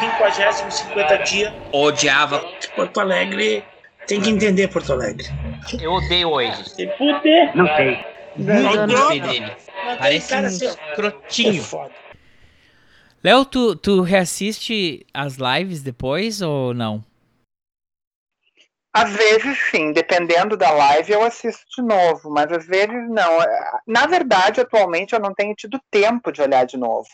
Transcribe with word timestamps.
50 0.00 0.70
50 0.70 1.18
dia. 1.18 1.54
Odiava. 1.72 2.40
Porto 2.74 3.00
Alegre 3.00 3.64
tem 4.06 4.20
que 4.20 4.30
entender 4.30 4.68
Porto 4.68 4.92
Alegre. 4.92 5.26
Eu 5.80 5.92
odeio 5.92 6.30
hoje. 6.30 6.68
Se 6.70 6.88
fuder. 6.96 7.56
Não 7.56 7.66
sei. 7.76 8.04
Não 8.36 9.08
sei 9.08 9.20
dele. 9.20 9.52
Parece 9.98 10.34
um 10.34 10.46
escrotinho. 10.46 11.62
É 11.62 11.90
Léo, 13.24 13.44
tu, 13.44 13.76
tu 13.76 14.00
reassiste 14.00 15.06
as 15.14 15.36
lives 15.36 15.80
depois 15.82 16.42
ou 16.42 16.74
não? 16.74 17.04
Às 18.92 19.10
vezes 19.12 19.58
sim, 19.70 19.92
dependendo 19.92 20.56
da 20.56 20.70
live 20.70 21.12
eu 21.12 21.22
assisto 21.22 21.64
de 21.76 21.82
novo, 21.82 22.28
mas 22.30 22.50
às 22.52 22.66
vezes 22.66 23.08
não. 23.08 23.38
Na 23.86 24.06
verdade, 24.06 24.60
atualmente 24.60 25.14
eu 25.14 25.20
não 25.20 25.32
tenho 25.32 25.54
tido 25.54 25.80
tempo 25.90 26.30
de 26.30 26.42
olhar 26.42 26.66
de 26.66 26.76
novo. 26.76 27.08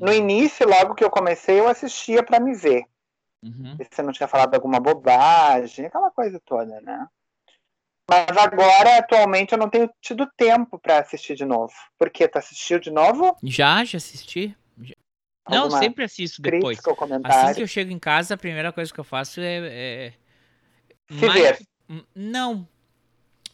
No 0.00 0.12
início, 0.12 0.68
logo 0.68 0.94
que 0.94 1.02
eu 1.02 1.10
comecei, 1.10 1.58
eu 1.58 1.68
assistia 1.68 2.22
para 2.22 2.38
me 2.38 2.54
ver. 2.54 2.84
Uhum. 3.42 3.76
Se 3.76 3.88
você 3.90 4.02
não 4.02 4.12
tinha 4.12 4.28
falado 4.28 4.54
alguma 4.54 4.78
bobagem, 4.78 5.86
aquela 5.86 6.10
coisa 6.10 6.40
toda, 6.44 6.80
né? 6.80 7.06
Mas 8.08 8.36
agora, 8.38 8.98
atualmente, 8.98 9.52
eu 9.52 9.58
não 9.58 9.68
tenho 9.68 9.90
tido 10.00 10.26
tempo 10.36 10.78
para 10.78 10.98
assistir 10.98 11.34
de 11.34 11.44
novo. 11.44 11.74
Por 11.98 12.08
quê? 12.08 12.26
Tu 12.26 12.38
assistiu 12.38 12.78
de 12.78 12.90
novo? 12.90 13.36
Já, 13.42 13.84
já 13.84 13.98
assisti. 13.98 14.56
Já. 14.80 14.94
Não, 15.48 15.70
sempre 15.70 16.04
assisto 16.04 16.40
depois. 16.40 16.78
Assim 17.24 17.54
que 17.54 17.62
eu 17.62 17.66
chego 17.66 17.90
em 17.90 17.98
casa, 17.98 18.34
a 18.34 18.38
primeira 18.38 18.72
coisa 18.72 18.92
que 18.92 18.98
eu 18.98 19.04
faço 19.04 19.40
é. 19.40 19.58
é... 19.66 20.12
Se 21.10 21.28
ver. 21.28 21.58
Hum, 21.88 22.02
Não. 22.14 22.68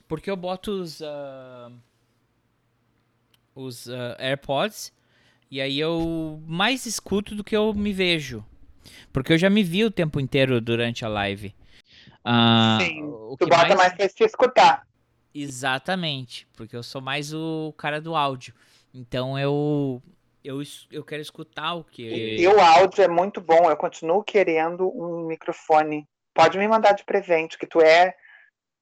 Porque 0.06 0.30
eu 0.30 0.36
boto 0.36 0.70
os. 0.70 1.02
ah, 1.02 1.70
os 3.54 3.88
ah, 3.88 4.16
AirPods. 4.20 4.92
E 5.50 5.60
aí 5.60 5.78
eu 5.78 6.42
mais 6.46 6.86
escuto 6.86 7.34
do 7.34 7.44
que 7.44 7.56
eu 7.56 7.72
me 7.74 7.92
vejo. 7.92 8.44
Porque 9.12 9.32
eu 9.32 9.38
já 9.38 9.48
me 9.48 9.62
vi 9.62 9.84
o 9.84 9.90
tempo 9.90 10.18
inteiro 10.18 10.60
durante 10.60 11.04
a 11.04 11.08
live. 11.08 11.54
Ah, 12.24 12.78
Sim. 12.80 13.04
o 13.04 13.36
Tu 13.38 13.44
que 13.44 13.50
bota 13.50 13.76
mais 13.76 13.92
pra 13.92 14.08
se 14.08 14.24
escutar. 14.24 14.86
Exatamente, 15.34 16.46
porque 16.56 16.76
eu 16.76 16.82
sou 16.82 17.00
mais 17.00 17.34
o 17.34 17.74
cara 17.76 18.00
do 18.00 18.14
áudio. 18.14 18.54
Então 18.92 19.38
eu 19.38 20.02
eu, 20.44 20.62
eu 20.92 21.02
quero 21.02 21.22
escutar 21.22 21.74
o 21.74 21.84
que 21.84 22.02
E 22.02 22.46
o 22.46 22.60
áudio 22.60 23.02
é 23.02 23.08
muito 23.08 23.40
bom. 23.40 23.70
Eu 23.70 23.76
continuo 23.76 24.22
querendo 24.22 24.88
um 24.88 25.26
microfone. 25.26 26.06
Pode 26.34 26.58
me 26.58 26.68
mandar 26.68 26.92
de 26.92 27.04
presente, 27.04 27.56
que 27.56 27.66
tu 27.66 27.80
é. 27.80 28.14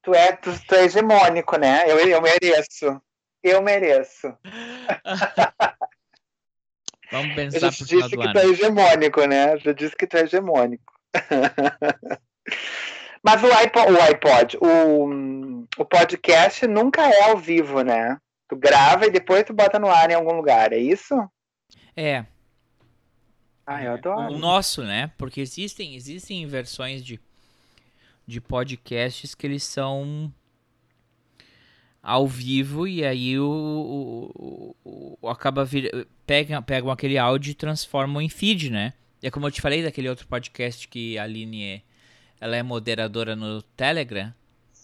Tu 0.03 0.13
é, 0.13 0.33
tu, 0.33 0.51
tu 0.67 0.75
é 0.75 0.85
hegemônico, 0.85 1.57
né? 1.57 1.85
Eu, 1.87 1.99
eu 2.01 2.21
mereço. 2.21 3.01
Eu 3.43 3.63
mereço. 3.63 4.37
Vamos 7.13 7.31
Eu 7.31 7.37
pensar 7.37 7.61
já 7.61 7.67
pro 7.69 7.77
te 7.77 7.85
final 7.85 8.09
disse 8.09 8.17
que 8.17 8.39
é 8.39 8.47
hegemônico, 8.47 9.25
né? 9.27 9.59
Já 9.59 9.73
disse 9.73 9.95
que 9.95 10.17
é 10.17 10.21
hegemônico. 10.21 10.93
Mas 13.23 13.43
o 13.43 13.53
iPod, 13.53 13.93
o, 13.93 14.03
iPod 14.03 14.59
o, 14.61 15.67
o 15.79 15.85
podcast 15.85 16.67
nunca 16.67 17.03
é 17.07 17.31
ao 17.31 17.37
vivo, 17.37 17.83
né? 17.83 18.19
Tu 18.49 18.57
grava 18.57 19.07
e 19.07 19.11
depois 19.11 19.45
tu 19.45 19.53
bota 19.53 19.79
no 19.79 19.89
ar 19.89 20.11
em 20.11 20.15
algum 20.15 20.35
lugar, 20.35 20.73
é 20.73 20.79
isso? 20.79 21.15
É, 21.97 22.25
Ah, 23.67 23.83
eu 23.85 23.93
o 23.93 23.95
adoro. 23.95 24.39
nosso, 24.39 24.83
né? 24.83 25.11
Porque 25.19 25.41
existem 25.41 25.95
existem 25.95 26.47
versões 26.47 27.05
de 27.05 27.21
de 28.27 28.41
podcasts 28.41 29.35
que 29.35 29.47
eles 29.47 29.65
são 29.65 30.33
ao 32.03 32.27
vivo 32.27 32.87
e 32.87 33.05
aí 33.05 33.39
o, 33.39 34.75
o, 34.85 35.17
o- 35.23 35.29
acaba 35.29 35.65
vir, 35.65 36.07
pegam, 36.27 36.61
pegam 36.63 36.91
aquele 36.91 37.17
áudio 37.17 37.53
e 37.53 37.55
transformam 37.55 38.21
em 38.21 38.29
feed, 38.29 38.71
né? 38.71 38.93
É 39.23 39.31
como 39.31 39.47
eu 39.47 39.53
te 39.53 39.61
falei 39.61 39.83
daquele 39.83 40.09
outro 40.09 40.27
podcast 40.27 40.89
que 40.89 41.17
a 41.17 41.23
Aline 41.23 41.65
é, 41.65 41.83
ela 42.41 42.57
é 42.57 42.63
moderadora 42.63 43.37
no 43.37 43.63
Telegram. 43.63 44.35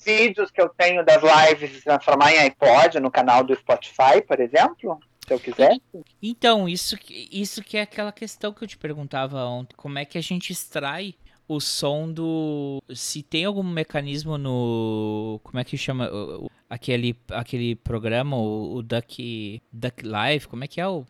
Vídeos 0.06 0.50
que 0.50 0.62
eu 0.62 0.68
tenho 0.68 1.04
das 1.04 1.20
lives 1.20 1.72
se 1.72 1.82
transformar 1.82 2.32
em 2.32 2.38
iPod 2.38 3.00
no 3.00 3.10
canal 3.10 3.42
do 3.42 3.54
Spotify, 3.56 4.22
por 4.26 4.38
exemplo, 4.38 5.00
se 5.26 5.34
eu 5.34 5.40
quiser. 5.40 5.76
Então, 6.22 6.68
isso, 6.68 6.96
isso 7.10 7.62
que 7.64 7.76
é 7.76 7.82
aquela 7.82 8.12
questão 8.12 8.52
que 8.52 8.62
eu 8.62 8.68
te 8.68 8.78
perguntava 8.78 9.44
ontem. 9.44 9.74
Como 9.76 9.98
é 9.98 10.04
que 10.04 10.16
a 10.16 10.22
gente 10.22 10.52
extrai 10.52 11.14
o 11.48 11.58
som 11.60 12.12
do. 12.12 12.82
Se 12.94 13.22
tem 13.22 13.46
algum 13.46 13.62
mecanismo 13.62 14.36
no. 14.36 15.40
Como 15.42 15.58
é 15.58 15.64
que 15.64 15.76
chama? 15.78 16.10
Aquele, 16.68 17.16
aquele 17.30 17.74
programa, 17.74 18.36
o, 18.36 18.76
o 18.76 18.82
Duck, 18.82 19.62
Duck 19.72 20.04
Live, 20.04 20.46
como 20.46 20.64
é 20.64 20.68
que 20.68 20.80
é 20.80 20.86
o. 20.86 21.04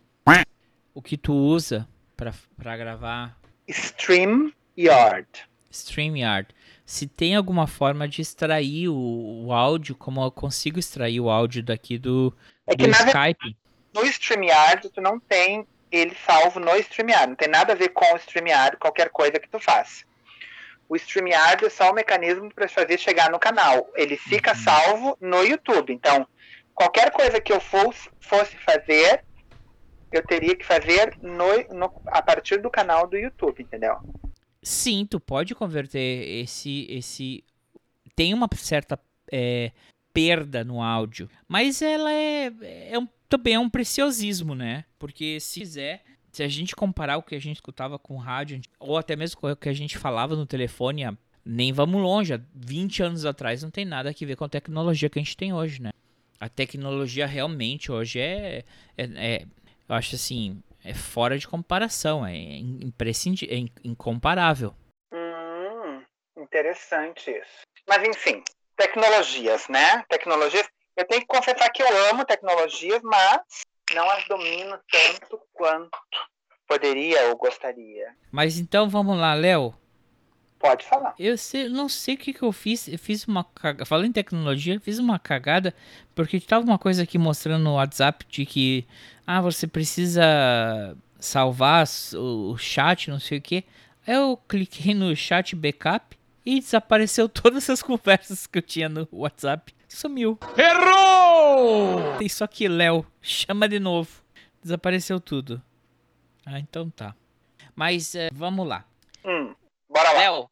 O 0.95 1.03
que 1.03 1.17
tu 1.17 1.33
usa 1.33 1.87
pra, 2.17 2.33
pra 2.57 2.77
gravar 2.77 3.39
Stream 3.69 4.53
Yard. 4.77 5.29
StreamYard. 5.71 6.49
Se 6.85 7.07
tem 7.07 7.37
alguma 7.37 7.67
forma 7.67 8.09
de 8.09 8.23
extrair 8.23 8.89
o, 8.89 9.45
o 9.47 9.53
áudio, 9.53 9.95
como 9.95 10.23
eu 10.23 10.31
consigo 10.31 10.79
extrair 10.79 11.21
o 11.21 11.29
áudio 11.31 11.63
daqui 11.63 11.99
do, 11.99 12.35
É 12.67 12.75
que 12.75 12.85
do 12.85 12.89
na 12.89 12.99
verdade, 13.05 13.37
Skype. 13.41 13.57
no 13.95 14.05
StreamYard 14.07 14.89
tu 14.89 15.01
não 15.01 15.21
tem 15.21 15.67
ele 15.93 16.17
salvo 16.27 16.59
no 16.59 16.75
StreamYard. 16.77 17.29
Não 17.29 17.37
tem 17.37 17.49
nada 17.49 17.73
a 17.75 17.77
ver 17.77 17.91
com 17.91 18.05
o 18.15 18.17
StreamYard, 18.17 18.77
qualquer 18.79 19.11
coisa 19.11 19.39
que 19.39 19.49
tu 19.49 19.61
faça. 19.61 20.05
O 20.89 20.97
StreamYard 20.97 21.65
é 21.67 21.71
só 21.71 21.91
o 21.91 21.95
mecanismo 21.95 22.53
para 22.53 22.69
fazer 22.69 22.99
chegar 22.99 23.31
no 23.31 23.39
canal. 23.39 23.91
Ele 23.95 24.17
fica 24.17 24.53
Uhum. 24.53 24.57
salvo 24.57 25.19
no 25.21 25.43
YouTube. 25.43 25.93
Então, 25.93 26.27
qualquer 26.75 27.11
coisa 27.11 27.41
que 27.41 27.53
eu 27.53 27.61
fosse, 27.61 28.09
fosse 28.21 28.57
fazer, 28.59 29.23
eu 30.11 30.25
teria 30.27 30.57
que 30.57 30.65
fazer 30.65 31.15
no, 31.21 31.77
no- 31.79 32.03
a 32.07 32.23
partir 32.23 32.63
do 32.63 32.71
canal 32.71 33.07
do 33.07 33.17
YouTube, 33.19 33.63
entendeu? 33.63 33.97
Sim, 34.63 35.07
tu 35.09 35.21
pode 35.21 35.55
converter 35.55 35.99
esse. 36.43 36.87
esse 36.91 37.45
Tem 38.17 38.33
uma 38.35 38.49
certa 38.57 38.99
é, 39.31 39.71
perda 40.13 40.65
no 40.65 40.83
áudio, 40.83 41.29
mas 41.47 41.83
ela 41.83 42.11
é, 42.11 42.51
é 42.91 42.99
um- 42.99 43.07
também 43.29 43.55
é 43.55 43.59
um 43.61 43.69
preciosismo, 43.69 44.55
né? 44.55 44.85
Porque 44.99 45.39
se 45.39 45.61
quiser, 45.61 46.03
se 46.39 46.43
a 46.45 46.49
gente 46.49 46.77
comparar 46.77 47.17
o 47.17 47.23
que 47.23 47.35
a 47.35 47.41
gente 47.41 47.57
escutava 47.57 47.99
com 47.99 48.17
rádio, 48.17 48.61
ou 48.79 48.97
até 48.97 49.17
mesmo 49.17 49.41
o 49.43 49.57
que 49.57 49.69
a 49.69 49.73
gente 49.73 49.99
falava 49.99 50.37
no 50.37 50.47
telefone, 50.47 51.03
nem 51.45 51.73
vamos 51.73 52.01
longe, 52.01 52.33
há 52.33 52.41
20 52.55 53.03
anos 53.03 53.25
atrás 53.25 53.65
não 53.65 53.73
tem 53.73 53.85
nada 53.85 54.11
a 54.11 54.13
ver 54.27 54.37
com 54.37 54.45
a 54.45 54.49
tecnologia 54.49 55.11
que 55.11 55.19
a 55.19 55.23
gente 55.23 55.37
tem 55.37 55.53
hoje, 55.53 55.83
né? 55.83 55.91
A 56.41 56.49
tecnologia 56.49 57.27
realmente 57.27 57.91
hoje 57.91 58.21
é, 58.21 58.65
é, 58.97 59.05
é- 59.17 59.47
eu 59.89 59.95
acho 59.97 60.15
assim, 60.15 60.63
é 60.85 60.95
fora 60.95 61.37
de 61.37 61.49
comparação, 61.49 62.25
é 62.25 62.37
imprescindível, 62.37 63.53
é 63.57 63.59
in- 63.59 63.73
incomparável. 63.83 64.73
Hum, 65.13 66.05
interessante 66.41 67.33
isso. 67.33 67.63
Mas 67.89 68.07
enfim, 68.07 68.45
tecnologias, 68.77 69.67
né? 69.69 70.05
Tecnologias. 70.09 70.69
Eu 70.97 71.05
tenho 71.05 71.21
que 71.23 71.27
confessar 71.27 71.69
que 71.71 71.83
eu 71.83 72.11
amo 72.11 72.25
tecnologias, 72.25 73.01
mas 73.03 73.41
não 73.95 74.11
as 74.11 74.25
domino 74.27 74.79
tanto 74.91 75.41
quanto 75.53 75.99
poderia 76.67 77.29
ou 77.29 77.37
gostaria. 77.37 78.15
Mas 78.31 78.59
então 78.59 78.89
vamos 78.89 79.17
lá, 79.19 79.35
Léo. 79.35 79.75
Pode 80.59 80.85
falar. 80.85 81.15
Eu 81.19 81.39
sei- 81.39 81.69
não 81.69 81.89
sei 81.89 82.15
o 82.17 82.19
que, 82.19 82.33
que 82.33 82.43
eu 82.43 82.51
fiz. 82.51 82.89
Eu 82.89 82.99
fiz 82.99 83.25
uma 83.29 83.45
cagada. 83.45 83.85
Falando 83.87 84.07
em 84.09 84.13
tecnologia, 84.13 84.81
fiz 84.81 84.99
uma 84.99 85.17
cagada. 85.19 85.73
Porque 86.17 86.41
tava 86.41 86.65
uma 86.65 86.79
coisa 86.79 87.05
aqui 87.05 87.17
mostrando 87.17 87.63
no 87.63 87.75
WhatsApp 87.75 88.27
de 88.29 88.45
que. 88.45 88.85
Ah, 89.25 89.41
você 89.41 89.69
precisa 89.69 90.97
salvar 91.21 91.87
o, 92.15 92.57
chat, 92.59 93.09
não 93.09 93.21
sei 93.21 93.39
o 93.39 93.43
que. 93.43 93.65
Eu 94.07 94.37
cliquei 94.49 94.95
no 94.95 95.15
chat 95.15 95.55
backup 95.55 96.18
e 96.49 96.61
desapareceu 96.61 97.29
todas 97.29 97.69
as 97.69 97.83
conversas 97.83 98.47
que 98.47 98.57
eu 98.57 98.63
tinha 98.63 98.89
no 98.89 99.07
WhatsApp. 99.13 99.75
Sumiu. 99.87 100.39
Errou! 100.57 102.17
Tem 102.17 102.29
só 102.29 102.47
que 102.47 102.67
Léo. 102.67 103.05
Chama 103.21 103.69
de 103.69 103.79
novo. 103.79 104.23
Desapareceu 104.63 105.21
tudo. 105.21 105.63
Ah, 106.47 106.59
então 106.59 106.89
tá. 106.89 107.15
Mas 107.77 108.15
eh, 108.15 108.31
vamos 108.33 108.67
lá. 108.67 108.87
Hum, 109.23 109.55
bora 109.91 110.13
lá. 110.13 110.19
Léo, 110.19 110.51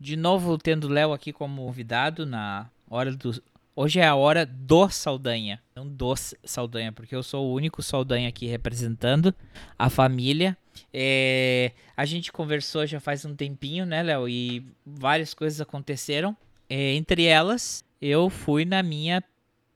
De 0.00 0.16
novo, 0.16 0.58
tendo 0.58 0.88
Léo 0.88 1.12
aqui 1.12 1.32
como 1.32 1.64
convidado 1.64 2.26
na 2.26 2.68
hora 2.90 3.12
do. 3.12 3.30
Hoje 3.74 4.00
é 4.00 4.06
a 4.06 4.14
hora 4.14 4.44
do 4.44 4.90
Saldanha, 4.90 5.58
não 5.74 5.88
do 5.88 6.14
Saldanha, 6.44 6.92
porque 6.92 7.16
eu 7.16 7.22
sou 7.22 7.46
o 7.46 7.54
único 7.54 7.82
Saldanha 7.82 8.28
aqui 8.28 8.46
representando 8.46 9.34
a 9.78 9.88
família. 9.88 10.54
É, 10.92 11.72
a 11.96 12.04
gente 12.04 12.30
conversou 12.30 12.86
já 12.86 13.00
faz 13.00 13.24
um 13.24 13.34
tempinho, 13.34 13.86
né, 13.86 14.02
Léo? 14.02 14.28
E 14.28 14.66
várias 14.84 15.32
coisas 15.32 15.58
aconteceram. 15.58 16.36
É, 16.68 16.92
entre 16.92 17.24
elas, 17.24 17.82
eu 18.00 18.28
fui 18.28 18.66
na 18.66 18.82
minha 18.82 19.24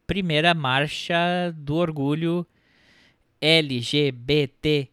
primeira 0.06 0.52
marcha 0.52 1.16
do 1.56 1.76
orgulho 1.76 2.46
LGBTQA. 3.40 4.90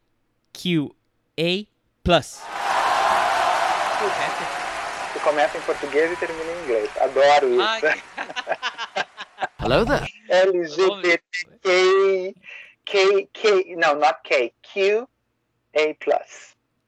Tu 5.14 5.20
começa 5.20 5.58
em 5.58 5.62
português 5.62 6.10
e 6.10 6.16
termina 6.16 6.52
em 6.52 6.64
inglês. 6.64 6.90
Adoro 7.02 7.50
isso. 7.54 7.62
Ai, 7.62 8.02
Hello 9.64 9.86
there. 9.86 10.06
LGBTQ. 10.30 12.36
K, 12.86 13.28
K, 13.32 13.76
não, 13.78 13.98
not 13.98 14.22
K. 14.26 14.52
Q, 14.62 15.08
A+. 15.74 15.96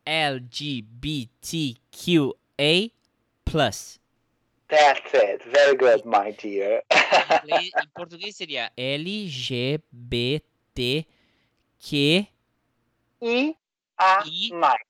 LGBTQA+. 0.06 2.92
That's 4.68 5.14
it. 5.14 5.42
Very 5.54 5.78
good, 5.78 6.04
my 6.06 6.32
dear. 6.32 6.84
Em, 7.48 7.72
português 7.96 8.36
seria 8.36 8.70
LGBTQ 8.78 10.44
E 13.22 13.56
a 13.98 14.24
E- 14.28 14.52
mais. 14.54 14.82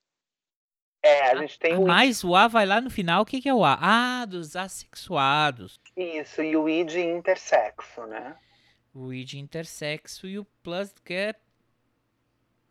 É, 1.08 1.30
a 1.32 1.36
gente 1.36 1.60
tem 1.60 1.74
Ah, 1.74 1.80
o 1.80 1.86
mais 1.86 2.24
o 2.24 2.36
A 2.36 2.48
vai 2.48 2.66
lá 2.66 2.82
no 2.82 2.90
final. 2.90 3.22
O 3.22 3.26
que, 3.26 3.40
que 3.40 3.48
é 3.48 3.54
o 3.54 3.64
A? 3.64 3.78
Ah, 3.80 4.26
dos 4.26 4.56
assexuados. 4.56 5.80
isso 5.96 6.42
e 6.42 6.58
o 6.58 6.68
I 6.68 6.84
de 6.84 7.00
intersexo, 7.00 8.08
né? 8.08 8.36
O 8.92 9.14
I 9.14 9.24
de 9.24 9.38
intersexo 9.38 10.26
e 10.26 10.40
o 10.40 10.46
plus 10.64 10.92
que 11.04 11.14
é. 11.14 11.36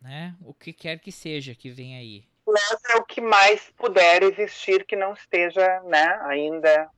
Né? 0.01 0.35
O 0.41 0.53
que 0.53 0.73
quer 0.73 0.99
que 0.99 1.11
seja 1.13 1.55
que 1.55 1.69
vem 1.69 1.95
aí. 1.95 2.25
Plus 2.43 2.77
é 2.89 2.97
o 2.97 3.05
que 3.05 3.21
mais 3.21 3.71
puder 3.77 4.21
existir 4.23 4.85
que 4.85 4.95
não 4.97 5.13
esteja, 5.13 5.81
né, 5.85 6.19
ainda 6.23 6.89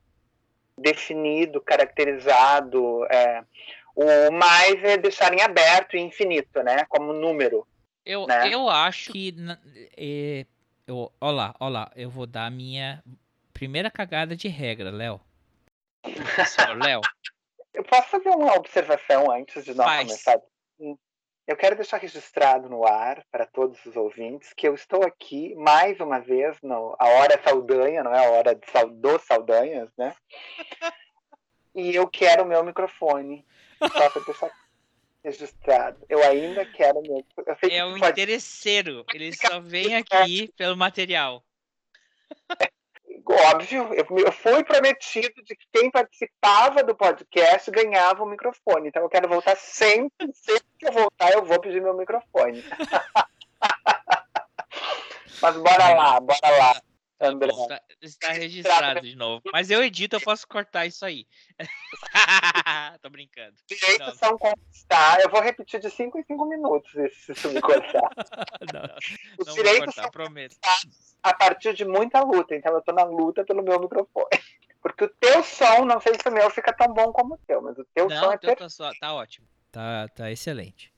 definido, 0.78 1.62
caracterizado. 1.62 3.06
É. 3.12 3.44
O 3.96 4.32
mais 4.32 4.84
é 4.84 4.98
deixar 4.98 5.34
em 5.34 5.42
aberto 5.42 5.96
e 5.96 6.00
infinito, 6.02 6.62
né? 6.64 6.84
Como 6.90 7.14
número. 7.14 7.66
Eu, 8.06 8.26
Né? 8.26 8.50
eu 8.54 8.68
acho 8.70 9.12
que. 9.12 9.34
é, 9.96 10.46
eu, 10.88 11.12
ó 11.20 11.32
lá, 11.32 11.54
ó 11.60 11.68
lá. 11.68 11.92
Eu 11.96 12.10
vou 12.10 12.26
dar 12.26 12.46
a 12.46 12.50
minha 12.50 13.04
primeira 13.54 13.92
cagada 13.92 14.36
de 14.36 14.48
regra, 14.48 14.90
Léo. 14.90 15.20
Léo. 16.78 17.02
Eu 17.74 17.84
posso 17.84 18.08
fazer 18.10 18.30
uma 18.30 18.56
observação 18.56 19.30
antes 19.30 19.64
de 19.64 19.76
nós 19.76 19.86
Faz. 19.86 20.08
começar? 20.08 20.42
Hum. 20.80 20.98
Eu 21.46 21.56
quero 21.56 21.76
deixar 21.76 21.98
registrado 21.98 22.68
no 22.68 22.88
ar 22.88 23.24
para 23.32 23.46
todos 23.46 23.86
os 23.86 23.96
ouvintes 23.96 24.52
que 24.52 24.68
eu 24.68 24.74
estou 24.74 25.04
aqui 25.04 25.54
mais 25.54 26.00
uma 26.00 26.20
vez 26.20 26.60
no 26.64 26.96
a 26.98 27.08
hora 27.08 27.40
Saldanha, 27.42 28.04
não 28.04 28.12
é 28.12 28.26
a 28.26 28.32
hora 28.32 28.56
de 28.56 28.66
dos 28.96 29.22
Saldanhas, 29.22 29.90
né? 29.98 30.16
E 31.76 31.94
eu 31.94 32.08
quero 32.08 32.42
o 32.42 32.48
meu 32.48 32.64
microfone. 32.64 33.46
Só 33.80 34.10
para 34.10 34.24
deixar 34.24 34.50
registrado. 35.24 36.06
Eu 36.10 36.24
ainda 36.24 36.66
quero 36.66 37.00
o 37.00 37.02
meu. 37.02 37.26
Eu 37.46 37.56
sei 37.60 37.70
que 37.70 37.76
É 37.76 37.86
um 37.86 38.00
pode 38.00 38.22
interesseiro. 38.22 39.06
Ele 39.14 39.36
só 39.36 39.60
vem 39.60 39.96
aqui 39.96 40.52
pelo 40.56 40.78
material. 40.78 41.44
Óbvio, 43.30 43.94
eu, 43.94 44.06
eu 44.20 44.32
fui 44.32 44.64
prometido 44.64 45.44
de 45.44 45.54
que 45.54 45.68
quem 45.74 45.92
participava 45.92 46.82
do 46.82 46.96
podcast 46.96 47.70
ganhava 47.72 48.24
o 48.24 48.28
microfone. 48.28 48.88
Então 48.88 49.04
eu 49.04 49.10
quero 49.10 49.28
voltar 49.28 49.58
sempre, 49.58 50.28
sempre 50.34 50.66
que 50.80 50.88
eu 50.88 50.94
voltar, 50.94 51.34
eu 51.34 51.44
vou 51.44 51.60
pedir 51.60 51.82
meu 51.82 51.94
microfone. 51.94 52.64
Mas 55.42 55.56
bora 55.58 55.94
lá, 55.94 56.20
bora 56.20 56.58
lá, 56.58 56.82
André. 57.20 57.50
Está, 57.52 57.82
está 58.02 58.32
registrado 58.32 59.02
de 59.02 59.16
novo. 59.16 59.42
Mas 59.52 59.70
eu 59.72 59.84
edito, 59.84 60.16
eu 60.16 60.22
posso 60.22 60.48
cortar 60.48 60.86
isso 60.86 61.04
aí. 61.06 61.26
Tô 63.02 63.10
brincando. 63.10 63.56
Direitos 63.68 64.18
são 64.18 64.38
conquistar. 64.38 65.20
Eu 65.22 65.30
vou 65.30 65.42
repetir 65.42 65.80
de 65.80 65.90
5 65.90 66.20
em 66.20 66.24
5 66.24 66.46
minutos 66.46 66.94
isso, 66.96 67.26
se 67.26 67.32
isso 67.34 67.50
me 67.52 67.62
cortar. 67.62 68.10
Não, 68.74 68.84
Os 69.40 69.48
não 69.48 69.54
direitos 69.56 69.86
cortar, 69.86 70.02
são 70.04 70.12
prometo. 70.12 70.56
a 71.24 71.34
partir 71.34 71.74
de 71.74 71.86
muita 71.86 72.22
luta. 72.22 72.56
Então 72.56 72.74
eu 72.74 72.82
tô 72.82 72.92
na 72.92 73.04
luta 73.04 73.44
pelo 73.46 73.64
meu 73.64 73.80
microfone. 73.80 74.28
Porque 74.82 75.06
o 75.06 75.10
teu 75.10 75.44
som, 75.44 75.86
não 75.86 76.00
sei 76.00 76.14
se 76.14 76.30
o 76.30 76.32
meu 76.32 76.50
fica 76.52 76.72
tão 76.72 76.94
bom 76.94 77.12
como 77.12 77.34
o 77.34 77.38
teu, 77.40 77.62
mas 77.62 77.78
o 77.78 77.86
teu 77.94 78.08
som 78.10 78.16
Não, 78.16 78.32
é 78.32 78.36
então 78.36 78.40
perfeito. 78.40 78.60
tá, 78.60 78.70
só- 78.70 78.92
tá 79.00 79.14
ótimo. 79.14 79.48
Tá, 79.72 80.08
tá 80.10 80.32
excelente. 80.32 80.94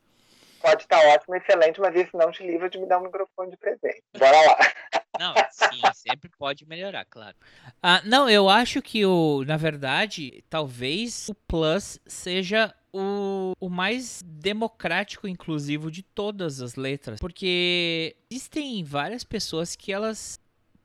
Pode 0.61 0.83
estar 0.83 0.99
ótimo, 1.07 1.35
excelente, 1.35 1.79
mas 1.79 1.95
isso 1.95 2.17
não 2.17 2.31
te 2.31 2.45
livra 2.45 2.69
de 2.69 2.77
me 2.77 2.87
dar 2.87 2.99
um 2.99 3.03
microfone 3.03 3.51
de 3.51 3.57
presente. 3.57 4.03
Bora 4.17 4.41
lá. 4.41 4.57
Não, 5.19 5.33
sim, 5.51 5.81
sempre 5.93 6.29
pode 6.37 6.65
melhorar, 6.65 7.03
claro. 7.03 7.35
Ah, 7.83 8.01
não, 8.05 8.29
eu 8.29 8.47
acho 8.47 8.81
que 8.81 9.05
o, 9.05 9.43
na 9.45 9.57
verdade, 9.57 10.45
talvez 10.49 11.27
o 11.27 11.35
Plus 11.35 11.99
seja 12.07 12.73
o, 12.93 13.53
o 13.59 13.69
mais 13.69 14.21
democrático 14.25 15.27
e 15.27 15.31
inclusivo 15.31 15.91
de 15.91 16.03
todas 16.03 16.61
as 16.61 16.75
letras, 16.75 17.19
porque 17.19 18.15
existem 18.31 18.81
várias 18.81 19.25
pessoas 19.25 19.75
que 19.75 19.91
elas 19.91 20.39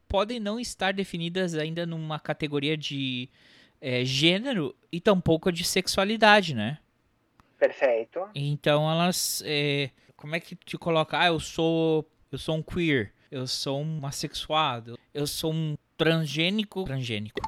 podem 0.09 0.41
não 0.41 0.59
estar 0.59 0.93
definidas 0.93 1.55
ainda 1.55 1.87
numa 1.87 2.19
categoria 2.19 2.77
de 2.77 3.29
eh, 3.81 4.05
gênero 4.05 4.75
e 4.91 5.01
tampouco 5.01 5.53
de 5.53 5.65
sexualidade, 5.65 6.55
né? 6.55 6.79
Perfeito. 7.69 8.29
Então 8.35 8.91
elas. 8.91 9.43
é, 9.47 9.91
como 10.17 10.35
é 10.37 10.41
que 10.41 10.55
te 10.55 10.77
coloca? 10.77 11.19
Ah, 11.19 11.27
eu 11.29 11.41
sou. 11.41 12.07
Eu 12.31 12.39
sou 12.39 12.57
um 12.57 12.63
queer. 12.63 13.13
Eu 13.31 13.47
sou 13.47 13.81
um 13.81 14.05
assexuado. 14.07 14.99
Eu 15.13 15.27
sou 15.27 15.53
um 15.53 15.77
transgênico. 15.97 16.85
Transgênico. 16.85 17.41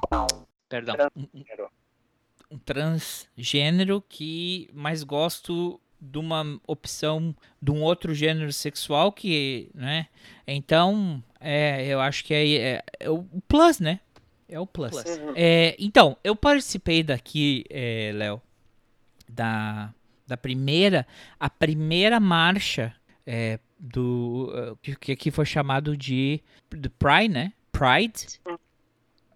Perdão. 0.69 0.95
Um, 1.15 1.21
um- 1.23 1.27
Transgênero. 1.43 1.71
um 2.51 2.59
transgênero 2.59 4.03
que 4.09 4.69
mais 4.73 5.03
gosto 5.03 5.81
de 6.01 6.19
uma 6.19 6.61
opção 6.67 7.35
de 7.61 7.71
um 7.71 7.83
outro 7.83 8.15
gênero 8.15 8.53
sexual 8.53 9.11
que, 9.13 9.71
né? 9.75 10.09
Então, 10.47 11.23
é, 11.41 11.87
eu 11.87 12.01
acho 12.01 12.25
que 12.25 12.33
é, 12.35 12.55
é- 12.55 12.85
é 13.01 13.11
o 13.11 13.25
plus, 13.49 13.81
né? 13.81 14.01
É 14.49 14.59
o 14.61 14.67
plus. 14.67 14.95
Uhum. 14.95 15.33
É, 15.35 15.75
então, 15.79 16.17
eu 16.23 16.37
participei 16.37 17.03
daqui, 17.03 17.65
é, 17.71 18.13
Léo, 18.15 18.41
da, 19.29 19.93
da 20.27 20.37
primeira, 20.37 21.07
a 21.39 21.49
primeira 21.49 22.19
marcha 22.21 22.95
é, 23.27 23.59
do 23.79 24.53
uh, 24.73 24.77
que- 24.97 25.13
aqui 25.13 25.31
foi 25.31 25.45
chamado 25.47 25.97
de 25.97 26.41
do 26.71 26.91
Pride, 26.91 27.29
né? 27.29 27.53
Pride, 27.73 28.41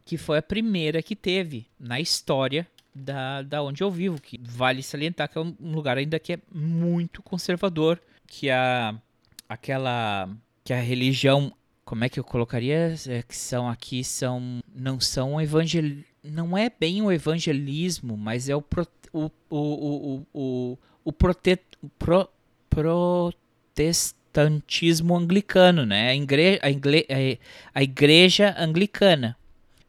que 0.04 0.16
foi 0.16 0.38
a 0.38 0.42
primeira 0.42 1.02
que 1.02 1.14
teve 1.14 1.66
na 1.78 2.00
história 2.00 2.66
da, 2.94 3.42
da 3.42 3.62
onde 3.62 3.82
eu 3.82 3.90
vivo, 3.90 4.20
que 4.20 4.40
vale 4.42 4.82
salientar 4.82 5.28
que 5.28 5.38
é 5.38 5.40
um 5.40 5.54
um 5.60 5.72
lugar 5.72 5.96
ainda 5.98 6.18
que 6.18 6.32
é 6.32 6.38
muito 6.52 7.22
conservador, 7.22 8.00
que 8.26 8.50
a 8.50 8.94
aquela 9.48 10.28
que 10.64 10.72
a 10.72 10.80
religião 10.80 11.52
como 11.84 12.04
é 12.04 12.08
que 12.08 12.20
eu 12.20 12.24
colocaria 12.24 12.94
é, 13.08 13.22
que 13.22 13.36
são 13.36 13.68
aqui 13.68 14.04
são 14.04 14.60
não 14.74 15.00
são 15.00 15.40
evangel 15.40 15.96
não 16.22 16.56
é 16.56 16.70
bem 16.70 17.02
o 17.02 17.10
evangelismo 17.10 18.16
mas 18.16 18.48
é 18.48 18.54
o 18.54 18.62
pro, 18.62 18.86
o, 19.12 19.30
o, 19.48 20.26
o, 20.32 20.76
o, 21.04 21.12
prote, 21.12 21.60
pro, 21.98 22.28
protestantismo 22.68 25.16
anglicano 25.16 25.86
né 25.86 26.10
a, 26.10 26.14
igre, 26.14 26.58
a, 26.62 26.70
igle, 26.70 27.06
a, 27.74 27.82
igreja 27.82 28.54
anglicana 28.58 29.36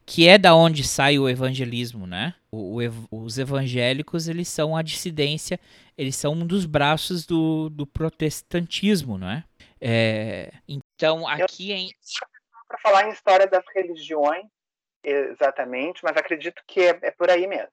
que 0.06 0.28
é 0.28 0.38
da 0.38 0.56
onde 0.56 0.84
sai 0.84 1.20
o 1.20 1.30
evangelismo 1.30 2.08
né 2.08 2.34
o, 2.51 2.80
o 2.80 3.24
os 3.24 3.38
evangélicos 3.38 4.28
eles 4.28 4.48
são 4.48 4.75
a 4.75 4.82
dissidência 4.82 5.60
eles 5.98 6.16
são 6.16 6.34
um 6.34 6.46
dos 6.46 6.66
braços 6.66 7.25
do, 7.25 7.70
do 7.70 7.86
protestantismo 7.86 9.18
não 9.18 9.30
é 9.30 9.44
é, 9.82 10.51
então, 10.68 11.28
aqui 11.28 11.72
em. 11.72 11.90
Para 12.68 12.78
falar 12.78 13.08
em 13.08 13.12
história 13.12 13.48
das 13.48 13.66
religiões, 13.75 14.46
exatamente, 15.04 16.04
mas 16.04 16.16
acredito 16.16 16.62
que 16.68 16.82
é, 16.82 17.00
é 17.01 17.12
por 17.12 17.32
aí 17.32 17.48
mesmo. 17.48 17.72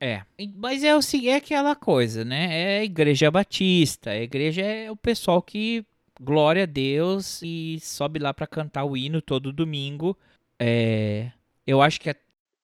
É. 0.00 0.22
Mas 0.54 0.84
é, 0.84 0.94
o, 0.94 1.00
é 1.24 1.34
aquela 1.34 1.74
coisa, 1.74 2.24
né? 2.24 2.48
É 2.50 2.78
a 2.78 2.84
igreja 2.84 3.30
batista. 3.30 4.10
A 4.10 4.16
igreja 4.20 4.62
é 4.62 4.90
o 4.90 4.96
pessoal 4.96 5.40
que 5.40 5.84
glória 6.20 6.64
a 6.64 6.66
Deus 6.66 7.40
e 7.42 7.78
sobe 7.80 8.18
lá 8.18 8.32
pra 8.32 8.46
cantar 8.46 8.84
o 8.84 8.96
hino 8.96 9.22
todo 9.22 9.52
domingo. 9.52 10.16
É, 10.58 11.30
eu 11.66 11.80
acho 11.80 12.00
que 12.00 12.10
é. 12.10 12.16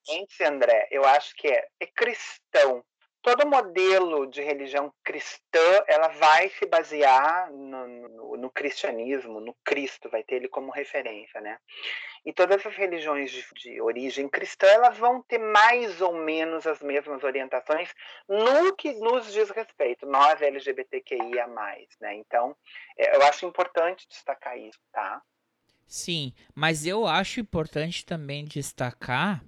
Gente, 0.07 0.43
André, 0.43 0.89
eu 0.91 1.05
acho 1.05 1.35
que 1.37 1.49
é, 1.49 1.67
é 1.81 1.87
cristão. 1.87 2.85
Todo 3.23 3.47
modelo 3.47 4.27
de 4.27 4.43
religião 4.43 4.93
cristã, 5.05 5.85
ela 5.87 6.09
vai 6.09 6.49
se 6.51 6.67
basear 6.67 7.53
no, 7.53 7.87
no, 7.87 8.37
no 8.37 8.51
cristianismo, 8.51 9.41
no 9.41 9.55
Cristo, 9.65 10.11
vai 10.11 10.25
ter 10.25 10.37
ele 10.37 10.49
como 10.49 10.73
referência, 10.73 11.41
né? 11.41 11.57
E 12.25 12.33
todas 12.33 12.65
as 12.67 12.75
religiões 12.75 13.31
de, 13.31 13.45
de 13.55 13.81
origem 13.81 14.29
cristã, 14.29 14.67
elas 14.67 14.99
vão 14.99 15.23
ter 15.23 15.39
mais 15.39 16.01
ou 16.01 16.15
menos 16.15 16.67
as 16.67 16.81
mesmas 16.83 17.23
orientações 17.23 17.89
no 18.29 18.75
que 18.75 18.93
nos 18.95 19.33
diz 19.33 19.51
respeito, 19.51 20.05
nós 20.05 20.43
LGBTQIA+, 20.43 21.47
né? 22.01 22.17
Então, 22.17 22.57
é, 22.99 23.17
eu 23.17 23.23
acho 23.23 23.47
importante 23.47 24.07
destacar 24.09 24.59
isso, 24.59 24.81
tá? 24.93 25.23
Sim, 25.87 26.33
mas 26.55 26.87
eu 26.87 27.07
acho 27.07 27.39
importante 27.39 28.05
também 28.05 28.45
destacar 28.45 29.45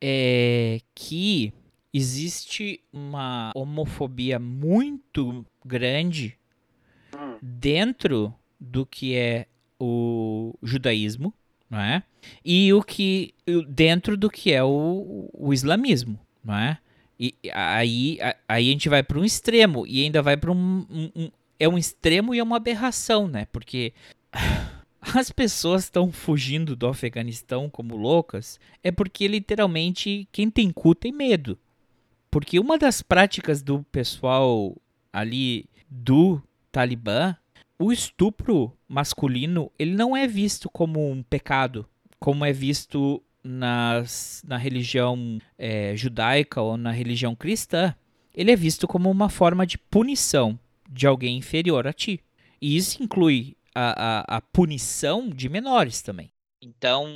é, 0.00 0.78
que 0.94 1.52
existe 1.92 2.80
uma 2.92 3.52
homofobia 3.54 4.38
muito 4.38 5.44
grande 5.64 6.36
dentro 7.40 8.34
do 8.60 8.84
que 8.86 9.14
é 9.14 9.46
o 9.78 10.54
judaísmo, 10.62 11.32
não 11.70 11.80
é? 11.80 12.02
E 12.44 12.72
o 12.72 12.82
que 12.82 13.34
dentro 13.68 14.16
do 14.16 14.30
que 14.30 14.52
é 14.52 14.62
o, 14.62 15.28
o 15.32 15.52
islamismo, 15.52 16.18
não 16.44 16.54
é? 16.56 16.78
E 17.18 17.34
aí, 17.52 18.18
aí 18.46 18.68
a 18.68 18.72
gente 18.72 18.88
vai 18.88 19.02
para 19.02 19.18
um 19.18 19.24
extremo 19.24 19.86
e 19.86 20.02
ainda 20.04 20.20
vai 20.22 20.36
para 20.36 20.52
um, 20.52 20.86
um- 20.90 21.10
um- 21.16 21.30
é 21.58 21.66
um 21.68 21.78
extremo 21.78 22.34
e 22.34 22.38
é 22.38 22.42
uma 22.42 22.56
aberração, 22.56 23.26
né? 23.26 23.46
Porque 23.50 23.94
as 25.00 25.30
pessoas 25.30 25.84
estão 25.84 26.12
fugindo 26.12 26.76
do 26.76 26.86
Afeganistão 26.86 27.70
como 27.70 27.96
loucas 27.96 28.60
é 28.82 28.90
porque 28.90 29.26
literalmente 29.26 30.28
quem 30.30 30.50
tem 30.50 30.70
cu 30.70 30.94
tem 30.94 31.12
medo. 31.12 31.58
Porque 32.30 32.58
uma 32.58 32.78
das 32.78 33.02
práticas 33.02 33.62
do 33.62 33.82
pessoal 33.84 34.76
ali 35.12 35.66
do 35.88 36.42
Talibã, 36.70 37.36
o 37.78 37.92
estupro 37.92 38.72
masculino, 38.88 39.70
ele 39.78 39.94
não 39.94 40.16
é 40.16 40.26
visto 40.26 40.68
como 40.68 41.10
um 41.10 41.22
pecado, 41.22 41.86
como 42.18 42.44
é 42.44 42.52
visto 42.52 43.22
nas, 43.42 44.42
na 44.46 44.56
religião 44.56 45.38
é, 45.56 45.94
judaica 45.96 46.60
ou 46.60 46.76
na 46.76 46.90
religião 46.90 47.34
cristã. 47.34 47.94
Ele 48.34 48.50
é 48.50 48.56
visto 48.56 48.86
como 48.86 49.10
uma 49.10 49.28
forma 49.28 49.66
de 49.66 49.78
punição 49.78 50.58
de 50.90 51.06
alguém 51.06 51.38
inferior 51.38 51.86
a 51.86 51.92
ti. 51.92 52.20
E 52.60 52.76
isso 52.76 53.02
inclui 53.02 53.56
a, 53.74 54.34
a, 54.34 54.36
a 54.36 54.40
punição 54.40 55.28
de 55.28 55.48
menores 55.48 56.02
também. 56.02 56.30
Então, 56.60 57.06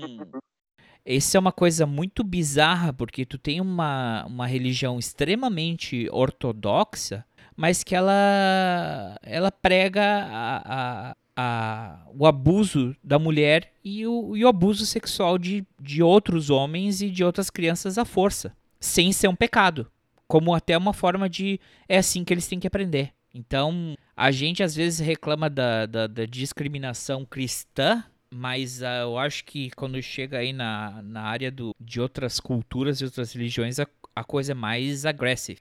isso 1.05 1.37
é 1.37 1.41
uma 1.41 1.53
coisa 1.53 1.87
muito 1.87 2.23
bizarra, 2.23 2.93
porque 2.93 3.25
tu 3.25 3.39
tem 3.39 3.61
uma, 3.61 4.25
uma 4.27 4.47
religião 4.47 4.99
extremamente 4.99 6.09
ortodoxa, 6.11 7.25
mas 7.57 7.83
que 7.83 7.95
ela, 7.95 9.17
ela 9.23 9.51
prega 9.51 10.03
a, 10.03 10.63
a, 10.65 11.17
a, 11.37 12.07
o 12.19 12.27
abuso 12.27 12.95
da 13.03 13.19
mulher 13.19 13.73
e 13.85 14.07
o, 14.07 14.37
e 14.37 14.45
o 14.45 14.49
abuso 14.49 14.87
sexual 14.87 15.39
de, 15.39 15.65
de 15.81 16.03
outros 16.03 16.51
homens 16.51 17.03
e 17.03 17.11
de 17.11 17.25
outras 17.25 17.51
crianças 17.51 17.99
à 17.99 18.05
força, 18.05 18.55
sem 18.79 19.13
ser 19.13 19.29
um 19.29 19.35
pecado. 19.35 19.91
Como 20.27 20.55
até 20.55 20.79
uma 20.79 20.93
forma 20.93 21.29
de. 21.29 21.59
É 21.89 21.99
assim 21.99 22.23
que 22.23 22.33
eles 22.33 22.47
têm 22.47 22.61
que 22.61 22.67
aprender. 22.67 23.13
Então, 23.35 23.95
a 24.17 24.31
gente 24.31 24.63
às 24.63 24.75
vezes 24.75 25.01
reclama 25.01 25.51
da, 25.51 25.87
da, 25.87 26.07
da 26.07 26.25
discriminação 26.25 27.25
cristã, 27.25 28.05
mas 28.33 28.81
uh, 28.81 29.03
eu 29.03 29.19
acho 29.19 29.45
que 29.45 29.71
quando 29.71 30.01
chega 30.03 30.39
aí 30.39 30.53
na, 30.53 31.03
na 31.03 31.23
área 31.23 31.51
do, 31.51 31.75
de 31.81 32.01
outras 32.01 32.39
culturas 32.39 33.01
e 33.01 33.05
outras 33.05 33.33
religiões, 33.33 33.81
a, 33.81 33.87
a 34.15 34.23
coisa 34.23 34.53
é 34.53 34.55
mais 34.55 35.05
agressiva. 35.05 35.61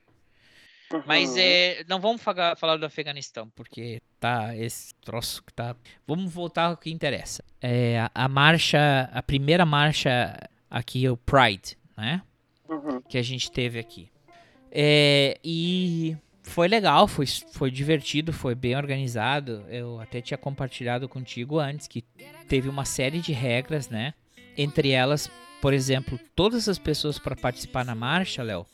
Uhum. 0.91 1.03
Mas 1.05 1.35
é, 1.37 1.83
não 1.87 1.99
vamos 1.99 2.21
falar, 2.21 2.55
falar 2.55 2.77
do 2.77 2.85
Afeganistão, 2.85 3.49
porque 3.55 4.01
tá 4.19 4.55
esse 4.55 4.93
troço 4.95 5.43
que 5.43 5.53
tá. 5.53 5.75
Vamos 6.07 6.31
voltar 6.31 6.65
ao 6.65 6.77
que 6.77 6.89
interessa. 6.89 7.43
É, 7.61 7.99
a, 7.99 8.25
a 8.25 8.27
marcha, 8.27 9.09
a 9.13 9.21
primeira 9.21 9.65
marcha 9.65 10.35
aqui, 10.69 11.07
o 11.07 11.17
Pride, 11.17 11.77
né? 11.97 12.21
Uhum. 12.67 13.01
Que 13.01 13.17
a 13.17 13.23
gente 13.23 13.51
teve 13.51 13.79
aqui. 13.79 14.09
É, 14.71 15.39
e 15.43 16.15
foi 16.43 16.67
legal, 16.67 17.07
foi, 17.07 17.25
foi 17.27 17.69
divertido, 17.69 18.33
foi 18.33 18.55
bem 18.55 18.75
organizado. 18.75 19.63
Eu 19.69 19.99
até 19.99 20.21
tinha 20.21 20.37
compartilhado 20.37 21.07
contigo 21.07 21.59
antes 21.59 21.87
que 21.87 22.03
teve 22.49 22.67
uma 22.67 22.83
série 22.83 23.19
de 23.19 23.31
regras, 23.31 23.87
né? 23.87 24.13
Entre 24.57 24.89
elas, 24.89 25.31
por 25.61 25.71
exemplo, 25.71 26.19
todas 26.35 26.67
as 26.67 26.79
pessoas 26.79 27.19
para 27.19 27.35
participar 27.35 27.85
na 27.85 27.93
marcha, 27.95 28.41
Léo, 28.43 28.65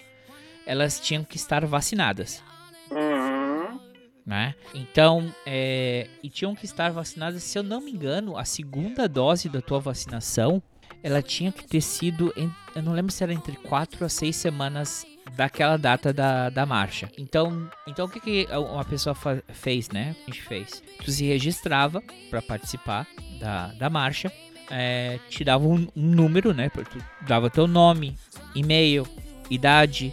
elas 0.66 1.00
tinham 1.00 1.24
que 1.24 1.36
estar 1.36 1.64
vacinadas. 1.66 2.42
Uhum. 2.90 3.80
Né? 4.26 4.56
Então, 4.74 5.32
é, 5.46 6.08
e 6.24 6.30
tinham 6.30 6.56
que 6.56 6.66
estar 6.66 6.90
vacinadas, 6.92 7.44
se 7.44 7.60
eu 7.60 7.64
não 7.64 7.82
me 7.82 7.92
engano, 7.92 8.38
a 8.38 8.46
segunda 8.46 9.08
dose 9.08 9.50
da 9.50 9.62
tua 9.62 9.80
vacinação, 9.80 10.64
ela 11.06 11.22
tinha 11.22 11.52
que 11.52 11.68
ter 11.68 11.82
sido, 11.82 12.34
eu 12.36 12.82
não 12.82 12.92
lembro 12.92 13.12
se 13.12 13.24
era 13.24 13.32
entre 13.32 13.56
4 13.58 14.04
a 14.04 14.10
6 14.10 14.36
semanas 14.36 15.06
daquela 15.36 15.78
data 15.78 16.12
da, 16.12 16.50
da 16.50 16.66
marcha. 16.66 17.12
Então, 17.16 17.70
então 17.86 18.08
o 18.08 18.10
que, 18.10 18.20
que 18.20 18.48
uma 18.52 18.84
pessoa 18.84 19.16
fez, 19.50 19.88
né? 19.90 20.16
A 20.24 20.32
gente 20.32 20.42
fez. 20.42 20.82
Tu 21.04 21.12
se 21.12 21.26
registrava 21.26 22.02
para 22.32 22.42
participar 22.42 23.06
da, 23.40 23.68
da 23.74 23.88
marcha, 23.88 24.32
é, 24.72 25.20
te 25.30 25.44
dava 25.44 25.68
um, 25.68 25.88
um, 25.96 26.08
número, 26.10 26.56
né? 26.56 26.70
Tu 26.70 26.98
dava 27.28 27.52
teu 27.52 27.68
nome, 27.68 28.18
e-mail, 28.56 29.08
idade. 29.48 30.12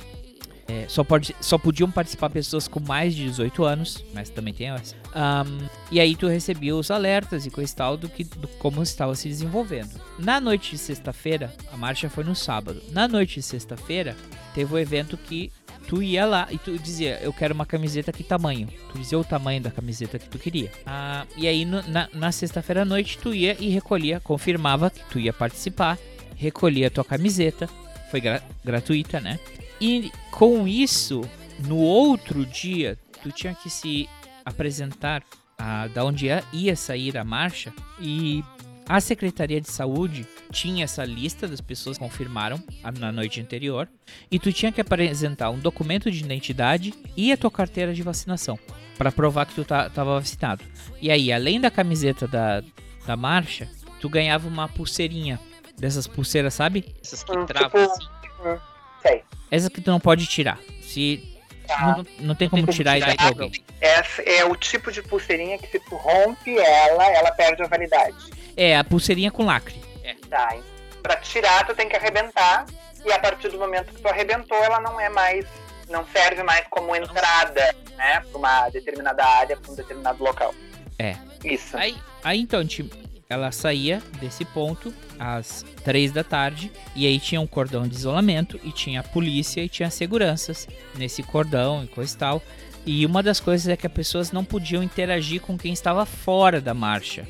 É, 0.69 0.87
só, 0.89 1.03
pode, 1.03 1.35
só 1.41 1.59
podiam 1.59 1.91
participar 1.91 2.31
pessoas 2.31 2.69
com 2.69 2.81
mais 2.81 3.15
de 3.15 3.25
18 3.25 3.65
anos, 3.65 4.05
mas 4.15 4.31
também 4.31 4.55
tem 4.55 4.71
essa. 4.71 4.95
Um, 5.15 5.67
e 5.91 6.01
aí 6.01 6.15
tu 6.15 6.27
recebia 6.27 6.75
os 6.75 6.91
alertas 6.91 7.45
e 7.45 7.51
coisa 7.51 7.73
e 7.73 7.77
tal 7.77 7.97
do 7.97 8.09
que 8.09 8.25
do 8.25 8.49
como 8.59 8.83
estava 8.83 9.15
se 9.15 9.29
desenvolvendo. 9.29 10.01
Na 10.19 10.41
noite 10.41 10.73
de 10.73 10.79
sexta-feira, 10.79 11.53
a 11.73 11.77
marcha 11.77 12.09
foi 12.09 12.25
no 12.25 12.35
sábado. 12.35 12.83
Na 12.91 13.09
noite 13.09 13.37
de 13.37 13.43
sexta-feira, 13.43 14.17
teve 14.55 14.73
um 14.73 14.79
evento 14.79 15.17
que 15.17 15.53
tu 15.89 16.03
ia 16.03 16.25
lá 16.25 16.49
e 16.51 16.59
tu 16.59 16.79
dizia, 16.79 17.19
eu 17.21 17.33
quero 17.33 17.55
uma 17.55 17.67
camiseta 17.67 18.13
que 18.13 18.23
tamanho. 18.23 18.69
Tu 18.93 18.99
dizia 18.99 19.19
o 19.19 19.25
tamanho 19.25 19.61
da 19.61 19.71
camiseta 19.71 20.19
que 20.19 20.29
tu 20.29 20.39
queria. 20.39 20.71
Ah, 20.87 21.27
e 21.37 21.47
aí 21.47 21.65
no, 21.65 21.83
na, 21.89 22.09
na 22.13 22.33
sexta-feira 22.33 22.83
à 22.83 22.85
noite 22.85 23.19
tu 23.19 23.35
ia 23.35 23.57
e 23.59 23.69
recolhia, 23.69 24.21
confirmava 24.21 24.91
que 24.91 25.01
tu 25.11 25.19
ia 25.19 25.33
participar, 25.33 25.99
recolhia 26.37 26.87
a 26.87 26.91
tua 26.91 27.05
camiseta, 27.05 27.69
foi 28.11 28.21
gra 28.21 28.43
gratuita, 28.65 29.21
né? 29.21 29.39
E 29.83 30.13
com 30.31 30.69
isso, 30.69 31.23
no 31.67 31.77
outro 31.77 32.47
dia, 32.47 32.97
tu 33.21 33.33
tinha 33.33 33.53
que 33.53 33.69
se 33.69 34.09
apresentar 34.45 35.25
a, 35.59 35.89
da 35.89 36.05
onde 36.05 36.27
ia, 36.27 36.45
ia 36.53 36.77
sair 36.77 37.19
a 37.19 37.25
marcha 37.25 37.73
e 38.01 38.45
a 38.89 39.01
Secretaria 39.01 39.61
de 39.61 39.69
Saúde 39.69 40.25
tinha 40.53 40.85
essa 40.85 41.05
lista 41.05 41.49
das 41.49 41.61
pessoas 41.61 41.99
que 41.99 42.05
confirmaram 42.05 42.63
na 42.97 43.11
noite 43.11 43.41
anterior 43.41 43.89
e 44.31 44.39
tu 44.39 44.53
tinha 44.53 44.71
que 44.71 44.81
apresentar 44.81 45.51
um 45.51 45.59
documento 45.59 46.13
de 46.13 46.23
identidade 46.23 46.95
e 47.17 47.33
a 47.33 47.37
tua 47.37 47.51
carteira 47.51 47.93
de 47.93 48.05
vacinação 48.05 48.57
para 48.97 49.11
provar 49.11 49.47
que 49.47 49.55
tu 49.57 49.65
tá, 49.65 49.91
tava 49.91 50.21
vacinado. 50.21 50.63
E 51.01 51.11
aí, 51.11 51.33
além 51.33 51.61
da 51.61 51.73
camiseta 51.73 52.29
da, 52.29 52.63
da 53.05 53.17
marcha, 53.17 53.69
tu 54.01 54.09
ganhava 54.09 54.47
uma 54.47 54.69
pulseirinha 54.69 55.41
dessas 55.77 56.07
pulseiras, 56.07 56.55
sabe? 56.55 56.95
Essas 57.03 57.25
que 57.25 57.37
hum, 57.37 57.47
travam 57.47 57.83
tipo, 57.83 58.49
assim. 58.49 58.72
Sei. 59.03 59.23
Essas 59.51 59.69
que 59.69 59.81
tu 59.81 59.91
não 59.91 60.01
pode 60.01 60.27
tirar. 60.27 60.59
Se 60.83 61.33
Tá. 61.67 61.97
Não, 61.97 62.07
não, 62.27 62.35
tem 62.35 62.49
como 62.49 62.67
tirar, 62.67 62.95
tirar 62.95 63.15
e 63.15 63.17
dar 63.17 63.17
pra 63.17 63.45
alguém. 63.45 63.65
Essa 63.81 64.23
é 64.23 64.45
o 64.45 64.55
tipo 64.57 64.91
de 64.91 65.03
pulseirinha 65.03 65.59
que 65.59 65.69
se 65.69 65.79
tu 65.81 65.97
rompe 65.97 66.59
ela, 66.59 67.09
ela 67.11 67.31
perde 67.33 67.63
a 67.63 67.67
validade. 67.67 68.31
É, 68.57 68.77
a 68.77 68.85
pulseirinha 68.85 69.31
com 69.31 69.45
lacre. 69.45 69.81
É. 70.03 70.15
Tá, 70.29 70.57
pra 71.03 71.17
tirar 71.17 71.67
tu 71.67 71.75
tem 71.75 71.89
que 71.89 71.97
arrebentar 71.97 72.67
e 73.05 73.13
a 73.13 73.19
partir 73.19 73.49
do 73.49 73.59
momento 73.59 73.93
que 73.93 74.01
tu 74.01 74.09
arrebentou 74.09 74.57
ela 74.59 74.81
não 74.81 75.01
é 75.01 75.09
mais, 75.09 75.47
não 75.89 76.07
serve 76.07 76.43
mais 76.43 76.67
como 76.69 76.95
entrada, 76.95 77.75
né, 77.97 78.21
pra 78.21 78.39
uma 78.39 78.69
determinada 78.71 79.25
área, 79.25 79.57
pra 79.57 79.73
um 79.73 79.75
determinado 79.75 80.23
local. 80.23 80.55
É. 80.99 81.17
Isso. 81.45 81.77
Aí, 81.77 81.97
aí 82.23 82.41
então, 82.41 82.65
tipo, 82.67 82.95
ela 83.33 83.51
saía 83.51 84.03
desse 84.21 84.45
ponto 84.45 84.93
às 85.19 85.65
três 85.83 86.13
da 86.13 86.23
tarde 86.23 86.71
e 86.95 87.07
aí 87.07 87.19
tinha 87.19 87.41
um 87.41 87.47
cordão 87.47 87.89
de 87.89 87.95
isolamento 87.95 88.61
e 88.63 88.71
tinha 88.71 89.01
a 89.01 89.03
polícia 89.03 89.63
e 89.63 89.69
tinha 89.69 89.91
seguranças 89.91 90.69
nesse 90.95 91.23
cordão 91.23 91.83
e 91.83 91.87
coisa 91.87 92.15
e 92.15 92.19
tal. 92.19 92.43
E 92.85 93.07
uma 93.07 93.23
das 93.23 93.41
coisas 93.41 93.69
é 93.69 93.77
que 93.77 93.87
as 93.87 93.93
pessoas 93.93 94.33
não 94.33 94.45
podiam 94.45 94.83
interagir 94.83 95.41
com 95.41 95.57
quem 95.57 95.73
estava 95.73 96.05
fora 96.05 96.61
da 96.61 96.75
marcha, 96.75 97.27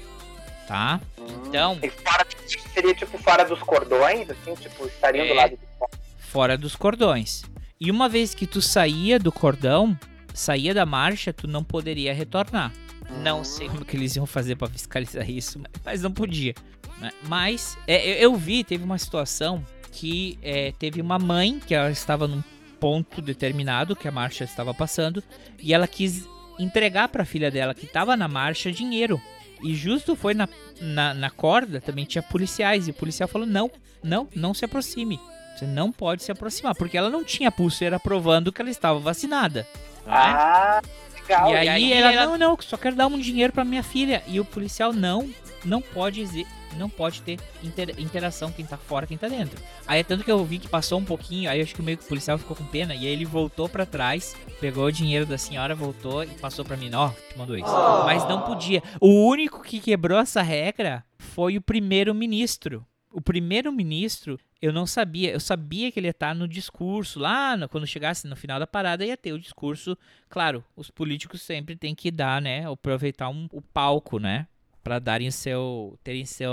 tá? 0.67 1.01
Então, 1.47 1.79
fora, 2.03 2.27
seria 2.75 2.95
tipo 2.95 3.19
fora 3.19 3.45
dos 3.45 3.61
cordões, 3.61 4.29
assim, 4.31 4.55
tipo 4.55 4.87
estaria 4.87 5.25
é, 5.25 5.29
do 5.29 5.35
lado 5.35 5.51
de 5.51 5.79
fora. 5.79 5.91
Fora 6.19 6.59
dos 6.59 6.75
cordões. 6.75 7.43
E 7.81 7.91
uma 7.91 8.09
vez 8.09 8.35
que 8.35 8.47
tu 8.47 8.63
saía 8.63 9.19
do 9.19 9.31
cordão, 9.31 9.97
saía 10.35 10.73
da 10.73 10.87
marcha, 10.87 11.33
tu 11.33 11.47
não 11.47 11.63
poderia 11.63 12.15
retornar. 12.15 12.73
Não 13.21 13.45
sei 13.45 13.69
como 13.69 13.85
que 13.85 13.97
eles 13.97 14.17
iam 14.17 14.27
fazer 14.27 14.57
para 14.57 14.69
fiscalizar 14.69 15.29
isso, 15.29 15.61
mas 15.85 16.03
não 16.03 16.13
podia. 16.13 16.55
Né? 16.99 17.11
Mas 17.29 17.77
é, 17.87 18.25
eu 18.25 18.35
vi, 18.37 18.65
teve 18.65 18.85
uma 18.85 18.99
situação 18.99 19.65
que 19.91 20.39
é, 20.43 20.73
teve 20.79 21.01
uma 21.01 21.19
mãe 21.19 21.61
que 21.61 21.75
ela 21.75 21.91
estava 21.91 22.27
num 22.27 22.43
ponto 22.81 23.23
determinado 23.23 23.95
que 23.95 24.09
a 24.09 24.13
marcha 24.13 24.43
estava 24.43 24.75
passando 24.75 25.23
e 25.61 25.73
ela 25.73 25.87
quis 25.87 26.27
entregar 26.59 27.09
para 27.09 27.23
a 27.23 27.27
filha 27.27 27.51
dela 27.51 27.75
que 27.75 27.85
estava 27.85 28.17
na 28.17 28.27
marcha 28.27 28.73
dinheiro. 28.73 29.21
E 29.63 29.75
justo 29.75 30.17
foi 30.17 30.35
na, 30.35 30.49
na, 30.81 31.15
na, 31.15 31.31
corda, 31.31 31.81
também 31.81 32.05
tinha 32.05 32.23
policiais. 32.23 32.89
E 32.89 32.91
o 32.91 32.95
policial 32.95 33.29
falou: 33.29 33.47
não, 33.47 33.71
não, 34.03 34.29
não 34.35 34.53
se 34.53 34.65
aproxime. 34.65 35.21
Você 35.55 35.67
não 35.67 35.93
pode 35.93 36.25
se 36.25 36.33
aproximar. 36.33 36.75
Porque 36.75 36.99
ela 36.99 37.09
não 37.09 37.23
tinha 37.23 37.53
pulseira 37.53 38.01
provando 38.01 38.53
que 38.53 38.61
ela 38.61 38.71
estava 38.71 38.99
vacinada. 38.99 39.61
Né? 40.05 40.13
Ah, 40.13 40.83
legal. 41.29 41.51
E 41.51 41.57
aí, 41.57 41.67
e 41.67 41.69
aí 41.69 41.93
ela, 41.93 42.13
ela, 42.13 42.39
não, 42.39 42.51
não, 42.51 42.59
só 42.61 42.77
quero 42.77 42.97
dar 42.97 43.07
um 43.07 43.19
dinheiro 43.19 43.53
para 43.53 43.65
minha 43.65 43.83
filha. 43.83 44.23
E 44.27 44.39
o 44.41 44.45
policial, 44.45 44.93
não, 44.93 45.29
não 45.65 45.81
pode 45.81 46.47
não 46.77 46.89
pode 46.89 47.23
ter 47.23 47.39
inter, 47.63 47.95
interação 47.99 48.51
quem 48.51 48.65
tá 48.65 48.77
fora, 48.77 49.07
quem 49.07 49.19
tá 49.19 49.29
dentro. 49.29 49.61
Aí 49.87 50.01
é 50.01 50.03
tanto 50.03 50.25
que 50.25 50.31
eu 50.31 50.45
vi 50.45 50.59
que 50.59 50.69
passou 50.69 50.99
um 50.99 51.05
pouquinho, 51.05 51.51
aí 51.51 51.61
acho 51.61 51.75
que 51.75 51.83
meio 51.83 51.99
que 51.99 52.05
o 52.05 52.09
policial 52.09 52.39
ficou 52.39 52.57
com 52.57 52.65
pena, 52.65 52.95
e 52.95 53.01
aí 53.01 53.07
ele 53.07 53.25
voltou 53.25 53.69
para 53.69 53.87
trás, 53.87 54.35
pegou 54.61 54.85
o 54.85 54.93
dinheiro 54.93 55.27
da 55.27 55.39
senhora, 55.39 55.75
voltou 55.75 56.25
e 56.25 56.29
passou 56.29 56.65
para 56.65 56.77
mim, 56.77 56.91
ó, 56.95 57.11
te 57.11 57.37
mandou 57.37 57.57
isso. 57.57 57.69
Oh. 57.69 58.05
Mas 58.05 58.27
não 58.29 58.43
podia. 58.43 58.83
O 59.01 59.27
único 59.29 59.63
que 59.63 59.81
quebrou 59.81 60.19
essa 60.19 60.43
regra 60.43 61.05
foi 61.19 61.57
o 61.57 61.63
primeiro-ministro. 61.63 62.87
O 63.13 63.21
primeiro-ministro, 63.21 64.39
eu 64.61 64.73
não 64.73 64.87
sabia. 64.87 65.33
Eu 65.33 65.41
sabia 65.41 65.93
que 65.93 66.01
ele 66.01 66.07
ia 66.07 66.13
estar 66.13 66.35
no 66.35 66.49
discurso. 66.49 67.19
Lá, 67.21 67.57
no, 67.57 67.69
quando 67.69 67.87
chegasse 67.87 68.27
no 68.27 68.37
final 68.37 68.59
da 68.59 68.67
parada, 68.67 69.05
ia 69.05 69.17
ter 69.17 69.33
o 69.33 69.39
discurso. 69.39 69.97
Claro, 70.29 70.65
os 70.77 70.91
políticos 70.91 71.43
sempre 71.43 71.77
têm 71.77 71.95
que 71.95 72.11
dar, 72.11 72.41
né? 72.41 72.69
Aproveitar 72.71 73.29
um, 73.29 73.49
o 73.53 73.61
palco, 73.61 74.19
né? 74.19 74.47
para 74.83 74.99
darem 74.99 75.31
seu 75.31 75.97
terem 76.03 76.25
seu 76.25 76.51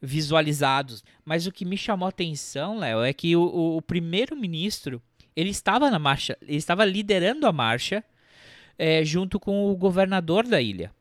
visualizados. 0.00 1.02
Mas 1.24 1.46
o 1.46 1.52
que 1.52 1.64
me 1.64 1.76
chamou 1.76 2.06
a 2.06 2.10
atenção, 2.10 2.78
Léo, 2.78 3.02
é 3.02 3.12
que 3.12 3.34
o, 3.34 3.42
o, 3.42 3.76
o 3.78 3.82
primeiro-ministro 3.82 5.02
ele 5.34 5.50
estava 5.50 5.90
na 5.90 5.98
marcha, 5.98 6.36
ele 6.42 6.56
estava 6.58 6.84
liderando 6.84 7.46
a 7.46 7.52
marcha 7.52 8.04
é, 8.78 9.04
junto 9.04 9.40
com 9.40 9.70
o 9.70 9.76
governador 9.76 10.46
da 10.46 10.60
ilha 10.60 10.92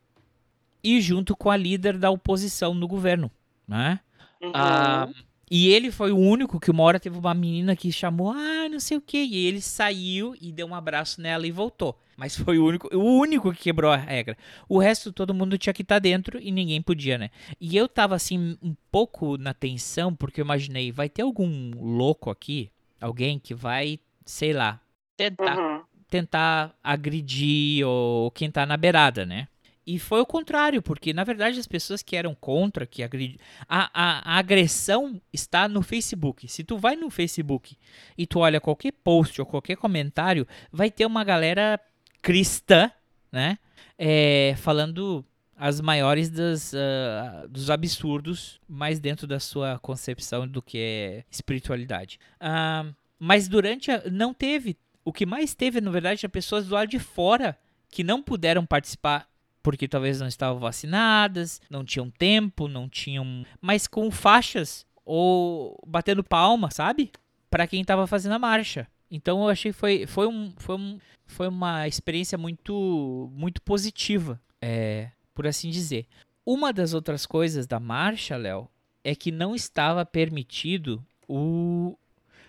e 0.84 1.00
junto 1.02 1.36
com 1.36 1.50
a 1.50 1.58
líder 1.58 1.98
da 1.98 2.10
oposição 2.10 2.74
no 2.74 2.88
governo, 2.88 3.30
né? 3.68 4.00
Uhum. 4.42 4.52
Ah, 4.54 5.08
e 5.54 5.68
ele 5.68 5.92
foi 5.92 6.14
o 6.14 6.18
único 6.18 6.62
que 6.62 6.72
uma 6.72 6.84
hora 6.84 6.98
teve 6.98 7.18
uma 7.18 7.34
menina 7.34 7.76
que 7.76 7.92
chamou, 7.92 8.32
ah, 8.32 8.70
não 8.70 8.80
sei 8.80 8.96
o 8.96 9.02
que, 9.02 9.18
e 9.18 9.46
ele 9.46 9.60
saiu 9.60 10.34
e 10.40 10.50
deu 10.50 10.66
um 10.66 10.74
abraço 10.74 11.22
nela 11.22 11.46
e 11.46 11.52
voltou. 11.52 12.00
Mas 12.16 12.38
foi 12.38 12.58
o 12.58 12.66
único, 12.66 12.96
o 12.96 13.04
único 13.20 13.52
que 13.52 13.64
quebrou 13.64 13.92
a 13.92 13.98
regra. 13.98 14.38
O 14.70 14.80
resto 14.80 15.12
todo 15.12 15.34
mundo 15.34 15.58
tinha 15.58 15.74
que 15.74 15.82
estar 15.82 15.96
tá 15.96 16.00
dentro 16.00 16.40
e 16.40 16.52
ninguém 16.52 16.82
podia, 16.82 17.18
né? 17.18 17.32
E 17.60 17.76
eu 17.76 17.88
tava 17.90 18.16
assim 18.16 18.58
um 18.62 18.74
pouco 18.90 19.38
na 19.38 19.54
tensão 19.54 20.16
porque 20.16 20.40
eu 20.40 20.46
imaginei, 20.46 20.92
vai 20.92 21.10
ter 21.10 21.24
algum 21.24 21.72
louco 21.76 22.30
aqui, 22.30 22.72
alguém 23.02 23.38
que 23.38 23.54
vai, 23.54 24.00
sei 24.24 24.54
lá, 24.54 24.80
tentar 25.18 25.58
uhum. 25.58 25.82
tentar 26.10 26.74
agredir 26.82 27.86
ou 27.86 28.32
quem 28.32 28.50
tá 28.50 28.66
na 28.66 28.78
beirada, 28.78 29.26
né? 29.26 29.50
E 29.86 29.98
foi 29.98 30.22
o 30.22 30.26
contrário, 30.26 30.82
porque 30.82 31.12
na 31.14 31.24
verdade 31.24 31.60
as 31.60 31.68
pessoas 31.68 32.04
que 32.04 32.16
eram 32.16 32.36
contra, 32.36 32.86
que 32.86 33.02
agredi... 33.02 33.40
a, 33.68 33.90
a, 33.94 34.36
a, 34.36 34.38
agressão 34.38 35.20
está 35.34 35.68
no 35.68 35.82
Facebook. 35.82 36.48
Se 36.48 36.64
tu 36.64 36.78
vai 36.78 36.96
no 36.96 37.10
Facebook 37.10 37.76
e 38.18 38.28
tu 38.28 38.40
olha 38.40 38.62
qualquer 38.62 38.92
post 38.92 39.42
ou 39.42 39.48
qualquer 39.48 39.78
comentário, 39.78 40.48
vai 40.72 40.92
ter 40.92 41.06
uma 41.06 41.24
galera 41.24 41.80
cristã, 42.22 42.92
né? 43.32 43.58
É, 43.98 44.56
falando 44.58 45.26
as 45.58 45.80
maiores 45.80 46.30
das, 46.30 46.74
uh, 46.74 47.48
dos 47.48 47.70
absurdos, 47.70 48.60
mais 48.68 49.00
dentro 49.00 49.28
da 49.28 49.40
sua 49.40 49.78
concepção 49.78 50.48
do 50.48 50.60
que 50.60 50.78
é 50.80 51.24
espiritualidade. 51.30 52.20
Uh, 52.38 52.94
mas 53.20 53.48
durante 53.48 53.92
a, 53.92 54.02
não 54.12 54.34
teve. 54.34 54.76
O 55.06 55.14
que 55.14 55.26
mais 55.26 55.54
teve, 55.54 55.80
na 55.80 55.92
verdade, 55.92 56.26
é 56.26 56.30
pessoas 56.30 56.68
do 56.68 56.74
lado 56.74 56.88
de 56.88 56.98
fora 56.98 57.58
que 57.90 58.04
não 58.04 58.24
puderam 58.24 58.66
participar 58.66 59.28
porque 59.64 59.88
talvez 59.88 60.20
não 60.20 60.28
estavam 60.28 60.60
vacinadas, 60.60 61.62
não 61.70 61.84
tinham 61.84 62.10
tempo, 62.10 62.68
não 62.68 62.90
tinham, 62.90 63.46
mas 63.60 63.88
com 63.88 64.10
faixas 64.10 64.86
ou 65.06 65.78
batendo 65.86 66.24
palma, 66.24 66.72
sabe? 66.72 67.12
Para 67.50 67.68
quem 67.68 67.82
estava 67.82 68.08
fazendo 68.08 68.34
a 68.34 68.40
marcha. 68.40 68.88
Então 69.10 69.42
eu 69.44 69.50
achei 69.50 69.72
que 69.72 69.78
foi, 69.78 70.08
foi, 70.08 70.28
um, 70.28 70.54
foi, 70.58 70.76
um, 70.76 71.00
foi 71.26 71.48
uma 71.48 71.88
experiência 71.88 72.38
muito, 72.38 73.30
muito 73.34 73.62
positiva, 73.62 74.40
é, 74.62 75.10
por 75.34 75.46
assim 75.46 75.70
dizer. 75.70 76.08
Uma 76.46 76.72
das 76.72 76.94
outras 76.94 77.26
coisas 77.26 77.68
da 77.68 77.80
marcha, 77.80 78.38
Léo, 78.38 78.70
é 79.04 79.14
que 79.14 79.32
não 79.32 79.54
estava 79.54 80.06
permitido 80.06 81.04
o. 81.28 81.98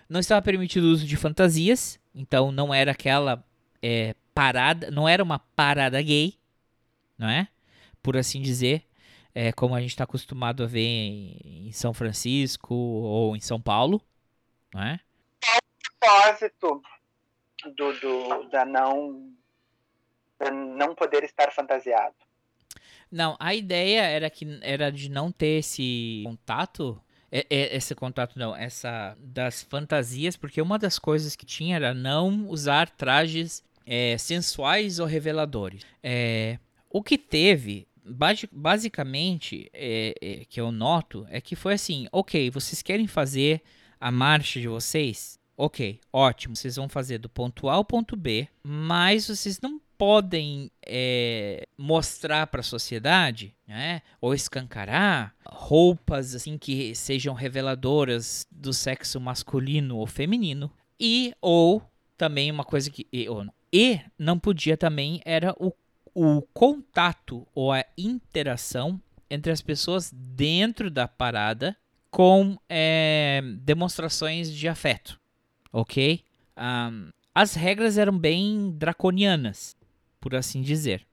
Não 0.09 0.19
estava 0.19 0.41
permitido 0.41 0.85
o 0.85 0.91
uso 0.91 1.05
de 1.05 1.15
fantasias. 1.17 1.99
Então 2.13 2.51
não 2.51 2.73
era 2.73 2.91
aquela 2.91 3.43
é, 3.81 4.15
parada. 4.33 4.89
Não 4.91 5.07
era 5.07 5.23
uma 5.23 5.39
parada 5.39 6.01
gay. 6.01 6.35
Não 7.17 7.29
é? 7.29 7.47
Por 8.01 8.17
assim 8.17 8.41
dizer. 8.41 8.85
É, 9.35 9.51
como 9.51 9.73
a 9.73 9.81
gente 9.81 9.89
está 9.89 10.03
acostumado 10.03 10.63
a 10.63 10.67
ver 10.67 10.85
em, 10.85 11.67
em 11.67 11.71
São 11.71 11.91
Francisco 11.91 12.75
ou 12.75 13.35
em 13.35 13.39
São 13.39 13.59
Paulo. 13.59 13.99
Não 14.71 14.83
é? 14.83 14.99
propósito 16.03 16.81
do, 17.77 17.93
do, 17.93 18.49
da 18.49 18.65
não 18.65 19.31
da 20.37 20.51
não 20.51 20.93
poder 20.93 21.23
estar 21.23 21.51
fantasiado. 21.51 22.15
Não, 23.09 23.37
a 23.39 23.53
ideia 23.53 24.01
era 24.01 24.29
que 24.29 24.59
era 24.61 24.91
de 24.91 25.09
não 25.09 25.31
ter 25.31 25.59
esse 25.59 26.23
contato, 26.25 27.01
é, 27.31 27.45
é, 27.49 27.75
esse 27.77 27.93
contato 27.93 28.37
não, 28.37 28.55
essa 28.55 29.15
das 29.19 29.61
fantasias, 29.63 30.35
porque 30.35 30.61
uma 30.61 30.79
das 30.79 30.97
coisas 30.97 31.35
que 31.35 31.45
tinha 31.45 31.75
era 31.75 31.93
não 31.93 32.47
usar 32.47 32.89
trajes 32.89 33.63
é, 33.85 34.17
sensuais 34.17 34.99
ou 34.99 35.05
reveladores. 35.05 35.85
É, 36.01 36.57
o 36.93 37.01
que 37.01 37.17
teve 37.17 37.87
basicamente 38.51 39.69
é, 39.73 40.13
é, 40.21 40.45
que 40.45 40.61
eu 40.61 40.71
noto 40.71 41.25
é 41.29 41.41
que 41.41 41.55
foi 41.55 41.73
assim, 41.73 42.05
ok, 42.11 42.51
vocês 42.51 42.81
querem 42.81 43.07
fazer 43.07 43.61
a 43.99 44.11
marcha 44.11 44.59
de 44.59 44.67
vocês? 44.67 45.39
Ok, 45.57 45.99
ótimo. 46.11 46.55
Vocês 46.55 46.75
vão 46.75 46.89
fazer 46.89 47.17
do 47.17 47.29
ponto 47.29 47.69
A 47.69 47.73
ao 47.73 47.85
ponto 47.85 48.15
B, 48.15 48.47
mas 48.63 49.27
vocês 49.27 49.59
não 49.61 49.79
podem 49.97 50.69
é, 50.85 51.65
mostrar 51.77 52.47
para 52.47 52.59
a 52.59 52.63
sociedade, 52.63 53.55
né, 53.65 54.01
ou 54.19 54.33
escancarar 54.33 55.33
roupas 55.45 56.35
assim 56.35 56.57
que 56.57 56.93
sejam 56.93 57.33
reveladoras 57.33 58.45
do 58.51 58.73
sexo 58.73 59.19
masculino 59.19 59.97
ou 59.97 60.05
feminino 60.05 60.69
e 60.99 61.33
ou 61.39 61.81
também 62.17 62.51
uma 62.51 62.65
coisa 62.65 62.89
que 62.89 63.07
e, 63.13 63.29
ou, 63.29 63.45
e 63.71 63.99
não 64.17 64.37
podia 64.37 64.75
também 64.75 65.21
era 65.23 65.55
o, 65.57 65.71
o 66.13 66.41
contato 66.53 67.47
ou 67.55 67.71
a 67.71 67.83
interação 67.97 69.01
entre 69.29 69.51
as 69.51 69.61
pessoas 69.61 70.11
dentro 70.13 70.91
da 70.91 71.07
parada 71.07 71.75
com 72.11 72.57
é, 72.69 73.41
demonstrações 73.59 74.53
de 74.53 74.67
afeto 74.67 75.19
ok? 75.73 76.23
Um, 76.55 77.09
as 77.33 77.55
regras 77.55 77.97
eram 77.97 78.17
bem 78.17 78.71
draconianas, 78.77 79.75
por 80.21 80.35
assim 80.35 80.61
dizer. 80.61 81.05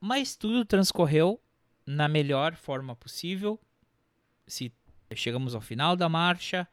Mas 0.00 0.34
tudo 0.34 0.64
transcorreu 0.64 1.38
na 1.84 2.08
melhor 2.08 2.56
forma 2.56 2.96
possível. 2.96 3.60
Se 4.46 4.72
chegamos 5.14 5.54
ao 5.54 5.60
final 5.60 5.94
da 5.94 6.08
marcha, 6.08 6.66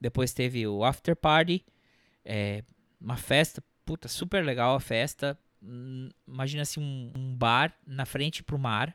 depois 0.00 0.34
teve 0.34 0.66
o 0.66 0.84
after 0.84 1.14
party, 1.14 1.64
é, 2.24 2.64
uma 3.00 3.16
festa, 3.16 3.62
puta, 3.86 4.08
super 4.08 4.44
legal 4.44 4.74
a 4.74 4.80
festa. 4.80 5.38
Hum, 5.62 6.08
imagina 6.26 6.62
assim 6.62 6.80
um, 6.80 7.12
um 7.14 7.34
bar 7.34 7.74
na 7.86 8.06
frente 8.06 8.42
pro 8.42 8.58
mar. 8.58 8.94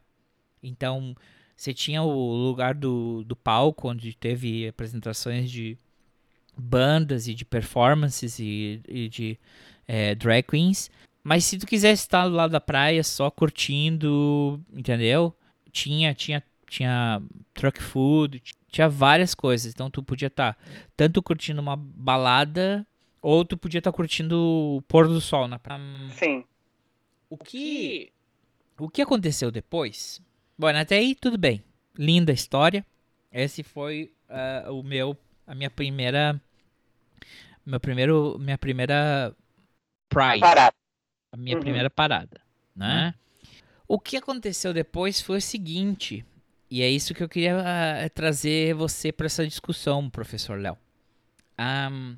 Então 0.62 1.15
você 1.56 1.73
tinha 1.73 2.01
o 2.01 2.36
lugar 2.36 2.73
do, 2.73 3.23
do 3.23 3.36
palco 3.36 3.89
onde 3.89 4.13
teve 4.13 4.67
apresentações 4.67 5.49
de 5.49 5.78
bandas 6.58 7.28
e 7.28 7.34
de 7.34 7.45
performances 7.45 8.39
e, 8.39 8.82
e 8.88 9.08
de 9.10 9.39
é, 9.88 10.15
drag 10.15 10.43
queens. 10.43 10.89
Mas 11.23 11.43
se 11.45 11.58
tu 11.58 11.65
quiser 11.65 11.91
estar 11.91 12.28
do 12.28 12.36
lado 12.36 12.51
da 12.51 12.62
praia 12.62 13.04
só 13.04 13.32
curtindo, 13.32 14.62
entendeu? 14.71 15.34
Tinha, 15.71 16.13
tinha, 16.13 16.43
tinha 16.69 17.21
truck 17.54 17.82
food, 17.82 18.41
tinha 18.69 18.88
várias 18.88 19.34
coisas. 19.34 19.73
Então 19.73 19.89
tu 19.89 20.04
podia 20.04 20.28
estar 20.28 20.54
tá 20.54 20.60
tanto 20.95 21.23
curtindo 21.23 21.62
uma 21.62 21.75
balada 21.75 22.86
ou 23.21 23.43
tu 23.43 23.58
podia 23.58 23.80
estar 23.80 23.91
tá 23.91 23.95
curtindo 23.95 24.38
o 24.38 24.82
pôr 24.84 25.08
do 25.08 25.19
sol 25.19 25.47
na 25.47 25.58
praia. 25.58 25.82
Sim. 26.12 26.43
O 27.29 27.38
que 27.38 28.11
o 28.77 28.89
que 28.89 29.01
aconteceu 29.01 29.51
depois? 29.51 30.21
Bom, 30.57 30.67
até 30.67 30.97
aí 30.97 31.15
tudo 31.15 31.38
bem. 31.38 31.63
Linda 31.97 32.31
história. 32.31 32.85
Esse 33.31 33.63
foi 33.63 34.13
uh, 34.29 34.71
o 34.71 34.83
meu 34.83 35.17
a 35.45 35.53
minha 35.53 35.69
primeira 35.69 36.39
meu 37.65 37.79
primeiro 37.79 38.38
minha 38.39 38.57
primeira 38.57 39.35
pride, 40.09 40.39
parada. 40.39 40.75
a 41.31 41.38
minha 41.38 41.55
uhum. 41.55 41.61
primeira 41.61 41.89
parada, 41.89 42.41
né? 42.75 43.07
Uhum. 43.07 43.49
O 43.88 43.99
que 43.99 44.17
aconteceu 44.17 44.73
depois 44.73 45.21
foi 45.21 45.38
o 45.38 45.41
seguinte, 45.41 46.25
e 46.69 46.81
é 46.81 46.89
isso 46.89 47.13
que 47.13 47.23
eu 47.23 47.29
queria 47.29 47.57
uh, 47.57 48.09
trazer 48.13 48.73
você 48.73 49.11
para 49.11 49.27
essa 49.27 49.45
discussão, 49.45 50.09
professor 50.09 50.59
Léo. 50.59 50.77
Um, 51.59 52.17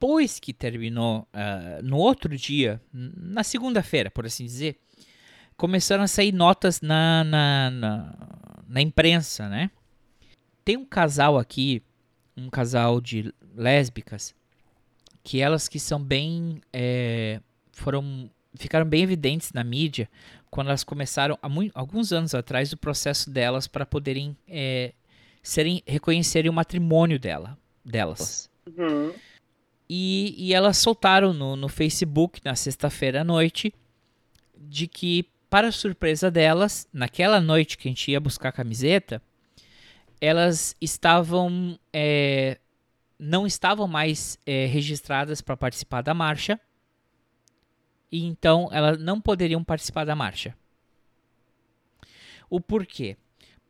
depois 0.00 0.40
que 0.40 0.54
terminou, 0.54 1.28
uh, 1.34 1.82
no 1.82 1.98
outro 1.98 2.34
dia, 2.34 2.80
na 2.90 3.44
segunda-feira, 3.44 4.10
por 4.10 4.24
assim 4.24 4.46
dizer, 4.46 4.78
começaram 5.58 6.02
a 6.02 6.08
sair 6.08 6.32
notas 6.32 6.80
na, 6.80 7.22
na, 7.22 7.70
na, 7.70 8.16
na 8.66 8.80
imprensa, 8.80 9.46
né? 9.46 9.70
Tem 10.64 10.78
um 10.78 10.86
casal 10.86 11.38
aqui 11.38 11.82
um 12.34 12.48
casal 12.48 12.98
de 12.98 13.34
lésbicas 13.54 14.34
que 15.22 15.42
elas 15.42 15.68
que 15.68 15.78
são 15.78 16.02
bem 16.02 16.62
é, 16.72 17.40
foram 17.72 18.30
ficaram 18.54 18.86
bem 18.86 19.02
evidentes 19.02 19.52
na 19.52 19.62
mídia 19.62 20.08
quando 20.48 20.68
elas 20.68 20.82
começaram 20.82 21.38
há 21.42 21.48
muito, 21.48 21.76
alguns 21.76 22.12
anos 22.12 22.34
atrás 22.34 22.72
o 22.72 22.78
processo 22.78 23.28
delas 23.28 23.66
para 23.66 23.84
poderem 23.84 24.34
é, 24.48 24.94
serem 25.42 25.82
reconhecerem 25.86 26.48
o 26.48 26.54
matrimônio 26.54 27.18
dela 27.18 27.58
delas 27.84 28.48
uhum. 28.78 29.12
E, 29.92 30.34
e 30.38 30.54
elas 30.54 30.76
soltaram 30.76 31.32
no, 31.32 31.56
no 31.56 31.68
Facebook 31.68 32.40
na 32.44 32.54
sexta-feira 32.54 33.22
à 33.22 33.24
noite 33.24 33.74
de 34.56 34.86
que 34.86 35.26
para 35.48 35.72
surpresa 35.72 36.30
delas 36.30 36.88
naquela 36.92 37.40
noite 37.40 37.76
que 37.76 37.88
a 37.88 37.90
gente 37.90 38.10
ia 38.10 38.20
buscar 38.20 38.50
a 38.50 38.52
camiseta 38.52 39.20
elas 40.20 40.76
estavam 40.80 41.78
é, 41.92 42.58
não 43.18 43.46
estavam 43.46 43.88
mais 43.88 44.38
é, 44.46 44.66
registradas 44.66 45.40
para 45.40 45.56
participar 45.56 46.02
da 46.02 46.14
marcha 46.14 46.60
e 48.12 48.24
então 48.24 48.68
elas 48.70 48.98
não 48.98 49.20
poderiam 49.20 49.62
participar 49.62 50.04
da 50.04 50.16
marcha. 50.16 50.54
O 52.48 52.60
porquê? 52.60 53.16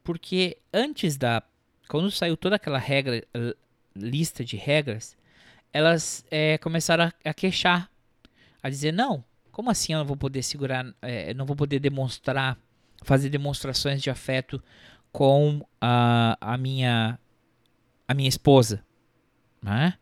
porque 0.02 0.58
antes 0.72 1.16
da. 1.16 1.42
Quando 1.88 2.10
saiu 2.10 2.36
toda 2.36 2.56
aquela 2.56 2.78
regra, 2.78 3.24
lista 3.94 4.44
de 4.44 4.56
regras, 4.56 5.16
elas 5.72 6.24
é, 6.30 6.58
começaram 6.58 7.04
a, 7.04 7.30
a, 7.30 7.34
queixar, 7.34 7.90
a 8.62 8.68
dizer: 8.68 8.92
não, 8.92 9.24
como 9.50 9.70
assim 9.70 9.92
eu 9.92 10.00
não 10.00 10.06
vou 10.06 10.16
poder 10.16 10.42
segurar, 10.42 10.86
é, 11.02 11.34
não 11.34 11.46
vou 11.46 11.56
poder 11.56 11.78
demonstrar, 11.78 12.58
fazer 13.02 13.28
demonstrações 13.28 14.02
de 14.02 14.10
afeto 14.10 14.62
com 15.12 15.66
a, 15.80 16.36
a 16.40 16.56
minha 16.56 17.18
a 18.06 18.14
minha 18.14 18.28
esposa, 18.28 18.84
né? 19.62 19.94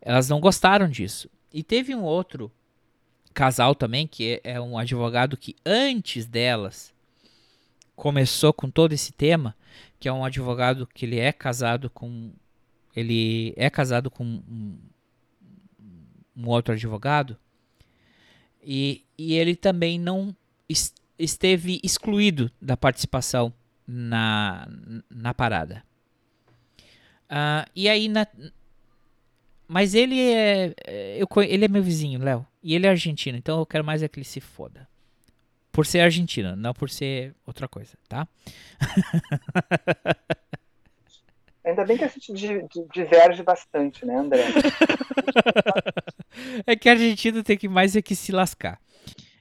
Elas 0.00 0.28
não 0.28 0.40
gostaram 0.40 0.88
disso. 0.88 1.28
E 1.52 1.62
teve 1.62 1.94
um 1.94 2.02
outro 2.02 2.50
casal 3.34 3.74
também 3.74 4.06
que 4.06 4.40
é, 4.44 4.54
é 4.54 4.60
um 4.60 4.78
advogado 4.78 5.36
que 5.36 5.56
antes 5.66 6.26
delas 6.26 6.94
começou 7.96 8.52
com 8.52 8.70
todo 8.70 8.92
esse 8.92 9.12
tema, 9.12 9.54
que 9.98 10.08
é 10.08 10.12
um 10.12 10.24
advogado 10.24 10.86
que 10.86 11.04
ele 11.04 11.18
é 11.18 11.32
casado 11.32 11.90
com 11.90 12.32
ele 12.94 13.52
é 13.56 13.68
casado 13.70 14.10
com 14.10 14.42
um, 16.36 16.48
outro 16.48 16.74
advogado 16.74 17.36
e, 18.62 19.04
e 19.16 19.34
ele 19.34 19.56
também 19.56 19.98
não 19.98 20.34
esteve 21.18 21.80
excluído 21.82 22.50
da 22.60 22.76
participação 22.76 23.52
na, 23.86 24.68
na 25.08 25.34
parada. 25.34 25.82
Uh, 27.30 27.68
e 27.74 27.88
aí 27.88 28.08
na, 28.08 28.26
mas 29.68 29.94
ele 29.94 30.20
é, 30.20 30.74
é 30.84 31.16
eu, 31.22 31.28
ele 31.42 31.64
é 31.64 31.68
meu 31.68 31.82
vizinho, 31.82 32.20
Léo, 32.20 32.46
e 32.62 32.74
ele 32.74 32.86
é 32.86 32.90
argentino, 32.90 33.38
então 33.38 33.58
eu 33.60 33.66
quero 33.66 33.84
mais 33.84 34.02
é 34.02 34.08
que 34.08 34.18
ele 34.18 34.26
se 34.26 34.40
foda. 34.40 34.88
Por 35.70 35.86
ser 35.86 36.00
argentino, 36.00 36.56
não 36.56 36.74
por 36.74 36.90
ser 36.90 37.34
outra 37.46 37.68
coisa, 37.68 37.96
tá? 38.08 38.26
Ainda 41.70 41.84
bem 41.84 41.96
que 41.96 42.04
a 42.04 42.08
gente 42.08 42.32
diverge 42.92 43.42
bastante, 43.44 44.04
né, 44.04 44.16
André? 44.16 44.42
é 46.66 46.74
que 46.74 46.88
argentino 46.88 47.44
tem 47.44 47.56
que 47.56 47.68
mais 47.68 47.94
é 47.94 48.02
que 48.02 48.16
se 48.16 48.32
lascar. 48.32 48.80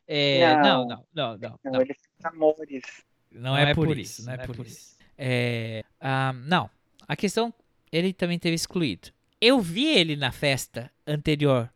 É, 0.08 0.56
não, 0.58 0.88
não, 0.88 1.06
não, 1.14 1.38
não, 1.38 1.60
não. 1.64 1.82
Eles 1.82 1.98
são 2.22 2.32
amores. 2.32 2.84
Não, 3.32 3.42
não 3.42 3.58
é, 3.58 3.72
é, 3.72 3.74
por 3.74 3.98
isso, 3.98 4.26
não 4.26 4.34
é, 4.34 4.38
por, 4.38 4.66
isso. 4.66 4.96
É, 5.18 5.84
ah, 6.00 6.34
não, 6.34 6.70
a 7.08 7.16
questão, 7.16 7.54
ele 7.92 8.14
também 8.14 8.38
teve 8.38 8.56
excluído. 8.56 9.10
Eu 9.42 9.60
vi 9.60 9.88
ele 9.88 10.16
na 10.16 10.32
festa 10.32 10.92
anterior. 11.08 11.72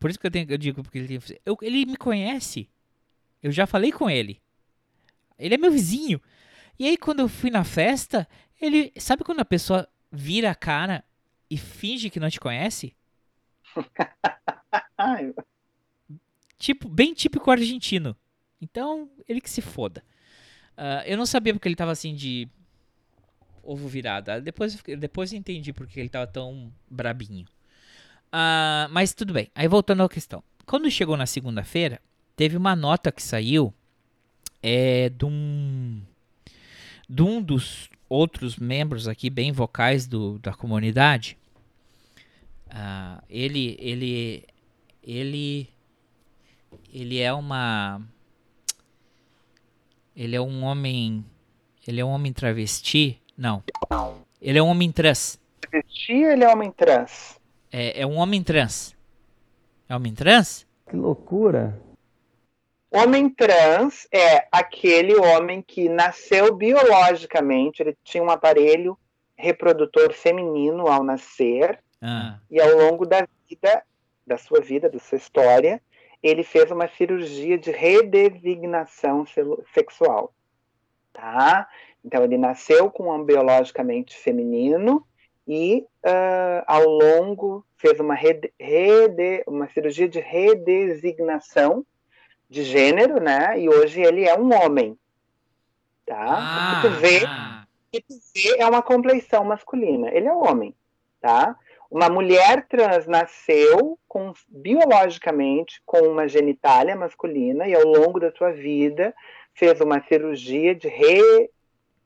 Por 0.00 0.08
isso 0.08 0.18
que 0.18 0.26
eu, 0.26 0.30
tenho, 0.30 0.50
eu 0.50 0.58
digo, 0.58 0.82
porque 0.82 0.98
ele, 0.98 1.20
eu, 1.44 1.58
ele 1.60 1.84
me 1.84 1.96
conhece. 1.96 2.68
Eu 3.42 3.52
já 3.52 3.66
falei 3.66 3.92
com 3.92 4.08
ele. 4.08 4.40
Ele 5.38 5.54
é 5.54 5.58
meu 5.58 5.70
vizinho. 5.70 6.20
E 6.78 6.86
aí, 6.86 6.96
quando 6.96 7.20
eu 7.20 7.28
fui 7.28 7.50
na 7.50 7.64
festa, 7.64 8.28
ele. 8.60 8.92
Sabe 8.96 9.24
quando 9.24 9.40
a 9.40 9.44
pessoa 9.44 9.88
vira 10.10 10.50
a 10.50 10.54
cara 10.54 11.04
e 11.50 11.56
finge 11.56 12.10
que 12.10 12.20
não 12.20 12.30
te 12.30 12.40
conhece? 12.40 12.94
tipo, 16.58 16.88
bem 16.88 17.14
típico 17.14 17.50
argentino. 17.50 18.16
Então, 18.60 19.10
ele 19.28 19.40
que 19.40 19.50
se 19.50 19.60
foda. 19.60 20.02
Uh, 20.76 21.02
eu 21.06 21.16
não 21.16 21.26
sabia 21.26 21.52
porque 21.52 21.68
ele 21.68 21.76
tava 21.76 21.92
assim 21.92 22.14
de 22.14 22.48
ovo 23.62 23.88
virado. 23.88 24.40
Depois, 24.40 24.80
depois 24.98 25.32
eu 25.32 25.38
entendi 25.38 25.72
porque 25.72 26.00
ele 26.00 26.08
tava 26.08 26.26
tão 26.26 26.72
brabinho. 26.90 27.46
Uh, 28.28 28.88
mas 28.90 29.14
tudo 29.14 29.32
bem. 29.32 29.50
Aí 29.54 29.68
voltando 29.68 30.02
à 30.02 30.08
questão. 30.08 30.42
Quando 30.66 30.90
chegou 30.90 31.16
na 31.16 31.26
segunda-feira, 31.26 32.00
teve 32.36 32.56
uma 32.56 32.76
nota 32.76 33.10
que 33.10 33.22
saiu 33.22 33.72
é, 34.62 35.08
de 35.08 35.24
um, 35.24 36.02
de 37.08 37.22
um 37.22 37.42
dos 37.42 37.88
outros 38.08 38.56
membros 38.56 39.06
aqui 39.06 39.28
bem 39.28 39.52
vocais 39.52 40.06
do, 40.06 40.38
da 40.38 40.52
comunidade. 40.52 41.36
Uh, 42.68 43.22
ele, 43.28 43.76
ele, 43.80 44.44
ele, 45.02 45.68
ele 46.92 47.18
é 47.18 47.32
uma, 47.32 48.00
ele 50.14 50.36
é 50.36 50.40
um 50.40 50.64
homem, 50.64 51.24
ele 51.86 52.00
é 52.00 52.04
um 52.04 52.10
homem 52.10 52.32
travesti. 52.32 53.20
Não, 53.36 53.62
ele 54.40 54.58
é 54.58 54.62
um 54.62 54.68
homem 54.68 54.90
trans. 54.90 55.38
Travesti 55.60 56.24
ou 56.24 56.30
ele 56.30 56.44
é 56.44 56.48
homem 56.48 56.70
trans? 56.70 57.38
É, 57.70 58.02
é 58.02 58.06
um 58.06 58.16
homem 58.16 58.42
trans. 58.42 58.96
É 59.88 59.96
homem 59.96 60.14
trans? 60.14 60.66
Que 60.88 60.96
loucura! 60.96 61.80
Homem 62.90 63.28
trans 63.28 64.08
é 64.10 64.48
aquele 64.50 65.14
homem 65.14 65.60
que 65.60 65.88
nasceu 65.88 66.54
biologicamente, 66.54 67.82
ele 67.82 67.96
tinha 68.02 68.22
um 68.22 68.30
aparelho 68.30 68.98
reprodutor 69.36 70.12
feminino 70.12 70.88
ao 70.88 71.04
nascer, 71.04 71.78
ah. 72.02 72.38
e 72.50 72.60
ao 72.60 72.76
longo 72.76 73.04
da 73.04 73.26
vida, 73.48 73.82
da 74.26 74.38
sua 74.38 74.60
vida, 74.60 74.88
da 74.88 74.98
sua 74.98 75.16
história, 75.16 75.82
ele 76.22 76.42
fez 76.42 76.70
uma 76.70 76.88
cirurgia 76.88 77.58
de 77.58 77.70
redesignação 77.70 79.24
sexual. 79.72 80.32
Tá? 81.12 81.68
Então, 82.04 82.24
ele 82.24 82.38
nasceu 82.38 82.90
com 82.90 83.14
um 83.14 83.24
biologicamente 83.24 84.16
feminino 84.16 85.06
e, 85.46 85.84
uh, 86.04 86.64
ao 86.66 86.84
longo, 86.84 87.64
fez 87.76 88.00
uma, 88.00 88.14
rede, 88.14 88.52
rede, 88.58 89.42
uma 89.46 89.68
cirurgia 89.68 90.08
de 90.08 90.20
redesignação 90.20 91.84
de 92.48 92.62
gênero, 92.62 93.20
né? 93.20 93.60
E 93.60 93.68
hoje 93.68 94.00
ele 94.00 94.24
é 94.24 94.38
um 94.38 94.54
homem, 94.54 94.98
tá? 96.06 96.16
Ah, 96.18 96.80
que 96.80 96.88
tu 96.88 96.94
vê, 96.94 97.24
ah. 97.26 97.66
que 97.92 98.00
tu 98.00 98.14
vê 98.34 98.56
é 98.58 98.66
uma 98.66 98.82
compleição 98.82 99.44
masculina. 99.44 100.08
Ele 100.12 100.26
é 100.26 100.32
um 100.32 100.48
homem, 100.48 100.74
tá? 101.20 101.56
Uma 101.90 102.08
mulher 102.08 102.66
trans 102.68 103.06
nasceu 103.06 103.98
com, 104.06 104.32
biologicamente 104.48 105.82
com 105.86 106.00
uma 106.00 106.28
genitália 106.28 106.94
masculina 106.94 107.66
e 107.66 107.74
ao 107.74 107.84
longo 107.84 108.20
da 108.20 108.30
sua 108.32 108.52
vida 108.52 109.14
fez 109.54 109.80
uma 109.80 110.02
cirurgia 110.02 110.74
de 110.74 110.88
re, 110.88 111.50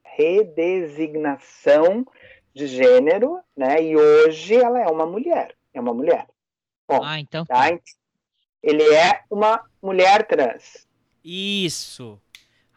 redesignação 0.05 2.07
de 2.55 2.67
gênero, 2.67 3.41
né? 3.57 3.83
E 3.83 3.97
hoje 3.97 4.57
ela 4.57 4.81
é 4.81 4.87
uma 4.87 5.07
mulher, 5.07 5.55
é 5.75 5.81
uma 5.81 5.95
mulher. 5.95 6.27
Bom, 6.89 7.01
ah, 7.03 7.19
então. 7.19 7.45
Tá? 7.45 7.71
Ele 8.63 8.83
é 8.95 9.23
uma 9.31 9.61
mulher 9.83 10.27
trans. 10.27 10.87
Isso. 11.25 12.21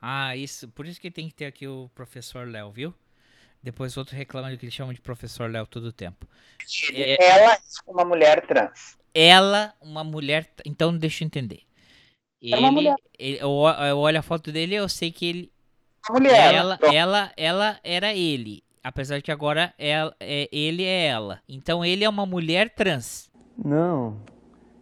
Ah, 0.01 0.35
isso. 0.35 0.67
Por 0.69 0.85
isso 0.85 0.99
que 0.99 1.11
tem 1.11 1.27
que 1.27 1.35
ter 1.35 1.45
aqui 1.45 1.67
o 1.67 1.89
professor 1.93 2.47
Léo, 2.47 2.71
viu? 2.71 2.93
Depois 3.61 3.97
outro 3.97 4.15
reclama 4.15 4.51
de 4.51 4.57
que 4.57 4.65
ele 4.65 4.71
chama 4.71 4.93
de 4.93 5.01
professor 5.01 5.49
Léo 5.49 5.65
todo 5.65 5.85
o 5.85 5.91
tempo. 5.91 6.27
É... 6.93 7.23
Ela 7.23 7.53
é 7.53 7.59
uma 7.87 8.05
mulher 8.05 8.45
trans. 8.45 8.97
Ela, 9.13 9.73
uma 9.81 10.03
mulher. 10.03 10.49
Então 10.65 10.95
deixa 10.95 11.23
eu 11.23 11.25
entender. 11.25 11.61
Ele, 12.41 12.53
é 12.53 12.57
uma 12.57 12.71
mulher. 12.71 12.95
Ele, 13.17 13.37
eu, 13.37 13.49
eu 13.87 13.97
olho 13.97 14.19
a 14.19 14.23
foto 14.23 14.51
dele 14.51 14.75
eu 14.75 14.87
sei 14.89 15.11
que 15.11 15.25
ele. 15.25 15.51
Uma 16.09 16.19
mulher. 16.19 16.53
Ela, 16.53 16.79
ela, 16.93 17.33
ela 17.35 17.79
era 17.83 18.13
ele. 18.13 18.63
Apesar 18.83 19.17
de 19.17 19.23
que 19.23 19.31
agora 19.31 19.73
é, 19.79 19.93
é, 20.19 20.47
ele 20.51 20.83
é 20.83 21.07
ela. 21.07 21.41
Então 21.49 21.83
ele 21.83 22.03
é 22.03 22.09
uma 22.09 22.25
mulher 22.25 22.69
trans. 22.69 23.31
Não, 23.57 24.21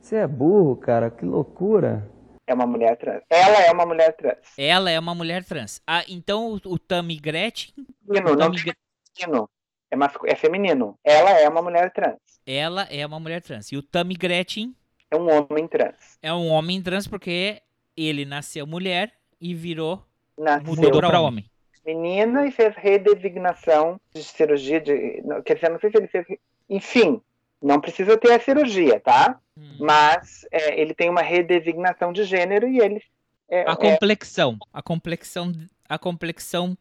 você 0.03 0.17
é 0.17 0.27
burro, 0.27 0.75
cara, 0.75 1.09
que 1.09 1.23
loucura. 1.23 2.05
É 2.45 2.53
uma 2.53 2.67
mulher 2.67 2.97
trans. 2.97 3.23
Ela 3.29 3.61
é 3.61 3.71
uma 3.71 3.85
mulher 3.85 4.13
trans. 4.13 4.37
Ela 4.57 4.91
é 4.91 4.99
uma 4.99 5.15
mulher 5.15 5.45
trans. 5.45 5.81
Ah, 5.87 6.03
então 6.09 6.51
o, 6.51 6.73
o 6.73 6.77
Tammy 6.77 7.15
Gretchen. 7.15 7.73
Feminino, 8.05 8.35
não 8.35 8.51
feminino. 8.53 9.49
É, 9.89 9.95
masc... 9.95 10.17
é 10.25 10.35
feminino. 10.35 10.99
Ela 11.05 11.39
é 11.39 11.47
uma 11.47 11.61
mulher 11.61 11.89
trans. 11.93 12.19
Ela 12.45 12.83
é 12.91 13.05
uma 13.05 13.17
mulher 13.17 13.41
trans. 13.41 13.71
E 13.71 13.77
o 13.77 13.81
Tammy 13.81 14.15
Gretchen. 14.15 14.75
É 15.09 15.15
um 15.15 15.29
homem 15.31 15.67
trans. 15.69 16.17
É 16.21 16.33
um 16.33 16.49
homem 16.49 16.81
trans 16.81 17.07
porque 17.07 17.61
ele 17.95 18.25
nasceu 18.25 18.67
mulher 18.67 19.13
e 19.39 19.55
virou. 19.55 20.05
Nasceu 20.37 20.75
mudou 20.75 20.99
pra 20.99 21.21
homem. 21.21 21.45
Menina 21.85 22.45
e 22.45 22.51
fez 22.51 22.75
redesignação 22.75 24.01
de 24.13 24.21
cirurgia. 24.21 24.81
De... 24.81 25.23
Quer 25.45 25.53
dizer, 25.55 25.69
não 25.69 25.79
sei 25.79 25.91
se 25.91 25.97
ele 25.97 26.07
fez. 26.07 26.25
Enfim, 26.69 27.21
não 27.61 27.79
precisa 27.79 28.17
ter 28.17 28.33
a 28.33 28.39
cirurgia, 28.39 28.99
tá? 28.99 29.39
Hum. 29.57 29.77
Mas 29.79 30.45
é, 30.51 30.79
ele 30.79 30.93
tem 30.93 31.09
uma 31.09 31.21
redesignação 31.21 32.11
de 32.11 32.23
gênero 32.23 32.67
e 32.67 32.79
ele. 32.79 33.01
É, 33.49 33.61
a 33.69 33.73
é 33.73 33.75
complexão. 33.75 34.57
É... 34.61 34.67
A 34.73 34.81
complexão. 34.81 35.53
A 35.87 35.97
complexão 35.97 36.77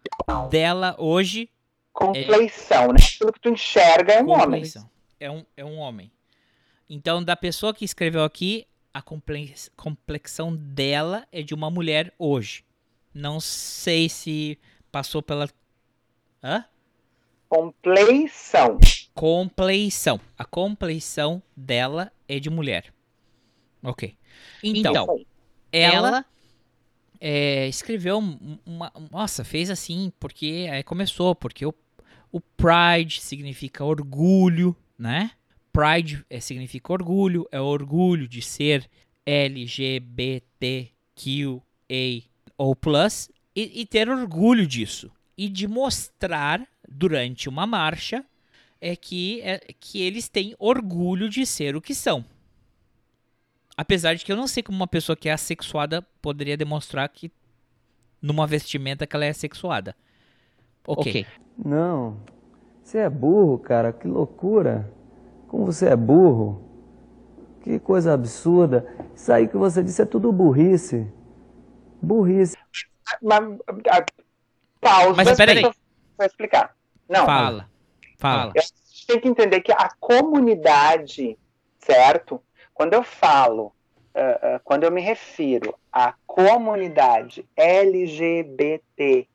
dela 0.51 0.95
hoje. 0.99 1.51
Compleição, 1.93 2.89
né? 2.89 2.99
Aquilo 3.03 3.33
que 3.33 3.41
tu 3.41 3.51
enxerga 3.51 4.15
é 4.15 4.23
um 4.23 4.31
homem. 4.31 4.63
É 5.21 5.31
um, 5.31 5.45
é 5.57 5.65
um 5.65 5.79
homem. 5.79 6.11
Então, 6.89 7.23
da 7.23 7.37
pessoa 7.37 7.75
que 7.75 7.85
escreveu 7.85 8.25
aqui, 8.25 8.67
a 8.93 9.03
complexão 9.77 10.55
dela 10.55 11.27
é 11.31 11.43
de 11.43 11.55
uma 11.55 11.71
mulher 11.71 12.13
hoje. 12.19 12.65
Não 13.15 13.41
sei 13.41 14.09
se 14.09 14.59
passou 14.91 15.23
pela. 15.23 15.49
Hã? 16.43 16.65
Compleição. 17.49 18.79
Compleição. 19.15 20.19
A 20.39 20.45
compleição 20.45 21.43
dela 21.55 22.11
é 22.37 22.41
de 22.41 22.51
mulher. 22.51 22.93
Ok. 23.83 24.17
Então, 24.63 24.93
então 24.93 25.19
ela, 25.73 26.25
é, 27.21 27.69
escreveu 27.69 28.19
uma, 28.65 28.93
Nossa, 29.11 29.45
fez 29.45 29.71
assim, 29.71 30.13
porque 30.19 30.69
aí 30.71 30.83
começou, 30.83 31.35
porque 31.35 31.65
o, 31.65 31.75
o 32.31 32.41
Pride 32.41 33.21
significa 33.21 33.85
orgulho, 33.85 34.77
né? 34.99 35.33
Pride 35.73 36.25
é, 36.29 36.41
significa 36.41 36.93
orgulho, 36.93 37.49
é 37.51 37.61
orgulho 37.61 38.29
de 38.29 38.43
ser 38.43 38.89
LGBTQA 39.25 40.43
ou 42.59 42.77
plus 42.77 43.31
e, 43.55 43.81
e 43.81 43.87
ter 43.87 44.09
orgulho 44.09 44.67
disso 44.67 45.11
e 45.37 45.49
de 45.49 45.67
mostrar 45.67 46.67
durante 46.89 47.49
uma 47.49 47.67
marcha 47.67 48.25
é 48.83 48.97
que, 48.97 49.41
é 49.43 49.61
que 49.79 50.03
eles 50.03 50.29
têm 50.29 50.57
orgulho 50.59 51.29
de 51.29 51.47
ser 51.47 51.77
o 51.77 51.81
que 51.81 51.95
são. 51.95 52.25
Apesar 53.77 54.15
de 54.15 54.25
que 54.25 54.33
eu 54.33 54.37
não 54.37 54.49
sei 54.49 54.61
como 54.61 54.77
uma 54.77 54.89
pessoa 54.89 55.17
que 55.17 55.29
é 55.29 55.33
assexuada 55.33 56.03
poderia 56.21 56.57
demonstrar 56.57 57.09
que 57.09 57.31
numa 58.21 58.45
vestimenta 58.45 59.07
que 59.07 59.15
ela 59.15 59.25
é 59.25 59.29
assexuada. 59.29 59.95
Ok. 60.85 61.11
okay. 61.11 61.27
Não. 61.57 62.21
Você 62.83 62.99
é 62.99 63.09
burro, 63.09 63.59
cara. 63.59 63.93
Que 63.93 64.09
loucura. 64.09 64.93
Como 65.47 65.65
você 65.65 65.87
é 65.87 65.97
burro. 65.97 66.69
Que 67.63 67.79
coisa 67.79 68.13
absurda. 68.13 68.85
Isso 69.15 69.33
aí 69.33 69.47
que 69.47 69.57
você 69.57 69.83
disse 69.83 70.03
é 70.03 70.07
tudo 70.07 70.33
burrice. 70.33 71.07
Burrice. 72.03 72.57
Mas, 73.23 73.41
pausa. 74.81 75.25
Mas 75.25 75.37
peraí. 75.37 75.63
Vou 75.63 76.27
explicar. 76.27 76.77
Não. 77.09 77.25
Fala. 77.25 77.72
Fala. 78.23 78.53
A 78.57 78.61
gente 78.61 79.07
tem 79.07 79.21
que 79.21 79.29
entender 79.29 79.61
que 79.61 79.73
a 79.73 79.91
comunidade, 79.99 81.37
certo? 81.79 82.41
Quando 82.73 82.95
eu 82.95 83.03
falo, 83.03 83.75
uh, 84.15 84.57
uh, 84.57 84.61
quando 84.63 84.85
eu 84.85 84.93
me 84.93 85.01
refiro 85.01 85.75
à 85.93 86.15
comunidade 86.27 87.45
LGBT 87.57 89.27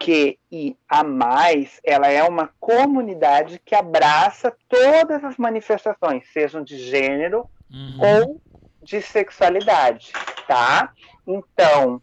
que 0.00 0.38
e 0.50 0.76
a 0.88 1.04
mais, 1.04 1.78
ela 1.84 2.08
é 2.08 2.24
uma 2.24 2.50
comunidade 2.58 3.60
que 3.64 3.74
abraça 3.74 4.52
todas 4.66 5.22
as 5.22 5.36
manifestações, 5.36 6.24
sejam 6.32 6.64
de 6.64 6.78
gênero 6.78 7.48
uhum. 7.70 7.98
ou 8.00 8.40
de 8.82 9.02
sexualidade, 9.02 10.10
tá? 10.48 10.92
Então, 11.26 12.00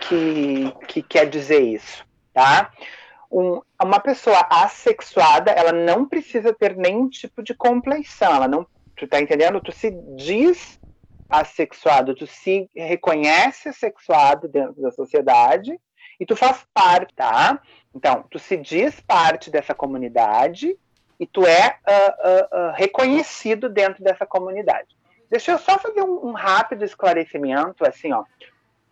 que, 0.00 0.70
que 0.86 1.02
quer 1.02 1.28
dizer 1.28 1.60
isso, 1.60 2.04
tá? 2.32 2.70
Um, 3.36 3.60
uma 3.82 3.98
pessoa 3.98 4.46
assexuada, 4.48 5.50
ela 5.50 5.72
não 5.72 6.06
precisa 6.06 6.54
ter 6.54 6.76
nenhum 6.76 7.08
tipo 7.08 7.42
de 7.42 7.52
compleição, 7.52 8.36
ela 8.36 8.46
não, 8.46 8.64
tu 8.96 9.08
tá 9.08 9.20
entendendo? 9.20 9.60
Tu 9.60 9.72
se 9.72 9.90
diz 10.14 10.78
assexuado, 11.28 12.14
tu 12.14 12.28
se 12.28 12.70
reconhece 12.76 13.68
assexuado 13.68 14.46
dentro 14.46 14.80
da 14.80 14.92
sociedade 14.92 15.76
e 16.20 16.24
tu 16.24 16.36
faz 16.36 16.64
parte, 16.72 17.12
tá? 17.12 17.60
Então, 17.92 18.24
tu 18.30 18.38
se 18.38 18.56
diz 18.56 19.00
parte 19.00 19.50
dessa 19.50 19.74
comunidade 19.74 20.78
e 21.18 21.26
tu 21.26 21.44
é 21.44 21.76
uh, 21.88 21.90
uh, 21.90 22.68
uh, 22.68 22.72
reconhecido 22.76 23.68
dentro 23.68 24.04
dessa 24.04 24.24
comunidade. 24.24 24.96
Deixa 25.28 25.50
eu 25.50 25.58
só 25.58 25.76
fazer 25.76 26.02
um, 26.02 26.28
um 26.28 26.32
rápido 26.32 26.84
esclarecimento, 26.84 27.84
assim, 27.84 28.12
ó. 28.12 28.24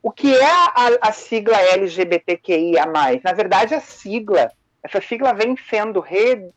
O 0.02 0.10
que 0.10 0.34
é 0.34 0.44
a, 0.44 0.98
a, 1.00 1.12
sigla 1.12 1.56
LGBTQIA+. 1.60 2.84
Na 3.22 3.32
verdade, 3.32 3.74
a 3.74 3.80
sigla, 3.80 4.50
essa 4.82 5.00
sigla 5.00 5.32
vem 5.32 5.56
sendo 5.56 6.00
re, 6.00 6.50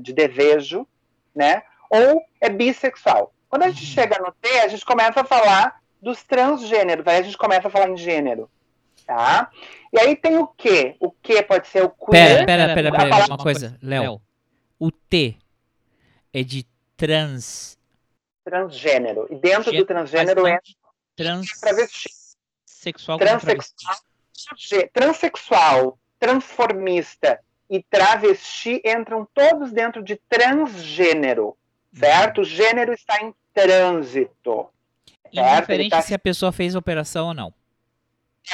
de 0.00 0.12
desejo, 0.12 0.86
né? 1.34 1.62
Ou 1.92 2.24
é 2.40 2.48
bissexual. 2.48 3.34
Quando 3.50 3.64
a 3.64 3.68
gente 3.68 3.84
uhum. 3.84 3.90
chega 3.90 4.18
no 4.18 4.32
T, 4.32 4.48
a 4.60 4.68
gente 4.68 4.84
começa 4.84 5.20
a 5.20 5.24
falar 5.24 5.78
dos 6.00 6.22
transgêneros, 6.22 7.06
aí 7.06 7.18
a 7.18 7.22
gente 7.22 7.36
começa 7.36 7.68
a 7.68 7.70
falar 7.70 7.90
em 7.90 7.96
gênero. 7.98 8.50
Tá? 9.06 9.50
E 9.92 10.00
aí 10.00 10.16
tem 10.16 10.38
o 10.38 10.46
Q. 10.46 10.96
O 10.98 11.10
Q 11.10 11.42
pode 11.42 11.68
ser 11.68 11.84
o 11.84 11.90
queer. 11.90 12.46
Pera, 12.46 12.46
pera, 12.46 12.74
pera, 12.74 12.90
pera, 12.90 13.10
palavra... 13.10 13.26
uma 13.26 13.36
coisa, 13.38 13.78
Léo. 13.82 14.22
O 14.78 14.90
T 14.90 15.36
é 16.32 16.42
de 16.42 16.66
trans. 16.96 17.78
Transgênero. 18.42 19.26
E 19.30 19.34
dentro 19.34 19.70
Gê... 19.70 19.78
do 19.78 19.84
transgênero 19.84 20.46
é. 20.46 20.58
Trans. 21.14 21.46
Travesti. 21.60 22.08
Sexual 22.64 23.18
Transsexual. 23.18 23.96
Transsexual, 24.92 25.98
transformista 26.18 27.38
e 27.68 27.82
travesti 27.82 28.82
entram 28.84 29.28
todos 29.34 29.72
dentro 29.72 30.02
de 30.02 30.16
transgênero 30.28 31.56
certo? 31.92 32.40
O 32.40 32.44
gênero 32.44 32.92
está 32.92 33.22
em 33.22 33.34
trânsito. 33.52 34.68
Indiferente 35.32 35.90
tá... 35.90 36.02
se 36.02 36.14
a 36.14 36.18
pessoa 36.18 36.52
fez 36.52 36.74
a 36.74 36.78
operação 36.78 37.28
ou 37.28 37.34
não. 37.34 37.54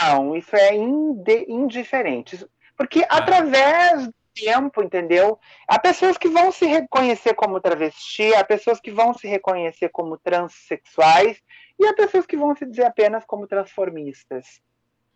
Não, 0.01 0.37
isso 0.37 0.55
é 0.55 0.75
inde... 0.75 1.47
indiferente. 1.49 2.45
Porque 2.77 3.05
ah. 3.09 3.19
através 3.19 4.07
do 4.07 4.15
tempo, 4.35 4.83
entendeu? 4.83 5.39
Há 5.67 5.79
pessoas 5.79 6.17
que 6.17 6.29
vão 6.29 6.53
se 6.53 6.67
reconhecer 6.67 7.35
como 7.35 7.61
travesti, 7.61 8.33
há 8.35 8.45
pessoas 8.45 8.81
que 8.81 8.91
vão 8.91 9.13
se 9.13 9.27
reconhecer 9.27 9.89
como 9.89 10.17
transexuais, 10.17 11.41
e 11.79 11.87
há 11.87 11.95
pessoas 11.95 12.27
que 12.27 12.37
vão 12.37 12.55
se 12.55 12.65
dizer 12.65 12.85
apenas 12.85 13.25
como 13.25 13.47
transformistas. 13.47 14.61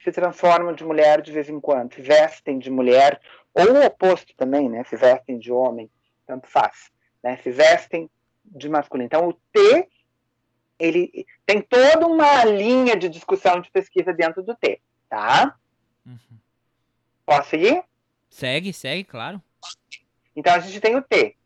Se 0.02 0.10
transformam 0.10 0.74
de 0.74 0.84
mulher 0.84 1.22
de 1.22 1.30
vez 1.30 1.48
em 1.48 1.60
quando, 1.60 1.94
se 1.94 2.02
vestem 2.02 2.58
de 2.58 2.70
mulher, 2.70 3.20
ou 3.54 3.72
o 3.72 3.86
oposto 3.86 4.34
também, 4.36 4.68
né? 4.68 4.82
Se 4.84 4.96
vestem 4.96 5.38
de 5.38 5.52
homem, 5.52 5.88
tanto 6.26 6.48
faz 6.48 6.91
né? 7.22 7.38
Se 7.42 7.50
vestem 7.50 8.10
de 8.44 8.68
masculino. 8.68 9.06
Então, 9.06 9.28
o 9.28 9.32
T, 9.32 9.88
ele 10.78 11.26
tem 11.46 11.60
toda 11.62 12.06
uma 12.06 12.44
linha 12.44 12.96
de 12.96 13.08
discussão 13.08 13.60
de 13.60 13.70
pesquisa 13.70 14.12
dentro 14.12 14.42
do 14.42 14.54
T, 14.54 14.80
tá? 15.08 15.56
Uhum. 16.04 16.18
Posso 17.24 17.50
seguir? 17.50 17.82
Segue, 18.28 18.72
segue, 18.72 19.04
claro. 19.04 19.40
Então, 20.34 20.54
a 20.54 20.58
gente 20.58 20.80
tem 20.80 20.96
o 20.96 21.02
T, 21.02 21.36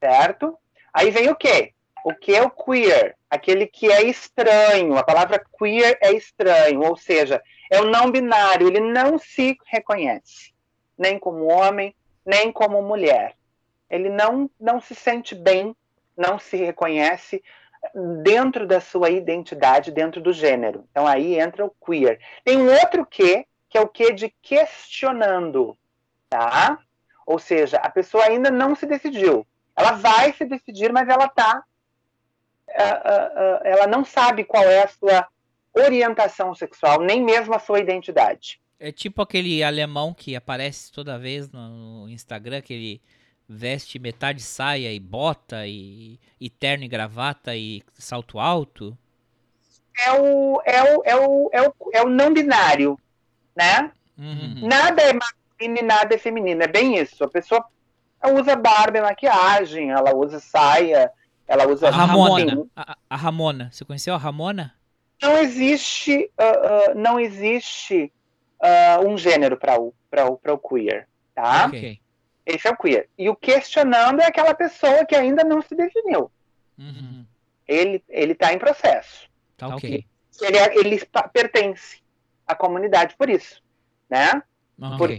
certo? 0.00 0.56
Aí 0.92 1.10
vem 1.10 1.28
o 1.28 1.36
Q. 1.36 1.74
O 2.04 2.14
que 2.14 2.34
é 2.34 2.42
o 2.42 2.50
queer? 2.50 3.16
Aquele 3.28 3.66
que 3.66 3.90
é 3.90 4.02
estranho. 4.04 4.96
A 4.96 5.02
palavra 5.02 5.44
queer 5.58 5.98
é 6.00 6.12
estranho, 6.12 6.80
ou 6.82 6.96
seja, 6.96 7.42
é 7.70 7.80
o 7.80 7.90
não 7.90 8.12
binário. 8.12 8.68
Ele 8.68 8.78
não 8.78 9.18
se 9.18 9.58
reconhece, 9.66 10.54
nem 10.96 11.18
como 11.18 11.46
homem, 11.46 11.94
nem 12.24 12.52
como 12.52 12.80
mulher 12.80 13.36
ele 13.90 14.08
não, 14.08 14.50
não 14.60 14.80
se 14.80 14.94
sente 14.94 15.34
bem, 15.34 15.74
não 16.16 16.38
se 16.38 16.56
reconhece 16.56 17.42
dentro 18.22 18.66
da 18.66 18.80
sua 18.80 19.10
identidade, 19.10 19.90
dentro 19.90 20.20
do 20.20 20.32
gênero. 20.32 20.86
Então 20.90 21.06
aí 21.06 21.38
entra 21.38 21.64
o 21.64 21.70
queer. 21.70 22.20
Tem 22.44 22.56
um 22.56 22.72
outro 22.72 23.06
que, 23.06 23.46
que 23.68 23.78
é 23.78 23.80
o 23.80 23.88
que 23.88 24.12
de 24.12 24.34
questionando, 24.42 25.76
tá? 26.28 26.78
Ou 27.26 27.38
seja, 27.38 27.78
a 27.78 27.90
pessoa 27.90 28.24
ainda 28.24 28.50
não 28.50 28.74
se 28.74 28.86
decidiu. 28.86 29.46
Ela 29.76 29.92
vai 29.92 30.32
se 30.32 30.44
decidir, 30.44 30.92
mas 30.92 31.08
ela 31.08 31.28
tá, 31.28 31.62
uh, 32.68 32.72
uh, 32.72 32.76
uh, 32.76 33.60
ela 33.64 33.86
não 33.86 34.04
sabe 34.04 34.44
qual 34.44 34.64
é 34.64 34.84
a 34.84 34.88
sua 34.88 35.28
orientação 35.74 36.54
sexual, 36.54 37.00
nem 37.02 37.22
mesmo 37.22 37.54
a 37.54 37.58
sua 37.58 37.80
identidade. 37.80 38.60
É 38.78 38.92
tipo 38.92 39.20
aquele 39.20 39.62
alemão 39.62 40.14
que 40.14 40.36
aparece 40.36 40.92
toda 40.92 41.18
vez 41.18 41.50
no 41.50 42.06
Instagram, 42.08 42.60
que 42.60 42.72
ele 42.72 43.02
veste 43.48 43.98
metade 43.98 44.42
saia 44.42 44.92
e 44.92 44.98
bota, 44.98 45.66
e, 45.66 46.18
e 46.40 46.50
terno 46.50 46.84
e 46.84 46.88
gravata 46.88 47.54
e 47.54 47.82
salto 47.94 48.38
alto? 48.38 48.96
É 49.98 50.12
o, 50.12 50.60
é 50.64 50.82
o, 50.82 51.02
é 51.04 51.16
o, 51.16 51.50
é 51.52 51.62
o, 51.62 51.74
é 51.92 52.02
o 52.02 52.08
não 52.08 52.32
binário, 52.32 52.98
né? 53.56 53.90
Uhum. 54.18 54.66
Nada 54.66 55.02
é 55.02 55.12
masculino 55.12 55.78
e 55.78 55.82
nada 55.82 56.14
é 56.14 56.18
feminino, 56.18 56.62
é 56.62 56.66
bem 56.66 56.98
isso. 56.98 57.24
A 57.24 57.28
pessoa 57.28 57.64
usa 58.24 58.56
barba 58.56 58.98
e 58.98 59.02
maquiagem, 59.02 59.90
ela 59.90 60.14
usa 60.14 60.40
saia, 60.40 61.10
ela 61.46 61.66
usa... 61.66 61.88
A 61.88 61.90
Ramona, 61.90 62.66
a, 62.74 62.96
a, 63.08 63.16
Ramona, 63.16 63.70
você 63.72 63.84
conheceu 63.84 64.14
a 64.14 64.18
Ramona? 64.18 64.74
Não 65.22 65.38
existe, 65.38 66.30
uh, 66.38 66.92
uh, 66.92 66.94
não 66.94 67.18
existe 67.18 68.12
uh, 68.60 69.06
um 69.08 69.16
gênero 69.16 69.56
para 69.56 69.80
o, 69.80 69.94
o, 70.12 70.52
o 70.52 70.58
queer, 70.58 71.08
tá? 71.34 71.66
Ok. 71.66 72.00
Esse 72.46 72.68
é 72.68 72.70
o 72.70 72.76
queer. 72.76 73.08
E 73.18 73.28
o 73.28 73.34
questionando 73.34 74.20
é 74.20 74.26
aquela 74.26 74.54
pessoa 74.54 75.04
que 75.04 75.16
ainda 75.16 75.42
não 75.42 75.60
se 75.60 75.74
definiu. 75.74 76.30
Uhum. 76.78 77.26
Ele 77.66 78.02
está 78.08 78.52
em 78.52 78.58
processo. 78.58 79.28
Tá 79.56 79.68
ok. 79.68 80.06
Ele, 80.40 80.56
é, 80.56 80.78
ele 80.78 81.02
pertence 81.32 82.00
à 82.46 82.54
comunidade 82.54 83.16
por 83.16 83.28
isso, 83.28 83.60
né? 84.08 84.42
Okay. 84.80 84.98
Por, 84.98 85.10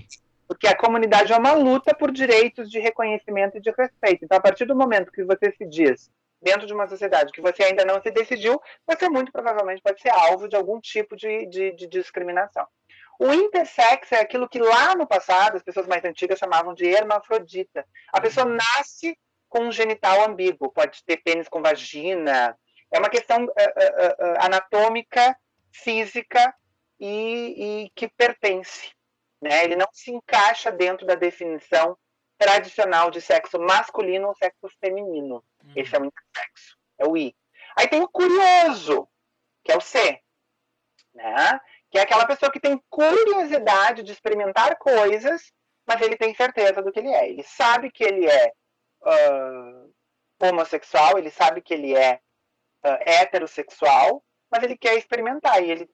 porque 0.47 0.67
a 0.67 0.77
comunidade 0.77 1.33
é 1.33 1.37
uma 1.37 1.51
luta 1.51 1.93
por 1.93 2.11
direitos 2.11 2.71
de 2.71 2.79
reconhecimento 2.79 3.57
e 3.57 3.61
de 3.61 3.71
respeito. 3.71 4.23
Então, 4.23 4.37
a 4.37 4.41
partir 4.41 4.65
do 4.65 4.75
momento 4.75 5.11
que 5.11 5.23
você 5.23 5.51
se 5.51 5.65
diz 5.65 6.09
dentro 6.41 6.65
de 6.65 6.73
uma 6.73 6.87
sociedade 6.87 7.33
que 7.33 7.41
você 7.41 7.63
ainda 7.63 7.83
não 7.83 8.01
se 8.01 8.11
decidiu, 8.11 8.61
você 8.85 9.09
muito 9.09 9.31
provavelmente 9.31 9.81
pode 9.81 9.99
ser 10.01 10.09
alvo 10.09 10.47
de 10.47 10.55
algum 10.55 10.79
tipo 10.79 11.15
de, 11.15 11.47
de, 11.47 11.71
de 11.73 11.87
discriminação. 11.87 12.65
O 13.19 13.33
intersex 13.33 14.11
é 14.11 14.19
aquilo 14.19 14.47
que 14.47 14.59
lá 14.59 14.95
no 14.95 15.07
passado 15.07 15.55
as 15.55 15.63
pessoas 15.63 15.87
mais 15.87 16.03
antigas 16.05 16.37
chamavam 16.37 16.73
de 16.73 16.85
hermafrodita. 16.85 17.85
A 18.13 18.21
pessoa 18.21 18.45
uhum. 18.45 18.55
nasce 18.55 19.17
com 19.49 19.61
um 19.61 19.71
genital 19.71 20.25
ambíguo, 20.25 20.71
pode 20.71 21.03
ter 21.03 21.17
pênis 21.17 21.47
com 21.47 21.61
vagina. 21.61 22.57
É 22.91 22.99
uma 22.99 23.09
questão 23.09 23.43
uh, 23.43 23.47
uh, 23.47 23.51
uh, 23.51 24.37
anatômica, 24.39 25.35
física 25.71 26.53
e, 26.99 27.85
e, 27.85 27.89
que 27.95 28.07
pertence. 28.07 28.91
Né? 29.41 29.63
Ele 29.63 29.75
não 29.75 29.87
se 29.91 30.11
encaixa 30.11 30.71
dentro 30.71 31.05
da 31.05 31.15
definição 31.15 31.97
tradicional 32.37 33.09
de 33.09 33.19
sexo 33.19 33.59
masculino 33.59 34.27
ou 34.27 34.35
sexo 34.35 34.69
feminino. 34.79 35.43
Uhum. 35.63 35.73
Esse 35.75 35.95
é 35.95 35.99
o 35.99 36.05
intersexo, 36.05 36.77
é 36.99 37.05
o 37.05 37.17
I. 37.17 37.35
Aí 37.75 37.87
tem 37.87 38.01
o 38.01 38.09
curioso, 38.09 39.07
que 39.63 39.71
é 39.71 39.77
o 39.77 39.81
C. 39.81 40.21
Né? 41.13 41.59
Que 41.89 41.97
é 41.97 42.01
aquela 42.01 42.25
pessoa 42.25 42.51
que 42.51 42.59
tem 42.59 42.81
curiosidade 42.89 44.03
de 44.03 44.11
experimentar 44.11 44.77
coisas, 44.77 45.51
mas 45.85 46.01
ele 46.01 46.17
tem 46.17 46.33
certeza 46.35 46.81
do 46.81 46.91
que 46.91 46.99
ele 46.99 47.13
é. 47.13 47.29
Ele 47.29 47.43
sabe 47.43 47.89
que 47.91 48.03
ele 48.03 48.25
é 48.25 48.51
uh, 49.01 49.93
homossexual, 50.41 51.17
ele 51.17 51.31
sabe 51.31 51.61
que 51.61 51.73
ele 51.73 51.95
é 51.95 52.19
uh, 52.85 52.97
heterossexual, 53.05 54.23
mas 54.51 54.63
ele 54.63 54.77
quer 54.77 54.97
experimentar 54.97 55.63
e 55.63 55.71
ele 55.71 55.89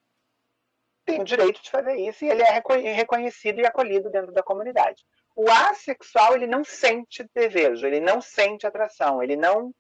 tem 1.06 1.22
o 1.22 1.26
direito 1.26 1.62
de 1.62 1.70
fazer 1.70 1.96
isso 1.98 2.24
e 2.24 2.30
ele 2.30 2.42
é 2.42 2.62
reconhecido 2.96 3.60
e 3.60 3.66
acolhido 3.66 4.10
dentro 4.10 4.32
da 4.32 4.42
comunidade. 4.42 5.04
O 5.36 5.50
assexual 5.50 6.36
ele 6.36 6.48
não 6.48 6.64
sente 6.64 7.28
desejo, 7.36 7.86
ele 7.86 8.00
não 8.00 8.22
sente 8.22 8.66
atração, 8.66 9.22
ele 9.22 9.36
não, 9.36 9.74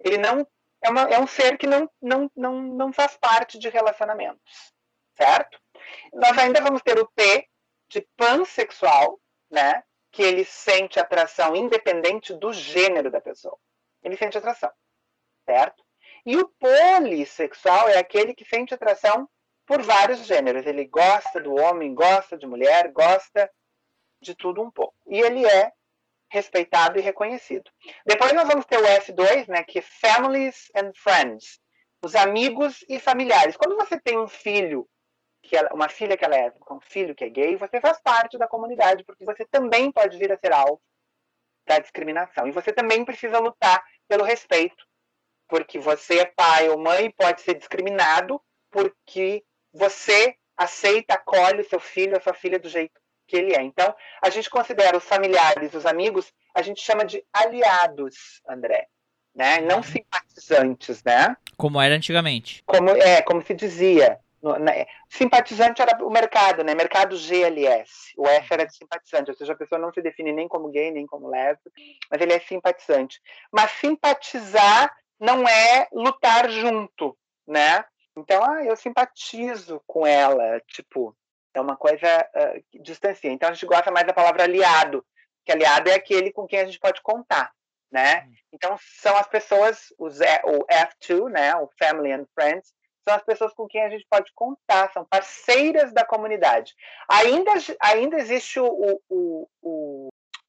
ele 0.00 0.16
não 0.18 0.46
é, 0.82 0.88
uma, 0.88 1.02
é 1.02 1.20
um 1.20 1.26
ser 1.26 1.58
que 1.58 1.66
não, 1.66 1.88
não, 2.00 2.30
não, 2.34 2.62
não 2.62 2.92
faz 2.92 3.16
parte 3.16 3.58
de 3.58 3.68
relacionamentos 3.68 4.72
certo? 5.20 5.59
Nós 6.12 6.36
ainda 6.38 6.60
vamos 6.60 6.82
ter 6.82 6.98
o 6.98 7.08
P 7.08 7.46
de 7.88 8.06
pansexual, 8.16 9.20
né? 9.50 9.82
Que 10.12 10.22
ele 10.22 10.44
sente 10.44 10.98
atração 10.98 11.54
independente 11.54 12.34
do 12.34 12.52
gênero 12.52 13.10
da 13.10 13.20
pessoa. 13.20 13.56
Ele 14.02 14.16
sente 14.16 14.38
atração, 14.38 14.70
certo? 15.44 15.84
E 16.24 16.36
o 16.36 16.48
polissexual 16.48 17.88
é 17.88 17.98
aquele 17.98 18.34
que 18.34 18.44
sente 18.44 18.74
atração 18.74 19.28
por 19.66 19.82
vários 19.82 20.26
gêneros. 20.26 20.66
Ele 20.66 20.84
gosta 20.84 21.40
do 21.40 21.54
homem, 21.54 21.94
gosta 21.94 22.36
de 22.36 22.46
mulher, 22.46 22.90
gosta 22.92 23.50
de 24.20 24.34
tudo 24.34 24.62
um 24.62 24.70
pouco. 24.70 24.94
E 25.06 25.20
ele 25.20 25.46
é 25.46 25.72
respeitado 26.28 26.98
e 26.98 27.02
reconhecido. 27.02 27.70
Depois 28.06 28.32
nós 28.32 28.46
vamos 28.46 28.64
ter 28.64 28.78
o 28.78 28.84
F2, 28.84 29.48
né, 29.48 29.64
que 29.64 29.80
é 29.80 29.82
Families 29.82 30.70
and 30.74 30.92
Friends, 30.94 31.60
os 32.02 32.14
amigos 32.14 32.84
e 32.88 32.98
familiares. 32.98 33.56
Quando 33.56 33.76
você 33.76 33.98
tem 33.98 34.18
um 34.18 34.28
filho 34.28 34.88
que 35.42 35.56
ela, 35.56 35.70
uma 35.72 35.88
filha 35.88 36.16
que 36.16 36.24
é 36.24 36.28
lésbica, 36.28 36.74
um 36.74 36.80
filho 36.80 37.14
que 37.14 37.24
é 37.24 37.28
gay, 37.28 37.56
você 37.56 37.80
faz 37.80 38.00
parte 38.00 38.38
da 38.38 38.46
comunidade, 38.46 39.04
porque 39.04 39.24
você 39.24 39.44
também 39.44 39.90
pode 39.90 40.18
vir 40.18 40.32
a 40.32 40.38
ser 40.38 40.52
alvo 40.52 40.80
da 41.66 41.78
discriminação. 41.78 42.46
E 42.46 42.52
você 42.52 42.72
também 42.72 43.04
precisa 43.04 43.38
lutar 43.38 43.82
pelo 44.08 44.24
respeito, 44.24 44.84
porque 45.48 45.78
você 45.78 46.20
é 46.20 46.24
pai 46.26 46.68
ou 46.68 46.78
mãe 46.78 47.10
pode 47.10 47.40
ser 47.42 47.54
discriminado 47.54 48.40
porque 48.70 49.44
você 49.72 50.36
aceita, 50.56 51.14
acolhe 51.14 51.62
o 51.62 51.68
seu 51.68 51.80
filho, 51.80 52.16
a 52.16 52.20
sua 52.20 52.34
filha 52.34 52.58
do 52.58 52.68
jeito 52.68 53.00
que 53.26 53.36
ele 53.36 53.54
é. 53.54 53.62
Então, 53.62 53.94
a 54.20 54.28
gente 54.28 54.50
considera 54.50 54.96
os 54.96 55.04
familiares, 55.04 55.72
os 55.72 55.86
amigos, 55.86 56.32
a 56.54 56.62
gente 56.62 56.82
chama 56.82 57.04
de 57.04 57.24
aliados, 57.32 58.42
André, 58.46 58.88
né? 59.34 59.60
Não 59.60 59.82
simpatizantes, 59.82 61.02
né? 61.04 61.36
Como 61.56 61.80
era 61.80 61.94
antigamente. 61.94 62.62
Como 62.66 62.90
é, 62.90 63.22
como 63.22 63.40
se 63.42 63.54
dizia. 63.54 64.18
No, 64.42 64.58
né, 64.58 64.86
simpatizante 65.08 65.82
era 65.82 66.02
o 66.02 66.10
mercado, 66.10 66.64
né? 66.64 66.74
Mercado 66.74 67.16
GLS. 67.16 68.14
O 68.16 68.26
F 68.26 68.54
era 68.54 68.64
de 68.64 68.74
simpatizante, 68.74 69.30
ou 69.30 69.36
seja, 69.36 69.52
a 69.52 69.56
pessoa 69.56 69.78
não 69.78 69.92
se 69.92 70.00
define 70.00 70.32
nem 70.32 70.48
como 70.48 70.70
gay, 70.70 70.90
nem 70.90 71.06
como 71.06 71.28
lésbica, 71.28 71.70
mas 72.10 72.20
ele 72.20 72.32
é 72.32 72.40
simpatizante. 72.40 73.20
Mas 73.52 73.70
simpatizar 73.72 74.94
não 75.18 75.46
é 75.46 75.86
lutar 75.92 76.48
junto, 76.48 77.16
né? 77.46 77.84
Então, 78.16 78.42
ah, 78.42 78.64
eu 78.64 78.74
simpatizo 78.76 79.82
com 79.86 80.06
ela, 80.06 80.60
tipo, 80.68 81.14
é 81.54 81.60
uma 81.60 81.76
coisa 81.76 82.06
uh, 82.34 82.62
que 82.70 82.78
distancia. 82.80 83.30
Então, 83.30 83.48
a 83.48 83.52
gente 83.52 83.66
gosta 83.66 83.90
mais 83.90 84.06
da 84.06 84.12
palavra 84.12 84.44
aliado, 84.44 85.04
que 85.44 85.52
aliado 85.52 85.90
é 85.90 85.94
aquele 85.94 86.32
com 86.32 86.46
quem 86.46 86.60
a 86.60 86.64
gente 86.64 86.78
pode 86.78 87.02
contar, 87.02 87.52
né? 87.90 88.24
Hum. 88.26 88.34
Então, 88.52 88.76
são 89.00 89.16
as 89.16 89.26
pessoas, 89.26 89.92
os, 89.98 90.18
o 90.20 90.66
F2, 90.66 91.30
né? 91.30 91.54
O 91.56 91.68
Family 91.78 92.12
and 92.12 92.26
Friends, 92.34 92.72
são 93.02 93.14
as 93.14 93.22
pessoas 93.24 93.52
com 93.54 93.66
quem 93.66 93.82
a 93.82 93.90
gente 93.90 94.06
pode 94.08 94.32
contar, 94.34 94.92
são 94.92 95.04
parceiras 95.04 95.92
da 95.92 96.04
comunidade. 96.04 96.74
Ainda, 97.08 97.52
ainda 97.80 98.18
existe 98.18 98.60
o, 98.60 99.00
o, 99.08 99.48
o, 99.62 100.08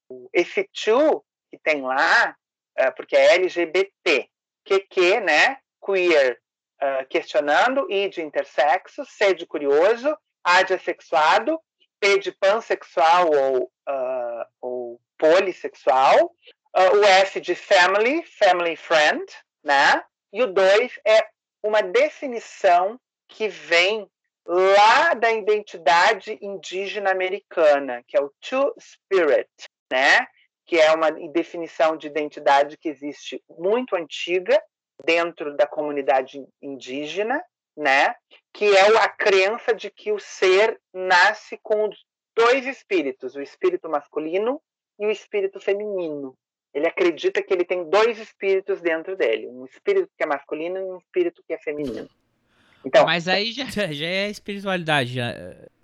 o 0.09 0.29
esse 0.33 0.63
to 0.65 1.23
que 1.49 1.57
tem 1.57 1.81
lá, 1.81 2.35
uh, 2.79 2.95
porque 2.95 3.15
é 3.15 3.35
LGBT, 3.35 4.29
QQ, 4.65 5.19
né? 5.21 5.57
Queer, 5.83 6.39
uh, 6.81 7.07
questionando, 7.09 7.91
I 7.91 8.09
de 8.09 8.21
intersexo, 8.21 9.05
C 9.05 9.33
de 9.33 9.45
curioso, 9.45 10.15
A 10.43 10.63
de 10.63 10.73
assexuado, 10.73 11.59
P 11.99 12.19
de 12.19 12.31
pansexual 12.31 13.29
ou, 13.29 13.63
uh, 13.89 14.45
ou 14.61 15.01
polissexual, 15.17 16.33
o 16.73 17.03
F 17.03 17.41
de 17.41 17.53
family, 17.53 18.23
family 18.23 18.75
friend, 18.77 19.25
né? 19.63 20.03
E 20.33 20.41
o 20.41 20.47
2 20.47 20.99
é 21.05 21.27
uma 21.63 21.81
definição 21.81 22.99
que 23.27 23.47
vem 23.47 24.09
lá 24.45 25.13
da 25.13 25.31
identidade 25.31 26.37
indígena 26.41 27.11
americana, 27.11 28.03
que 28.07 28.17
é 28.17 28.21
o 28.21 28.31
Two 28.41 28.73
Spirit, 28.79 29.49
né? 29.91 30.27
que 30.65 30.79
é 30.79 30.91
uma 30.93 31.11
definição 31.11 31.97
de 31.97 32.07
identidade 32.07 32.77
que 32.77 32.89
existe 32.89 33.43
muito 33.49 33.95
antiga 33.95 34.61
dentro 35.03 35.55
da 35.55 35.67
comunidade 35.67 36.45
indígena, 36.61 37.43
né? 37.75 38.15
que 38.53 38.65
é 38.65 38.97
a 38.97 39.09
crença 39.09 39.73
de 39.73 39.89
que 39.89 40.11
o 40.11 40.19
ser 40.19 40.79
nasce 40.93 41.57
com 41.61 41.89
dois 42.35 42.65
espíritos, 42.65 43.35
o 43.35 43.41
espírito 43.41 43.89
masculino 43.89 44.61
e 44.99 45.05
o 45.05 45.11
espírito 45.11 45.59
feminino. 45.59 46.37
Ele 46.73 46.87
acredita 46.87 47.41
que 47.41 47.53
ele 47.53 47.65
tem 47.65 47.89
dois 47.89 48.17
espíritos 48.17 48.81
dentro 48.81 49.15
dele, 49.17 49.47
um 49.47 49.65
espírito 49.65 50.09
que 50.17 50.23
é 50.23 50.25
masculino 50.25 50.77
e 50.77 50.83
um 50.83 50.97
espírito 50.97 51.43
que 51.45 51.53
é 51.53 51.57
feminino. 51.57 52.09
Então, 52.85 53.05
mas 53.05 53.27
aí 53.27 53.51
já, 53.51 53.65
já 53.65 54.05
é 54.05 54.29
espiritualidade, 54.29 55.13
já 55.13 55.33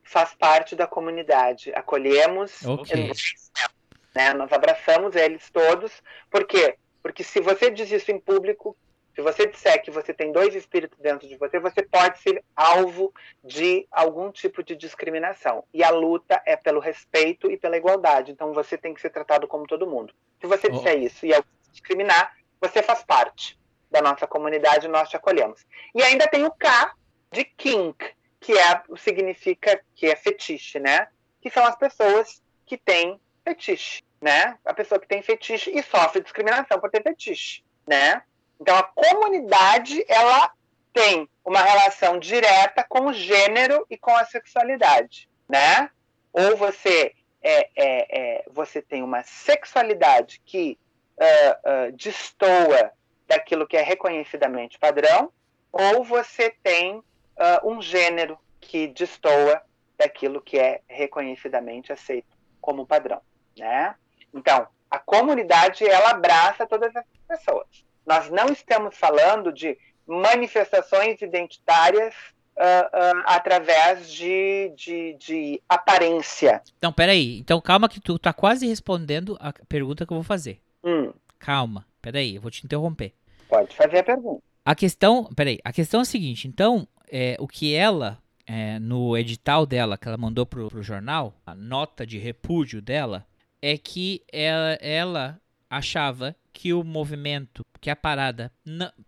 faz 0.08 0.34
parte 0.34 0.76
da 0.76 0.88
comunidade. 0.88 1.72
Acolhemos, 1.76 2.66
okay. 2.66 3.12
né? 4.16 4.34
Nós 4.34 4.52
abraçamos 4.52 5.16
eles 5.16 5.50
todos. 5.50 5.92
Por 6.32 6.46
quê? 6.48 6.76
Porque 7.04 7.24
se 7.24 7.40
você 7.40 7.70
diz 7.70 7.92
isso 7.92 8.12
em 8.12 8.20
público, 8.20 8.76
se 9.18 9.22
você 9.24 9.48
disser 9.48 9.82
que 9.82 9.90
você 9.90 10.14
tem 10.14 10.32
dois 10.32 10.54
espíritos 10.54 11.00
dentro 11.00 11.28
de 11.28 11.36
você, 11.38 11.60
você 11.60 11.82
pode 11.82 12.20
ser 12.20 12.44
alvo 12.56 13.12
de 13.44 13.88
algum 13.90 14.32
tipo 14.32 14.62
de 14.62 14.76
discriminação. 14.76 15.64
E 15.74 15.84
a 15.84 15.90
luta 15.90 16.40
é 16.46 16.56
pelo 16.56 16.80
respeito 16.80 17.50
e 17.50 17.58
pela 17.58 17.76
igualdade. 17.76 18.32
Então 18.32 18.54
você 18.54 18.78
tem 18.78 18.94
que 18.94 19.02
ser 19.02 19.10
tratado 19.10 19.48
como 19.48 19.66
todo 19.66 19.88
mundo. 19.88 20.14
Se 20.40 20.46
você 20.46 20.70
disser 20.70 20.98
oh. 20.98 21.00
isso 21.00 21.26
e 21.26 21.34
alguém 21.34 21.50
discriminar, 21.72 22.38
você 22.62 22.84
faz 22.84 23.04
parte 23.04 23.60
da 23.90 24.04
nossa 24.04 24.28
comunidade, 24.28 24.88
nós 24.88 25.10
te 25.10 25.18
acolhemos. 25.18 25.66
E 25.96 26.04
ainda 26.04 26.28
tem 26.28 26.46
o 26.46 26.52
K 26.52 26.94
de 27.32 27.44
kink, 27.44 28.14
que 28.40 28.56
é, 28.56 28.84
significa 28.98 29.82
que 29.96 30.06
é 30.06 30.16
fetiche, 30.16 30.78
né? 30.78 31.08
Que 31.42 31.50
são 31.50 31.66
as 31.66 31.76
pessoas 31.76 32.40
que 32.68 32.78
têm 32.78 33.20
fetiche, 33.44 34.04
né? 34.22 34.60
A 34.64 34.76
pessoa 34.76 35.02
que 35.02 35.08
tem 35.08 35.24
fetiche 35.24 35.72
e 35.72 35.82
sofre 35.82 36.22
discriminação 36.22 36.80
por 36.80 36.92
ter 36.92 37.02
fetiche, 37.02 37.64
né? 37.88 38.22
Então 38.60 38.76
a 38.76 38.84
comunidade 38.84 40.04
ela 40.08 40.52
tem 40.94 41.30
uma 41.46 41.62
relação 41.62 42.18
direta 42.18 42.84
com 42.88 43.08
o 43.08 43.14
gênero 43.14 43.86
e 43.90 43.98
com 43.98 44.16
a 44.16 44.26
sexualidade, 44.26 45.30
né? 45.48 45.90
Ou 46.34 46.58
você 46.58 47.14
é, 47.42 47.70
é, 47.76 48.20
é 48.20 48.46
você 48.52 48.82
tem 48.82 49.04
uma 49.04 49.24
sexualidade 49.24 50.42
que 50.46 50.78
uh, 51.18 51.90
uh, 51.90 51.92
destoa 51.94 52.92
daquilo 53.28 53.68
que 53.68 53.78
é 53.78 53.82
reconhecidamente 53.82 54.80
padrão, 54.80 55.32
ou 55.72 56.04
você 56.04 56.50
tem 56.64 56.98
uh, 56.98 57.04
um 57.64 57.82
gênero 57.82 58.40
que 58.60 58.88
destoa 58.88 59.62
daquilo 59.98 60.42
que 60.42 60.58
é 60.58 60.82
reconhecidamente 60.88 61.92
aceito 61.92 62.36
como 62.62 62.86
padrão, 62.86 63.22
né? 63.58 63.96
Então, 64.34 64.68
a 64.90 65.00
comunidade 65.00 65.88
ela 65.88 66.12
abraça 66.12 66.66
todas 66.66 66.96
as 66.96 67.06
pessoas. 67.28 67.87
Nós 68.08 68.30
não 68.30 68.48
estamos 68.48 68.96
falando 68.96 69.52
de 69.52 69.78
manifestações 70.08 71.22
identitárias 71.22 72.16
uh, 72.56 73.18
uh, 73.18 73.24
através 73.26 74.10
de, 74.10 74.72
de, 74.78 75.14
de, 75.16 75.62
aparência. 75.68 76.62
Então, 76.78 76.94
peraí. 76.94 77.38
Então, 77.40 77.60
calma 77.60 77.90
que 77.90 78.00
tu 78.00 78.18
tá 78.18 78.32
quase 78.32 78.66
respondendo 78.66 79.38
a 79.42 79.52
pergunta 79.68 80.06
que 80.06 80.14
eu 80.14 80.18
vou 80.18 80.24
fazer. 80.24 80.62
Hum. 80.82 81.12
Calma. 81.38 81.86
Peraí, 82.02 82.36
eu 82.36 82.42
vou 82.42 82.50
te 82.50 82.66
interromper. 82.66 83.14
Pode 83.50 83.76
fazer 83.76 84.00
a 84.00 84.04
pergunta. 84.04 84.42
A 84.64 84.74
questão, 84.74 85.26
peraí, 85.36 85.60
a 85.64 85.74
questão 85.74 86.00
é 86.00 86.04
a 86.04 86.06
seguinte, 86.06 86.48
então, 86.48 86.88
é, 87.10 87.38
o 87.40 87.48
que 87.48 87.74
ela, 87.74 88.18
é, 88.46 88.80
no 88.80 89.18
edital 89.18 89.66
dela, 89.66 89.98
que 89.98 90.08
ela 90.08 90.18
mandou 90.18 90.46
pro, 90.46 90.68
pro 90.68 90.84
jornal, 90.84 91.34
a 91.46 91.56
nota 91.56 92.06
de 92.06 92.18
repúdio 92.18 92.82
dela, 92.82 93.26
é 93.62 93.78
que 93.78 94.24
ela, 94.32 94.78
ela 94.82 95.42
achava 95.70 96.36
que 96.54 96.74
o 96.74 96.84
movimento, 96.84 97.66
que 97.80 97.90
a 97.90 97.96
parada 97.96 98.52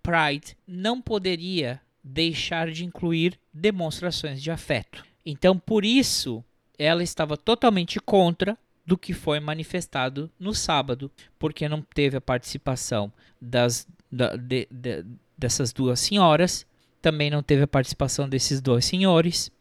Pride 0.03 0.55
não 0.67 1.01
poderia 1.01 1.81
deixar 2.03 2.71
de 2.71 2.85
incluir 2.85 3.39
demonstrações 3.53 4.41
de 4.41 4.51
afeto. 4.51 5.03
Então, 5.25 5.57
por 5.57 5.83
isso, 5.83 6.43
ela 6.77 7.03
estava 7.03 7.35
totalmente 7.35 7.99
contra 7.99 8.57
do 8.85 8.97
que 8.97 9.13
foi 9.13 9.39
manifestado 9.39 10.31
no 10.39 10.53
sábado, 10.53 11.11
porque 11.37 11.69
não 11.69 11.81
teve 11.81 12.17
a 12.17 12.21
participação 12.21 13.11
das, 13.39 13.87
da, 14.11 14.35
de, 14.35 14.67
de, 14.71 15.05
dessas 15.37 15.71
duas 15.71 15.99
senhoras, 15.99 16.65
também 17.01 17.29
não 17.29 17.43
teve 17.43 17.63
a 17.63 17.67
participação 17.67 18.27
desses 18.27 18.59
dois 18.61 18.85
senhores, 18.85 19.51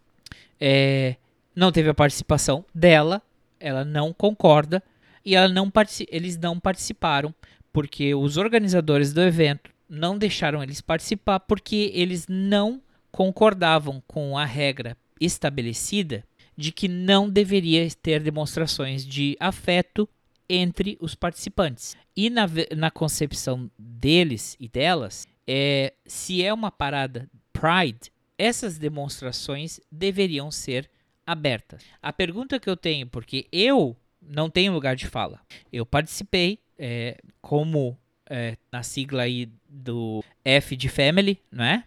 é, 0.61 1.17
não 1.55 1.71
teve 1.71 1.91
a 1.91 1.95
participação 1.95 2.65
dela, 2.75 3.21
ela 3.61 3.85
não 3.85 4.13
concorda 4.13 4.83
e 5.25 5.35
não 5.49 5.71
eles 6.11 6.37
não 6.37 6.59
participaram 6.59 7.35
porque 7.73 8.15
os 8.15 8.37
organizadores 8.37 9.13
do 9.13 9.21
evento 9.21 9.71
não 9.89 10.19
deixaram 10.19 10.63
eles 10.63 10.81
participar 10.81 11.41
porque 11.41 11.91
eles 11.95 12.27
não 12.29 12.83
concordavam 13.11 14.03
com 14.07 14.37
a 14.37 14.45
regra 14.45 14.97
estabelecida 15.21 16.25
de 16.57 16.73
que 16.73 16.89
não 16.89 17.29
deveria 17.29 17.89
ter 18.03 18.21
demonstrações 18.21 19.07
de 19.07 19.37
afeto 19.39 20.09
entre 20.49 20.99
os 21.01 21.15
participantes. 21.15 21.97
E 22.17 22.29
na, 22.31 22.47
na 22.77 22.91
concepção 22.91 23.71
deles 23.79 24.57
e 24.59 24.69
delas, 24.69 25.27
é, 25.47 25.95
se 26.05 26.43
é 26.43 26.53
uma 26.53 26.71
parada 26.71 27.31
Pride, 27.53 28.11
essas 28.37 28.79
demonstrações 28.79 29.81
deveriam 29.91 30.51
ser 30.51 30.91
abertas. 31.27 31.83
A 32.01 32.13
pergunta 32.13 32.59
que 32.59 32.71
eu 32.71 32.77
tenho, 32.77 33.07
porque 33.07 33.47
eu 33.53 33.97
não 34.29 34.51
tenho 34.51 34.73
lugar 34.73 34.95
de 34.95 35.07
fala, 35.07 35.41
eu 35.73 35.87
participei 35.87 36.59
é, 36.79 37.19
como 37.41 37.99
é, 38.29 38.57
na 38.71 38.83
sigla 38.83 39.23
aí 39.23 39.49
do 39.69 40.23
F 40.45 40.77
de 40.77 40.89
Family, 40.89 41.41
não 41.51 41.65
é? 41.65 41.85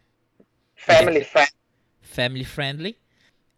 Family 0.75 1.23
Friendly. 1.23 1.53
Family 2.01 2.45
Friendly. 2.45 2.97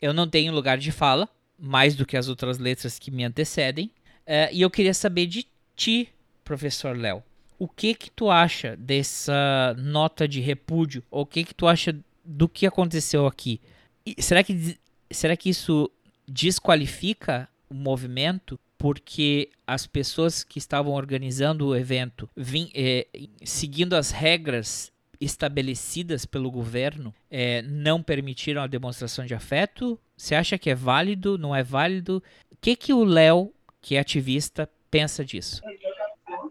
Eu 0.02 0.14
não 0.14 0.28
tenho 0.28 0.54
lugar 0.54 0.78
de 0.78 0.92
fala, 0.92 1.30
mais 1.58 1.96
do 1.96 2.06
que 2.06 2.18
as 2.18 2.28
outras 2.28 2.58
letras 2.58 3.00
que 3.00 3.10
me 3.10 3.24
antecedem. 3.24 3.90
É, 4.26 4.54
e 4.54 4.62
eu 4.62 4.70
queria 4.70 4.94
saber 4.94 5.26
de 5.28 5.48
ti, 5.76 6.10
professor 6.44 6.98
Léo, 6.98 7.24
o 7.58 7.68
que 7.68 7.94
que 7.94 8.12
tu 8.12 8.30
acha 8.30 8.76
dessa 8.76 9.74
nota 9.78 10.28
de 10.28 10.42
repúdio? 10.42 11.04
O 11.10 11.26
que 11.26 11.44
que 11.44 11.54
tu 11.54 11.68
acha 11.68 11.98
do 12.24 12.50
que 12.50 12.66
aconteceu 12.66 13.26
aqui? 13.26 13.62
E 14.06 14.22
será 14.22 14.44
que 14.44 14.78
será 15.10 15.38
que 15.38 15.50
isso 15.50 15.90
desqualifica 16.28 17.48
o 17.70 17.74
movimento 17.74 18.60
porque 18.84 19.50
as 19.66 19.88
pessoas 19.88 20.44
que 20.44 20.60
estavam 20.60 20.92
organizando 20.92 21.70
o 21.70 21.74
evento, 21.74 22.30
vim, 22.36 22.70
é, 22.76 23.08
seguindo 23.42 23.94
as 23.94 24.12
regras 24.12 24.92
estabelecidas 25.22 26.26
pelo 26.26 26.52
governo, 26.52 27.16
é, 27.32 27.62
não 27.62 28.04
permitiram 28.04 28.62
a 28.62 28.68
demonstração 28.68 29.26
de 29.26 29.34
afeto? 29.34 29.98
Você 30.18 30.36
acha 30.36 30.58
que 30.58 30.70
é 30.70 30.76
válido? 30.76 31.38
Não 31.38 31.56
é 31.56 31.64
válido? 31.64 32.22
O 32.52 32.58
que, 32.60 32.76
que 32.76 32.92
o 32.92 33.06
Léo, 33.06 33.54
que 33.80 33.96
é 33.96 34.00
ativista, 34.02 34.70
pensa 34.92 35.24
disso? 35.24 35.62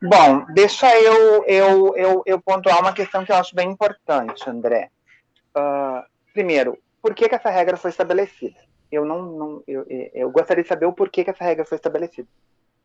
Bom, 0.02 0.46
deixa 0.54 0.88
eu, 1.02 1.44
eu, 1.44 1.94
eu, 1.98 2.22
eu 2.24 2.40
pontuar 2.40 2.80
uma 2.80 2.94
questão 2.94 3.26
que 3.26 3.30
eu 3.30 3.36
acho 3.36 3.54
bem 3.54 3.70
importante, 3.70 4.48
André. 4.48 4.88
Uh, 5.54 6.02
primeiro, 6.32 6.78
por 7.02 7.14
que, 7.14 7.28
que 7.28 7.34
essa 7.34 7.50
regra 7.50 7.76
foi 7.76 7.90
estabelecida? 7.90 8.71
Eu 8.92 9.04
não, 9.04 9.22
não 9.32 9.64
eu, 9.66 9.86
eu 9.88 10.30
gostaria 10.30 10.62
de 10.62 10.68
saber 10.68 10.86
o 10.86 10.92
porquê 10.92 11.24
que 11.24 11.30
essa 11.30 11.42
regra 11.42 11.64
foi 11.64 11.76
estabelecida. 11.76 12.28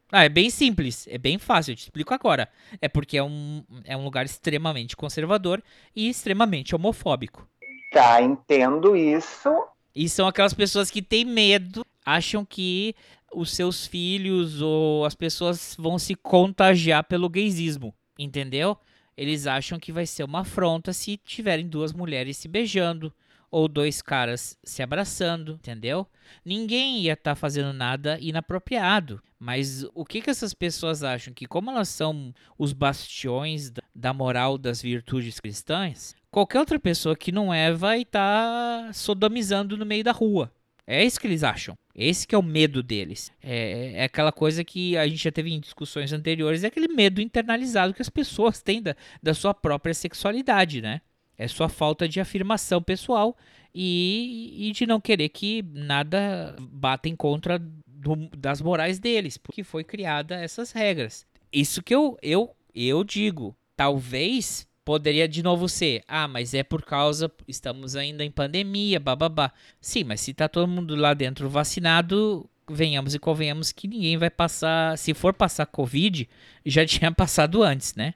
Ah, 0.10 0.24
é 0.24 0.30
bem 0.30 0.49
simples, 0.49 1.05
é 1.10 1.18
bem 1.18 1.38
fácil, 1.38 1.74
eu 1.74 1.76
te 1.76 1.84
explico 1.84 2.14
agora. 2.14 2.49
É 2.82 2.88
porque 2.88 3.18
é 3.18 3.24
um, 3.24 3.62
é 3.84 3.95
um 3.95 4.05
lugar 4.05 4.26
extremamente 4.26 4.95
conservador 4.95 5.62
e 5.93 6.08
extremamente 6.08 6.74
homofóbico. 6.74 7.45
Tá, 7.91 8.22
entendo 8.22 8.95
isso. 8.95 9.49
E 9.93 10.08
são 10.08 10.28
aquelas 10.28 10.53
pessoas 10.53 10.89
que 10.89 11.01
têm 11.01 11.26
medo, 11.26 11.86
acham 12.05 12.45
que 12.45 12.95
os 13.34 13.53
seus 13.53 13.86
filhos 13.86 14.62
ou 14.62 15.03
as 15.03 15.14
pessoas 15.14 15.76
vão 15.78 15.99
se 15.99 16.16
contagiar 16.16 17.03
pelo 17.03 17.30
gaysismo, 17.30 17.93
entendeu? 18.18 18.78
Eles 19.18 19.47
acham 19.47 19.80
que 19.80 19.91
vai 19.91 20.05
ser 20.05 20.24
uma 20.24 20.41
afronta 20.41 20.93
se 20.93 21.18
tiverem 21.18 21.68
duas 21.68 21.91
mulheres 21.91 22.38
se 22.38 22.47
beijando, 22.47 23.12
ou 23.49 23.67
dois 23.67 24.01
caras 24.01 24.57
se 24.63 24.81
abraçando, 24.83 25.53
entendeu? 25.53 26.07
Ninguém 26.43 27.01
ia 27.01 27.13
estar 27.13 27.31
tá 27.31 27.35
fazendo 27.35 27.73
nada 27.73 28.17
inapropriado. 28.19 29.21
Mas 29.39 29.85
o 29.93 30.03
que, 30.03 30.21
que 30.21 30.29
essas 30.29 30.53
pessoas 30.53 31.03
acham? 31.03 31.33
Que 31.33 31.45
como 31.45 31.69
elas 31.69 31.89
são 31.89 32.33
os 32.57 32.73
bastiões 32.73 33.71
da 33.93 34.13
moral 34.13 34.57
das 34.57 34.81
virtudes 34.81 35.39
cristãs, 35.39 36.15
qualquer 36.31 36.59
outra 36.59 36.79
pessoa 36.79 37.15
que 37.15 37.31
não 37.31 37.53
é 37.53 37.71
vai 37.71 38.01
estar 38.01 38.87
tá 38.87 38.93
sodomizando 38.93 39.77
no 39.77 39.85
meio 39.85 40.03
da 40.03 40.11
rua. 40.11 40.51
É 40.87 41.03
isso 41.03 41.19
que 41.19 41.27
eles 41.27 41.43
acham. 41.43 41.75
Esse 41.93 42.25
que 42.25 42.33
é 42.33 42.37
o 42.37 42.43
medo 42.43 42.81
deles. 42.81 43.31
É, 43.43 43.93
é, 43.95 44.03
aquela 44.05 44.31
coisa 44.31 44.63
que 44.63 44.95
a 44.95 45.05
gente 45.05 45.21
já 45.21 45.31
teve 45.31 45.51
em 45.51 45.59
discussões 45.59 46.13
anteriores, 46.13 46.63
é 46.63 46.67
aquele 46.67 46.87
medo 46.87 47.19
internalizado 47.19 47.93
que 47.93 48.01
as 48.01 48.09
pessoas 48.09 48.61
têm 48.61 48.81
da, 48.81 48.95
da 49.21 49.33
sua 49.33 49.53
própria 49.53 49.93
sexualidade, 49.93 50.81
né? 50.81 51.01
É 51.38 51.47
sua 51.47 51.69
falta 51.69 52.07
de 52.07 52.19
afirmação 52.19 52.81
pessoal 52.81 53.38
e, 53.73 54.69
e 54.69 54.71
de 54.71 54.88
não 54.88 54.99
querer 54.99 55.29
que 55.29 55.63
nada 55.71 56.55
bata 56.59 57.07
em 57.07 57.15
contra 57.15 57.59
do, 57.59 58.15
das 58.35 58.61
morais 58.61 58.99
deles, 58.99 59.38
porque 59.38 59.63
foi 59.63 59.83
criada 59.83 60.35
essas 60.35 60.71
regras. 60.71 61.25
Isso 61.51 61.83
que 61.83 61.93
eu, 61.93 62.17
eu, 62.21 62.55
eu 62.73 63.03
digo. 63.03 63.55
Talvez 63.75 64.67
poderia 64.83 65.27
de 65.27 65.43
novo 65.43 65.67
ser, 65.67 66.01
ah, 66.07 66.27
mas 66.27 66.53
é 66.53 66.63
por 66.63 66.81
causa, 66.81 67.29
estamos 67.47 67.95
ainda 67.95 68.23
em 68.23 68.31
pandemia, 68.31 68.99
bababá. 68.99 69.51
Sim, 69.81 70.05
mas 70.05 70.21
se 70.21 70.33
tá 70.33 70.47
todo 70.47 70.67
mundo 70.67 70.95
lá 70.95 71.13
dentro 71.13 71.49
vacinado, 71.49 72.49
venhamos 72.69 73.13
e 73.13 73.19
convenhamos 73.19 73.71
que 73.71 73.88
ninguém 73.88 74.17
vai 74.17 74.29
passar, 74.29 74.97
se 74.97 75.13
for 75.13 75.33
passar 75.33 75.65
Covid, 75.65 76.27
já 76.65 76.85
tinha 76.88 77.11
passado 77.11 77.63
antes, 77.63 77.95
né? 77.95 78.13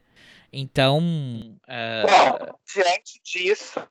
Então. 0.51 0.99
Uh... 0.99 2.07
Bom, 2.07 2.59
diante 2.73 3.21
disso, 3.23 3.81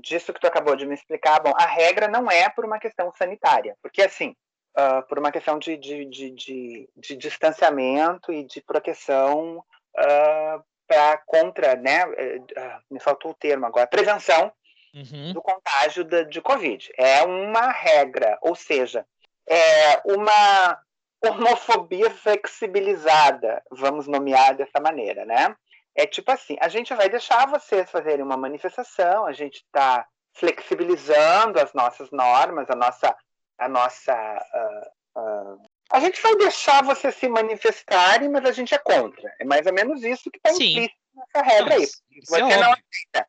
disso 0.00 0.32
que 0.32 0.40
tu 0.40 0.46
acabou 0.46 0.74
de 0.74 0.86
me 0.86 0.94
explicar, 0.94 1.40
bom, 1.40 1.52
a 1.54 1.66
regra 1.66 2.08
não 2.08 2.30
é 2.30 2.48
por 2.48 2.64
uma 2.64 2.78
questão 2.78 3.12
sanitária, 3.12 3.76
porque 3.82 4.02
assim, 4.02 4.34
uh, 4.76 5.06
por 5.08 5.18
uma 5.18 5.30
questão 5.30 5.58
de, 5.58 5.76
de, 5.76 6.04
de, 6.06 6.88
de, 6.96 7.16
distanciamento 7.16 8.32
e 8.32 8.44
de 8.44 8.62
proteção 8.62 9.58
uh, 9.58 10.64
para 10.86 11.18
contra, 11.26 11.76
né? 11.76 12.06
Uh, 12.06 12.94
me 12.94 13.00
faltou 13.00 13.32
o 13.32 13.34
termo 13.34 13.66
agora, 13.66 13.86
prevenção 13.86 14.52
uhum. 14.94 15.32
do 15.32 15.42
contágio 15.42 16.04
de, 16.04 16.24
de 16.24 16.40
Covid. 16.40 16.90
É 16.96 17.22
uma 17.24 17.70
regra, 17.70 18.38
ou 18.40 18.54
seja, 18.54 19.06
é 19.46 20.00
uma 20.04 20.80
homofobia 21.24 22.10
flexibilizada, 22.10 23.62
vamos 23.70 24.06
nomear 24.06 24.54
dessa 24.54 24.80
maneira, 24.80 25.24
né? 25.24 25.56
É 25.96 26.06
tipo 26.06 26.30
assim, 26.30 26.56
a 26.60 26.68
gente 26.68 26.94
vai 26.94 27.08
deixar 27.08 27.48
vocês 27.48 27.90
fazerem 27.90 28.22
uma 28.22 28.36
manifestação, 28.36 29.24
a 29.26 29.32
gente 29.32 29.56
está 29.56 30.06
flexibilizando 30.34 31.58
as 31.58 31.72
nossas 31.72 32.10
normas, 32.10 32.68
a 32.70 32.76
nossa. 32.76 33.16
A, 33.58 33.68
nossa 33.68 34.14
uh, 34.14 35.20
uh, 35.20 35.60
a 35.90 35.98
gente 35.98 36.20
vai 36.20 36.36
deixar 36.36 36.84
você 36.84 37.10
se 37.10 37.26
manifestarem, 37.26 38.28
mas 38.28 38.44
a 38.44 38.52
gente 38.52 38.74
é 38.74 38.78
contra. 38.78 39.34
É 39.40 39.44
mais 39.44 39.64
ou 39.66 39.72
menos 39.72 40.02
isso 40.02 40.30
que 40.30 40.36
está 40.36 40.50
implícito 40.50 40.94
nessa 41.14 41.46
regra 41.46 41.74
aí. 41.74 41.86
Você 42.26 42.42
é 42.42 42.60
não 42.60 42.72
aceita 42.72 43.28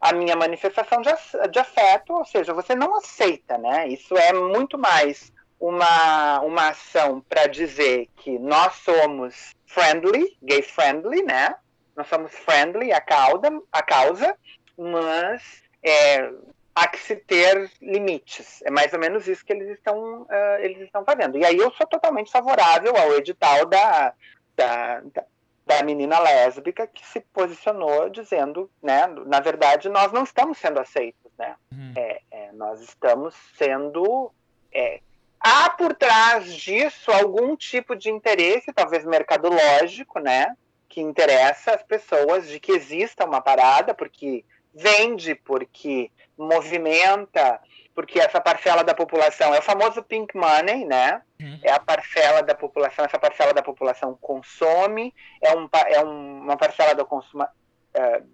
a 0.00 0.12
minha 0.14 0.34
manifestação 0.34 1.02
de, 1.02 1.10
de 1.50 1.58
afeto, 1.58 2.14
ou 2.14 2.24
seja, 2.24 2.54
você 2.54 2.74
não 2.74 2.96
aceita, 2.96 3.58
né? 3.58 3.86
Isso 3.88 4.16
é 4.16 4.32
muito 4.32 4.78
mais 4.78 5.30
uma, 5.58 6.40
uma 6.40 6.68
ação 6.68 7.20
para 7.20 7.46
dizer 7.46 8.08
que 8.16 8.38
nós 8.38 8.76
somos 8.76 9.54
friendly, 9.66 10.38
gay 10.42 10.62
friendly, 10.62 11.22
né? 11.22 11.54
Nós 11.96 12.06
somos 12.06 12.32
friendly 12.32 12.92
à 12.92 13.00
causa, 13.00 13.62
à 13.72 13.82
causa 13.82 14.36
mas 14.80 15.62
é, 15.82 16.32
há 16.74 16.88
que 16.88 16.98
se 16.98 17.16
ter 17.16 17.70
limites. 17.82 18.62
É 18.62 18.70
mais 18.70 18.92
ou 18.92 18.98
menos 18.98 19.28
isso 19.28 19.44
que 19.44 19.52
eles 19.52 19.68
estão, 19.68 20.22
uh, 20.22 20.58
eles 20.60 20.80
estão 20.80 21.04
fazendo. 21.04 21.36
E 21.36 21.44
aí 21.44 21.56
eu 21.56 21.70
sou 21.72 21.86
totalmente 21.86 22.32
favorável 22.32 22.96
ao 22.96 23.12
edital 23.14 23.66
da, 23.66 24.14
da, 24.56 25.00
da, 25.00 25.24
da 25.66 25.82
menina 25.82 26.18
lésbica 26.18 26.86
que 26.86 27.06
se 27.06 27.20
posicionou 27.20 28.08
dizendo, 28.08 28.70
né, 28.82 29.06
na 29.26 29.40
verdade, 29.40 29.90
nós 29.90 30.12
não 30.12 30.24
estamos 30.24 30.56
sendo 30.56 30.80
aceitos, 30.80 31.30
né? 31.38 31.54
Uhum. 31.72 31.92
É, 31.96 32.20
é, 32.30 32.52
nós 32.52 32.80
estamos 32.80 33.34
sendo 33.56 34.32
é, 34.72 35.00
há 35.38 35.68
por 35.70 35.94
trás 35.94 36.54
disso 36.54 37.12
algum 37.12 37.54
tipo 37.54 37.94
de 37.94 38.10
interesse, 38.10 38.72
talvez 38.72 39.04
mercadológico, 39.04 40.18
né? 40.18 40.56
Que 40.90 41.00
interessa 41.00 41.72
as 41.72 41.82
pessoas 41.82 42.46
de 42.48 42.60
que 42.60 42.72
exista 42.72 43.24
uma 43.24 43.40
parada, 43.40 43.94
porque 43.94 44.44
vende, 44.74 45.34
porque 45.34 46.10
movimenta, 46.36 47.60
porque 47.94 48.20
essa 48.20 48.40
parcela 48.40 48.84
da 48.84 48.94
população 48.94 49.54
é 49.54 49.58
o 49.58 49.62
famoso 49.62 50.02
pink 50.02 50.36
money, 50.36 50.84
né? 50.84 51.22
Uhum. 51.40 51.60
É 51.62 51.72
a 51.72 51.80
parcela 51.80 52.42
da 52.42 52.54
população, 52.54 53.04
essa 53.04 53.18
parcela 53.18 53.54
da 53.54 53.62
população 53.62 54.16
consome, 54.20 55.14
é, 55.40 55.56
um, 55.56 55.68
é 55.86 56.00
uma 56.02 56.56
parcela 56.56 56.94
do 56.94 57.06
consumo. 57.06 57.44
Uh, 57.44 58.26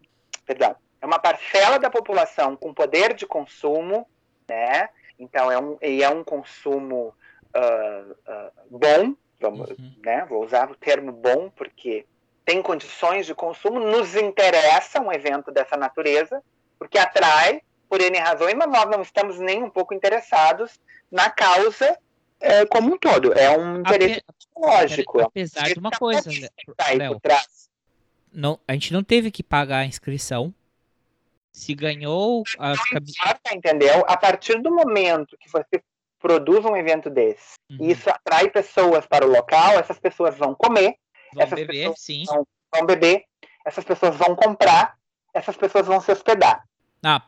perdão, 0.44 0.76
é 1.00 1.06
uma 1.06 1.18
parcela 1.18 1.78
da 1.78 1.90
população 1.90 2.56
com 2.56 2.74
poder 2.74 3.14
de 3.14 3.26
consumo, 3.26 4.08
né? 4.48 4.88
Então, 5.18 5.50
é 5.50 5.58
um, 5.58 5.78
e 5.80 6.02
é 6.02 6.10
um 6.10 6.22
consumo 6.22 7.14
uh, 7.54 8.12
uh, 8.12 8.52
bom, 8.70 9.14
vamos, 9.40 9.70
uhum. 9.70 9.94
né? 10.04 10.26
vou 10.28 10.44
usar 10.44 10.70
o 10.70 10.74
termo 10.74 11.12
bom, 11.12 11.50
porque 11.50 12.06
tem 12.46 12.62
condições 12.62 13.26
de 13.26 13.34
consumo, 13.34 13.80
nos 13.80 14.14
interessa 14.14 15.00
um 15.00 15.12
evento 15.12 15.50
dessa 15.50 15.76
natureza, 15.76 16.40
porque 16.78 16.96
atrai, 16.96 17.60
por 17.88 18.00
N 18.00 18.16
razões, 18.18 18.54
mas 18.54 18.68
nós 18.68 18.86
não 18.88 19.02
estamos 19.02 19.38
nem 19.38 19.62
um 19.62 19.68
pouco 19.68 19.92
interessados 19.92 20.80
na 21.10 21.28
causa 21.28 21.98
é, 22.40 22.64
como 22.66 22.94
um 22.94 22.98
todo. 22.98 23.32
É 23.32 23.50
um 23.56 23.80
interesse 23.80 24.22
lógico. 24.56 25.20
Apesar 25.20 25.64
de 25.64 25.78
uma 25.78 25.90
coisa, 25.90 26.30
Léo, 26.96 27.20
não, 28.32 28.58
a 28.66 28.72
gente 28.74 28.92
não 28.92 29.02
teve 29.02 29.30
que 29.30 29.42
pagar 29.42 29.78
a 29.78 29.84
inscrição 29.84 30.54
se 31.52 31.74
ganhou 31.74 32.44
as 32.58 32.78
importa, 32.92 33.54
entendeu? 33.54 34.04
A 34.06 34.16
partir 34.16 34.60
do 34.60 34.70
momento 34.70 35.38
que 35.40 35.50
você 35.50 35.82
produz 36.20 36.64
um 36.64 36.76
evento 36.76 37.08
desse 37.08 37.54
uhum. 37.70 37.78
e 37.80 37.92
isso 37.92 38.10
atrai 38.10 38.50
pessoas 38.50 39.06
para 39.06 39.26
o 39.26 39.30
local, 39.30 39.78
essas 39.78 39.98
pessoas 39.98 40.36
vão 40.36 40.54
comer, 40.54 40.96
vão 41.36 41.48
beber, 41.48 41.92
sim. 41.96 42.24
Vão, 42.26 42.46
vão, 42.74 42.86
beber, 42.86 43.24
essas 43.64 43.84
pessoas 43.84 44.16
vão 44.16 44.34
comprar, 44.34 44.96
essas 45.34 45.56
pessoas 45.56 45.86
vão 45.86 46.00
se 46.00 46.10
hospedar. 46.10 46.64
Ah, 47.02 47.22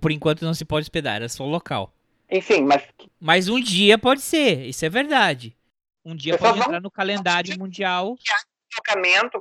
por 0.00 0.10
enquanto 0.10 0.44
não 0.44 0.54
se 0.54 0.64
pode 0.64 0.84
hospedar, 0.84 1.22
é 1.22 1.28
só 1.28 1.44
o 1.44 1.48
local. 1.48 1.92
Enfim, 2.30 2.62
mas. 2.62 2.82
Mas 3.20 3.48
um 3.48 3.60
dia 3.60 3.96
pode 3.98 4.20
ser, 4.20 4.66
isso 4.66 4.84
é 4.84 4.88
verdade. 4.88 5.56
Um 6.04 6.14
dia 6.14 6.36
pode 6.36 6.58
entrar 6.58 6.80
no 6.80 6.90
calendário 6.90 7.58
mundial. 7.58 8.16
Que 8.16 8.32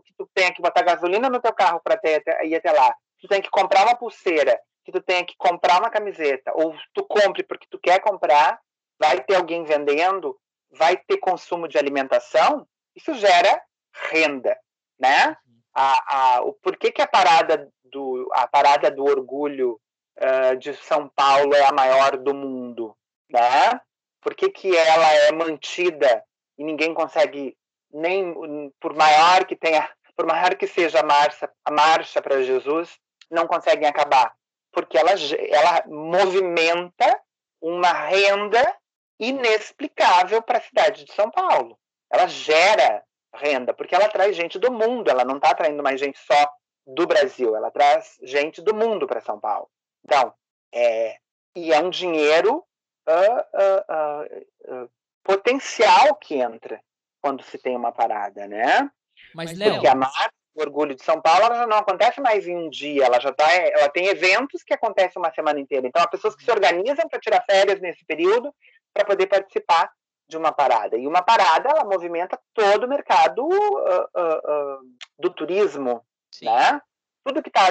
que 0.01 0.13
tu 0.17 0.29
tenha 0.33 0.53
que 0.53 0.61
botar 0.61 0.83
gasolina 0.83 1.29
no 1.29 1.41
teu 1.41 1.51
carro 1.51 1.81
para 1.83 1.99
ir 2.45 2.55
até 2.55 2.71
lá 2.71 2.93
tu 3.23 3.27
tem 3.29 3.41
que 3.41 3.49
comprar 3.49 3.85
uma 3.85 3.95
pulseira, 3.95 4.59
que 4.83 4.91
tu 4.91 5.01
tenha 5.01 5.25
que 5.25 5.33
comprar 5.37 5.79
uma 5.79 5.89
camiseta, 5.89 6.51
ou 6.55 6.75
tu 6.93 7.05
compre 7.05 7.41
porque 7.41 7.65
tu 7.69 7.79
quer 7.79 8.01
comprar, 8.01 8.59
vai 8.99 9.23
ter 9.23 9.35
alguém 9.35 9.63
vendendo, 9.63 10.37
vai 10.69 10.97
ter 10.97 11.17
consumo 11.17 11.65
de 11.65 11.77
alimentação, 11.77 12.67
isso 12.93 13.13
gera 13.13 13.61
renda, 13.93 14.57
né? 14.99 15.37
A, 15.73 16.35
a, 16.35 16.41
o 16.41 16.53
porquê 16.53 16.91
que 16.91 17.01
a 17.01 17.07
parada 17.07 17.69
do 17.83 18.29
a 18.33 18.47
parada 18.47 18.91
do 18.91 19.03
orgulho 19.03 19.79
uh, 20.19 20.55
de 20.57 20.73
São 20.75 21.09
Paulo 21.09 21.53
é 21.53 21.65
a 21.65 21.71
maior 21.71 22.17
do 22.17 22.33
mundo, 22.33 22.95
né? 23.29 23.79
Por 24.21 24.35
que, 24.35 24.49
que 24.49 24.75
ela 24.75 25.13
é 25.13 25.31
mantida 25.31 26.23
e 26.57 26.63
ninguém 26.63 26.93
consegue 26.93 27.57
nem 27.91 28.71
por 28.79 28.95
maior 28.95 29.45
que 29.45 29.55
tenha 29.55 29.89
por 30.15 30.25
maior 30.25 30.55
que 30.55 30.67
seja 30.67 30.99
a 30.99 31.03
marcha 31.03 31.51
a 31.65 31.71
marcha 31.71 32.21
para 32.21 32.43
Jesus 32.43 32.99
não 33.29 33.47
conseguem 33.47 33.87
acabar, 33.87 34.33
porque 34.71 34.97
ela, 34.97 35.11
ela 35.49 35.83
movimenta 35.87 37.19
uma 37.59 37.91
renda 37.91 38.77
inexplicável 39.19 40.41
para 40.41 40.59
a 40.59 40.61
cidade 40.61 41.05
de 41.05 41.13
São 41.13 41.31
Paulo. 41.31 41.77
Ela 42.11 42.27
gera 42.27 43.03
renda, 43.33 43.73
porque 43.73 43.95
ela 43.95 44.09
traz 44.09 44.35
gente 44.35 44.59
do 44.59 44.71
mundo, 44.71 45.09
ela 45.09 45.25
não 45.25 45.37
está 45.37 45.51
atraindo 45.51 45.81
mais 45.81 45.99
gente 45.99 46.17
só 46.19 46.51
do 46.85 47.07
Brasil, 47.07 47.55
ela 47.55 47.71
traz 47.71 48.17
gente 48.21 48.61
do 48.61 48.73
mundo 48.73 49.07
para 49.07 49.21
São 49.21 49.39
Paulo. 49.39 49.69
Então, 50.05 50.33
é, 50.73 51.17
e 51.55 51.71
é 51.71 51.79
um 51.79 51.89
dinheiro 51.89 52.63
uh, 53.07 54.73
uh, 54.73 54.83
uh, 54.83 54.89
potencial 55.23 56.15
que 56.15 56.35
entra 56.35 56.81
quando 57.21 57.43
se 57.43 57.57
tem 57.57 57.75
uma 57.75 57.91
parada, 57.91 58.47
né? 58.47 58.89
Mas, 59.33 59.57
Léo, 59.57 59.73
porque 59.73 59.87
a 59.87 59.95
marca 59.95 60.33
o 60.55 60.61
Orgulho 60.61 60.95
de 60.95 61.03
São 61.03 61.19
Paulo 61.19 61.45
ela 61.45 61.55
já 61.55 61.67
não 61.67 61.77
acontece 61.77 62.21
mais 62.21 62.47
em 62.47 62.55
um 62.55 62.69
dia, 62.69 63.05
ela 63.05 63.19
já 63.19 63.33
tá, 63.33 63.51
ela 63.51 63.89
tem 63.89 64.05
eventos 64.05 64.63
que 64.63 64.73
acontecem 64.73 65.19
uma 65.19 65.33
semana 65.33 65.59
inteira. 65.59 65.87
Então, 65.87 66.01
há 66.01 66.07
pessoas 66.07 66.35
que 66.35 66.43
se 66.43 66.51
organizam 66.51 67.07
para 67.09 67.19
tirar 67.19 67.43
férias 67.43 67.79
nesse 67.81 68.05
período 68.05 68.53
para 68.93 69.05
poder 69.05 69.27
participar 69.27 69.91
de 70.27 70.37
uma 70.37 70.51
parada. 70.51 70.97
E 70.97 71.07
uma 71.07 71.21
parada, 71.21 71.69
ela 71.69 71.83
movimenta 71.83 72.39
todo 72.53 72.85
o 72.85 72.89
mercado 72.89 73.43
uh, 73.43 74.01
uh, 74.01 74.79
uh, 74.79 74.79
do 75.19 75.29
turismo, 75.29 76.05
Sim. 76.33 76.45
né? 76.45 76.81
Tudo 77.23 77.41
que 77.41 77.49
está 77.49 77.67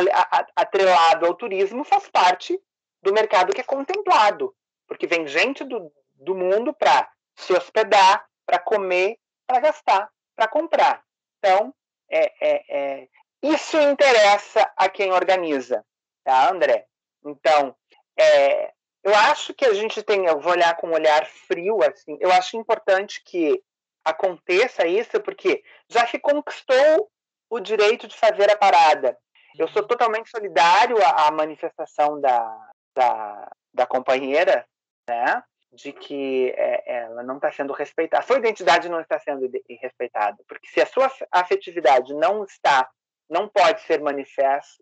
atrelado 0.56 1.26
ao 1.26 1.34
turismo 1.34 1.84
faz 1.84 2.08
parte 2.08 2.58
do 3.02 3.12
mercado 3.12 3.52
que 3.52 3.60
é 3.60 3.64
contemplado, 3.64 4.54
porque 4.86 5.06
vem 5.06 5.26
gente 5.26 5.64
do, 5.64 5.92
do 6.14 6.34
mundo 6.34 6.72
para 6.72 7.10
se 7.36 7.52
hospedar, 7.52 8.24
para 8.46 8.58
comer, 8.58 9.18
para 9.46 9.60
gastar, 9.60 10.08
para 10.34 10.48
comprar. 10.48 11.02
Então, 11.38 11.74
é, 12.08 12.32
é, 12.40 12.64
é, 12.68 13.08
isso 13.42 13.78
interessa 13.80 14.70
a 14.76 14.88
quem 14.88 15.12
organiza, 15.12 15.84
tá, 16.24 16.50
André? 16.50 16.86
Então, 17.24 17.76
é, 18.16 18.72
eu 19.04 19.14
acho 19.14 19.52
que 19.54 19.64
a 19.64 19.74
gente 19.74 20.02
tem, 20.02 20.26
eu 20.26 20.40
vou 20.40 20.52
olhar 20.52 20.76
com 20.76 20.88
um 20.88 20.94
olhar 20.94 21.26
frio, 21.26 21.82
assim, 21.82 22.16
eu 22.20 22.30
acho 22.32 22.56
importante 22.56 23.22
que 23.24 23.62
aconteça 24.04 24.86
isso, 24.86 25.20
porque 25.20 25.62
já 25.88 26.06
se 26.06 26.18
conquistou 26.18 27.10
o 27.50 27.60
direito 27.60 28.06
de 28.08 28.16
fazer 28.16 28.50
a 28.50 28.56
parada. 28.56 29.16
Eu 29.58 29.68
sou 29.68 29.86
totalmente 29.86 30.30
solidário 30.30 30.96
à, 31.04 31.28
à 31.28 31.30
manifestação 31.30 32.20
da, 32.20 32.70
da, 32.94 33.50
da 33.74 33.86
companheira, 33.86 34.66
né? 35.08 35.42
de 35.72 35.92
que 35.92 36.52
é, 36.56 37.04
ela 37.04 37.22
não 37.22 37.36
está 37.36 37.50
sendo 37.50 37.72
respeitada, 37.72 38.22
a 38.22 38.26
sua 38.26 38.38
identidade 38.38 38.90
não 38.90 39.00
está 39.00 39.18
sendo 39.18 39.50
respeitada, 39.80 40.36
porque 40.46 40.68
se 40.68 40.82
a 40.82 40.86
sua 40.86 41.10
afetividade 41.30 42.12
não 42.14 42.44
está, 42.44 42.88
não 43.28 43.48
pode 43.48 43.80
ser 43.82 44.00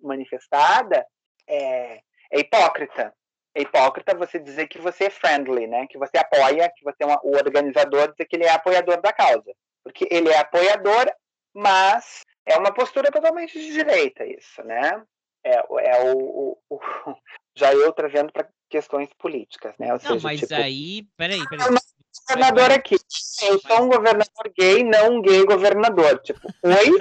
manifestada, 0.03 1.07
é, 1.47 2.01
é 2.33 2.41
hipócrita. 2.41 3.14
É 3.55 3.63
hipócrita 3.63 4.15
você 4.15 4.39
dizer 4.39 4.69
que 4.69 4.79
você 4.79 5.05
é 5.05 5.11
friendly, 5.11 5.67
né? 5.67 5.87
Que 5.89 5.99
você 5.99 6.19
apoia, 6.19 6.71
que 6.75 6.85
você 6.85 6.97
é 7.01 7.07
uma, 7.07 7.21
o 7.23 7.37
organizador 7.37 8.11
dizer 8.13 8.27
que 8.27 8.37
ele 8.37 8.45
é 8.45 8.51
apoiador 8.51 9.01
da 9.01 9.13
causa, 9.13 9.53
porque 9.83 10.07
ele 10.11 10.29
é 10.29 10.39
apoiador, 10.39 11.11
mas 11.55 12.23
é 12.47 12.57
uma 12.57 12.73
postura 12.73 13.11
totalmente 13.11 13.59
de 13.59 13.73
direita 13.73 14.25
isso, 14.25 14.63
né? 14.63 15.03
É, 15.45 15.57
é 15.57 16.13
o, 16.13 16.19
o, 16.19 16.77
o 16.77 16.81
já 17.57 17.73
eu 17.73 17.93
trazendo 17.93 18.33
para 18.33 18.49
questões 18.69 19.09
políticas, 19.19 19.75
né? 19.79 19.87
Ou 19.87 19.93
não, 19.95 19.99
seja, 19.99 20.21
mas 20.23 20.41
tipo, 20.41 20.55
aí, 20.55 21.03
peraí, 21.17 21.43
peraí. 21.49 21.67
Eu 21.67 21.75
governador 22.29 22.71
aqui. 22.73 22.97
Eu 23.43 23.59
sou 23.61 23.83
um 23.83 23.89
governador 23.89 24.53
gay, 24.57 24.85
não 24.85 25.17
um 25.17 25.23
gay 25.23 25.45
governador. 25.45 26.19
Tipo, 26.21 26.41
oi? 26.63 26.99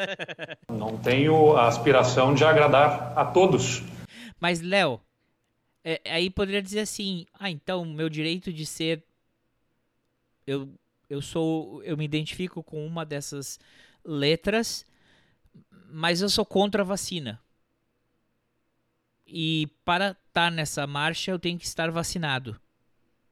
Não 0.71 0.97
tenho 0.97 1.55
a 1.55 1.67
aspiração 1.67 2.33
de 2.33 2.43
agradar 2.43 3.13
a 3.15 3.25
todos. 3.25 3.83
Mas, 4.39 4.61
Léo, 4.61 5.01
é, 5.89 6.01
aí 6.05 6.29
poderia 6.29 6.61
dizer 6.61 6.81
assim: 6.81 7.25
ah, 7.33 7.49
então, 7.49 7.83
meu 7.83 8.09
direito 8.09 8.53
de 8.53 8.63
ser. 8.63 9.03
Eu, 10.45 10.69
eu 11.09 11.19
sou. 11.19 11.83
Eu 11.83 11.97
me 11.97 12.05
identifico 12.05 12.61
com 12.61 12.85
uma 12.85 13.03
dessas 13.03 13.59
letras, 14.05 14.85
mas 15.89 16.21
eu 16.21 16.29
sou 16.29 16.45
contra 16.45 16.83
a 16.83 16.85
vacina. 16.85 17.41
E 19.25 19.67
para 19.83 20.15
estar 20.27 20.51
nessa 20.51 20.85
marcha 20.85 21.31
eu 21.31 21.39
tenho 21.39 21.57
que 21.57 21.65
estar 21.65 21.89
vacinado. 21.89 22.59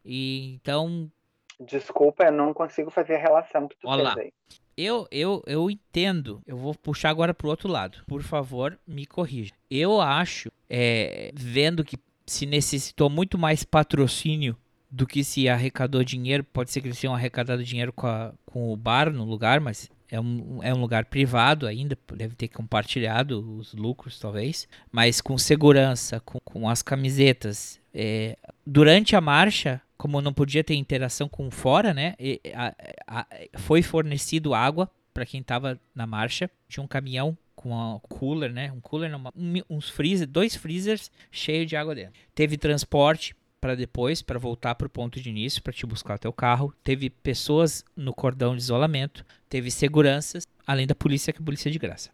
E 0.04 0.56
então. 0.56 1.12
Desculpa, 1.60 2.26
eu 2.26 2.32
não 2.32 2.54
consigo 2.54 2.90
fazer 2.90 3.16
a 3.16 3.20
relação 3.20 3.68
que 3.68 3.76
tu 3.78 3.88
Olha 3.88 4.14
fez 4.14 4.26
aí. 4.26 4.34
Eu, 4.76 5.08
eu, 5.12 5.44
eu 5.48 5.70
entendo. 5.70 6.42
Eu 6.46 6.56
vou 6.58 6.74
puxar 6.74 7.10
agora 7.10 7.34
pro 7.34 7.50
outro 7.50 7.68
lado. 7.68 8.04
Por 8.08 8.22
favor, 8.22 8.80
me 8.86 9.08
corrija. 9.08 9.54
Eu 9.70 10.00
acho, 10.00 10.52
é, 10.70 11.32
vendo 11.34 11.84
que 11.84 11.98
se 12.28 12.46
necessitou 12.46 13.10
muito 13.10 13.38
mais 13.38 13.64
patrocínio 13.64 14.56
do 14.92 15.08
que 15.08 15.24
se 15.24 15.50
arrecadou 15.50 16.04
dinheiro, 16.04 16.44
pode 16.44 16.72
ser 16.72 16.82
que 16.82 16.88
eles 16.88 17.00
tenham 17.00 17.16
arrecadado 17.16 17.64
dinheiro 17.64 17.92
com, 17.92 18.08
a, 18.08 18.34
com 18.46 18.72
o 18.72 18.78
bar 18.78 19.12
no 19.12 19.24
lugar, 19.24 19.60
mas 19.60 19.90
é 20.10 20.20
um, 20.20 20.60
é 20.62 20.74
um 20.74 20.80
lugar 20.80 21.06
privado 21.06 21.68
ainda, 21.68 21.98
deve 22.16 22.36
ter 22.36 22.48
compartilhado 22.48 23.58
os 23.58 23.74
lucros, 23.74 24.20
talvez. 24.20 24.68
Mas 24.92 25.20
com 25.20 25.38
segurança, 25.38 26.20
com, 26.22 26.40
com 26.40 26.70
as 26.70 26.82
camisetas. 26.82 27.80
É, 27.94 28.38
durante 28.66 29.16
a 29.16 29.22
marcha, 29.22 29.82
como 29.98 30.22
não 30.22 30.34
podia 30.34 30.64
ter 30.64 30.76
interação 30.76 31.28
com 31.28 31.52
fora, 31.52 31.94
né? 31.94 32.14
E, 32.20 32.40
a, 32.54 32.74
a, 33.08 33.28
foi 33.58 33.82
fornecido 33.82 34.54
água 34.54 34.90
para 35.14 35.26
quem 35.26 35.42
estava 35.42 35.80
na 35.94 36.08
marcha. 36.08 36.50
Tinha 36.70 36.84
um 36.84 36.88
caminhão 36.88 37.38
com 37.58 37.74
um 37.74 38.00
cooler, 38.00 38.54
né? 38.54 38.72
Um 38.72 38.80
cooler, 38.80 39.12
um, 39.14 39.62
uns 39.68 39.90
freezer, 39.90 40.28
dois 40.28 40.56
freezers 40.56 41.12
cheios 41.32 41.68
de 41.68 41.76
água 41.76 41.96
dentro. 41.96 42.14
Teve 42.34 42.56
transporte 42.56 43.36
para 43.60 43.76
depois, 43.76 44.22
para 44.22 44.38
voltar 44.38 44.76
para 44.76 44.86
o 44.86 44.90
ponto 44.90 45.20
de 45.20 45.28
início, 45.28 45.62
para 45.64 45.74
te 45.74 45.86
buscar 45.86 46.20
teu 46.20 46.32
carro. 46.32 46.72
Teve 46.84 47.10
pessoas 47.10 47.84
no 47.96 48.14
cordão 48.14 48.56
de 48.56 48.62
isolamento, 48.62 49.26
teve 49.50 49.72
seguranças, 49.72 50.46
além 50.66 50.86
da 50.86 50.94
polícia, 50.94 51.34
que 51.34 51.40
é 51.40 51.42
a 51.42 51.46
polícia 51.46 51.72
de 51.72 51.80
graça. 51.80 52.12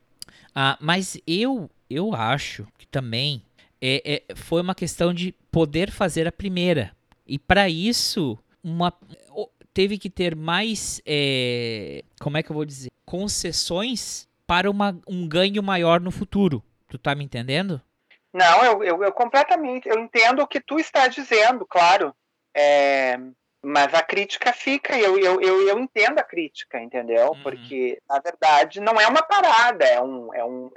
Ah, 0.55 0.77
mas 0.79 1.19
eu, 1.27 1.69
eu 1.89 2.15
acho 2.15 2.65
que 2.77 2.87
também 2.87 3.43
é, 3.81 4.23
é, 4.29 4.35
foi 4.35 4.61
uma 4.61 4.73
questão 4.73 5.13
de 5.13 5.35
poder 5.51 5.91
fazer 5.91 6.25
a 6.25 6.31
primeira. 6.31 6.95
E 7.27 7.37
para 7.37 7.67
isso, 7.67 8.39
uma, 8.63 8.93
teve 9.73 9.97
que 9.97 10.09
ter 10.09 10.37
mais, 10.37 11.01
é, 11.05 12.01
como 12.21 12.37
é 12.37 12.43
que 12.43 12.49
eu 12.49 12.55
vou 12.55 12.63
dizer, 12.63 12.89
concessões 13.05 14.25
para 14.47 14.69
uma, 14.69 14.99
um 15.07 15.27
ganho 15.27 15.61
maior 15.63 15.99
no 15.99 16.11
futuro. 16.11 16.63
Tu 16.89 16.97
tá 16.97 17.15
me 17.15 17.23
entendendo? 17.23 17.81
Não, 18.33 18.63
eu, 18.63 18.83
eu, 18.83 19.03
eu 19.03 19.11
completamente, 19.11 19.87
eu 19.87 19.99
entendo 19.99 20.41
o 20.41 20.47
que 20.47 20.59
tu 20.59 20.79
está 20.79 21.07
dizendo, 21.07 21.65
claro. 21.65 22.15
É, 22.55 23.17
mas 23.63 23.93
a 23.93 24.01
crítica 24.01 24.51
fica, 24.51 24.97
eu, 24.97 25.17
eu, 25.17 25.39
eu, 25.39 25.67
eu 25.69 25.79
entendo 25.79 26.19
a 26.19 26.23
crítica, 26.23 26.81
entendeu? 26.81 27.29
Uhum. 27.29 27.43
Porque, 27.43 28.01
na 28.09 28.19
verdade, 28.19 28.81
não 28.81 28.99
é 28.99 29.07
uma 29.07 29.23
parada, 29.23 29.85
é 29.85 30.01
um, 30.01 30.33
é 30.33 30.43
um, 30.43 30.71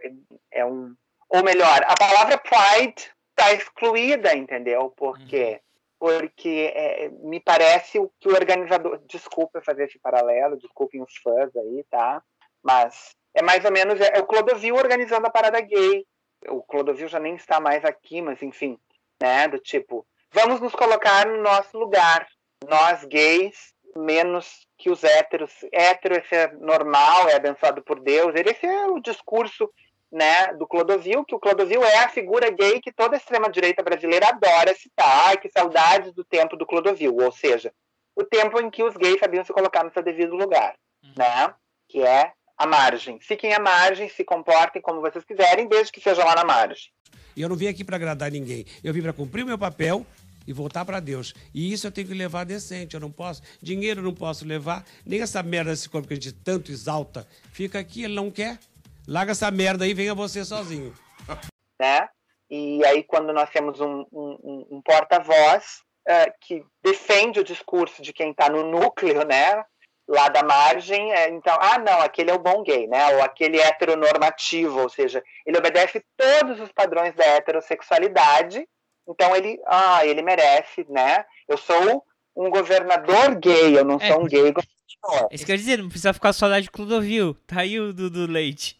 é 0.53 0.65
um. 0.65 0.95
Ou 1.29 1.43
melhor, 1.43 1.83
a 1.85 1.95
palavra 1.97 2.39
pride 2.39 3.11
está 3.31 3.53
excluída, 3.53 4.35
entendeu? 4.35 4.93
Porque. 4.97 5.53
Uhum. 5.53 5.67
Porque 5.99 6.75
é, 6.77 7.09
me 7.09 7.41
parece 7.41 7.99
o 7.99 8.13
que 8.21 8.29
o 8.29 8.35
organizador. 8.35 9.01
Desculpa 9.09 9.63
fazer 9.63 9.85
esse 9.85 9.99
paralelo, 9.99 10.59
desculpem 10.59 11.03
os 11.03 11.17
fãs 11.17 11.57
aí, 11.57 11.85
tá? 11.91 12.23
Mas 12.63 13.17
é 13.37 13.43
mais 13.43 13.65
ou 13.65 13.71
menos. 13.71 14.01
É, 14.01 14.19
é 14.19 14.21
o 14.21 14.27
Clodovil 14.27 14.75
organizando 14.75 15.27
a 15.27 15.31
parada 15.31 15.61
gay 15.61 16.05
o 16.49 16.63
Clodovil 16.63 17.09
já 17.09 17.19
nem 17.19 17.35
está 17.35 17.61
mais 17.61 17.85
aqui, 17.85 18.21
mas 18.21 18.43
enfim, 18.43 18.79
né? 19.21 19.49
Do 19.49 19.59
tipo, 19.59 20.07
vamos 20.31 20.61
nos 20.61 20.75
colocar 20.75 21.27
no 21.27 21.43
nosso 21.43 21.77
lugar. 21.79 22.27
Nós 22.69 23.05
gays, 23.05 23.75
menos 23.97 24.67
que 24.79 24.91
os 24.91 25.03
héteros. 25.05 25.53
Hétero, 25.73 26.17
esse 26.17 26.35
é 26.35 26.53
normal, 26.53 27.29
é 27.29 27.37
abençoado 27.37 27.83
por 27.83 28.01
Deus. 28.01 28.35
Esse 28.35 28.67
é 28.67 28.87
o 28.87 29.01
discurso 29.01 29.71
né, 30.11 30.53
do 30.55 30.67
Clodovil, 30.67 31.25
que 31.25 31.35
o 31.35 31.41
Clodovil 31.41 31.85
é 31.85 31.99
a 31.99 32.09
figura 32.09 32.51
gay 32.51 32.81
que 32.81 32.93
toda 32.93 33.17
a 33.17 33.19
extrema-direita 33.19 33.83
brasileira 33.83 34.29
adora 34.29 34.75
citar. 34.75 35.29
Ai, 35.29 35.37
que 35.37 35.51
saudades 35.51 36.13
do 36.13 36.25
tempo 36.25 36.57
do 36.57 36.67
Clodovil. 36.67 37.17
Ou 37.21 37.33
seja, 37.33 37.73
o 38.15 38.25
tempo 38.25 38.61
em 38.61 38.71
que 38.71 38.83
os 38.83 38.97
gays 38.97 39.19
sabiam 39.19 39.45
se 39.45 39.53
colocar 39.53 39.85
no 39.85 39.93
seu 39.93 40.03
devido 40.03 40.35
lugar, 40.35 40.75
uhum. 41.05 41.13
né? 41.17 41.55
Que 41.89 42.03
é 42.03 42.33
à 42.57 42.67
margem. 42.67 43.19
Fiquem 43.21 43.53
à 43.53 43.61
margem, 43.61 44.09
se 44.09 44.25
comportem 44.25 44.81
como 44.81 45.01
vocês 45.01 45.25
quiserem, 45.25 45.69
desde 45.69 45.93
que 45.93 46.01
sejam 46.01 46.25
lá 46.25 46.35
na 46.35 46.45
margem. 46.45 46.91
E 47.37 47.43
eu 47.43 47.49
não 47.49 47.57
vim 47.57 47.69
aqui 47.69 47.85
para 47.85 47.97
agradar 47.97 48.31
ninguém. 48.31 48.65
Eu 48.83 48.95
vim 48.95 49.03
para 49.03 49.13
cumprir 49.13 49.43
o 49.43 49.47
meu 49.47 49.59
papel 49.59 50.07
e 50.47 50.53
voltar 50.53 50.85
para 50.85 51.01
Deus. 51.01 51.35
E 51.53 51.73
isso 51.73 51.87
eu 51.87 51.93
tenho 51.93 52.09
que 52.09 52.15
levar 52.15 52.45
decente. 52.45 52.95
Eu 52.95 53.01
não 53.01 53.11
posso, 53.11 53.43
dinheiro 53.61 54.01
eu 54.01 54.05
não 54.05 54.15
posso 54.15 54.47
levar, 54.47 54.85
nem 55.05 55.21
essa 55.21 55.43
merda 55.43 55.71
desse 55.71 55.89
corpo 55.89 56.09
que 56.09 56.15
a 56.15 56.17
gente 56.17 56.33
tanto 56.33 56.71
exalta. 56.71 57.27
Fica 57.53 57.79
aqui, 57.79 58.05
ele 58.05 58.15
não 58.15 58.31
quer. 58.31 58.59
Larga 59.07 59.33
essa 59.33 59.51
merda 59.51 59.85
aí, 59.85 59.93
venha 59.93 60.15
você 60.15 60.45
sozinho. 60.45 60.95
Né? 61.79 62.09
E 62.49 62.83
aí, 62.87 63.03
quando 63.03 63.35
nós 63.35 63.51
temos 63.51 63.79
um, 63.83 64.07
um, 64.11 64.67
um 64.71 64.83
porta-voz 64.83 65.83
uh, 66.09 66.33
que 66.41 66.65
defende 66.83 67.39
o 67.39 67.45
discurso 67.45 68.01
de 68.01 68.15
quem 68.15 68.31
está 68.31 68.49
no 68.49 68.71
núcleo, 68.71 69.27
né? 69.27 69.63
Lá 70.09 70.29
da 70.29 70.43
margem, 70.43 71.13
é, 71.13 71.29
então, 71.31 71.57
ah, 71.61 71.79
não, 71.79 72.01
aquele 72.01 72.31
é 72.31 72.35
o 72.35 72.39
bom 72.39 72.63
gay, 72.63 72.87
né? 72.87 73.17
Ou 73.17 73.23
aquele 73.23 73.61
heteronormativo, 73.61 74.81
ou 74.81 74.89
seja, 74.89 75.23
ele 75.45 75.59
obedece 75.59 76.05
todos 76.17 76.61
os 76.61 76.71
padrões 76.71 77.15
da 77.15 77.25
heterossexualidade, 77.25 78.67
então 79.09 79.35
ele, 79.35 79.61
ah, 79.67 80.07
ele 80.07 80.23
merece, 80.23 80.87
né? 80.89 81.25
Eu 81.49 81.59
sou 81.59 82.05
um 82.37 82.51
governador 82.51 83.35
gay, 83.37 83.77
eu 83.77 83.85
não 83.85 83.99
é, 84.01 84.09
sou 84.09 84.23
um 84.23 84.27
gay 84.27 84.53
governador. 84.53 85.29
Isso 85.31 85.47
quer 85.47 85.57
dizer, 85.57 85.79
não 85.79 85.89
precisa 85.89 86.13
ficar 86.13 86.33
só 86.33 86.47
lá 86.47 86.61
de 86.61 86.71
Clodovil, 86.71 87.35
tá 87.47 87.61
aí 87.61 87.79
o 87.79 87.93
do, 87.93 88.27
Leite. 88.27 88.79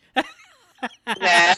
Né? 1.19 1.55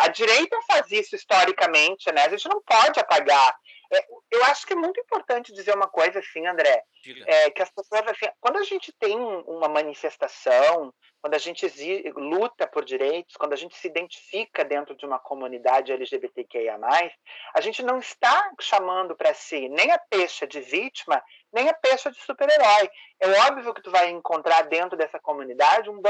A 0.00 0.08
direita 0.08 0.56
faz 0.66 0.90
isso 0.90 1.14
historicamente, 1.14 2.10
né? 2.12 2.24
A 2.24 2.28
gente 2.28 2.48
não 2.48 2.60
pode 2.62 2.98
apagar 2.98 3.56
é, 3.92 4.06
eu 4.30 4.44
acho 4.44 4.66
que 4.66 4.72
é 4.72 4.76
muito 4.76 5.00
importante 5.00 5.52
dizer 5.52 5.74
uma 5.74 5.88
coisa 5.88 6.18
assim, 6.18 6.46
André, 6.46 6.82
é, 7.26 7.50
que 7.50 7.62
as 7.62 7.70
pessoas 7.70 8.02
assim, 8.06 8.26
quando 8.40 8.58
a 8.58 8.62
gente 8.62 8.92
tem 8.92 9.18
uma 9.18 9.68
manifestação, 9.68 10.92
quando 11.20 11.34
a 11.34 11.38
gente 11.38 11.66
luta 12.16 12.66
por 12.66 12.84
direitos, 12.84 13.36
quando 13.36 13.52
a 13.52 13.56
gente 13.56 13.76
se 13.76 13.86
identifica 13.86 14.64
dentro 14.64 14.96
de 14.96 15.04
uma 15.04 15.18
comunidade 15.18 15.92
LGBTQIA+, 15.92 16.78
a 17.54 17.60
gente 17.60 17.82
não 17.82 17.98
está 17.98 18.50
chamando 18.60 19.16
para 19.16 19.34
si 19.34 19.68
nem 19.68 19.90
a 19.90 19.98
pecha 19.98 20.46
de 20.46 20.60
vítima, 20.60 21.22
nem 21.52 21.68
a 21.68 21.74
pecha 21.74 22.10
de 22.10 22.18
super-herói. 22.20 22.90
É 23.20 23.28
óbvio 23.48 23.74
que 23.74 23.82
tu 23.82 23.90
vai 23.90 24.10
encontrar 24.10 24.62
dentro 24.62 24.96
dessa 24.96 25.18
comunidade 25.18 25.90
um 25.90 26.00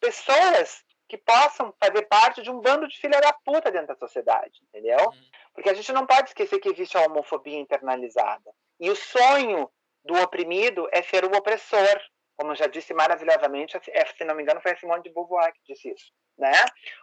pessoas 0.00 0.84
que 1.08 1.16
possam 1.16 1.72
fazer 1.80 2.02
parte 2.02 2.42
de 2.42 2.50
um 2.50 2.60
bando 2.60 2.88
de 2.88 2.98
filha 2.98 3.20
da 3.20 3.32
puta 3.32 3.70
dentro 3.70 3.88
da 3.88 3.96
sociedade, 3.96 4.60
entendeu? 4.68 4.98
Uhum. 4.98 5.30
Porque 5.56 5.70
a 5.70 5.74
gente 5.74 5.90
não 5.92 6.06
pode 6.06 6.28
esquecer 6.28 6.60
que 6.60 6.68
existe 6.68 6.98
a 6.98 7.06
homofobia 7.06 7.58
internalizada. 7.58 8.52
E 8.78 8.90
o 8.90 8.94
sonho 8.94 9.70
do 10.04 10.14
oprimido 10.22 10.86
é 10.92 11.02
ser 11.02 11.24
o 11.24 11.34
opressor, 11.34 12.00
como 12.36 12.54
já 12.54 12.66
disse 12.66 12.92
maravilhosamente, 12.92 13.76
é, 13.88 14.06
se 14.06 14.24
não 14.24 14.34
me 14.34 14.42
engano, 14.42 14.60
foi 14.60 14.72
a 14.72 14.76
Simone 14.76 15.02
de 15.02 15.10
Beauvoir 15.10 15.52
que 15.54 15.72
disse 15.72 15.90
isso, 15.90 16.12
né? 16.36 16.52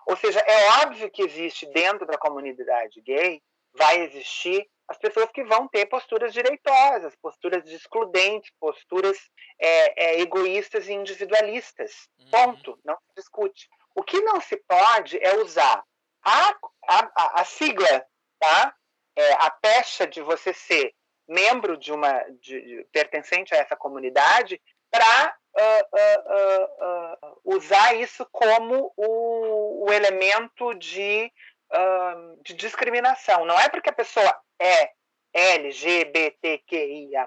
Ou 0.05 0.15
seja, 0.15 0.39
é 0.39 0.83
óbvio 0.83 1.09
que 1.09 1.23
existe 1.23 1.65
dentro 1.65 2.05
da 2.05 2.17
comunidade 2.17 3.01
gay, 3.01 3.41
vai 3.73 4.01
existir 4.01 4.69
as 4.87 4.97
pessoas 4.97 5.31
que 5.31 5.43
vão 5.43 5.67
ter 5.67 5.87
posturas 5.87 6.31
direitosas, 6.31 7.15
posturas 7.15 7.67
excludentes, 7.67 8.51
posturas 8.59 9.17
é, 9.59 10.03
é, 10.05 10.21
egoístas 10.21 10.87
e 10.87 10.93
individualistas. 10.93 12.07
Uhum. 12.19 12.29
Ponto. 12.29 12.79
Não 12.85 12.95
se 12.95 13.15
discute. 13.17 13.67
O 13.95 14.03
que 14.03 14.21
não 14.21 14.39
se 14.39 14.57
pode 14.67 15.17
é 15.23 15.35
usar 15.37 15.83
a, 16.23 16.55
a, 16.87 17.41
a 17.41 17.45
sigla, 17.45 18.05
tá? 18.43 18.75
É, 19.15 19.33
a 19.33 19.49
pecha 19.49 20.05
de 20.05 20.21
você 20.21 20.53
ser 20.53 20.93
membro 21.27 21.77
de 21.77 21.93
uma 21.93 22.11
de, 22.41 22.61
de, 22.61 22.83
pertencente 22.91 23.55
a 23.55 23.57
essa 23.57 23.75
comunidade 23.77 24.61
para 24.91 25.37
uh, 25.55 25.83
uh, 25.95 26.63
uh, 27.25 27.39
usar 27.55 27.95
isso 27.95 28.27
como 28.31 28.91
o, 28.97 29.85
o 29.85 29.93
elemento 29.93 30.73
de, 30.73 31.31
de 32.41 32.53
discriminação. 32.53 33.45
Não 33.45 33.57
é 33.57 33.69
porque 33.69 33.89
a 33.89 33.93
pessoa 33.93 34.37
é 34.59 34.91
LGBTQIA+, 35.33 37.25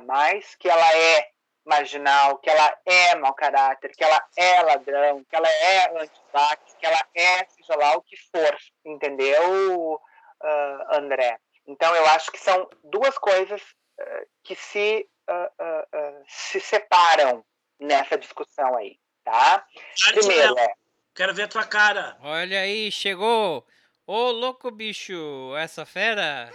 que 0.58 0.68
ela 0.68 0.96
é 0.96 1.30
marginal, 1.64 2.38
que 2.38 2.48
ela 2.48 2.78
é 2.84 3.14
mau 3.16 3.34
caráter, 3.34 3.90
que 3.96 4.04
ela 4.04 4.24
é 4.36 4.62
ladrão, 4.62 5.24
que 5.24 5.34
ela 5.34 5.48
é 5.48 5.98
antivax, 6.00 6.76
que 6.78 6.86
ela 6.86 7.02
é 7.14 7.44
seja 7.46 7.74
lá 7.76 7.96
o 7.96 8.02
que 8.02 8.16
for, 8.16 8.56
entendeu, 8.84 10.00
uh, 10.42 10.96
André? 10.96 11.38
Então 11.66 11.94
eu 11.94 12.06
acho 12.06 12.30
que 12.30 12.38
são 12.38 12.68
duas 12.84 13.16
coisas 13.18 13.60
uh, 14.00 14.26
que 14.42 14.54
se, 14.54 15.08
uh, 15.28 16.24
se 16.28 16.60
separam 16.60 17.44
nessa 17.78 18.16
discussão 18.16 18.76
aí, 18.76 18.98
tá? 19.24 19.64
Primeiro 20.12 20.58
é... 20.58 20.74
Quero 21.14 21.34
ver 21.34 21.44
a 21.44 21.48
tua 21.48 21.64
cara. 21.64 22.16
Olha 22.20 22.60
aí, 22.60 22.92
chegou! 22.92 23.66
Ô, 24.06 24.30
louco 24.30 24.70
bicho, 24.70 25.54
essa 25.56 25.84
fera! 25.84 26.50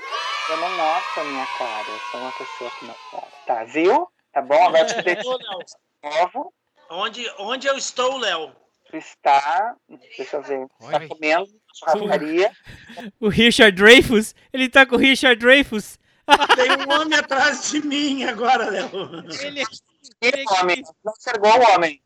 Eu 0.49 0.57
não 0.57 0.69
mostro 0.77 1.21
a 1.21 1.23
minha 1.25 1.47
cara, 1.57 1.89
eu 1.89 1.99
sou 2.11 2.19
uma 2.21 2.31
pessoa 2.31 2.71
que 2.71 2.85
não 2.85 2.95
cara. 3.11 3.27
Tá, 3.45 3.63
viu? 3.63 4.07
Tá 4.31 4.41
bom? 4.41 4.67
Agora 4.67 4.85
te 4.85 5.23
novo. 6.03 6.53
Onde, 6.89 7.33
onde 7.37 7.67
eu 7.67 7.77
estou, 7.77 8.17
Léo? 8.17 8.55
Tu 8.89 8.97
está. 8.97 9.75
Deixa 9.87 10.37
eu 10.37 10.41
ver. 10.41 10.67
Está 10.81 11.07
comendo 11.07 11.47
churrascaria. 11.73 12.51
O 13.19 13.29
Richard 13.29 13.75
Dreyfus? 13.75 14.35
Ele 14.51 14.69
tá 14.69 14.85
com 14.85 14.95
o 14.95 14.99
Richard 14.99 15.39
Dreyfus. 15.39 15.97
Tem 16.55 16.71
um 16.71 16.93
homem 16.93 17.17
atrás 17.17 17.71
de 17.71 17.85
mim 17.85 18.23
agora, 18.23 18.69
Léo. 18.69 18.91
Ele, 19.41 19.63
ele 20.21 20.43
é 20.43 20.61
homem. 20.61 20.83
Não 21.03 21.13
enxergou 21.17 21.51
o 21.51 21.75
homem. 21.75 22.01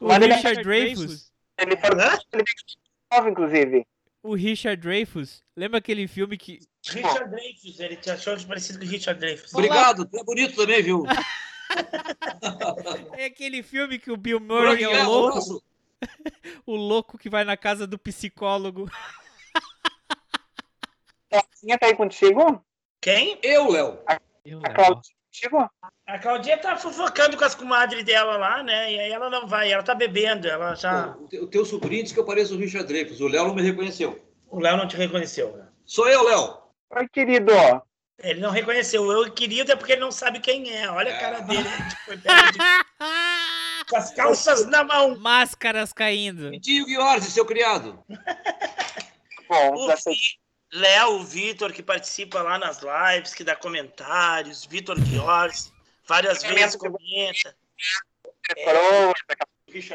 O 0.00 0.08
Mas 0.08 0.18
Richard 0.18 0.58
ele... 0.58 0.64
Dreyfus. 0.64 1.32
Ele 1.58 1.76
foi 1.76 1.90
ele 1.90 3.30
inclusive. 3.30 3.86
O 4.22 4.34
Richard 4.34 4.80
Dreyfus. 4.80 5.42
Lembra 5.56 5.78
aquele 5.78 6.06
filme 6.06 6.36
que. 6.36 6.60
Richard 6.86 7.30
Dreyfus, 7.30 7.80
ele 7.80 7.96
te 7.96 8.10
achou 8.10 8.36
parecido 8.46 8.78
com 8.78 8.84
o 8.84 8.88
Richard 8.88 9.20
Dreyfus. 9.20 9.54
Obrigado, 9.54 10.06
tu 10.06 10.18
é 10.18 10.24
bonito 10.24 10.56
também, 10.56 10.82
viu? 10.82 11.04
é 13.16 13.26
aquele 13.26 13.62
filme 13.62 13.98
que 13.98 14.10
o 14.10 14.16
Bill 14.16 14.40
Murray 14.40 14.82
é 14.82 15.04
o 15.04 15.08
louco. 15.08 15.62
o 16.66 16.76
louco 16.76 17.18
que 17.18 17.30
vai 17.30 17.44
na 17.44 17.56
casa 17.56 17.86
do 17.86 17.98
psicólogo. 17.98 18.90
Claudinha 21.30 21.78
tá 21.78 21.86
aí 21.86 21.96
contigo? 21.96 22.64
Quem? 23.00 23.38
Eu, 23.42 23.70
Léo. 23.70 23.98
A, 24.06 24.14
a 24.14 24.74
Claudinha 24.74 25.16
contigo? 25.32 25.70
A 26.06 26.18
Claudinha 26.18 26.58
tá 26.58 26.76
fofocando 26.76 27.36
com 27.36 27.44
as 27.44 27.54
comadres 27.54 28.04
dela 28.04 28.36
lá, 28.36 28.62
né? 28.62 28.92
E 28.92 29.00
aí 29.00 29.10
ela 29.10 29.30
não 29.30 29.46
vai, 29.46 29.72
ela 29.72 29.82
tá 29.82 29.94
bebendo, 29.94 30.46
ela 30.46 30.74
já. 30.74 31.16
O, 31.16 31.44
o 31.44 31.46
teu 31.46 31.64
sobrinho 31.64 32.02
disse 32.02 32.14
que 32.14 32.20
eu 32.20 32.24
pareço 32.24 32.54
o 32.54 32.58
Richard 32.58 32.86
Dreyfus. 32.86 33.20
O 33.20 33.28
Léo 33.28 33.46
não 33.46 33.54
me 33.54 33.62
reconheceu. 33.62 34.22
O 34.50 34.60
Léo 34.60 34.76
não 34.76 34.86
te 34.86 34.96
reconheceu, 34.96 35.56
né? 35.56 35.66
Sou 35.86 36.08
eu, 36.08 36.22
Léo. 36.24 36.58
Oi, 36.90 37.08
querido. 37.08 37.52
Ele 38.18 38.40
não 38.40 38.50
reconheceu. 38.50 39.10
Eu 39.10 39.32
querido 39.32 39.72
é 39.72 39.76
porque 39.76 39.92
ele 39.92 40.02
não 40.02 40.12
sabe 40.12 40.38
quem 40.40 40.70
é. 40.70 40.88
Olha 40.90 41.14
a 41.14 41.18
cara 41.18 41.38
é. 41.38 41.42
dele. 41.42 41.68
de... 42.52 42.58
Com 43.92 43.98
as 43.98 44.10
calças 44.14 44.66
na 44.68 44.82
mão. 44.82 45.18
Máscaras 45.18 45.92
caindo. 45.92 46.48
Vitinho 46.48 46.86
Guiorzi, 46.86 47.30
seu 47.30 47.44
criado. 47.44 48.02
Bom, 49.46 49.74
o 49.74 49.94
Léo, 50.72 51.16
o 51.16 51.22
Vitor, 51.22 51.74
que 51.74 51.82
participa 51.82 52.40
lá 52.40 52.58
nas 52.58 52.80
lives, 52.80 53.34
que 53.34 53.44
dá 53.44 53.54
comentários. 53.54 54.64
Vitor 54.64 54.98
Guiorzi, 54.98 55.70
várias 56.06 56.42
vezes 56.42 56.74
comenta. 56.74 57.54
É, 58.56 59.12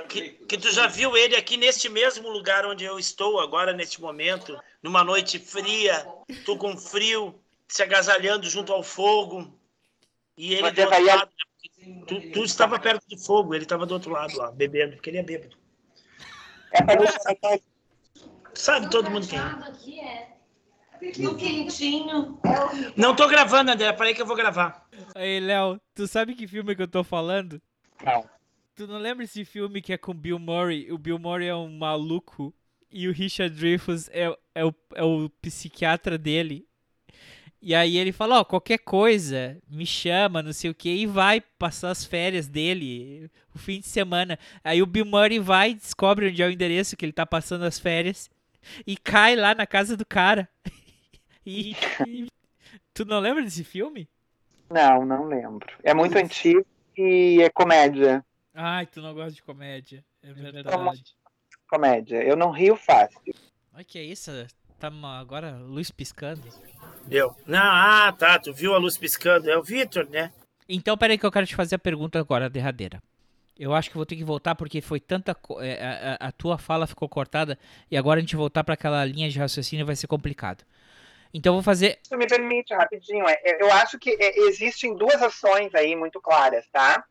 que, 0.07 0.29
que 0.29 0.57
tu 0.59 0.71
já 0.71 0.85
viu 0.85 1.17
ele 1.17 1.35
aqui 1.35 1.57
neste 1.57 1.89
mesmo 1.89 2.29
lugar 2.29 2.67
onde 2.67 2.85
eu 2.85 2.99
estou 2.99 3.39
agora, 3.39 3.73
neste 3.73 3.99
momento, 3.99 4.61
numa 4.83 5.03
noite 5.03 5.39
fria, 5.39 6.07
tu 6.45 6.55
com 6.55 6.77
frio, 6.77 7.33
se 7.67 7.81
agasalhando 7.81 8.47
junto 8.47 8.71
ao 8.71 8.83
fogo. 8.83 9.51
E 10.37 10.53
ele 10.53 10.69
do 10.69 10.81
outro 10.81 11.03
lado, 11.03 11.31
tu, 12.07 12.31
tu, 12.31 12.43
estava 12.43 12.79
perto 12.79 13.07
do 13.07 13.17
fogo, 13.17 13.53
ele 13.53 13.63
estava 13.63 13.85
do 13.85 13.93
outro 13.93 14.11
lado 14.11 14.37
lá, 14.37 14.51
bebendo, 14.51 14.95
porque 14.95 15.09
ele 15.09 15.17
é 15.17 15.23
bêbado. 15.23 15.57
É 16.73 17.59
Sabe 18.53 18.89
todo 18.89 19.11
mundo 19.11 19.27
quem 19.27 19.39
é. 19.39 20.27
quentinho. 21.35 22.39
Não 22.95 23.15
tô 23.15 23.27
gravando, 23.27 23.71
André. 23.71 23.93
Peraí 23.93 24.15
que 24.15 24.21
eu 24.21 24.25
vou 24.25 24.35
gravar. 24.35 24.87
Aí, 25.13 25.39
Léo, 25.39 25.79
tu 25.93 26.07
sabe 26.07 26.33
que 26.33 26.47
filme 26.47 26.75
que 26.75 26.81
eu 26.81 26.87
tô 26.87 27.03
falando? 27.03 27.61
Não. 28.03 28.27
Tu 28.75 28.87
não 28.87 28.97
lembra 28.97 29.23
esse 29.23 29.45
filme 29.45 29.81
que 29.81 29.93
é 29.93 29.97
com 29.97 30.13
Bill 30.13 30.39
Murray? 30.39 30.91
O 30.91 30.97
Bill 30.97 31.19
Murray 31.19 31.47
é 31.47 31.55
um 31.55 31.77
maluco 31.77 32.53
e 32.91 33.07
o 33.07 33.13
Richard 33.13 33.55
Dreyfuss 33.55 34.09
é, 34.11 34.35
é, 34.55 34.65
o, 34.65 34.73
é 34.95 35.03
o 35.03 35.29
psiquiatra 35.41 36.17
dele. 36.17 36.67
E 37.61 37.73
aí 37.73 37.97
ele 37.97 38.11
fala, 38.11 38.37
ó, 38.37 38.41
oh, 38.41 38.45
qualquer 38.45 38.77
coisa, 38.77 39.57
me 39.67 39.85
chama, 39.85 40.43
não 40.43 40.53
sei 40.53 40.69
o 40.69 40.75
que, 40.75 40.89
e 40.89 41.05
vai 41.07 41.41
passar 41.41 41.89
as 41.89 42.05
férias 42.05 42.47
dele, 42.47 43.31
o 43.53 43.57
fim 43.57 43.79
de 43.79 43.87
semana. 43.87 44.37
Aí 44.63 44.81
o 44.81 44.85
Bill 44.85 45.05
Murray 45.05 45.39
vai, 45.39 45.73
descobre 45.73 46.29
onde 46.29 46.41
é 46.41 46.45
o 46.45 46.51
endereço 46.51 46.95
que 46.95 47.03
ele 47.03 47.11
tá 47.11 47.25
passando 47.25 47.63
as 47.65 47.79
férias, 47.79 48.29
e 48.85 48.95
cai 48.95 49.35
lá 49.35 49.55
na 49.55 49.65
casa 49.65 49.97
do 49.97 50.05
cara. 50.05 50.47
e, 51.45 51.75
e... 52.05 52.27
Tu 52.93 53.05
não 53.05 53.19
lembra 53.19 53.43
desse 53.43 53.63
filme? 53.63 54.07
Não, 54.69 55.05
não 55.05 55.25
lembro. 55.25 55.67
É 55.83 55.93
muito 55.93 56.17
antigo 56.17 56.65
e 56.97 57.41
é 57.41 57.49
comédia. 57.49 58.23
Ai, 58.53 58.85
tu 58.85 59.01
não 59.01 59.13
gosta 59.13 59.31
de 59.31 59.43
comédia. 59.43 60.03
É 60.21 60.33
verdade. 60.33 61.15
Comédia. 61.67 62.23
Eu 62.23 62.35
não 62.35 62.51
rio 62.51 62.75
fácil. 62.75 63.19
Olha 63.73 63.83
que 63.83 63.99
é 63.99 64.03
isso? 64.03 64.31
Tá 64.79 64.91
agora 65.19 65.57
luz 65.57 65.89
piscando. 65.91 66.43
Deu. 67.05 67.35
Não, 67.45 67.59
ah, 67.59 68.13
tá. 68.17 68.37
Tu 68.39 68.53
viu 68.53 68.73
a 68.73 68.77
luz 68.77 68.97
piscando. 68.97 69.49
É 69.49 69.57
o 69.57 69.63
Vitor, 69.63 70.07
né? 70.09 70.31
Então, 70.69 70.97
peraí 70.97 71.17
que 71.17 71.25
eu 71.25 71.31
quero 71.31 71.47
te 71.47 71.55
fazer 71.55 71.75
a 71.75 71.79
pergunta 71.79 72.19
agora, 72.19 72.49
derradeira. 72.49 73.01
Eu 73.57 73.73
acho 73.73 73.89
que 73.89 73.95
vou 73.95 74.05
ter 74.05 74.15
que 74.15 74.23
voltar 74.23 74.53
porque 74.55 74.81
foi 74.81 74.99
tanta. 74.99 75.35
É, 75.61 76.17
a, 76.19 76.27
a, 76.27 76.31
tua 76.31 76.57
fala 76.57 76.85
ficou 76.85 77.09
cortada 77.09 77.57
e 77.89 77.97
agora 77.97 78.19
a 78.19 78.21
gente 78.21 78.35
voltar 78.35 78.63
para 78.63 78.75
aquela 78.75 79.03
linha 79.03 79.29
de 79.29 79.39
raciocínio 79.39 79.85
vai 79.85 79.95
ser 79.95 80.07
complicado. 80.07 80.63
Então 81.33 81.53
vou 81.53 81.63
fazer. 81.63 81.99
Se 82.03 82.15
me 82.15 82.27
permite 82.27 82.73
rapidinho, 82.73 83.25
é, 83.27 83.61
eu 83.61 83.71
acho 83.73 83.97
que 83.97 84.15
existem 84.19 84.95
duas 84.95 85.21
ações 85.23 85.73
aí 85.73 85.95
muito 85.95 86.21
claras, 86.21 86.67
tá? 86.71 87.03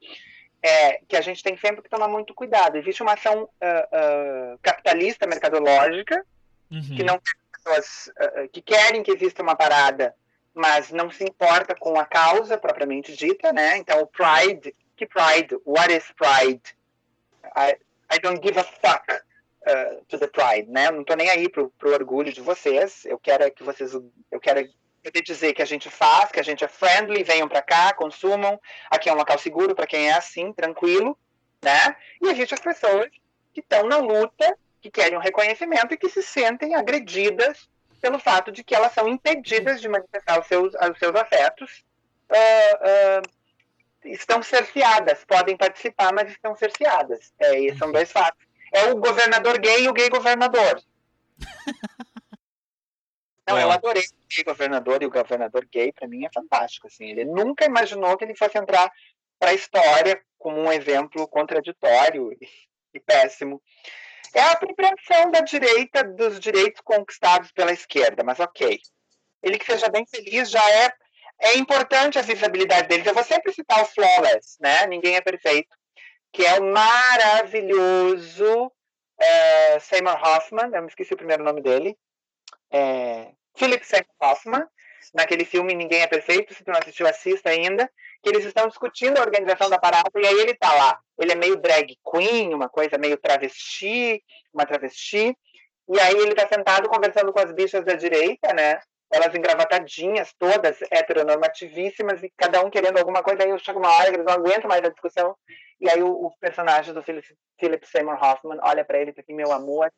é, 0.66 1.00
que 1.06 1.16
a 1.16 1.20
gente 1.20 1.42
tem 1.42 1.56
sempre 1.56 1.82
que 1.82 1.88
tomar 1.88 2.08
muito 2.08 2.34
cuidado. 2.34 2.76
Existe 2.76 3.02
uma 3.02 3.12
ação 3.12 3.44
uh, 3.44 4.54
uh, 4.54 4.58
capitalista, 4.60 5.26
mercadológica, 5.26 6.24
uhum. 6.70 6.96
que 6.96 7.04
não 7.04 7.20
pessoas 7.66 8.10
uh, 8.20 8.48
que 8.48 8.62
querem 8.62 9.02
que 9.02 9.10
exista 9.10 9.42
uma 9.42 9.56
parada, 9.56 10.14
mas 10.54 10.90
não 10.90 11.10
se 11.10 11.24
importa 11.24 11.74
com 11.74 11.98
a 11.98 12.04
causa 12.06 12.56
propriamente 12.56 13.14
dita, 13.16 13.52
né? 13.52 13.76
Então, 13.76 14.00
o 14.00 14.06
pride, 14.06 14.74
que 14.96 15.06
pride? 15.06 15.56
What 15.66 15.92
is 15.92 16.04
pride? 16.12 16.62
I, 17.56 17.76
I 18.14 18.18
don't 18.20 18.40
give 18.42 18.58
a 18.58 18.64
fuck 18.64 19.26
to 20.08 20.18
the 20.18 20.28
pride, 20.28 20.70
né? 20.70 20.86
Eu 20.86 20.92
não 20.92 21.04
tô 21.04 21.14
nem 21.14 21.28
aí 21.28 21.48
pro, 21.48 21.70
pro 21.70 21.92
orgulho 21.92 22.32
de 22.32 22.40
vocês. 22.40 23.04
Eu 23.04 23.18
quero 23.18 23.42
é 23.42 23.50
que 23.50 23.64
vocês, 23.64 23.92
eu 23.92 24.40
quero 24.40 24.68
poder 25.02 25.22
dizer 25.22 25.54
que 25.54 25.62
a 25.62 25.66
gente 25.66 25.90
faz, 25.90 26.30
que 26.30 26.40
a 26.40 26.42
gente 26.42 26.64
é 26.64 26.68
friendly, 26.68 27.24
venham 27.24 27.48
para 27.48 27.62
cá, 27.62 27.92
consumam. 27.92 28.60
Aqui 28.90 29.08
é 29.08 29.12
um 29.12 29.16
local 29.16 29.38
seguro 29.38 29.74
para 29.74 29.86
quem 29.86 30.08
é 30.08 30.14
assim, 30.14 30.52
tranquilo, 30.52 31.18
né? 31.62 31.96
E 32.22 32.28
existe 32.28 32.54
as 32.54 32.60
pessoas 32.60 33.08
que 33.52 33.60
estão 33.60 33.88
na 33.88 33.98
luta, 33.98 34.56
que 34.80 34.90
querem 34.90 35.16
um 35.16 35.20
reconhecimento 35.20 35.94
e 35.94 35.96
que 35.96 36.08
se 36.08 36.22
sentem 36.22 36.74
agredidas 36.74 37.68
pelo 38.00 38.18
fato 38.18 38.52
de 38.52 38.62
que 38.62 38.74
elas 38.74 38.92
são 38.92 39.08
impedidas 39.08 39.80
de 39.80 39.88
manifestar 39.88 40.40
os 40.40 40.46
seus, 40.46 40.74
os 40.74 40.98
seus 40.98 41.14
afetos. 41.14 41.84
Uh, 42.30 43.22
uh, 43.24 43.36
estão 44.04 44.42
cerceadas, 44.42 45.24
podem 45.24 45.56
participar, 45.56 46.12
mas 46.12 46.30
estão 46.30 46.54
cerceadas. 46.54 47.32
É, 47.38 47.74
são 47.76 47.90
dois 47.90 48.10
fatos. 48.10 48.46
É 48.72 48.84
o 48.92 48.96
governador 48.96 49.58
gay 49.58 49.84
e 49.84 49.88
o 49.88 49.92
gay 49.92 50.08
governador. 50.08 50.82
Não, 53.48 53.58
eu 53.58 53.70
adorei 53.70 54.02
o 54.02 54.34
gay 54.34 54.44
governador 54.44 55.02
e 55.02 55.06
o 55.06 55.10
governador 55.10 55.66
gay, 55.70 55.92
para 55.92 56.08
mim 56.08 56.24
é 56.24 56.30
fantástico. 56.32 56.88
Assim. 56.88 57.06
Ele 57.06 57.24
nunca 57.24 57.64
imaginou 57.64 58.16
que 58.16 58.24
ele 58.24 58.36
fosse 58.36 58.58
entrar 58.58 58.90
para 59.38 59.50
a 59.50 59.54
história 59.54 60.20
como 60.38 60.60
um 60.60 60.72
exemplo 60.72 61.28
contraditório 61.28 62.32
e, 62.32 62.48
e 62.94 63.00
péssimo. 63.00 63.62
É 64.36 64.42
a 64.42 64.52
apropriação 64.52 65.30
da 65.30 65.40
direita 65.40 66.04
dos 66.04 66.38
direitos 66.38 66.82
conquistados 66.82 67.50
pela 67.52 67.72
esquerda, 67.72 68.22
mas 68.22 68.38
ok. 68.38 68.78
Ele 69.42 69.58
que 69.58 69.64
seja 69.64 69.88
bem 69.88 70.04
feliz 70.06 70.50
já 70.50 70.62
é 70.72 70.92
é 71.38 71.56
importante 71.56 72.18
a 72.18 72.22
visibilidade 72.22 72.88
deles. 72.88 73.06
Eu 73.06 73.14
vou 73.14 73.24
sempre 73.24 73.52
citar 73.52 73.82
o 73.82 73.86
Flawless, 73.86 74.56
né? 74.60 74.86
Ninguém 74.86 75.16
é 75.16 75.20
perfeito, 75.22 75.74
que 76.32 76.44
é 76.44 76.58
o 76.58 76.64
maravilhoso 76.72 78.70
é, 79.18 79.78
Seymour 79.80 80.20
Hoffman, 80.22 80.70
eu 80.74 80.82
me 80.82 80.88
esqueci 80.88 81.14
o 81.14 81.16
primeiro 81.16 81.42
nome 81.42 81.62
dele, 81.62 81.96
é, 82.70 83.32
Philip 83.56 83.86
Seymour 83.86 84.14
Hoffman, 84.20 84.66
naquele 85.14 85.44
filme 85.44 85.74
Ninguém 85.74 86.02
é 86.02 86.06
Perfeito, 86.06 86.54
se 86.54 86.64
tu 86.64 86.70
não 86.70 86.78
assistiu, 86.78 87.06
assista 87.06 87.50
ainda, 87.50 87.90
que 88.22 88.28
eles 88.28 88.44
estão 88.44 88.66
discutindo 88.66 89.18
a 89.18 89.22
organização 89.22 89.68
da 89.68 89.78
parada, 89.78 90.10
e 90.16 90.26
aí 90.26 90.40
ele 90.40 90.54
tá 90.54 90.72
lá. 90.72 90.98
Ele 91.18 91.32
é 91.32 91.34
meio 91.34 91.56
drag 91.56 91.96
queen, 92.10 92.54
uma 92.54 92.68
coisa 92.68 92.98
meio 92.98 93.16
travesti, 93.16 94.22
uma 94.52 94.66
travesti, 94.66 95.36
e 95.88 96.00
aí 96.00 96.16
ele 96.16 96.34
tá 96.34 96.46
sentado 96.48 96.88
conversando 96.88 97.32
com 97.32 97.40
as 97.40 97.52
bichas 97.52 97.84
da 97.84 97.94
direita, 97.94 98.52
né? 98.52 98.80
Elas 99.12 99.34
engravatadinhas, 99.34 100.32
todas 100.38 100.78
heteronormativíssimas, 100.90 102.22
e 102.22 102.32
cada 102.36 102.62
um 102.64 102.70
querendo 102.70 102.98
alguma 102.98 103.22
coisa, 103.22 103.44
aí 103.44 103.50
eu 103.50 103.58
chego 103.58 103.78
uma 103.78 103.92
hora 103.92 104.10
que 104.10 104.16
eles 104.16 104.26
não 104.26 104.34
aguentam 104.34 104.68
mais 104.68 104.84
a 104.84 104.90
discussão, 104.90 105.36
e 105.80 105.88
aí 105.88 106.02
o, 106.02 106.08
o 106.08 106.36
personagem 106.38 106.92
do 106.92 107.02
Philip, 107.02 107.26
Philip 107.60 107.86
Seymour 107.86 108.22
Hoffman 108.22 108.58
olha 108.62 108.84
para 108.84 108.98
ele 108.98 109.10
e 109.10 109.12
diz 109.14 109.22
assim, 109.22 109.34
meu 109.34 109.52
amor, 109.52 109.92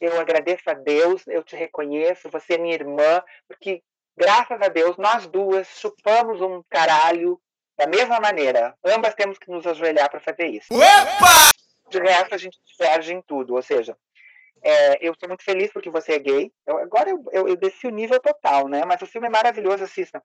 eu 0.00 0.18
agradeço 0.20 0.68
a 0.70 0.74
Deus, 0.74 1.26
eu 1.26 1.42
te 1.42 1.56
reconheço, 1.56 2.30
você 2.30 2.54
é 2.54 2.58
minha 2.58 2.74
irmã, 2.74 3.22
porque 3.48 3.82
graças 4.18 4.60
a 4.60 4.68
Deus 4.68 4.96
nós 4.96 5.26
duas 5.26 5.66
chupamos 5.78 6.40
um 6.40 6.62
caralho 6.68 7.40
da 7.76 7.86
mesma 7.86 8.18
maneira. 8.18 8.76
Ambas 8.84 9.14
temos 9.14 9.38
que 9.38 9.50
nos 9.50 9.66
ajoelhar 9.66 10.10
para 10.10 10.20
fazer 10.20 10.46
isso. 10.48 10.66
Opa! 10.74 11.50
De 11.88 11.98
resto, 12.00 12.34
a 12.34 12.38
gente 12.38 12.58
diverge 12.66 13.14
em 13.14 13.22
tudo. 13.22 13.54
Ou 13.54 13.62
seja, 13.62 13.96
é, 14.60 15.06
eu 15.06 15.12
estou 15.12 15.28
muito 15.28 15.44
feliz 15.44 15.72
porque 15.72 15.88
você 15.88 16.14
é 16.14 16.18
gay. 16.18 16.52
Eu, 16.66 16.78
agora 16.78 17.08
eu, 17.08 17.24
eu, 17.32 17.48
eu, 17.48 17.56
desci 17.56 17.86
o 17.86 17.92
nível 17.92 18.20
total, 18.20 18.68
né? 18.68 18.84
Mas 18.84 19.00
o 19.00 19.06
filme 19.06 19.28
é 19.28 19.30
maravilhoso, 19.30 19.84
assista. 19.84 20.22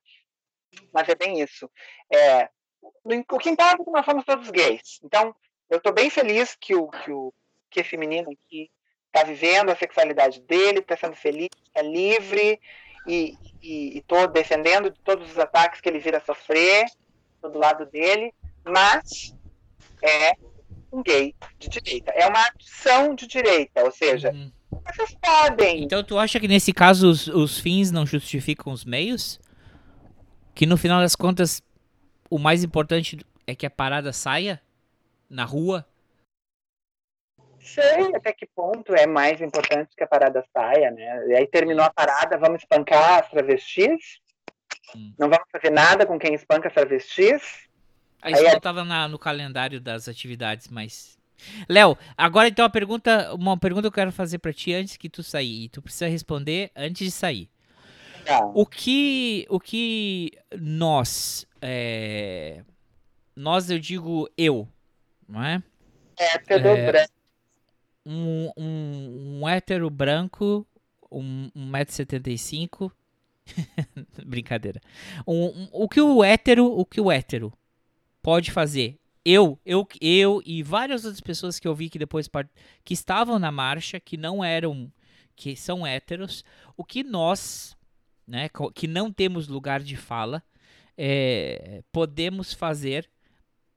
Mas 0.92 1.08
é 1.08 1.16
bem 1.16 1.40
isso. 1.40 1.70
É, 2.12 2.50
o 2.82 3.38
que 3.38 3.50
importa 3.50 3.82
é 3.82 3.86
que 3.86 3.92
nós 3.92 4.04
somos 4.04 4.26
todos 4.26 4.50
gays. 4.50 5.00
Então, 5.04 5.34
eu 5.70 5.78
estou 5.78 5.94
bem 5.94 6.10
feliz 6.10 6.58
que 6.60 6.76
o, 6.76 6.90
que 6.90 7.12
o 7.12 7.32
que 7.70 7.82
é 7.82 7.84
feminino 7.84 8.32
aqui, 8.32 8.70
está 9.08 9.24
vivendo 9.24 9.70
a 9.70 9.76
sexualidade 9.76 10.42
dele, 10.42 10.80
está 10.80 10.98
sendo 10.98 11.16
feliz, 11.16 11.50
está 11.68 11.84
livre 11.84 12.60
e, 13.08 13.38
e, 13.62 13.98
e 13.98 14.28
defendendo 14.32 14.90
de 14.90 15.00
todos 15.00 15.30
os 15.32 15.38
ataques 15.38 15.82
que 15.82 15.90
ele 15.90 16.00
vira 16.00 16.22
sofrer 16.26 16.86
do 17.42 17.58
lado 17.58 17.86
dele, 17.86 18.34
mas 18.64 19.36
é 20.02 20.34
um 20.92 21.02
gay 21.02 21.36
de 21.60 21.70
direita. 21.70 22.12
É 22.12 22.28
uma 22.28 22.40
ação 22.60 23.16
de 23.16 23.28
direita, 23.28 23.84
ou 23.84 23.92
seja, 23.92 24.32
uhum. 24.32 24.52
vocês 24.86 25.16
podem. 25.22 25.84
Então 25.84 26.04
tu 26.04 26.18
acha 26.18 26.40
que 26.40 26.48
nesse 26.48 26.72
caso 26.72 27.10
os, 27.10 27.28
os 27.28 27.60
fins 27.60 27.92
não 27.92 28.06
justificam 28.06 28.72
os 28.72 28.86
meios? 28.86 29.40
Que 30.56 30.66
no 30.66 30.78
final 30.78 31.02
das 31.02 31.16
contas 31.16 31.62
o 32.30 32.38
mais 32.38 32.64
importante 32.64 33.20
é 33.46 33.56
que 33.56 33.66
a 33.66 33.70
parada 33.70 34.14
saia 34.14 34.62
na 35.30 35.44
rua? 35.44 35.86
Sei 37.64 38.14
até 38.14 38.34
que 38.34 38.46
ponto 38.46 38.94
é 38.94 39.08
mais 39.08 39.40
importante 39.40 39.96
que 39.96 40.04
a 40.04 40.08
parada 40.08 40.44
saia, 40.52 40.92
né? 40.92 41.28
E 41.28 41.36
aí 41.36 41.48
terminou 41.48 41.86
a 41.86 41.90
parada, 41.90 42.38
vamos 42.38 42.62
espancar 42.62 43.22
as 43.24 43.30
travestis? 43.30 44.20
Hum. 44.96 45.14
Não 45.18 45.30
vamos 45.30 45.46
fazer 45.50 45.72
nada 45.72 46.06
com 46.06 46.20
quem 46.20 46.34
espanca 46.34 46.68
as 46.68 46.74
travestis? 46.74 47.70
Aí 48.22 48.34
isso 48.34 48.44
não 48.44 48.58
estava 48.58 48.84
no 49.08 49.18
calendário 49.18 49.80
das 49.80 50.08
atividades, 50.08 50.68
mas. 50.68 51.18
Léo, 51.68 51.98
agora 52.18 52.48
então 52.48 52.66
a 52.66 52.70
pergunta, 52.70 53.34
uma 53.34 53.58
pergunta 53.58 53.84
que 53.84 53.88
eu 53.88 53.92
quero 53.92 54.12
fazer 54.12 54.40
para 54.40 54.54
ti 54.54 54.74
antes 54.74 54.98
que 54.98 55.10
tu 55.10 55.24
sair. 55.24 55.66
E 55.66 55.70
tu 55.70 55.82
precisa 55.82 56.08
responder 56.08 56.72
antes 56.76 57.06
de 57.06 57.12
sair. 57.12 57.50
Tá. 58.26 58.46
O 58.54 58.66
que, 58.66 59.46
o 59.50 59.60
que 59.60 60.32
nós, 60.58 61.46
é, 61.62 62.62
nós 63.36 63.70
eu 63.70 63.80
digo 63.80 64.30
eu, 64.38 64.68
não 65.28 65.44
é? 65.44 65.62
Hétero 66.18 66.68
é, 66.68 66.86
branco. 66.86 67.23
Um, 68.06 68.52
um, 68.58 69.40
um 69.40 69.48
hétero 69.48 69.90
branco, 69.90 70.68
um, 71.12 71.50
1,75m. 71.56 72.92
Brincadeira. 74.26 74.82
Um, 75.28 75.46
um, 75.46 75.70
o 75.72 75.90
que 75.90 76.02
o 76.02 76.24
hétero, 76.24 76.66
o 76.66 76.86
que 76.86 77.02
o 77.02 77.12
hétero 77.12 77.54
pode 78.22 78.52
fazer. 78.52 79.00
Eu, 79.26 79.58
eu, 79.66 79.88
eu 80.02 80.42
e 80.46 80.62
várias 80.62 81.06
outras 81.06 81.22
pessoas 81.22 81.60
que 81.60 81.68
eu 81.68 81.76
vi 81.76 81.90
que 81.90 82.00
depois 82.00 82.30
que 82.84 82.94
estavam 82.94 83.40
na 83.40 83.52
marcha, 83.52 84.00
que 84.00 84.18
não 84.18 84.44
eram, 84.44 84.92
que 85.36 85.56
são 85.56 85.88
héteros, 85.88 86.44
o 86.76 86.84
que 86.84 87.04
nós, 87.04 87.78
né, 88.28 88.50
que 88.76 88.88
não 88.88 89.12
temos 89.12 89.48
lugar 89.48 89.82
de 89.82 89.96
fala, 89.96 90.44
é, 90.98 91.82
podemos 91.92 92.54
fazer 92.54 93.10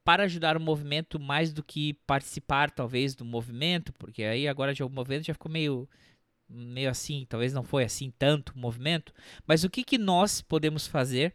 para 0.07 0.23
ajudar 0.23 0.57
o 0.57 0.61
movimento 0.61 1.19
mais 1.19 1.53
do 1.53 1.65
que 1.65 1.95
participar 2.07 2.71
talvez 2.71 3.17
do 3.17 3.25
movimento, 3.25 3.93
porque 3.95 4.23
aí 4.23 4.47
agora 4.47 4.73
já 4.73 4.87
o 4.87 4.89
movimento 4.89 5.27
já 5.27 5.35
ficou 5.35 5.51
meio 5.51 5.89
meio 6.49 6.89
assim, 6.89 7.27
talvez 7.29 7.53
não 7.53 7.65
foi 7.65 7.83
assim 7.83 8.13
tanto 8.17 8.53
o 8.55 8.59
movimento, 8.59 9.13
mas 9.45 9.65
o 9.65 9.69
que 9.69 9.83
que 9.83 9.99
nós 9.99 10.41
podemos 10.41 10.87
fazer 10.87 11.35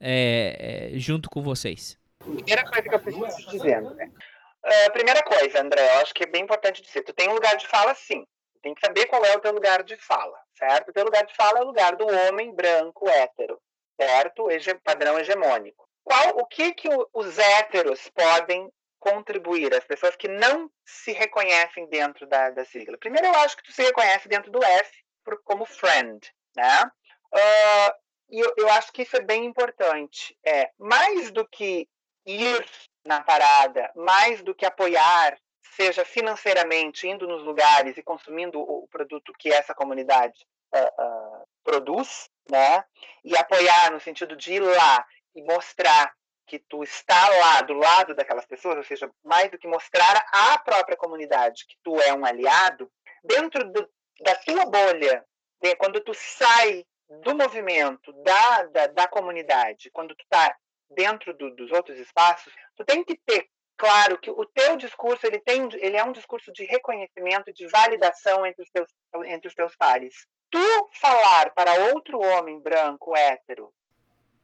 é, 0.00 0.90
junto 0.94 1.30
com 1.30 1.40
vocês? 1.40 1.96
Primeira 2.18 2.64
coisa 2.64 2.82
que 2.82 2.94
eu 2.96 2.98
preciso 2.98 3.36
te 3.36 3.50
dizer. 3.50 3.80
Uh, 3.80 4.92
primeira 4.92 5.22
coisa, 5.22 5.62
André, 5.62 5.88
eu 5.88 6.00
acho 6.00 6.12
que 6.12 6.24
é 6.24 6.26
bem 6.26 6.42
importante 6.42 6.82
dizer. 6.82 7.02
Tu 7.02 7.12
tem 7.12 7.28
um 7.28 7.34
lugar 7.34 7.56
de 7.56 7.68
fala, 7.68 7.94
sim. 7.94 8.26
Tem 8.60 8.74
que 8.74 8.84
saber 8.84 9.06
qual 9.06 9.24
é 9.24 9.36
o 9.36 9.40
teu 9.40 9.52
lugar 9.52 9.84
de 9.84 9.96
fala, 9.96 10.36
certo? 10.58 10.88
O 10.88 10.92
teu 10.92 11.04
lugar 11.04 11.24
de 11.24 11.34
fala 11.36 11.60
é 11.60 11.62
o 11.62 11.66
lugar 11.66 11.94
do 11.94 12.06
homem 12.06 12.52
branco 12.52 13.08
hétero, 13.08 13.60
certo? 14.00 14.50
Ege 14.50 14.74
padrão 14.74 15.16
hegemônico. 15.16 15.81
Qual, 16.04 16.38
o 16.38 16.46
que, 16.46 16.74
que 16.74 16.88
os 17.12 17.38
héteros 17.38 18.10
podem 18.10 18.70
contribuir, 18.98 19.74
as 19.74 19.84
pessoas 19.84 20.14
que 20.16 20.28
não 20.28 20.70
se 20.84 21.12
reconhecem 21.12 21.86
dentro 21.88 22.26
da, 22.26 22.50
da 22.50 22.64
sigla? 22.64 22.98
Primeiro, 22.98 23.26
eu 23.26 23.34
acho 23.36 23.56
que 23.56 23.64
tu 23.64 23.72
se 23.72 23.82
reconhece 23.82 24.28
dentro 24.28 24.50
do 24.50 24.62
F 24.62 24.92
por, 25.24 25.42
como 25.44 25.64
friend, 25.64 26.32
né? 26.56 26.90
Uh, 27.32 28.02
e 28.30 28.40
eu, 28.40 28.54
eu 28.56 28.68
acho 28.70 28.92
que 28.92 29.02
isso 29.02 29.16
é 29.16 29.20
bem 29.20 29.44
importante. 29.44 30.36
É, 30.44 30.70
mais 30.78 31.30
do 31.30 31.46
que 31.46 31.88
ir 32.26 32.64
na 33.04 33.20
parada, 33.22 33.90
mais 33.94 34.42
do 34.42 34.54
que 34.54 34.64
apoiar, 34.64 35.36
seja 35.76 36.04
financeiramente, 36.04 37.08
indo 37.08 37.26
nos 37.26 37.42
lugares 37.42 37.96
e 37.96 38.02
consumindo 38.02 38.60
o 38.60 38.86
produto 38.88 39.32
que 39.38 39.52
essa 39.52 39.74
comunidade 39.74 40.46
uh, 40.74 41.02
uh, 41.02 41.46
produz, 41.64 42.28
né? 42.50 42.84
E 43.24 43.36
apoiar 43.36 43.90
no 43.90 44.00
sentido 44.00 44.36
de 44.36 44.54
ir 44.54 44.60
lá 44.60 45.04
e 45.34 45.42
mostrar 45.42 46.12
que 46.46 46.58
tu 46.58 46.82
está 46.82 47.28
lá 47.28 47.62
do 47.62 47.72
lado 47.72 48.14
daquelas 48.14 48.44
pessoas, 48.44 48.76
ou 48.76 48.84
seja, 48.84 49.10
mais 49.24 49.50
do 49.50 49.58
que 49.58 49.66
mostrar 49.66 50.26
à 50.32 50.58
própria 50.58 50.96
comunidade 50.96 51.66
que 51.66 51.76
tu 51.82 51.98
é 52.00 52.12
um 52.12 52.24
aliado, 52.24 52.90
dentro 53.24 53.64
do, 53.70 53.88
da 54.20 54.34
tua 54.36 54.66
bolha, 54.66 55.24
né? 55.62 55.74
quando 55.76 56.00
tu 56.00 56.12
sai 56.14 56.84
do 57.22 57.34
movimento, 57.34 58.12
da, 58.22 58.62
da, 58.64 58.86
da 58.88 59.08
comunidade, 59.08 59.90
quando 59.90 60.14
tu 60.14 60.22
está 60.22 60.54
dentro 60.90 61.32
do, 61.34 61.54
dos 61.54 61.70
outros 61.72 61.98
espaços, 61.98 62.52
tu 62.76 62.84
tem 62.84 63.04
que 63.04 63.16
ter 63.16 63.48
claro 63.76 64.18
que 64.18 64.30
o 64.30 64.44
teu 64.46 64.76
discurso 64.76 65.26
ele 65.26 65.40
tem 65.40 65.68
ele 65.74 65.96
é 65.96 66.04
um 66.04 66.12
discurso 66.12 66.52
de 66.52 66.64
reconhecimento, 66.64 67.52
de 67.52 67.66
validação 67.66 68.46
entre 68.46 68.62
os 68.62 68.70
teus 68.70 68.88
entre 69.26 69.48
os 69.48 69.54
teus 69.54 69.74
pares. 69.76 70.26
Tu 70.50 70.90
falar 71.00 71.50
para 71.54 71.92
outro 71.94 72.20
homem 72.20 72.60
branco 72.60 73.16
hétero 73.16 73.72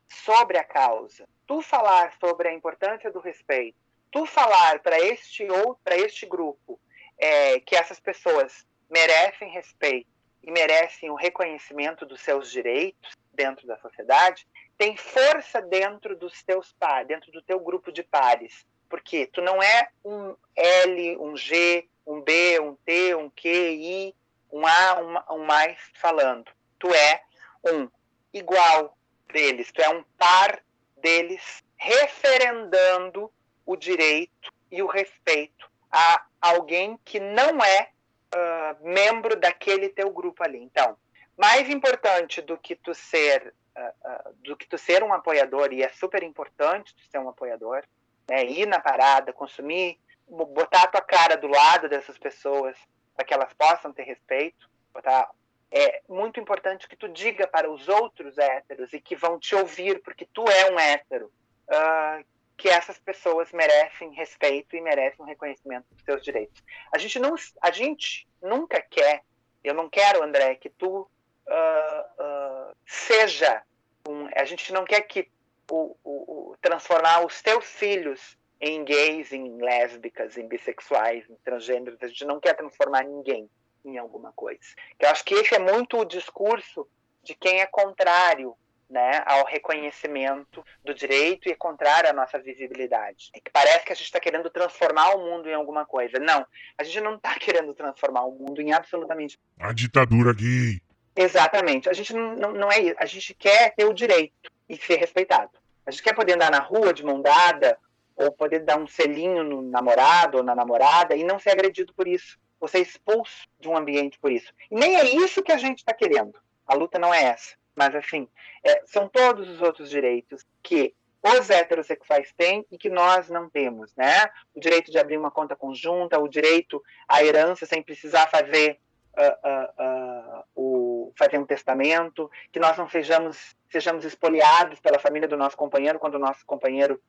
sobre 0.09 0.59
a 0.59 0.65
causa, 0.65 1.29
tu 1.47 1.61
falar 1.61 2.15
sobre 2.19 2.49
a 2.49 2.53
importância 2.53 3.11
do 3.11 3.21
respeito, 3.21 3.79
tu 4.11 4.25
falar 4.27 4.81
para 4.81 4.99
este 4.99 5.49
ou 5.51 5.75
para 5.85 5.97
este 5.97 6.27
grupo 6.27 6.81
é, 7.19 7.61
que 7.61 7.77
essas 7.77 8.01
pessoas 8.01 8.67
merecem 8.89 9.51
respeito 9.51 10.09
e 10.43 10.51
merecem 10.51 11.11
o 11.11 11.15
reconhecimento 11.15 12.07
dos 12.07 12.21
seus 12.21 12.51
direitos 12.51 13.13
dentro 13.33 13.67
da 13.67 13.77
sociedade, 13.79 14.47
tem 14.77 14.97
força 14.97 15.61
dentro 15.61 16.17
dos 16.17 16.43
teus 16.43 16.73
pares, 16.73 17.09
dentro 17.09 17.31
do 17.31 17.43
teu 17.43 17.61
grupo 17.61 17.93
de 17.93 18.03
pares. 18.03 18.67
Porque 18.89 19.27
tu 19.27 19.43
não 19.43 19.63
é 19.63 19.89
um 20.05 20.35
L, 20.57 21.19
um 21.19 21.37
G, 21.37 21.87
um 22.07 22.21
B, 22.21 22.59
um 22.59 22.75
T, 22.75 23.15
um 23.15 23.29
Q, 23.29 23.49
I, 23.49 24.15
um 24.51 24.67
A, 24.67 25.25
um, 25.31 25.37
um 25.37 25.45
mais 25.45 25.79
falando. 25.95 26.51
Tu 26.79 26.89
é 26.89 27.23
um 27.65 27.89
igual 28.33 28.97
deles, 29.33 29.70
tu 29.72 29.81
é 29.81 29.89
um 29.89 30.03
par 30.16 30.61
deles 30.97 31.62
referendando 31.76 33.31
o 33.64 33.76
direito 33.76 34.53
e 34.70 34.83
o 34.83 34.87
respeito 34.87 35.70
a 35.91 36.24
alguém 36.41 36.99
que 37.05 37.20
não 37.20 37.62
é 37.62 37.91
uh, 38.35 38.89
membro 38.89 39.37
daquele 39.37 39.89
teu 39.89 40.11
grupo 40.11 40.43
ali. 40.43 40.59
Então, 40.62 40.97
mais 41.37 41.68
importante 41.70 42.43
do 42.43 42.59
que 42.59 42.74
tu 42.74 42.95
ser 42.95 43.55
uh, 43.76 44.09
uh, 44.09 44.35
do 44.43 44.57
que 44.57 44.66
tu 44.66 44.76
ser 44.76 45.03
um 45.03 45.12
apoiador 45.12 45.72
e 45.72 45.83
é 45.83 45.89
super 45.91 46.22
importante 46.22 46.95
tu 46.95 47.03
ser 47.11 47.18
um 47.18 47.29
apoiador, 47.29 47.85
né? 48.29 48.45
Ir 48.45 48.66
na 48.66 48.81
parada, 48.81 49.33
consumir, 49.33 49.99
botar 50.29 50.83
a 50.83 50.89
tua 50.89 51.01
cara 51.01 51.37
do 51.37 51.47
lado 51.47 51.89
dessas 51.89 52.18
pessoas 52.18 52.76
para 53.14 53.24
que 53.24 53.35
elas 53.35 53.53
possam 53.55 53.93
ter 53.93 54.03
respeito, 54.03 54.68
botar 54.93 55.31
é 55.71 56.01
muito 56.09 56.41
importante 56.41 56.89
que 56.89 56.97
tu 56.97 57.09
diga 57.09 57.47
para 57.47 57.71
os 57.71 57.89
outros 57.89 58.39
héteros 58.39 58.93
e 58.93 59.01
que 59.01 59.14
vão 59.14 59.39
te 59.39 59.55
ouvir 59.55 60.03
porque 60.03 60.27
tu 60.27 60.45
é 60.49 60.71
um 60.71 60.79
hétero 60.79 61.31
uh, 61.69 62.25
que 62.57 62.69
essas 62.69 62.99
pessoas 62.99 63.53
merecem 63.53 64.12
respeito 64.12 64.75
e 64.75 64.81
merecem 64.81 65.25
reconhecimento 65.27 65.87
dos 65.91 66.03
seus 66.03 66.23
direitos. 66.23 66.62
A 66.93 66.99
gente 66.99 67.19
não, 67.19 67.35
a 67.62 67.71
gente 67.71 68.27
nunca 68.43 68.81
quer, 68.81 69.23
eu 69.62 69.75
não 69.75 69.89
quero, 69.89 70.23
André, 70.23 70.55
que 70.57 70.71
tu 70.71 71.01
uh, 71.01 72.23
uh, 72.23 72.77
seja 72.87 73.62
um, 74.09 74.29
a 74.35 74.45
gente 74.45 74.73
não 74.73 74.85
quer 74.85 75.03
que 75.03 75.31
o, 75.71 75.97
o, 76.03 76.51
o, 76.53 76.57
transformar 76.61 77.25
os 77.25 77.43
teus 77.43 77.66
filhos 77.66 78.39
em 78.61 78.83
gays, 78.85 79.33
em 79.33 79.59
lésbicas, 79.59 80.37
em 80.37 80.49
bissexuais, 80.49 81.29
em 81.29 81.37
transgêneros. 81.45 82.03
A 82.03 82.09
gente 82.09 82.25
não 82.25 82.41
quer 82.41 82.55
transformar 82.55 83.05
ninguém 83.05 83.49
em 83.89 83.99
alguma 83.99 84.32
coisa. 84.32 84.61
Eu 84.99 85.09
acho 85.11 85.24
que 85.24 85.34
esse 85.34 85.55
é 85.55 85.59
muito 85.59 85.99
o 85.99 86.05
discurso 86.05 86.86
de 87.22 87.34
quem 87.34 87.61
é 87.61 87.66
contrário 87.66 88.57
né, 88.89 89.22
ao 89.26 89.45
reconhecimento 89.45 90.64
do 90.82 90.95
direito 90.95 91.49
e 91.49 91.55
contrário 91.55 92.09
à 92.09 92.12
nossa 92.12 92.39
visibilidade. 92.39 93.30
É 93.34 93.41
que 93.41 93.51
parece 93.51 93.84
que 93.84 93.93
a 93.93 93.97
gente 93.97 94.07
está 94.07 94.18
querendo 94.18 94.49
transformar 94.49 95.14
o 95.14 95.18
mundo 95.18 95.49
em 95.49 95.55
alguma 95.55 95.84
coisa. 95.84 96.18
Não, 96.18 96.47
a 96.76 96.82
gente 96.82 97.01
não 97.01 97.16
está 97.16 97.34
querendo 97.39 97.74
transformar 97.74 98.24
o 98.24 98.32
mundo 98.32 98.62
em 98.62 98.72
absolutamente. 98.72 99.39
A 99.59 99.72
ditadura 99.72 100.32
gay. 100.32 100.80
Exatamente. 101.14 101.89
A 101.89 101.93
gente 101.93 102.14
não, 102.14 102.34
não, 102.34 102.53
não 102.53 102.72
é 102.72 102.80
isso. 102.80 102.97
A 102.99 103.07
gente 103.07 103.34
quer 103.34 103.74
ter 103.74 103.84
o 103.84 103.93
direito 103.93 104.51
e 104.68 104.76
ser 104.76 104.97
respeitado. 104.97 105.51
A 105.84 105.91
gente 105.91 106.03
quer 106.03 106.14
poder 106.14 106.34
andar 106.34 106.51
na 106.51 106.61
rua 106.61 106.93
de 106.93 107.05
mão 107.05 107.20
dada 107.20 107.78
ou 108.16 108.32
poder 108.32 108.61
dar 108.61 108.78
um 108.78 108.86
selinho 108.86 109.45
no 109.45 109.62
namorado 109.62 110.39
ou 110.39 110.45
na 110.45 110.55
namorada 110.55 111.14
e 111.14 111.24
não 111.24 111.39
ser 111.39 111.51
agredido 111.51 111.93
por 111.95 112.07
isso. 112.07 112.39
Ou 112.61 112.69
ser 112.69 112.81
expulso 112.81 113.47
de 113.61 113.69
um 113.69 113.77
ambiente 113.77 114.19
por 114.19 114.33
isso. 114.33 114.53
E 114.71 114.75
nem 114.75 114.97
é 114.97 115.05
isso 115.17 115.43
que 115.43 115.53
a 115.53 115.59
gente 115.59 115.79
está 115.79 115.93
querendo. 115.93 116.39
A 116.67 116.75
luta 116.75 116.99
não 116.99 117.13
é 117.13 117.25
essa. 117.25 117.57
Mas, 117.75 117.95
assim, 117.95 118.29
é, 118.65 118.83
são 118.87 119.09
todos 119.09 119.49
os 119.49 119.63
outros 119.63 119.89
direitos 119.89 120.45
que 120.63 120.95
os 121.23 121.51
heterossexuais 121.51 122.33
têm 122.37 122.67
e 122.71 122.79
que 122.79 122.89
nós 122.89 123.29
não 123.29 123.49
temos, 123.49 123.95
né? 123.97 124.29
O 124.55 124.61
direito 124.61 124.91
de 124.91 124.99
abrir 124.99 125.17
uma 125.17 125.31
conta 125.31 125.57
conjunta, 125.57 126.19
o 126.19 126.29
direito 126.29 126.83
à 127.09 127.23
herança 127.23 127.67
sem 127.67 127.83
precisar 127.83 128.29
fazer 128.29 128.79
uh, 129.17 129.49
uh, 129.49 130.41
uh, 130.41 130.45
o 130.55 131.13
fazer 131.17 131.39
um 131.39 131.47
testamento, 131.47 132.31
que 132.53 132.61
nós 132.61 132.77
não 132.77 132.89
sejamos 132.89 133.57
sejamos 133.71 134.05
espoliados 134.05 134.81
pela 134.81 134.99
família 134.99 135.29
do 135.29 135.37
nosso 135.37 135.57
companheiro 135.57 135.99
quando 135.99 136.15
o 136.15 136.19
nosso 136.19 136.45
companheiro 136.47 137.01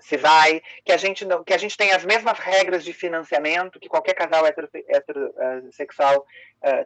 se 0.00 0.16
vai, 0.16 0.62
que 0.84 0.92
a 0.92 0.96
gente 0.96 1.24
não, 1.24 1.42
que 1.42 1.54
a 1.54 1.58
gente 1.58 1.76
tem 1.76 1.92
as 1.92 2.04
mesmas 2.04 2.38
regras 2.38 2.84
de 2.84 2.92
financiamento 2.92 3.80
que 3.80 3.88
qualquer 3.88 4.14
casal 4.14 4.44
heterossexual 4.46 6.26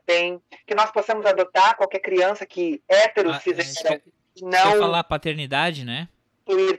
tem, 0.06 0.40
que 0.66 0.74
nós 0.74 0.90
possamos 0.90 1.26
adotar 1.26 1.76
qualquer 1.76 2.00
criança 2.00 2.46
que 2.46 2.82
hétero 2.88 3.30
ah, 3.32 3.40
não 4.42 4.78
falar 4.78 5.04
paternidade, 5.04 5.84
né? 5.84 6.08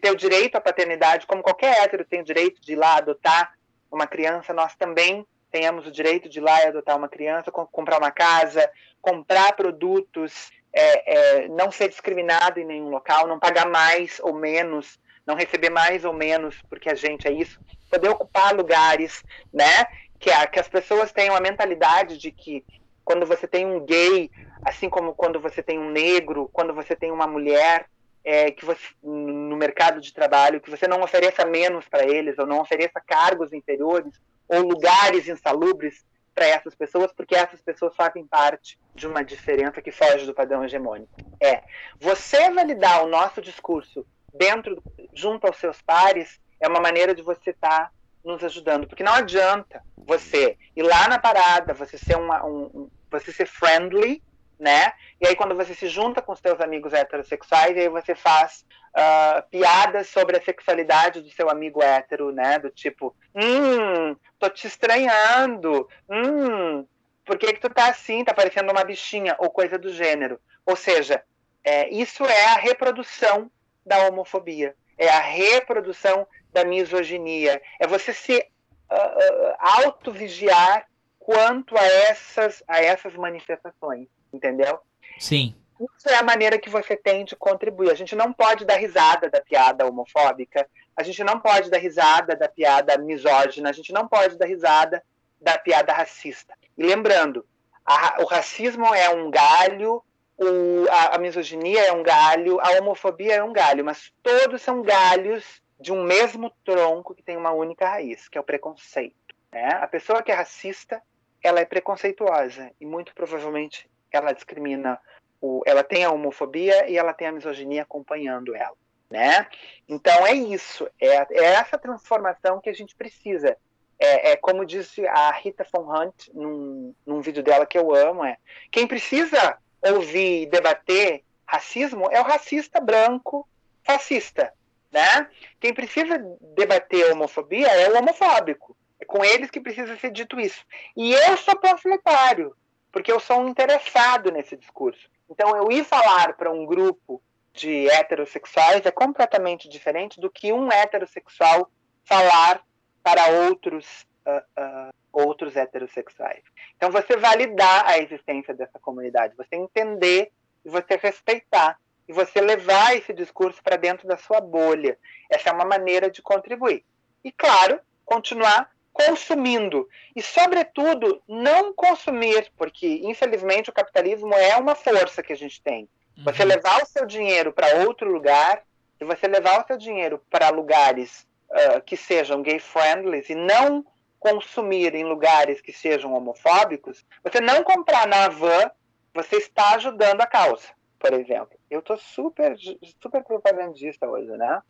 Ter 0.01 0.11
o 0.11 0.15
direito 0.15 0.55
à 0.55 0.61
paternidade, 0.61 1.25
como 1.25 1.43
qualquer 1.43 1.83
hétero 1.83 2.03
tem 2.05 2.21
o 2.21 2.25
direito 2.25 2.61
de 2.61 2.73
ir 2.73 2.75
lá 2.75 2.97
adotar 2.97 3.53
uma 3.91 4.07
criança, 4.07 4.53
nós 4.53 4.75
também 4.75 5.25
tenhamos 5.51 5.85
o 5.85 5.91
direito 5.91 6.29
de 6.29 6.39
ir 6.39 6.41
lá 6.41 6.63
e 6.63 6.67
adotar 6.67 6.97
uma 6.97 7.09
criança, 7.09 7.51
comprar 7.51 7.99
uma 7.99 8.11
casa, 8.11 8.69
comprar 9.01 9.53
produtos, 9.53 10.49
é, 10.73 11.43
é, 11.43 11.47
não 11.49 11.71
ser 11.71 11.89
discriminado 11.89 12.59
em 12.59 12.65
nenhum 12.65 12.89
local, 12.89 13.27
não 13.27 13.39
pagar 13.39 13.67
mais 13.67 14.19
ou 14.21 14.33
menos, 14.33 14.99
não 15.25 15.35
receber 15.35 15.69
mais 15.69 16.05
ou 16.05 16.13
menos, 16.13 16.55
porque 16.69 16.89
a 16.89 16.95
gente 16.95 17.27
é 17.27 17.31
isso, 17.31 17.59
poder 17.89 18.09
ocupar 18.09 18.55
lugares, 18.55 19.23
né? 19.53 19.85
Que, 20.19 20.29
a, 20.29 20.47
que 20.47 20.59
as 20.59 20.67
pessoas 20.67 21.11
tenham 21.11 21.35
a 21.35 21.41
mentalidade 21.41 22.17
de 22.17 22.31
que 22.31 22.63
quando 23.03 23.25
você 23.25 23.47
tem 23.47 23.65
um 23.65 23.83
gay, 23.83 24.29
assim 24.63 24.89
como 24.89 25.13
quando 25.13 25.39
você 25.39 25.61
tem 25.61 25.79
um 25.79 25.89
negro, 25.89 26.49
quando 26.53 26.73
você 26.73 26.95
tem 26.95 27.11
uma 27.11 27.27
mulher, 27.27 27.87
é, 28.23 28.51
que 28.51 28.63
você, 28.63 28.81
no 29.03 29.57
mercado 29.57 29.99
de 29.99 30.13
trabalho, 30.13 30.61
que 30.61 30.69
você 30.69 30.87
não 30.87 31.01
ofereça 31.01 31.43
menos 31.45 31.87
para 31.89 32.05
eles, 32.05 32.37
ou 32.37 32.45
não 32.45 32.59
ofereça 32.59 33.01
cargos 33.05 33.51
inferiores, 33.51 34.13
ou 34.47 34.61
lugares 34.61 35.27
insalubres 35.27 36.05
para 36.33 36.45
essas 36.45 36.75
pessoas, 36.75 37.11
porque 37.13 37.35
essas 37.35 37.61
pessoas 37.61 37.95
fazem 37.95 38.25
parte 38.25 38.77
de 38.95 39.07
uma 39.07 39.23
diferença 39.23 39.81
que 39.81 39.91
foge 39.91 40.25
do 40.25 40.33
padrão 40.33 40.63
hegemônico. 40.63 41.19
É, 41.41 41.63
você 41.99 42.49
validar 42.51 43.03
o 43.03 43.07
nosso 43.07 43.41
discurso 43.41 44.05
dentro, 44.33 44.81
junto 45.13 45.47
aos 45.47 45.57
seus 45.57 45.81
pares, 45.81 46.39
é 46.59 46.67
uma 46.67 46.79
maneira 46.79 47.13
de 47.13 47.21
você 47.21 47.49
estar 47.49 47.85
tá 47.85 47.91
nos 48.23 48.43
ajudando, 48.43 48.87
porque 48.87 49.03
não 49.03 49.13
adianta 49.13 49.81
você 50.05 50.57
ir 50.75 50.83
lá 50.83 51.07
na 51.07 51.19
parada, 51.19 51.73
você 51.73 51.97
ser 51.97 52.15
uma, 52.17 52.45
um, 52.45 52.63
um, 52.73 52.91
você 53.09 53.31
ser 53.31 53.47
friendly, 53.47 54.21
né? 54.61 54.93
E 55.19 55.27
aí 55.27 55.35
quando 55.35 55.55
você 55.55 55.73
se 55.73 55.87
junta 55.87 56.21
com 56.21 56.31
os 56.31 56.39
seus 56.39 56.61
amigos 56.61 56.93
heterossexuais, 56.93 57.75
aí 57.75 57.89
você 57.89 58.13
faz 58.13 58.63
uh, 58.95 59.41
piadas 59.49 60.07
sobre 60.07 60.37
a 60.37 60.41
sexualidade 60.41 61.19
do 61.21 61.31
seu 61.31 61.49
amigo 61.49 61.81
hétero, 61.81 62.31
né? 62.31 62.59
Do 62.59 62.69
tipo, 62.69 63.15
hum, 63.35 64.15
tô 64.37 64.49
te 64.49 64.67
estranhando, 64.67 65.89
hum, 66.07 66.85
por 67.25 67.39
que 67.39 67.53
que 67.53 67.59
tu 67.59 67.69
tá 67.69 67.89
assim, 67.89 68.23
tá 68.23 68.35
parecendo 68.35 68.71
uma 68.71 68.83
bichinha, 68.83 69.35
ou 69.39 69.49
coisa 69.49 69.79
do 69.79 69.91
gênero. 69.91 70.39
Ou 70.63 70.75
seja, 70.75 71.23
é, 71.63 71.89
isso 71.89 72.23
é 72.23 72.45
a 72.45 72.55
reprodução 72.55 73.51
da 73.83 74.07
homofobia, 74.07 74.75
é 74.95 75.09
a 75.09 75.21
reprodução 75.21 76.27
da 76.53 76.63
misoginia, 76.63 77.59
é 77.79 77.87
você 77.87 78.13
se 78.13 78.37
uh, 78.37 78.93
uh, 78.93 79.55
auto-vigiar 79.57 80.85
quanto 81.17 81.75
a 81.77 81.83
essas, 81.83 82.63
a 82.67 82.79
essas 82.79 83.15
manifestações, 83.15 84.07
entendeu? 84.33 84.79
Sim. 85.19 85.55
Isso 85.97 86.09
é 86.09 86.15
a 86.15 86.23
maneira 86.23 86.59
que 86.59 86.69
você 86.69 86.95
tem 86.95 87.25
de 87.25 87.35
contribuir. 87.35 87.89
A 87.89 87.95
gente 87.95 88.15
não 88.15 88.31
pode 88.31 88.65
dar 88.65 88.75
risada 88.75 89.29
da 89.29 89.41
piada 89.41 89.85
homofóbica, 89.85 90.67
a 90.95 91.03
gente 91.03 91.23
não 91.23 91.39
pode 91.39 91.69
dar 91.69 91.79
risada 91.79 92.35
da 92.35 92.47
piada 92.47 92.97
misógina, 92.97 93.69
a 93.69 93.73
gente 93.73 93.91
não 93.91 94.07
pode 94.07 94.37
dar 94.37 94.45
risada 94.45 95.03
da 95.39 95.57
piada 95.57 95.91
racista. 95.91 96.53
E 96.77 96.83
lembrando, 96.83 97.45
a, 97.85 98.21
o 98.21 98.25
racismo 98.25 98.93
é 98.93 99.09
um 99.09 99.31
galho, 99.31 100.03
o, 100.37 100.87
a, 100.89 101.15
a 101.15 101.17
misoginia 101.17 101.87
é 101.87 101.91
um 101.91 102.03
galho, 102.03 102.59
a 102.59 102.79
homofobia 102.79 103.35
é 103.35 103.43
um 103.43 103.53
galho, 103.53 103.83
mas 103.83 104.13
todos 104.21 104.61
são 104.61 104.83
galhos 104.83 105.61
de 105.79 105.91
um 105.91 106.03
mesmo 106.03 106.51
tronco 106.63 107.15
que 107.15 107.23
tem 107.23 107.35
uma 107.35 107.51
única 107.51 107.87
raiz, 107.87 108.29
que 108.29 108.37
é 108.37 108.41
o 108.41 108.43
preconceito. 108.43 109.35
Né? 109.51 109.67
A 109.81 109.87
pessoa 109.87 110.21
que 110.21 110.31
é 110.31 110.35
racista, 110.35 111.01
ela 111.43 111.59
é 111.59 111.65
preconceituosa 111.65 112.71
e 112.79 112.85
muito 112.85 113.15
provavelmente 113.15 113.89
ela 114.17 114.33
discrimina, 114.33 114.99
o, 115.39 115.61
ela 115.65 115.83
tem 115.83 116.03
a 116.03 116.11
homofobia 116.11 116.89
e 116.89 116.97
ela 116.97 117.13
tem 117.13 117.27
a 117.27 117.31
misoginia 117.31 117.83
acompanhando 117.83 118.55
ela. 118.55 118.75
Né? 119.09 119.45
Então 119.89 120.25
é 120.25 120.33
isso, 120.33 120.89
é, 120.99 121.07
é 121.07 121.43
essa 121.53 121.77
transformação 121.77 122.61
que 122.61 122.69
a 122.69 122.73
gente 122.73 122.95
precisa. 122.95 123.57
É, 123.99 124.31
é, 124.31 124.35
como 124.35 124.65
disse 124.65 125.05
a 125.05 125.31
Rita 125.31 125.65
Von 125.71 125.93
Hunt 125.93 126.29
num, 126.33 126.95
num 127.05 127.21
vídeo 127.21 127.43
dela 127.43 127.65
que 127.65 127.77
eu 127.77 127.93
amo, 127.93 128.23
é 128.23 128.37
quem 128.71 128.87
precisa 128.87 129.57
ouvir 129.83 130.43
e 130.43 130.45
debater 130.45 131.23
racismo 131.45 132.07
é 132.09 132.19
o 132.21 132.23
racista 132.23 132.79
branco 132.79 133.47
fascista, 133.83 134.53
né? 134.91 135.27
Quem 135.59 135.73
precisa 135.73 136.17
debater 136.55 137.11
homofobia 137.11 137.67
é 137.67 137.89
o 137.89 137.97
homofóbico. 137.97 138.77
É 138.99 139.05
com 139.05 139.25
eles 139.25 139.49
que 139.49 139.59
precisa 139.59 139.97
ser 139.97 140.11
dito 140.11 140.39
isso. 140.39 140.63
E 140.95 141.13
eu 141.13 141.35
sou 141.37 141.57
panfletário, 141.57 142.55
porque 142.91 143.11
eu 143.11 143.19
sou 143.19 143.41
um 143.41 143.47
interessado 143.47 144.31
nesse 144.31 144.55
discurso. 144.55 145.09
Então, 145.29 145.55
eu 145.55 145.71
ir 145.71 145.83
falar 145.83 146.33
para 146.33 146.51
um 146.51 146.65
grupo 146.65 147.21
de 147.53 147.89
heterossexuais 147.89 148.85
é 148.85 148.91
completamente 148.91 149.67
diferente 149.67 150.19
do 150.19 150.29
que 150.29 150.51
um 150.51 150.71
heterossexual 150.71 151.69
falar 152.03 152.63
para 153.03 153.27
outros 153.47 154.05
uh, 154.25 154.61
uh, 154.61 154.91
outros 155.11 155.55
heterossexuais. 155.55 156.43
Então, 156.77 156.91
você 156.91 157.17
validar 157.17 157.85
a 157.85 157.97
existência 157.97 158.53
dessa 158.53 158.79
comunidade, 158.79 159.35
você 159.35 159.55
entender 159.55 160.31
e 160.63 160.69
você 160.69 160.95
respeitar 160.95 161.77
e 162.07 162.13
você 162.13 162.39
levar 162.39 162.95
esse 162.95 163.13
discurso 163.13 163.61
para 163.61 163.75
dentro 163.75 164.07
da 164.07 164.17
sua 164.17 164.39
bolha. 164.39 164.97
Essa 165.29 165.49
é 165.49 165.53
uma 165.53 165.65
maneira 165.65 166.09
de 166.09 166.21
contribuir. 166.21 166.85
E, 167.23 167.31
claro, 167.31 167.79
continuar 168.05 168.71
consumindo. 168.91 169.87
E, 170.15 170.21
sobretudo, 170.21 171.21
não 171.27 171.73
consumir, 171.73 172.51
porque, 172.57 173.01
infelizmente, 173.03 173.69
o 173.69 173.73
capitalismo 173.73 174.33
é 174.33 174.55
uma 174.57 174.75
força 174.75 175.23
que 175.23 175.33
a 175.33 175.37
gente 175.37 175.61
tem. 175.61 175.87
Você 176.23 176.43
uhum. 176.43 176.49
levar 176.49 176.81
o 176.83 176.85
seu 176.85 177.05
dinheiro 177.05 177.51
para 177.51 177.85
outro 177.85 178.11
lugar, 178.11 178.63
e 178.99 179.05
você 179.05 179.27
levar 179.27 179.63
o 179.63 179.67
seu 179.67 179.77
dinheiro 179.77 180.21
para 180.29 180.49
lugares 180.49 181.27
uh, 181.49 181.81
que 181.81 181.97
sejam 181.97 182.41
gay-friendly 182.41 183.25
e 183.27 183.35
não 183.35 183.85
consumir 184.19 184.93
em 184.93 185.03
lugares 185.03 185.59
que 185.61 185.73
sejam 185.73 186.13
homofóbicos, 186.13 187.03
você 187.23 187.41
não 187.41 187.63
comprar 187.63 188.07
na 188.07 188.29
van, 188.29 188.69
você 189.13 189.37
está 189.37 189.73
ajudando 189.73 190.21
a 190.21 190.27
causa 190.27 190.67
por 191.01 191.13
exemplo. 191.13 191.59
Eu 191.69 191.81
tô 191.81 191.97
super, 191.97 192.55
super 193.01 193.23
propagandista 193.23 194.07
hoje, 194.07 194.29
né? 194.37 194.61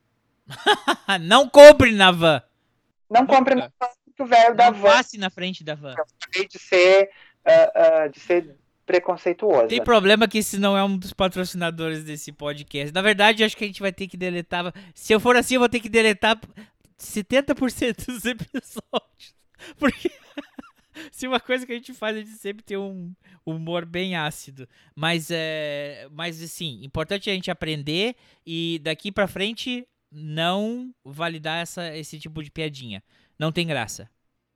não 1.22 1.48
compre 1.50 1.92
na 1.92 2.12
van. 2.12 2.42
Não 3.12 3.28
compre 3.28 3.56
na 3.56 3.70
van 3.80 3.90
do 4.18 4.26
velho 4.26 4.56
da 4.56 4.72
van. 4.72 4.90
Passe 4.90 5.18
na 5.18 5.30
frente 5.30 5.64
da 5.64 5.76
van. 5.76 5.96
De 6.32 6.58
ser, 6.58 7.10
uh, 7.46 8.06
uh, 8.06 8.10
de 8.10 8.20
ser 8.20 8.56
preconceituoso. 8.86 9.68
Tem 9.68 9.84
problema 9.84 10.28
que 10.28 10.38
esse 10.38 10.58
não 10.58 10.78
é 10.78 10.84
um 10.84 10.98
dos 10.98 11.14
patrocinadores 11.14 12.04
desse 12.04 12.32
podcast. 12.32 12.94
Na 12.94 13.02
verdade, 13.02 13.44
acho 13.44 13.56
que 13.56 13.64
a 13.66 13.68
gente 13.68 13.82
vai 13.82 13.92
ter 13.92 14.08
que 14.08 14.18
deletar. 14.18 14.74
Se 14.96 15.14
eu 15.14 15.20
for 15.20 15.36
assim, 15.36 15.56
eu 15.56 15.60
vou 15.60 15.70
ter 15.70 15.80
que 15.80 15.90
deletar 15.90 16.40
70% 16.98 18.06
dos 18.06 18.24
episódios. 18.26 19.36
Porque 19.78 20.10
se 21.12 21.28
uma 21.28 21.40
coisa 21.40 21.66
que 21.66 21.72
a 21.74 21.76
gente 21.76 21.94
faz, 21.94 22.16
a 22.16 22.20
gente 22.20 22.32
sempre 22.32 22.64
tem 22.64 22.78
um 22.78 23.14
humor 23.46 23.86
bem 23.86 24.16
ácido. 24.16 24.68
Mas 24.96 25.30
é. 25.32 26.08
Mas 26.12 26.42
assim, 26.42 26.80
importante 26.84 27.30
a 27.30 27.34
gente 27.34 27.52
aprender 27.52 28.16
e 28.46 28.80
daqui 28.84 29.12
pra 29.12 29.28
frente 29.28 29.86
não 30.12 30.94
validar 31.04 31.62
essa, 31.62 31.96
esse 31.96 32.20
tipo 32.20 32.44
de 32.44 32.52
piadinha. 32.52 33.04
Não 33.40 33.52
tem 33.52 33.66
graça. 33.66 34.10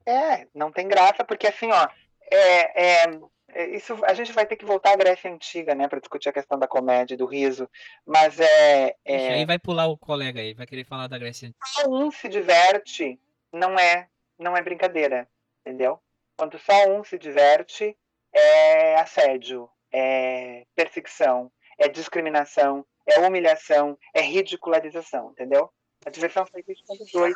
É, 0.05 0.47
não 0.53 0.71
tem 0.71 0.87
graça, 0.87 1.23
porque 1.23 1.47
assim, 1.47 1.71
ó, 1.71 1.87
é, 2.29 2.83
é, 2.83 3.19
é 3.49 3.75
isso 3.75 3.97
a 4.05 4.13
gente 4.13 4.31
vai 4.31 4.45
ter 4.45 4.55
que 4.55 4.65
voltar 4.65 4.91
à 4.91 4.95
Grécia 4.95 5.31
Antiga, 5.31 5.73
né, 5.73 5.87
para 5.87 5.99
discutir 5.99 6.29
a 6.29 6.33
questão 6.33 6.59
da 6.59 6.67
comédia, 6.67 7.17
do 7.17 7.25
riso, 7.25 7.69
mas 8.05 8.39
é, 8.39 8.95
é... 9.03 9.33
aí 9.33 9.45
vai 9.45 9.57
pular 9.57 9.87
o 9.87 9.97
colega 9.97 10.41
aí, 10.41 10.53
vai 10.53 10.67
querer 10.67 10.83
falar 10.83 11.07
da 11.07 11.17
Grécia 11.17 11.47
Antiga. 11.47 11.65
Só 11.65 11.89
um 11.89 12.11
se 12.11 12.27
diverte, 12.27 13.19
não 13.51 13.79
é, 13.79 14.07
não 14.37 14.55
é 14.55 14.61
brincadeira, 14.61 15.27
entendeu? 15.61 15.99
Quando 16.37 16.59
só 16.59 16.89
um 16.89 17.03
se 17.03 17.17
diverte, 17.17 17.97
é 18.33 18.95
assédio, 18.97 19.69
é 19.91 20.65
perseguição, 20.75 21.51
é 21.79 21.87
discriminação, 21.87 22.85
é 23.07 23.19
humilhação, 23.19 23.97
é 24.13 24.21
ridicularização, 24.21 25.31
entendeu? 25.31 25.69
A 26.05 26.09
diversão 26.09 26.45
foi 26.45 26.61
feita 26.61 26.81
quando 26.85 27.03
dois. 27.11 27.35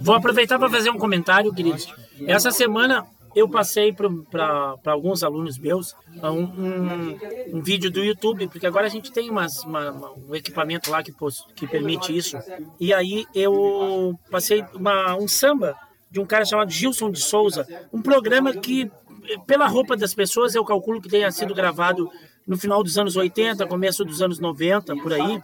Vou 0.00 0.14
aproveitar 0.14 0.58
para 0.58 0.68
fazer 0.68 0.90
um 0.90 0.98
comentário, 0.98 1.54
queridos. 1.54 1.92
Essa 2.26 2.50
semana 2.50 3.06
eu 3.34 3.48
passei 3.48 3.92
para 3.92 4.76
alguns 4.86 5.24
alunos 5.24 5.58
meus 5.58 5.94
um, 6.22 6.28
um, 6.28 7.18
um, 7.54 7.62
vídeo 7.62 7.90
do 7.90 8.04
YouTube, 8.04 8.46
porque 8.48 8.66
agora 8.66 8.86
a 8.86 8.90
gente 8.90 9.10
tem 9.10 9.28
umas, 9.28 9.64
uma, 9.64 9.90
um 10.28 10.34
equipamento 10.34 10.90
lá 10.90 11.02
que, 11.02 11.12
que 11.56 11.66
permite 11.66 12.16
isso. 12.16 12.36
E 12.78 12.94
aí 12.94 13.26
eu 13.34 14.14
passei 14.30 14.64
uma, 14.74 15.16
um 15.16 15.26
samba 15.26 15.76
de 16.10 16.20
um 16.20 16.26
cara 16.26 16.44
chamado 16.44 16.70
Gilson 16.70 17.10
de 17.10 17.20
Souza, 17.20 17.66
um 17.92 18.00
programa 18.00 18.52
que, 18.52 18.88
pela 19.46 19.66
roupa 19.66 19.96
das 19.96 20.14
pessoas, 20.14 20.54
eu 20.54 20.64
calculo 20.64 21.00
que 21.00 21.08
tenha 21.08 21.30
sido 21.32 21.54
gravado 21.54 22.08
no 22.46 22.58
final 22.58 22.82
dos 22.82 22.98
anos 22.98 23.16
80, 23.16 23.66
começo 23.66 24.04
dos 24.04 24.20
anos 24.20 24.38
90, 24.38 24.96
por 24.96 25.12
aí. 25.12 25.42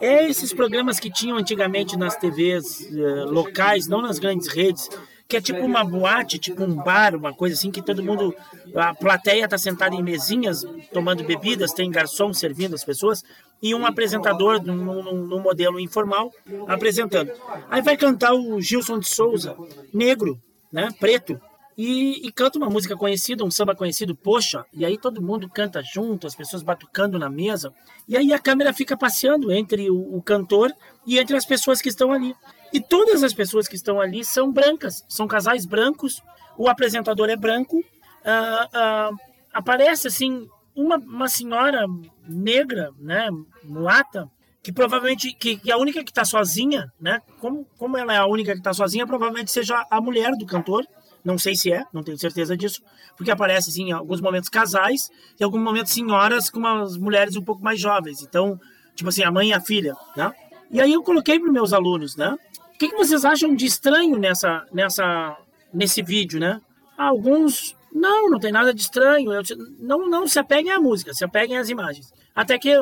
É 0.00 0.28
esses 0.28 0.52
programas 0.52 0.98
que 0.98 1.10
tinham 1.10 1.38
antigamente 1.38 1.96
nas 1.96 2.16
TVs 2.16 2.88
eh, 2.92 3.24
locais, 3.24 3.86
não 3.86 4.02
nas 4.02 4.18
grandes 4.18 4.48
redes, 4.48 4.88
que 5.28 5.36
é 5.36 5.40
tipo 5.40 5.60
uma 5.60 5.84
boate, 5.84 6.38
tipo 6.38 6.62
um 6.62 6.74
bar, 6.74 7.14
uma 7.14 7.32
coisa 7.32 7.54
assim, 7.54 7.70
que 7.70 7.82
todo 7.82 8.02
mundo, 8.02 8.34
a 8.74 8.94
plateia 8.94 9.44
está 9.44 9.58
sentada 9.58 9.94
em 9.94 10.02
mesinhas, 10.02 10.64
tomando 10.92 11.24
bebidas, 11.24 11.72
tem 11.72 11.90
garçom 11.90 12.32
servindo 12.32 12.74
as 12.74 12.84
pessoas, 12.84 13.24
e 13.60 13.74
um 13.74 13.86
apresentador 13.86 14.62
num, 14.62 15.40
modelo 15.40 15.80
informal 15.80 16.30
apresentando. 16.68 17.32
Aí 17.68 17.82
vai 17.82 17.96
cantar 17.96 18.34
o 18.34 18.60
Gilson 18.60 18.98
de 18.98 19.08
Souza, 19.08 19.56
negro, 19.92 20.40
né, 20.70 20.88
preto, 21.00 21.40
e, 21.76 22.26
e, 22.26 22.32
canta 22.32 22.58
uma 22.58 22.70
música 22.70 22.96
conhecida, 22.96 23.44
um 23.44 23.50
samba 23.50 23.74
conhecido, 23.74 24.14
poxa, 24.14 24.64
e 24.72 24.84
aí 24.84 24.96
todo 24.96 25.20
mundo 25.20 25.48
canta 25.48 25.82
junto, 25.82 26.26
as 26.26 26.34
pessoas 26.34 26.62
batucando 26.62 27.18
na 27.18 27.28
mesa, 27.28 27.72
e 28.08 28.16
aí 28.16 28.32
a 28.32 28.38
câmera 28.38 28.72
fica 28.72 28.96
passeando 28.96 29.52
entre 29.52 29.90
o, 29.90 30.16
o 30.16 30.22
cantor 30.22 30.72
e 31.06 31.18
entre 31.18 31.36
as 31.36 31.44
pessoas 31.44 31.82
que 31.82 31.90
estão 31.90 32.12
ali. 32.12 32.34
E 32.72 32.80
todas 32.80 33.22
as 33.22 33.34
pessoas 33.34 33.68
que 33.68 33.76
estão 33.76 34.00
ali 34.00 34.24
são 34.24 34.50
brancas, 34.50 35.04
são 35.06 35.26
casais 35.26 35.66
brancos, 35.66 36.22
o 36.56 36.68
apresentador 36.68 37.28
é 37.28 37.36
branco, 37.36 37.76
uh, 37.76 39.12
uh, 39.12 39.16
aparece 39.52 40.08
assim 40.08 40.48
uma, 40.74 40.96
uma 40.96 41.28
senhora 41.28 41.86
negra, 42.26 42.90
né, 42.98 43.28
mulata, 43.62 44.30
que 44.62 44.72
provavelmente 44.72 45.32
que, 45.32 45.56
que 45.56 45.70
a 45.70 45.76
única 45.76 46.02
que 46.02 46.10
está 46.10 46.24
sozinha, 46.24 46.90
né, 47.00 47.20
como, 47.38 47.66
como 47.78 47.96
ela 47.96 48.14
é 48.14 48.18
a 48.18 48.26
única 48.26 48.52
que 48.52 48.58
está 48.58 48.72
sozinha, 48.72 49.06
provavelmente 49.06 49.52
seja 49.52 49.86
a 49.90 50.00
mulher 50.00 50.32
do 50.32 50.46
cantor, 50.46 50.86
não 51.26 51.36
sei 51.36 51.56
se 51.56 51.72
é, 51.72 51.84
não 51.92 52.04
tenho 52.04 52.16
certeza 52.16 52.56
disso, 52.56 52.80
porque 53.16 53.32
aparece 53.32 53.68
assim, 53.68 53.88
em 53.88 53.92
alguns 53.92 54.20
momentos 54.20 54.48
casais 54.48 55.10
e 55.38 55.42
em 55.42 55.44
alguns 55.44 55.60
momentos 55.60 55.92
senhoras 55.92 56.48
com 56.48 56.60
umas 56.60 56.96
mulheres 56.96 57.34
um 57.34 57.42
pouco 57.42 57.64
mais 57.64 57.80
jovens. 57.80 58.22
Então, 58.22 58.60
tipo 58.94 59.08
assim, 59.08 59.24
a 59.24 59.30
mãe 59.32 59.48
e 59.48 59.52
a 59.52 59.60
filha, 59.60 59.96
né? 60.16 60.32
E 60.70 60.80
aí 60.80 60.92
eu 60.92 61.02
coloquei 61.02 61.40
para 61.40 61.50
meus 61.50 61.72
alunos, 61.72 62.16
né? 62.16 62.36
O 62.72 62.78
que, 62.78 62.88
que 62.88 62.96
vocês 62.96 63.24
acham 63.24 63.56
de 63.56 63.66
estranho 63.66 64.16
nessa, 64.16 64.64
nessa, 64.72 65.36
nesse 65.74 66.00
vídeo, 66.00 66.38
né? 66.38 66.60
Alguns, 66.96 67.74
não, 67.92 68.30
não 68.30 68.38
tem 68.38 68.52
nada 68.52 68.72
de 68.72 68.82
estranho. 68.82 69.32
Eu, 69.32 69.42
não, 69.80 70.08
não 70.08 70.28
se 70.28 70.38
apeguem 70.38 70.70
à 70.70 70.78
música, 70.78 71.12
se 71.12 71.24
apeguem 71.24 71.58
às 71.58 71.68
imagens. 71.68 72.12
Até 72.36 72.56
que 72.56 72.72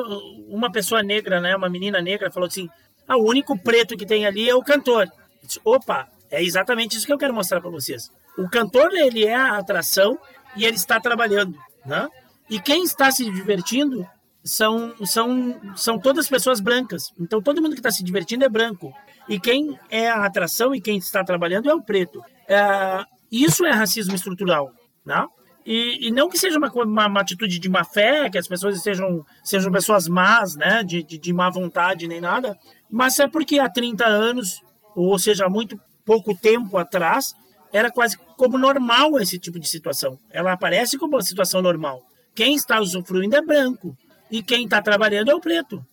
uma 0.47 0.71
pessoa 0.71 1.01
negra, 1.01 1.41
né, 1.41 1.55
uma 1.55 1.69
menina 1.69 1.99
negra, 1.99 2.29
falou 2.29 2.45
assim: 2.45 2.69
ah, 3.07 3.17
o 3.17 3.27
único 3.27 3.57
preto 3.57 3.97
que 3.97 4.05
tem 4.05 4.27
ali 4.27 4.47
é 4.47 4.53
o 4.53 4.61
cantor. 4.61 5.07
Disse, 5.41 5.59
Opa, 5.63 6.07
é 6.29 6.43
exatamente 6.43 6.95
isso 6.95 7.07
que 7.07 7.13
eu 7.13 7.17
quero 7.17 7.33
mostrar 7.33 7.59
para 7.59 7.71
vocês. 7.71 8.11
O 8.37 8.49
cantor 8.49 8.91
ele 8.93 9.25
é 9.25 9.35
a 9.35 9.57
atração 9.57 10.17
e 10.55 10.65
ele 10.65 10.75
está 10.75 10.99
trabalhando, 10.99 11.57
né? 11.85 12.07
E 12.49 12.59
quem 12.59 12.83
está 12.83 13.11
se 13.11 13.29
divertindo 13.29 14.07
são 14.43 14.93
são 15.05 15.75
são 15.75 15.99
todas 15.99 16.27
pessoas 16.27 16.59
brancas. 16.59 17.11
Então 17.19 17.41
todo 17.41 17.61
mundo 17.61 17.73
que 17.73 17.79
está 17.79 17.91
se 17.91 18.03
divertindo 18.03 18.45
é 18.45 18.49
branco. 18.49 18.93
E 19.27 19.39
quem 19.39 19.79
é 19.89 20.09
a 20.09 20.25
atração 20.25 20.75
e 20.75 20.81
quem 20.81 20.97
está 20.97 21.23
trabalhando 21.23 21.69
é 21.69 21.73
o 21.73 21.81
preto. 21.81 22.21
É, 22.47 23.03
isso 23.31 23.65
é 23.65 23.71
racismo 23.71 24.13
estrutural, 24.13 24.71
né? 25.03 25.25
E, 25.65 26.09
e, 26.09 26.11
não 26.11 26.29
que 26.29 26.37
seja 26.37 26.59
uma, 26.59 26.71
uma, 26.71 27.07
uma, 27.07 27.21
atitude 27.21 27.57
de 27.57 27.67
má 27.67 27.83
fé, 27.83 28.29
que 28.29 28.37
as 28.37 28.47
pessoas 28.47 28.79
sejam, 28.83 29.25
sejam 29.43 29.71
pessoas 29.71 30.07
más, 30.07 30.55
né, 30.55 30.83
de, 30.83 31.01
de, 31.01 31.17
de 31.17 31.33
má 31.33 31.49
vontade 31.49 32.07
nem 32.07 32.21
nada, 32.21 32.55
mas 32.87 33.19
é 33.19 33.27
porque 33.27 33.57
há 33.57 33.67
30 33.67 34.05
anos, 34.05 34.61
ou 34.95 35.17
seja, 35.17 35.47
há 35.47 35.49
muito 35.49 35.79
pouco 36.05 36.35
tempo 36.35 36.77
atrás, 36.77 37.33
era 37.75 37.91
quase 37.91 38.17
como 38.37 38.57
normal 38.57 39.19
esse 39.19 39.37
tipo 39.37 39.59
de 39.59 39.67
situação. 39.67 40.17
Ela 40.31 40.53
aparece 40.53 40.97
como 40.97 41.15
uma 41.15 41.21
situação 41.21 41.61
normal. 41.61 42.01
Quem 42.33 42.55
está 42.55 42.79
usufruindo 42.79 43.35
é 43.35 43.41
branco 43.41 43.97
e 44.31 44.41
quem 44.41 44.63
está 44.63 44.81
trabalhando 44.81 45.29
é 45.29 45.35
o 45.35 45.41
preto, 45.41 45.85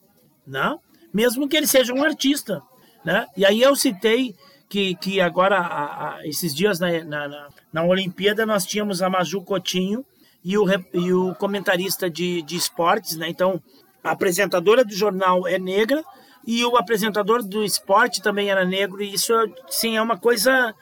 né? 0.47 0.77
Mesmo 1.13 1.49
que 1.49 1.57
ele 1.57 1.67
seja 1.67 1.93
um 1.93 2.05
artista, 2.05 2.63
né? 3.05 3.27
E 3.37 3.45
aí 3.45 3.61
eu 3.61 3.75
citei 3.75 4.33
que, 4.69 4.95
que 4.95 5.21
agora, 5.21 5.59
a, 5.59 6.19
a, 6.19 6.27
esses 6.29 6.55
dias 6.55 6.79
na, 6.79 7.03
na, 7.03 7.49
na, 7.73 7.85
Olimpíada, 7.85 8.47
nós 8.47 8.65
tínhamos 8.65 9.03
a 9.03 9.11
Maju 9.11 9.43
Coutinho 9.43 10.05
e 10.45 10.57
o, 10.57 10.65
e 10.95 11.13
o 11.13 11.35
comentarista 11.35 12.09
de, 12.09 12.43
de 12.43 12.55
esportes, 12.55 13.17
né? 13.17 13.29
Então, 13.29 13.61
a 14.05 14.13
apresentadora 14.13 14.85
do 14.85 14.95
jornal 14.95 15.49
é 15.49 15.59
negra 15.59 16.01
e 16.47 16.65
o 16.65 16.77
apresentador 16.77 17.43
do 17.43 17.65
esporte 17.65 18.23
também 18.23 18.51
era 18.51 18.65
negro, 18.65 19.03
e 19.03 19.13
isso, 19.13 19.33
sim, 19.69 19.97
é 19.97 20.03
uma 20.03 20.17
coisa 20.17 20.73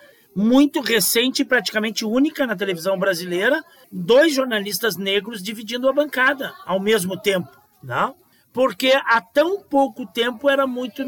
muito 0.41 0.81
recente, 0.81 1.45
praticamente 1.45 2.05
única 2.05 2.47
na 2.47 2.57
televisão 2.57 2.99
brasileira, 2.99 3.63
dois 3.93 4.35
jornalistas 4.35 4.97
negros 4.97 5.43
dividindo 5.43 5.89
a 5.89 5.93
bancada 5.93 6.55
ao 6.65 6.81
mesmo 6.81 7.17
tempo, 7.17 7.51
não? 7.83 8.15
Porque 8.53 8.93
há 9.05 9.21
tão 9.21 9.61
pouco 9.61 10.07
tempo 10.07 10.49
era 10.49 10.67
muito 10.67 11.05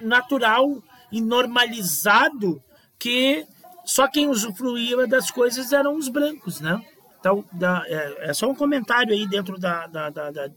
natural 0.00 0.82
e 1.10 1.20
normalizado 1.20 2.62
que 2.98 3.44
só 3.84 4.08
quem 4.08 4.28
usufruía 4.28 5.06
das 5.06 5.30
coisas 5.30 5.72
eram 5.72 5.96
os 5.96 6.08
brancos, 6.08 6.60
né? 6.60 6.80
Então, 7.18 7.44
é, 7.86 8.30
é 8.30 8.32
só 8.32 8.48
um 8.48 8.54
comentário 8.54 9.12
aí 9.12 9.26
dentro 9.26 9.58
da, 9.58 9.86
da, 9.86 10.08
da, 10.08 10.30
da, 10.30 10.50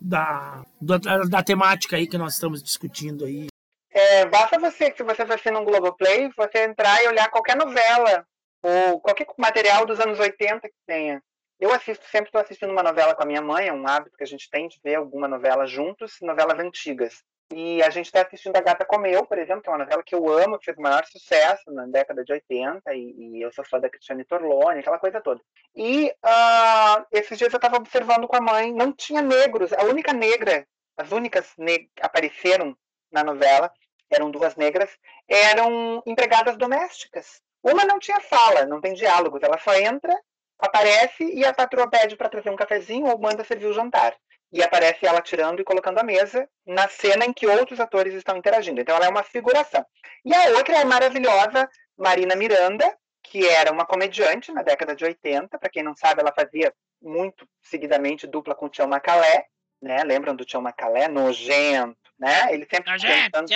da, 0.00 0.62
da, 0.80 1.18
da 1.28 1.42
temática 1.42 1.96
aí 1.96 2.06
que 2.06 2.18
nós 2.18 2.34
estamos 2.34 2.62
discutindo 2.62 3.24
aí 3.24 3.48
é, 3.90 4.24
basta 4.26 4.58
você, 4.58 4.92
se 4.96 5.02
você 5.02 5.22
assistir 5.22 5.50
no 5.50 5.64
Globoplay, 5.64 6.30
você 6.36 6.64
entrar 6.64 7.02
e 7.02 7.08
olhar 7.08 7.30
qualquer 7.30 7.56
novela 7.56 8.26
ou 8.62 9.00
qualquer 9.00 9.26
material 9.36 9.84
dos 9.84 9.98
anos 9.98 10.18
80 10.18 10.68
que 10.68 10.74
tenha. 10.86 11.22
Eu 11.58 11.72
assisto, 11.72 12.06
sempre 12.06 12.28
estou 12.28 12.40
assistindo 12.40 12.70
uma 12.70 12.82
novela 12.82 13.14
com 13.14 13.22
a 13.22 13.26
minha 13.26 13.42
mãe, 13.42 13.68
é 13.68 13.72
um 13.72 13.86
hábito 13.86 14.16
que 14.16 14.24
a 14.24 14.26
gente 14.26 14.48
tem 14.48 14.68
de 14.68 14.80
ver 14.82 14.94
alguma 14.94 15.28
novela 15.28 15.66
juntos, 15.66 16.16
novelas 16.22 16.58
antigas. 16.58 17.22
E 17.52 17.82
a 17.82 17.90
gente 17.90 18.06
está 18.06 18.22
assistindo 18.22 18.56
A 18.56 18.60
Gata 18.60 18.84
Comeu, 18.84 19.26
por 19.26 19.36
exemplo, 19.36 19.60
que 19.60 19.68
é 19.68 19.72
uma 19.72 19.84
novela 19.84 20.02
que 20.04 20.14
eu 20.14 20.28
amo, 20.28 20.56
que 20.58 20.66
fez 20.66 20.78
o 20.78 20.80
maior 20.80 21.04
sucesso 21.04 21.70
na 21.72 21.84
década 21.84 22.24
de 22.24 22.32
80, 22.32 22.94
e, 22.94 23.14
e 23.18 23.42
eu 23.42 23.52
sou 23.52 23.64
fã 23.64 23.80
da 23.80 23.90
Cristiane 23.90 24.24
Torlone, 24.24 24.78
aquela 24.78 25.00
coisa 25.00 25.20
toda. 25.20 25.40
E 25.74 26.14
uh, 26.24 27.06
esses 27.10 27.36
dias 27.36 27.52
eu 27.52 27.56
estava 27.56 27.76
observando 27.76 28.28
com 28.28 28.36
a 28.36 28.40
mãe, 28.40 28.72
não 28.72 28.92
tinha 28.92 29.20
negros, 29.20 29.72
a 29.72 29.82
única 29.82 30.12
negra, 30.12 30.64
as 30.96 31.10
únicas 31.10 31.52
apareceram 32.00 32.76
na 33.10 33.24
novela, 33.24 33.72
eram 34.10 34.30
duas 34.30 34.56
negras, 34.56 34.90
eram 35.28 36.02
empregadas 36.06 36.56
domésticas. 36.56 37.40
Uma 37.62 37.84
não 37.84 37.98
tinha 37.98 38.20
fala, 38.20 38.66
não 38.66 38.80
tem 38.80 38.94
diálogos, 38.94 39.42
ela 39.42 39.58
só 39.58 39.74
entra, 39.74 40.18
aparece 40.58 41.24
e 41.24 41.44
a 41.44 41.52
patroa 41.52 41.88
pede 41.88 42.16
para 42.16 42.28
trazer 42.28 42.50
um 42.50 42.56
cafezinho 42.56 43.06
ou 43.06 43.18
manda 43.18 43.44
servir 43.44 43.66
o 43.66 43.72
jantar. 43.72 44.16
E 44.52 44.62
aparece 44.62 45.06
ela 45.06 45.22
tirando 45.22 45.60
e 45.60 45.64
colocando 45.64 45.98
a 45.98 46.02
mesa 46.02 46.48
na 46.66 46.88
cena 46.88 47.24
em 47.24 47.32
que 47.32 47.46
outros 47.46 47.78
atores 47.78 48.14
estão 48.14 48.36
interagindo. 48.36 48.80
Então 48.80 48.96
ela 48.96 49.06
é 49.06 49.08
uma 49.08 49.22
figuração. 49.22 49.84
E 50.24 50.34
a 50.34 50.56
outra 50.56 50.74
é 50.74 50.82
a 50.82 50.84
maravilhosa 50.84 51.68
Marina 51.96 52.34
Miranda, 52.34 52.96
que 53.22 53.46
era 53.46 53.70
uma 53.70 53.86
comediante 53.86 54.50
na 54.50 54.62
década 54.62 54.96
de 54.96 55.04
80. 55.04 55.56
Para 55.56 55.70
quem 55.70 55.84
não 55.84 55.94
sabe, 55.94 56.20
ela 56.20 56.32
fazia 56.32 56.74
muito 57.00 57.46
seguidamente 57.62 58.26
dupla 58.26 58.54
com 58.54 58.66
o 58.66 58.68
Tião 58.68 58.88
Macalé. 58.88 59.46
Né? 59.80 60.02
Lembram 60.02 60.34
do 60.34 60.44
Tião 60.44 60.60
Macalé? 60.60 61.06
Nojento, 61.06 62.09
né? 62.20 62.52
Ele 62.52 62.66
sempre 62.70 62.92
tentando... 63.24 63.48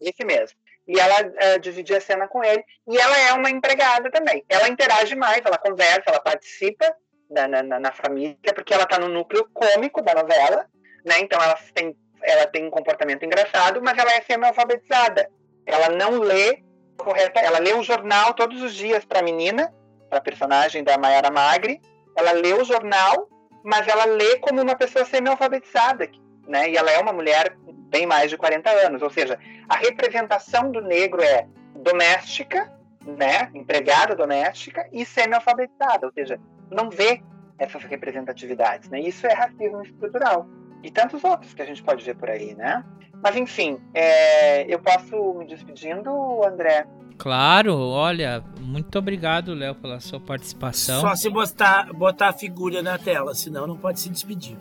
Esse 0.00 0.24
mesmo. 0.24 0.56
E 0.86 0.98
ela 0.98 1.14
uh, 1.22 1.60
dividia 1.60 1.98
a 1.98 2.00
cena 2.00 2.26
com 2.26 2.42
ele. 2.42 2.64
E 2.88 2.96
ela 2.96 3.18
é 3.18 3.32
uma 3.32 3.50
empregada 3.50 4.10
também. 4.10 4.44
Ela 4.48 4.68
interage 4.68 5.14
mais, 5.14 5.42
ela 5.44 5.58
conversa, 5.58 6.04
ela 6.06 6.20
participa 6.20 6.94
na, 7.30 7.46
na, 7.46 7.78
na 7.78 7.92
família, 7.92 8.36
porque 8.54 8.74
ela 8.74 8.82
está 8.82 8.98
no 8.98 9.08
núcleo 9.08 9.48
cômico 9.52 10.02
da 10.02 10.14
novela, 10.14 10.66
né? 11.04 11.20
Então 11.20 11.40
ela 11.40 11.56
tem, 11.74 11.96
ela 12.22 12.46
tem 12.46 12.66
um 12.66 12.70
comportamento 12.70 13.24
engraçado, 13.24 13.80
mas 13.82 13.96
ela 13.96 14.10
é 14.10 14.20
semi-alfabetizada. 14.22 15.30
Ela 15.64 15.90
não 15.90 16.18
lê 16.18 16.62
correta, 16.96 17.40
ela 17.40 17.58
lê 17.58 17.72
o 17.72 17.82
jornal 17.82 18.34
todos 18.34 18.60
os 18.62 18.74
dias 18.74 19.04
para 19.04 19.20
a 19.20 19.22
menina, 19.22 19.72
para 20.08 20.18
a 20.18 20.22
personagem 20.22 20.82
da 20.82 20.98
Mayara 20.98 21.30
Magri. 21.30 21.80
Ela 22.16 22.32
lê 22.32 22.52
o 22.52 22.64
jornal, 22.64 23.28
mas 23.62 23.86
ela 23.86 24.06
lê 24.06 24.38
como 24.38 24.60
uma 24.60 24.74
pessoa 24.74 25.04
semi-alfabetizada, 25.04 26.08
né? 26.50 26.68
E 26.68 26.76
ela 26.76 26.90
é 26.90 26.98
uma 26.98 27.12
mulher 27.12 27.56
bem 27.90 28.06
mais 28.06 28.30
de 28.30 28.36
40 28.36 28.70
anos, 28.86 29.02
ou 29.02 29.10
seja, 29.10 29.38
a 29.68 29.76
representação 29.76 30.70
do 30.70 30.80
negro 30.80 31.22
é 31.22 31.46
doméstica, 31.76 32.72
né, 33.04 33.50
empregada 33.54 34.14
doméstica 34.14 34.86
e 34.92 35.04
semi-alfabetizada, 35.04 36.06
ou 36.06 36.12
seja, 36.12 36.38
não 36.70 36.90
vê 36.90 37.22
essas 37.58 37.82
representatividades, 37.84 38.88
né? 38.90 39.00
Isso 39.00 39.26
é 39.26 39.32
racismo 39.32 39.82
estrutural 39.82 40.46
e 40.82 40.90
tantos 40.90 41.24
outros 41.24 41.52
que 41.52 41.62
a 41.62 41.66
gente 41.66 41.82
pode 41.82 42.04
ver 42.04 42.16
por 42.16 42.28
aí, 42.30 42.54
né? 42.54 42.84
Mas 43.22 43.36
enfim, 43.36 43.78
é, 43.92 44.62
eu 44.72 44.78
posso 44.78 45.34
me 45.34 45.46
despedindo, 45.46 46.10
André? 46.44 46.86
Claro, 47.18 47.76
olha, 47.78 48.42
muito 48.60 48.98
obrigado, 48.98 49.52
Léo, 49.52 49.74
pela 49.74 50.00
sua 50.00 50.18
participação. 50.18 51.02
Só 51.02 51.14
se 51.14 51.28
botar, 51.28 51.92
botar 51.92 52.28
a 52.28 52.32
figura 52.32 52.82
na 52.82 52.96
tela, 52.96 53.34
senão 53.34 53.66
não 53.66 53.76
pode 53.76 54.00
se 54.00 54.08
despedir. 54.08 54.56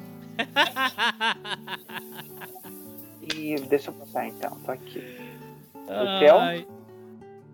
E 3.36 3.56
deixa 3.62 3.90
eu 3.90 3.94
botar 3.94 4.28
então, 4.28 4.58
tô 4.66 4.72
aqui. 4.72 5.04
O 5.76 6.20
Theo? 6.20 6.68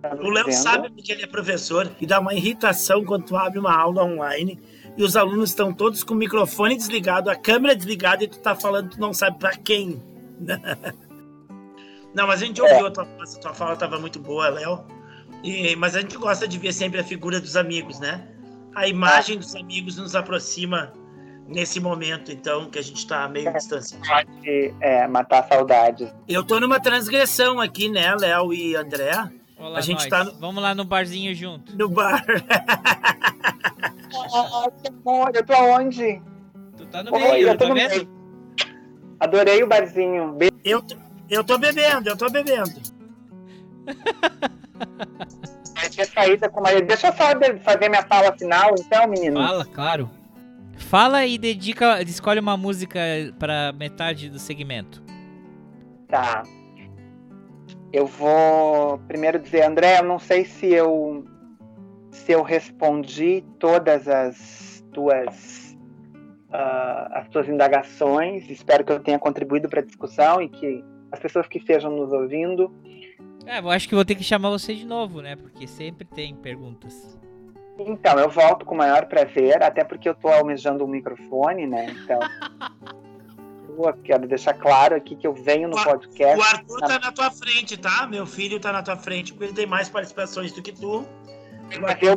Tá 0.02 0.16
o 0.16 0.30
Léo 0.30 0.52
sabe 0.52 0.90
que 1.02 1.12
ele 1.12 1.24
é 1.24 1.28
professor 1.28 1.92
e 2.00 2.06
dá 2.06 2.20
uma 2.20 2.34
irritação 2.34 3.04
quando 3.04 3.26
tu 3.26 3.36
abre 3.36 3.60
uma 3.60 3.76
aula 3.76 4.04
online 4.04 4.60
e 4.98 5.04
os 5.04 5.18
alunos 5.18 5.50
estão 5.50 5.74
todos 5.74 6.04
com 6.04 6.14
o 6.14 6.18
microfone 6.18 6.76
desligado, 6.76 7.30
a 7.30 7.36
câmera 7.36 7.76
desligada 7.76 8.24
e 8.24 8.28
tu 8.28 8.40
tá 8.40 8.56
falando, 8.56 8.92
tu 8.92 9.00
não 9.00 9.14
sabe 9.14 9.40
para 9.40 9.56
quem. 9.58 10.02
não, 12.14 12.28
mas 12.28 12.42
a 12.42 12.46
gente 12.46 12.62
ouviu 12.62 12.86
é. 12.86 12.90
a 12.90 12.92
tua, 12.92 13.04
a 13.04 13.40
tua 13.40 13.54
fala, 13.54 13.76
tava 13.76 14.00
muito 14.00 14.20
boa, 14.20 14.50
Léo. 14.50 14.86
E, 15.44 15.76
mas 15.76 15.96
a 15.96 16.02
gente 16.02 16.18
gosta 16.18 16.48
de 16.48 16.58
ver 16.58 16.74
sempre 16.74 17.00
a 17.00 17.04
figura 17.04 17.40
dos 17.40 17.56
amigos, 17.56 18.00
né? 18.00 18.28
A 18.74 18.88
imagem 18.88 19.38
dos 19.38 19.56
amigos 19.56 19.98
nos 19.98 20.16
aproxima 20.16 20.94
nesse 21.48 21.80
momento, 21.80 22.32
então, 22.32 22.70
que 22.70 22.80
a 22.80 22.82
gente 22.82 23.06
tá 23.08 23.28
meio 23.28 23.50
é, 23.50 23.54
distanciado. 23.54 24.30
É, 24.82 25.08
matar 25.08 25.48
saudades. 25.48 26.14
Eu 26.28 26.44
tô 26.44 26.60
numa 26.60 26.80
transgressão 26.80 27.60
aqui, 27.60 27.90
né, 27.90 28.16
Léo 28.16 28.54
e 28.54 28.76
André? 28.76 29.12
Olá, 29.58 29.78
a 29.78 29.82
gente 29.82 30.02
nós. 30.02 30.10
tá 30.10 30.24
no... 30.24 30.34
Vamos 30.40 30.62
lá 30.62 30.76
no 30.76 30.84
barzinho 30.84 31.34
junto. 31.34 31.76
No 31.78 31.90
bar. 31.90 32.26
que 34.82 34.88
amor, 34.90 35.32
eu 35.34 35.46
tô 35.46 35.54
onde? 35.54 36.22
Tu 36.78 36.86
tá 36.88 37.04
no 37.04 37.12
meio, 37.12 37.48
eu 37.48 37.58
tô 37.58 37.68
tá 37.68 37.74
vendo? 37.74 38.16
Adorei 39.20 39.64
o 39.64 39.68
barzinho. 39.68 40.34
Be 40.34 40.52
eu, 40.64 40.84
eu 41.30 41.44
tô 41.44 41.58
bebendo, 41.58 42.10
eu 42.10 42.18
tô 42.18 42.30
bebendo. 42.30 42.82
Vai 45.74 45.90
ter 45.90 46.06
saída 46.06 46.50
com 46.50 46.62
Maria. 46.62 46.82
Deixa 46.82 47.08
eu 47.08 47.14
só 47.14 47.30
fazer 47.64 47.90
minha 47.90 48.04
fala 48.04 48.36
final, 48.38 48.76
então, 48.78 49.08
menino. 49.08 49.42
Fala, 49.42 49.66
claro. 49.66 50.10
Fala 50.76 51.26
e 51.26 51.38
dedica, 51.38 52.02
escolhe 52.02 52.40
uma 52.40 52.58
música 52.58 53.00
para 53.40 53.74
metade 53.74 54.30
do 54.30 54.40
segmento. 54.40 55.02
Tá. 56.08 56.44
Eu 57.92 58.06
vou 58.06 59.00
primeiro 59.08 59.40
dizer, 59.40 59.64
André, 59.64 60.00
eu 60.00 60.04
não 60.04 60.20
sei 60.20 60.46
se 60.46 60.68
eu 60.68 61.26
se 62.12 62.32
eu 62.32 62.44
respondi 62.44 63.44
todas 63.60 64.08
as 64.08 64.84
tuas 64.94 65.78
uh, 66.50 67.12
as 67.12 67.28
tuas 67.30 67.48
indagações. 67.48 68.50
Espero 68.50 68.84
que 68.84 68.92
eu 68.92 69.00
tenha 69.00 69.20
contribuído 69.20 69.68
para 69.70 69.82
a 69.82 69.84
discussão 69.84 70.42
e 70.42 70.50
que 70.50 70.84
as 71.12 71.20
pessoas 71.20 71.48
que 71.48 71.58
estejam 71.58 71.92
nos 71.92 72.12
ouvindo. 72.12 72.74
É, 73.46 73.60
eu 73.60 73.70
acho 73.70 73.88
que 73.88 73.96
vou 73.96 74.06
ter 74.06 74.16
que 74.16 74.24
chamar 74.24 74.50
você 74.50 74.74
de 74.74 74.86
novo, 74.86 75.22
né? 75.22 75.36
Porque 75.36 75.68
sempre 75.68 76.06
tem 76.06 76.36
perguntas. 76.36 77.18
Então, 77.78 78.18
eu 78.18 78.30
volto 78.30 78.66
com 78.66 78.74
o 78.74 78.78
maior 78.78 79.06
prazer, 79.06 79.62
até 79.62 79.84
porque 79.84 80.08
eu 80.08 80.14
estou 80.14 80.32
almejando 80.32 80.84
um 80.84 80.88
microfone, 80.88 81.68
né? 81.68 81.88
Então. 81.90 82.20
eu 83.78 83.94
quero 84.04 84.28
deixar 84.28 84.54
claro 84.54 84.96
aqui 84.96 85.16
que 85.16 85.28
eu 85.28 85.34
venho 85.34 85.68
no 85.68 85.82
podcast. 85.84 86.40
O 86.40 86.44
Arthur 86.44 86.80
tá 86.80 87.00
na 87.00 87.12
tua 87.12 87.32
frente, 87.32 87.78
tá? 87.78 88.08
Meu 88.08 88.26
filho 88.26 88.60
tá 88.60 88.72
na 88.72 88.82
tua 88.82 88.96
frente, 88.96 89.34
porque 89.34 89.46
ele 89.46 89.54
tem 89.54 89.66
mais 89.66 89.90
participações 89.90 90.52
do 90.54 90.62
que 90.62 90.72
tu. 90.72 91.06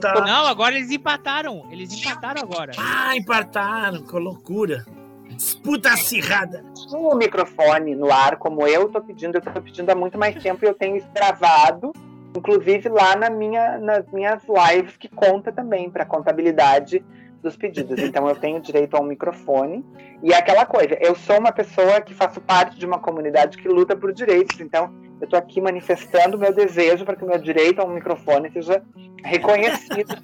Tá... 0.00 0.14
Não, 0.20 0.46
agora 0.46 0.76
eles 0.76 0.90
empataram. 0.90 1.66
Eles 1.72 1.92
empataram 1.92 2.42
agora. 2.42 2.72
Ah, 2.76 3.16
empataram, 3.16 4.04
que 4.04 4.18
loucura. 4.18 4.84
Disputa 5.30 5.92
acirrada. 5.92 6.64
O 6.90 7.14
microfone 7.14 7.94
no 7.94 8.12
ar, 8.12 8.36
como 8.36 8.66
eu 8.66 8.88
tô 8.88 9.00
pedindo, 9.00 9.36
eu 9.36 9.40
tô 9.40 9.50
pedindo 9.60 9.90
há 9.90 9.94
muito 9.94 10.18
mais 10.18 10.40
tempo 10.42 10.64
e 10.64 10.68
eu 10.68 10.74
tenho 10.74 11.02
gravado, 11.14 11.92
inclusive 12.36 12.88
lá 12.88 13.16
na 13.16 13.30
minha, 13.30 13.78
nas 13.78 14.10
minhas 14.10 14.42
lives, 14.44 14.96
que 14.96 15.08
conta 15.08 15.52
também 15.52 15.90
para 15.90 16.04
contabilidade 16.04 17.04
dos 17.42 17.56
pedidos. 17.56 17.98
Então 18.00 18.28
eu 18.28 18.36
tenho 18.36 18.60
direito 18.60 18.96
a 18.96 19.00
um 19.00 19.04
microfone. 19.04 19.84
E 20.22 20.32
é 20.32 20.36
aquela 20.36 20.66
coisa, 20.66 20.96
eu 21.00 21.14
sou 21.14 21.38
uma 21.38 21.52
pessoa 21.52 22.00
que 22.00 22.14
faço 22.14 22.40
parte 22.40 22.78
de 22.78 22.86
uma 22.86 22.98
comunidade 22.98 23.58
que 23.58 23.68
luta 23.68 23.96
por 23.96 24.12
direitos. 24.12 24.60
Então 24.60 24.92
eu 25.20 25.24
estou 25.24 25.38
aqui 25.38 25.60
manifestando 25.60 26.36
o 26.36 26.40
meu 26.40 26.52
desejo 26.52 27.04
para 27.04 27.16
que 27.16 27.24
o 27.24 27.28
meu 27.28 27.38
direito 27.38 27.80
a 27.80 27.84
um 27.84 27.94
microfone 27.94 28.50
seja 28.50 28.82
reconhecido 29.24 30.16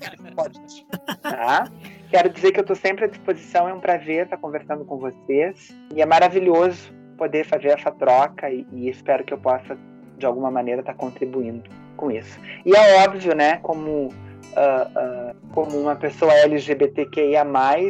tá? 1.22 1.68
Quero 2.10 2.30
dizer 2.30 2.52
que 2.52 2.60
eu 2.60 2.62
estou 2.62 2.76
sempre 2.76 3.04
à 3.04 3.08
disposição, 3.08 3.68
é 3.68 3.74
um 3.74 3.80
prazer 3.80 4.24
estar 4.24 4.36
conversando 4.36 4.84
com 4.84 4.98
vocês. 4.98 5.76
E 5.94 6.00
é 6.00 6.06
maravilhoso 6.06 6.92
poder 7.16 7.44
fazer 7.44 7.68
essa 7.68 7.90
troca 7.90 8.50
e, 8.50 8.66
e 8.72 8.88
espero 8.88 9.24
que 9.24 9.32
eu 9.32 9.38
possa, 9.38 9.76
de 10.18 10.26
alguma 10.26 10.50
maneira, 10.50 10.80
estar 10.80 10.94
contribuindo 10.94 11.83
com 11.94 12.10
isso. 12.10 12.38
E 12.64 12.74
é 12.74 13.04
óbvio, 13.04 13.34
né, 13.34 13.58
como 13.62 14.12
Uh, 14.54 15.32
uh, 15.32 15.52
como 15.52 15.76
uma 15.76 15.96
pessoa 15.96 16.32
LGBTQIA, 16.32 17.44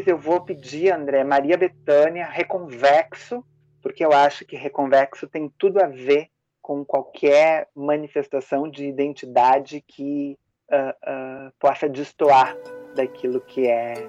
eu 0.06 0.16
vou 0.16 0.40
pedir, 0.40 0.90
André, 0.90 1.22
Maria 1.22 1.58
Betânia, 1.58 2.24
Reconvexo, 2.24 3.44
porque 3.82 4.02
eu 4.02 4.12
acho 4.12 4.46
que 4.46 4.56
Reconvexo 4.56 5.28
tem 5.28 5.52
tudo 5.58 5.78
a 5.82 5.86
ver 5.86 6.28
com 6.62 6.82
qualquer 6.82 7.68
manifestação 7.74 8.70
de 8.70 8.86
identidade 8.86 9.84
que 9.86 10.38
uh, 10.70 11.52
possa 11.58 11.86
destoar 11.86 12.56
daquilo 12.96 13.42
que 13.42 13.66
é 13.66 14.08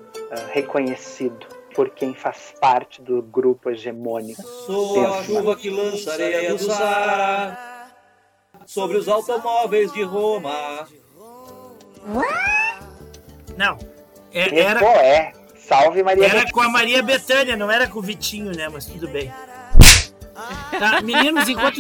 reconhecido 0.54 1.46
por 1.76 1.90
quem 1.90 2.14
faz 2.14 2.54
parte 2.62 3.02
do 3.02 3.22
grupo 3.22 3.70
hegemônico. 3.70 4.42
Sou 4.42 5.06
a 5.06 5.24
chuva 5.24 5.58
que 5.58 5.70
lança 5.70 6.14
areia 6.14 6.54
do 6.54 6.60
Saara 6.60 7.75
sobre 8.66 8.98
os 8.98 9.08
automóveis 9.08 9.92
de 9.92 10.04
Roma. 10.04 10.88
Não. 13.58 13.78
É, 14.34 14.60
era, 14.60 14.80
Pô, 14.80 14.88
é. 14.88 15.34
Salve 15.58 16.04
Maria 16.04 16.28
Era 16.28 16.52
com 16.52 16.62
a 16.62 16.70
Maria 16.70 17.02
Bethânia, 17.02 17.56
não 17.56 17.72
era 17.72 17.88
com 17.88 18.00
o 18.00 18.02
Vitinho, 18.02 18.52
né? 18.56 18.70
Mas 18.70 18.86
tudo 18.86 19.08
bem. 19.08 19.34
Tá, 20.78 21.02
meninos, 21.02 21.48
enquanto, 21.48 21.80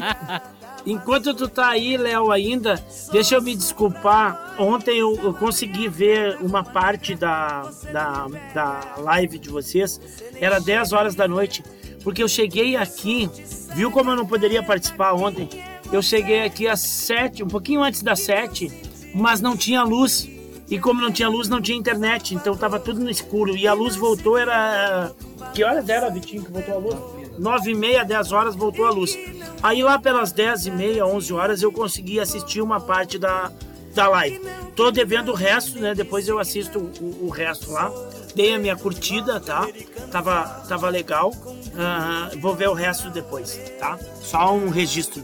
enquanto 0.86 1.34
tu 1.34 1.48
tá 1.48 1.70
aí, 1.70 1.98
Léo, 1.98 2.32
ainda, 2.32 2.82
deixa 3.12 3.36
eu 3.36 3.41
me 3.41 3.53
desculpar. 3.53 4.56
Ontem 4.57 4.98
eu, 4.98 5.20
eu, 5.22 5.34
consegui 5.34 5.88
ver 5.88 6.38
uma 6.41 6.64
parte 6.64 7.14
da, 7.14 7.70
da, 7.91 8.28
da 8.53 8.95
live 8.98 9.38
de 9.38 9.49
vocês. 9.49 9.99
Era 10.40 10.60
10 10.60 10.94
horas 10.94 11.14
da 11.14 11.28
noite. 11.28 11.64
Porque 12.03 12.24
eu 12.24 12.28
cheguei 12.28 12.76
aqui, 12.76 13.30
viu 13.74 13.91
como 13.91 14.12
eu 14.12 14.16
não 14.16 14.26
poderia 14.26 14.64
participar 14.64 15.14
ontem? 15.14 15.49
Eu 15.91 16.02
cheguei 16.02 16.44
aqui 16.44 16.68
às 16.68 16.80
7, 16.80 17.44
um 17.44 17.48
pouquinho 17.48 17.84
antes 17.84 18.02
das 18.02 18.22
7 18.22 18.86
mas 19.16 19.40
não 19.40 19.56
tinha 19.56 19.82
luz. 19.82 20.30
E 20.70 20.78
como 20.78 20.99
não 20.99 21.12
tinha 21.12 21.30
luz, 21.30 21.48
não 21.48 21.62
tinha 21.62 21.78
internet, 21.78 22.36
então 22.36 22.57
tava 22.57 22.80
tudo 22.80 22.99
no 22.99 23.10
escuro. 23.10 23.56
E 23.56 23.68
a 23.68 23.74
luz 23.74 23.95
voltou, 23.95 24.38
era. 24.38 25.12
Que 25.53 25.64
horas 25.64 25.88
era, 25.88 26.10
Vitinho, 26.10 26.44
que 26.44 26.52
voltou 26.52 26.76
a 26.76 26.78
luz? 26.78 26.95
9 27.40 27.72
e 27.72 27.76
meia, 27.76 28.03
10 28.03 28.32
horas 28.32 28.56
voltou 28.56 28.86
a 28.86 28.90
luz. 28.90 29.18
Aí 29.64 29.84
lá 29.84 29.98
pelas 29.98 30.32
10 30.32 30.66
e 30.66 30.72
meia, 30.72 31.06
11 31.06 31.34
horas, 31.34 31.62
eu 31.62 31.72
consegui 31.72 32.20
assistir 32.20 32.62
uma 32.62 32.82
parte 32.82 33.18
da, 33.18 33.52
da 33.94 34.10
live. 34.10 34.41
Tô 34.76 34.91
devendo 34.91 35.32
o 35.32 35.36
resto, 35.36 35.80
né? 35.80 35.94
Depois 35.94 36.28
eu 36.28 36.40
assisto 36.40 36.80
o, 36.80 37.28
o 37.28 37.30
resto 37.30 37.72
lá. 37.72 37.91
Dei 38.34 38.53
a 38.53 38.60
minha 38.60 38.76
curtida, 38.76 39.40
tá? 39.40 39.68
Tava, 40.12 40.64
tava 40.68 40.90
legal. 40.90 41.32
Uh, 41.32 42.40
vou 42.41 42.56
ver 42.56 42.70
o 42.70 42.74
resto 42.74 43.10
depois, 43.12 43.60
tá? 43.80 43.98
Só 44.22 44.53
um 44.53 44.70
registro 44.70 45.24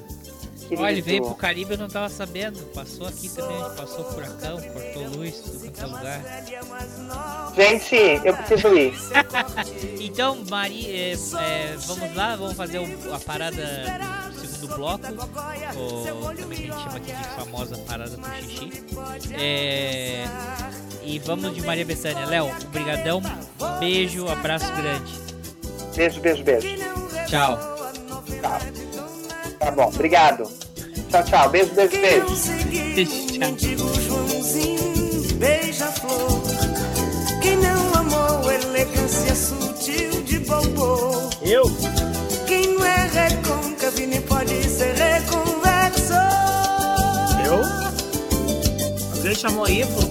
querido. 0.72 0.84
Olha, 0.84 0.92
ele 0.92 1.02
veio 1.02 1.26
pro 1.26 1.36
Caribe, 1.36 1.72
eu 1.72 1.78
não 1.78 1.88
tava 1.88 2.10
sabendo. 2.10 2.60
Passou 2.74 3.08
aqui 3.08 3.30
também, 3.30 3.58
passou 3.76 4.06
furacão, 4.06 4.62
cortou 4.62 5.08
luz, 5.10 5.36
tudo 5.36 5.60
quanto 5.60 5.82
é 5.82 5.86
lugar. 5.86 6.22
Gente, 7.56 7.96
eu 8.26 8.34
preciso 8.36 8.68
ir. 8.76 8.94
então, 10.00 10.44
Maria, 10.50 10.88
é, 10.88 11.12
é, 11.12 11.76
vamos 11.86 12.16
lá, 12.16 12.36
vamos 12.36 12.54
fazer 12.54 12.80
a 13.14 13.20
parada 13.20 13.62
do 14.32 14.48
segundo 14.48 14.76
bloco. 14.76 15.06
Ou 15.76 16.36
também 16.36 16.58
que 16.58 16.70
a 16.70 16.74
gente 16.74 16.84
chama 16.84 16.98
aqui 16.98 17.12
de 17.12 17.24
famosa 17.36 17.78
parada 17.80 18.16
do 18.16 18.26
xixi. 18.26 18.72
É, 19.34 20.26
e 21.04 21.20
vamos 21.20 21.54
de 21.54 21.62
Maria 21.62 21.86
Bethânia. 21.86 22.26
Léo, 22.26 22.50
obrigadão, 22.64 23.22
beijo, 23.80 24.28
abraço 24.30 24.72
grande. 24.74 25.12
Beijo, 25.96 26.22
beijo, 26.22 26.44
beijo. 26.44 26.68
Tchau. 27.28 27.71
Tá 29.62 29.70
bom, 29.70 29.90
obrigado. 29.90 30.50
Tchau, 31.12 31.24
tchau. 31.24 31.50
Beijo, 31.52 31.72
beijo, 31.76 31.92
beijo. 32.02 32.26
Beija-flor, 35.36 36.42
quem 37.44 37.58
não 37.58 37.94
amou 37.94 38.52
elegância 38.52 39.36
sutil 39.36 40.24
de. 40.24 40.42
Eu? 41.44 41.64
Quem 42.48 42.74
não 42.74 42.84
é 42.84 43.08
recôncavo 43.08 44.00
nem 44.08 44.22
pode 44.22 44.64
ser 44.64 44.96
reconvexo. 44.96 46.14
Eu? 47.46 47.62
Alguém 49.16 49.36
chamou 49.36 49.66
aí, 49.66 49.86
pô? 49.86 50.11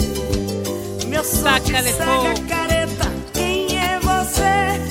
Te 1.21 1.27
Saca-lhe 1.27 1.93
cega 1.93 2.05
fogo. 2.05 2.47
careta. 2.47 3.11
Quem 3.33 3.77
é 3.77 3.99
você 3.99 4.81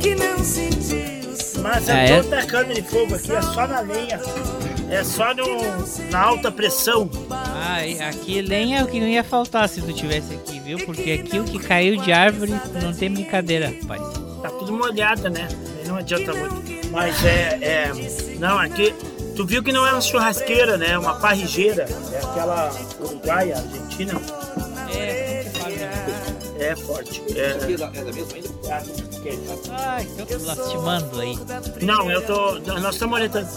que 0.00 0.14
não 0.14 0.38
sentiu? 0.44 1.62
Mas 1.62 1.88
Ah, 1.88 2.06
eu 2.08 2.16
é? 2.16 2.22
tô 2.22 2.28
tacando 2.28 2.72
de 2.74 2.82
fogo 2.82 3.14
aqui, 3.14 3.32
é 3.32 3.42
só 3.42 3.66
na 3.66 3.80
lenha. 3.80 4.20
É 4.88 5.02
só 5.02 5.34
no, 5.34 5.44
na 6.10 6.20
alta 6.22 6.52
pressão. 6.52 7.10
Ah, 7.30 7.78
aqui 8.08 8.40
lenha 8.40 8.78
é 8.78 8.84
o 8.84 8.86
que 8.86 9.00
não 9.00 9.08
ia 9.08 9.24
faltar 9.24 9.68
se 9.68 9.82
tu 9.82 9.92
tivesse 9.92 10.32
aqui, 10.34 10.60
viu? 10.60 10.78
Porque 10.86 11.10
aqui 11.12 11.40
o 11.40 11.44
que 11.44 11.58
caiu 11.58 11.96
de 12.00 12.12
árvore 12.12 12.54
não 12.80 12.92
tem 12.92 13.10
brincadeira, 13.10 13.74
rapaz. 13.80 14.00
Tá 14.40 14.50
tudo 14.50 14.72
molhado, 14.72 15.28
né? 15.28 15.48
Não 15.86 15.96
adianta 15.96 16.32
muito. 16.32 16.62
Mas 16.92 17.24
é, 17.24 17.58
é. 17.60 17.92
Não, 18.38 18.56
aqui. 18.58 18.94
Tu 19.34 19.44
viu 19.44 19.62
que 19.62 19.70
não 19.72 19.86
é 19.86 19.92
uma 19.92 20.00
churrasqueira, 20.00 20.78
né? 20.78 20.92
É 20.92 20.98
uma 20.98 21.16
parrigeira. 21.16 21.86
É 22.12 22.18
aquela 22.24 22.70
uruguaia, 23.00 23.56
argentina. 23.56 24.14
É 26.58 26.74
forte. 26.76 27.22
É, 27.34 27.72
é 27.72 27.76
da, 27.76 27.86
é 27.86 28.04
mesma 28.04 28.34
ainda? 28.34 28.48
Ah, 29.70 30.02
então 30.02 30.26
tô 30.26 30.46
lastimando 30.46 31.20
aí. 31.20 31.38
Não, 31.82 32.10
eu 32.10 32.22
tô. 32.22 32.58
Nós 32.60 32.94
estamos 32.94 33.14
orientando. 33.14 33.48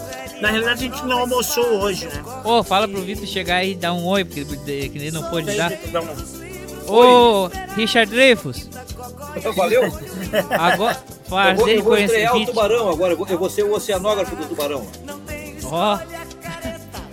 Na 0.41 0.49
realidade, 0.49 0.85
a 0.85 0.89
gente 0.89 1.05
não 1.05 1.19
almoçou 1.19 1.81
hoje, 1.81 2.05
né? 2.07 2.23
Ô, 2.43 2.63
fala 2.63 2.87
pro 2.87 3.01
Vitor 3.01 3.27
chegar 3.27 3.57
aí 3.57 3.71
e 3.71 3.75
dar 3.75 3.93
um 3.93 4.05
oi, 4.05 4.23
porque 4.23 4.45
que 4.45 4.97
ele 4.97 5.11
não 5.11 5.29
pôde 5.29 5.55
dar. 5.55 5.71
Ô, 6.87 7.49
Richard 7.75 8.11
Dreyfus, 8.11 8.67
Valeu? 9.55 9.83
agora 10.49 11.51
Eu 11.51 11.55
vou, 11.55 11.65
fazer 11.65 11.77
eu 11.77 11.83
vou 11.83 11.93
conhecer 11.93 12.15
estrear 12.15 12.35
o 12.35 12.45
tubarão 12.45 12.89
agora. 12.89 13.13
Eu 13.13 13.17
vou, 13.17 13.27
eu 13.27 13.37
vou 13.37 13.49
ser 13.49 13.63
o 13.63 13.73
oceanógrafo 13.73 14.35
do 14.35 14.45
tubarão. 14.45 14.85
Ó. 15.65 15.99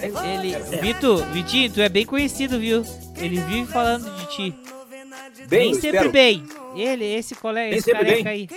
Ele, 0.00 0.56
Vitor, 0.80 1.24
Vitinho, 1.32 1.72
tu 1.72 1.80
é 1.80 1.88
bem 1.88 2.04
conhecido, 2.04 2.58
viu? 2.58 2.84
Ele 3.16 3.40
vive 3.40 3.66
falando 3.66 4.08
de 4.16 4.26
ti. 4.28 4.54
Bem, 5.48 5.70
Nem 5.72 5.74
sempre 5.74 5.88
espero. 5.90 6.12
bem. 6.12 6.44
Ele, 6.74 7.04
esse 7.04 7.34
colega, 7.34 7.70
Nem 7.70 7.78
esse 7.78 7.90
sempre 7.90 8.04
careca 8.06 8.24
bem. 8.24 8.32
aí. 8.32 8.48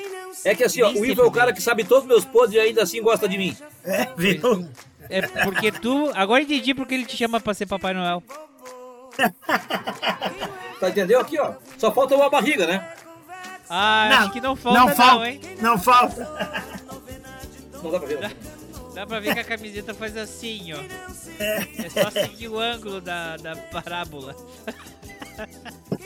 É 0.45 0.56
que 0.56 0.64
assim, 0.64 0.81
ó, 0.81 0.91
Nem 0.91 1.02
o 1.02 1.06
Ivo 1.06 1.22
é 1.22 1.26
o 1.26 1.31
cara 1.31 1.48
bem. 1.48 1.56
que 1.56 1.61
sabe 1.61 1.84
todos 1.84 2.03
os 2.03 2.07
meus 2.10 2.26
podres 2.26 2.56
e 2.56 2.60
ainda 2.60 2.84
assim 2.84 3.02
gosta 3.02 3.27
de 3.27 3.38
mim. 3.38 3.56
É, 3.84 4.07
viu? 4.15 4.68
É 5.10 5.22
porque 5.44 5.72
tu. 5.72 6.11
Agora 6.14 6.41
entendi 6.41 6.73
porque 6.73 6.94
ele 6.94 7.06
te 7.06 7.18
chama 7.18 7.40
pra 7.40 7.53
ser 7.53 7.65
Papai 7.65 7.94
Noel. 7.94 8.22
Tá 10.80 10.90
entendeu? 10.90 11.19
Aqui, 11.19 11.38
ó. 11.40 11.53
Só 11.77 11.91
falta 11.91 12.15
uma 12.15 12.30
barriga, 12.30 12.65
né? 12.68 12.94
Ah, 13.69 14.19
acho 14.22 14.31
que 14.34 14.41
não 14.41 14.56
falta, 14.56 14.80
não, 14.80 14.88
não, 14.88 14.95
falta, 14.95 15.30
hein? 15.30 15.41
Não 15.61 15.77
falta. 15.77 16.64
Não 17.84 17.91
dá 17.91 17.99
pra 17.99 18.07
ver. 18.07 18.36
Dá 18.95 19.06
pra 19.07 19.19
ver 19.19 19.34
que 19.36 19.40
a 19.40 19.44
camiseta 19.44 19.94
faz 19.94 20.18
assim, 20.18 20.73
ó. 20.73 20.77
É 21.40 21.90
só 21.90 22.10
seguir 22.10 22.48
o 22.48 22.60
ângulo 22.60 22.99
da, 22.99 23.38
da 23.38 23.56
parábola. 23.56 24.36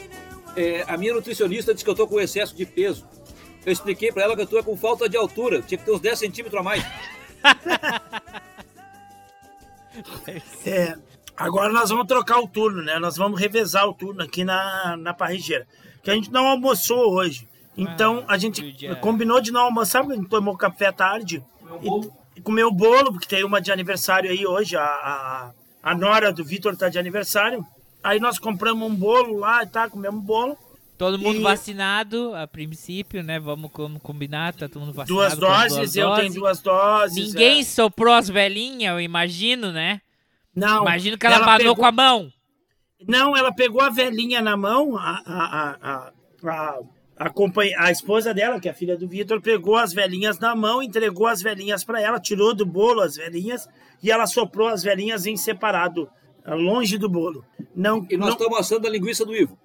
É, 0.55 0.83
a 0.87 0.97
minha 0.97 1.13
nutricionista 1.13 1.73
disse 1.73 1.83
que 1.83 1.89
eu 1.89 1.95
tô 1.95 2.07
com 2.07 2.19
excesso 2.19 2.55
de 2.55 2.65
peso. 2.65 3.07
Eu 3.65 3.71
expliquei 3.71 4.11
pra 4.11 4.23
ela 4.23 4.35
que 4.35 4.41
eu 4.41 4.47
tô 4.47 4.63
com 4.63 4.75
falta 4.77 5.07
de 5.07 5.17
altura. 5.17 5.61
Tinha 5.61 5.77
que 5.77 5.85
ter 5.85 5.91
uns 5.91 6.01
10 6.01 6.19
centímetros 6.19 6.59
a 6.59 6.63
mais. 6.63 6.83
É, 10.65 10.95
agora 11.37 11.71
nós 11.71 11.89
vamos 11.89 12.07
trocar 12.07 12.39
o 12.39 12.47
turno, 12.47 12.81
né? 12.81 12.97
Nós 12.97 13.15
vamos 13.15 13.39
revezar 13.39 13.87
o 13.87 13.93
turno 13.93 14.23
aqui 14.23 14.43
na, 14.43 14.97
na 14.97 15.13
parrigeira. 15.13 15.67
Que 16.01 16.09
a 16.09 16.15
gente 16.15 16.31
não 16.31 16.47
almoçou 16.47 17.13
hoje. 17.13 17.47
Então 17.77 18.23
a 18.27 18.37
gente 18.37 18.75
combinou 19.01 19.39
de 19.39 19.51
não 19.51 19.61
almoçar, 19.61 20.01
porque 20.01 20.13
a 20.13 20.17
gente 20.19 20.29
tomou 20.29 20.57
café 20.57 20.87
à 20.87 20.93
tarde. 20.93 21.43
E, 21.81 22.39
e 22.39 22.41
comeu 22.41 22.71
bolo, 22.71 23.11
porque 23.11 23.27
tem 23.27 23.43
uma 23.43 23.61
de 23.61 23.71
aniversário 23.71 24.29
aí 24.29 24.45
hoje. 24.45 24.75
A, 24.75 24.83
a, 24.83 25.51
a 25.83 25.95
nora 25.95 26.31
do 26.31 26.43
Vitor 26.43 26.75
tá 26.75 26.89
de 26.89 26.97
aniversário. 26.97 27.65
Aí 28.03 28.19
nós 28.19 28.37
compramos 28.37 28.91
um 28.91 28.93
bolo 28.93 29.39
lá 29.39 29.63
e 29.63 29.67
tá, 29.67 29.89
comemos 29.89 30.21
um 30.21 30.25
bolo. 30.25 30.57
Todo 30.97 31.17
mundo 31.17 31.39
E- 31.39 31.43
vacinado, 31.43 32.35
a 32.35 32.45
princípio, 32.47 33.23
né? 33.23 33.39
Vamos 33.39 33.71
como 33.71 33.99
combinar, 33.99 34.53
tá 34.53 34.67
todo 34.69 34.81
mundo 34.81 34.93
vacinado. 34.93 35.13
Duas 35.13 35.37
doses, 35.37 35.93
duas 35.93 35.95
eu 35.95 36.05
tenho 36.15 36.17
doses. 36.21 36.35
duas 36.35 36.61
doses. 36.61 37.33
Ninguém 37.33 37.61
é. 37.61 37.63
soprou 37.63 38.13
as 38.13 38.29
velhinhas, 38.29 38.93
eu 38.93 39.01
imagino, 39.01 39.71
né? 39.71 40.01
Não. 40.55 40.83
Imagino 40.83 41.17
que 41.17 41.25
ela, 41.25 41.37
ela 41.37 41.57
pegou- 41.57 41.75
com 41.75 41.85
a 41.85 41.91
mão. 41.91 42.31
Não, 43.07 43.35
ela 43.35 43.51
pegou 43.53 43.81
a 43.81 43.89
velhinha 43.89 44.41
na 44.41 44.55
mão, 44.55 44.95
a, 44.97 45.21
a, 45.25 45.71
a, 45.81 46.11
a, 46.47 46.79
a, 47.17 47.85
a 47.85 47.91
esposa 47.91 48.33
dela, 48.33 48.59
que 48.59 48.67
é 48.67 48.71
a 48.71 48.75
filha 48.75 48.95
do 48.95 49.07
Vitor, 49.07 49.41
pegou 49.41 49.75
as 49.75 49.93
velhinhas 49.93 50.39
na 50.39 50.55
mão, 50.55 50.81
entregou 50.81 51.27
as 51.27 51.41
velhinhas 51.41 51.83
para 51.83 52.01
ela, 52.01 52.19
tirou 52.19 52.53
do 52.53 52.65
bolo 52.65 53.01
as 53.01 53.15
velhinhas 53.15 53.67
e 54.01 54.11
ela 54.11 54.25
soprou 54.25 54.67
as 54.67 54.83
velhinhas 54.83 55.25
em 55.25 55.35
separado, 55.35 56.09
longe 56.47 56.97
do 56.97 57.09
bolo. 57.09 57.43
Não, 57.75 58.05
E 58.09 58.17
nós 58.17 58.27
não- 58.29 58.35
estamos 58.37 58.59
assando 58.59 58.87
a 58.87 58.89
linguiça 58.89 59.25
do 59.25 59.35
Ivo. 59.35 59.57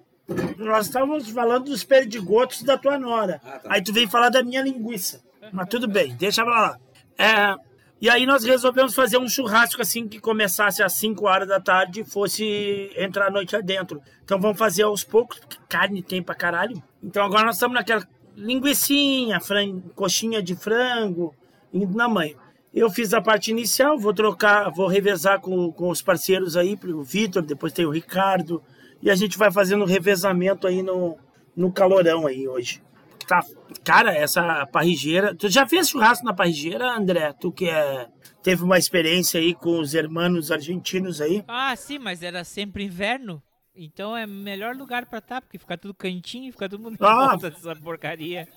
nós 0.57 0.85
estávamos 0.87 1.27
falando 1.29 1.65
dos 1.65 1.83
perdigotos 1.83 2.63
da 2.63 2.77
tua 2.77 2.97
nora. 2.99 3.41
Ah, 3.43 3.59
tá. 3.59 3.69
Aí 3.73 3.81
tu 3.83 3.91
veio 3.91 4.07
falar 4.09 4.29
da 4.29 4.43
minha 4.43 4.61
linguiça. 4.61 5.21
Mas 5.51 5.67
tudo 5.67 5.87
bem, 5.87 6.15
deixa 6.15 6.43
pra 6.43 6.61
lá. 6.61 6.77
É, 7.17 7.55
e 7.99 8.09
aí 8.09 8.25
nós 8.25 8.43
resolvemos 8.43 8.93
fazer 8.93 9.17
um 9.17 9.27
churrasco 9.27 9.81
assim 9.81 10.07
que 10.07 10.19
começasse 10.19 10.81
às 10.83 10.93
5 10.93 11.27
horas 11.27 11.47
da 11.47 11.59
tarde 11.59 12.01
e 12.01 12.03
fosse 12.05 12.91
entrar 12.95 13.27
a 13.27 13.31
noite 13.31 13.55
adentro. 13.55 14.01
Então 14.23 14.39
vamos 14.39 14.57
fazer 14.57 14.83
aos 14.83 15.03
poucos, 15.03 15.39
porque 15.39 15.57
carne 15.67 16.01
tem 16.03 16.21
pra 16.21 16.35
caralho. 16.35 16.81
Então 17.03 17.23
agora 17.25 17.45
nós 17.45 17.55
estamos 17.55 17.73
naquela 17.75 18.07
linguiçinha, 18.35 19.39
fran... 19.39 19.79
coxinha 19.95 20.41
de 20.41 20.55
frango, 20.55 21.33
indo 21.73 21.95
na 21.97 22.07
mãe. 22.07 22.35
Eu 22.73 22.89
fiz 22.89 23.13
a 23.13 23.21
parte 23.21 23.49
inicial, 23.51 23.97
vou 23.97 24.13
trocar, 24.13 24.69
vou 24.69 24.87
revezar 24.87 25.39
com, 25.39 25.71
com 25.71 25.89
os 25.89 26.01
parceiros 26.01 26.55
aí, 26.55 26.77
o 26.83 27.03
Vitor, 27.03 27.41
depois 27.41 27.73
tem 27.73 27.85
o 27.85 27.89
Ricardo, 27.91 28.61
e 29.01 29.09
a 29.09 29.15
gente 29.15 29.37
vai 29.37 29.51
fazendo 29.51 29.83
um 29.83 29.87
revezamento 29.87 30.67
aí 30.67 30.83
no, 30.83 31.17
no 31.55 31.71
calorão 31.71 32.27
aí 32.27 32.47
hoje. 32.47 32.81
Tá, 33.27 33.43
cara, 33.83 34.11
essa 34.11 34.65
parrigeira. 34.67 35.35
Tu 35.35 35.49
já 35.49 35.67
fez 35.67 35.89
churrasco 35.89 36.25
na 36.25 36.33
parrigeira, 36.33 36.95
André? 36.95 37.31
Tu 37.33 37.51
que 37.51 37.69
é, 37.69 38.07
teve 38.41 38.63
uma 38.63 38.77
experiência 38.77 39.39
aí 39.39 39.53
com 39.53 39.79
os 39.79 39.93
hermanos 39.93 40.51
argentinos 40.51 41.21
aí. 41.21 41.43
Ah, 41.47 41.75
sim, 41.75 41.99
mas 41.99 42.23
era 42.23 42.43
sempre 42.43 42.85
inverno. 42.85 43.41
Então 43.75 44.17
é 44.17 44.25
melhor 44.25 44.75
lugar 44.75 45.05
pra 45.05 45.19
estar, 45.19 45.41
porque 45.41 45.59
fica 45.59 45.77
tudo 45.77 45.93
cantinho, 45.93 46.51
fica 46.51 46.67
todo 46.67 46.81
mundo 46.81 46.95
em 46.95 47.05
Ah. 47.05 47.29
volta 47.37 47.51
dessa 47.51 47.75
porcaria. 47.75 48.47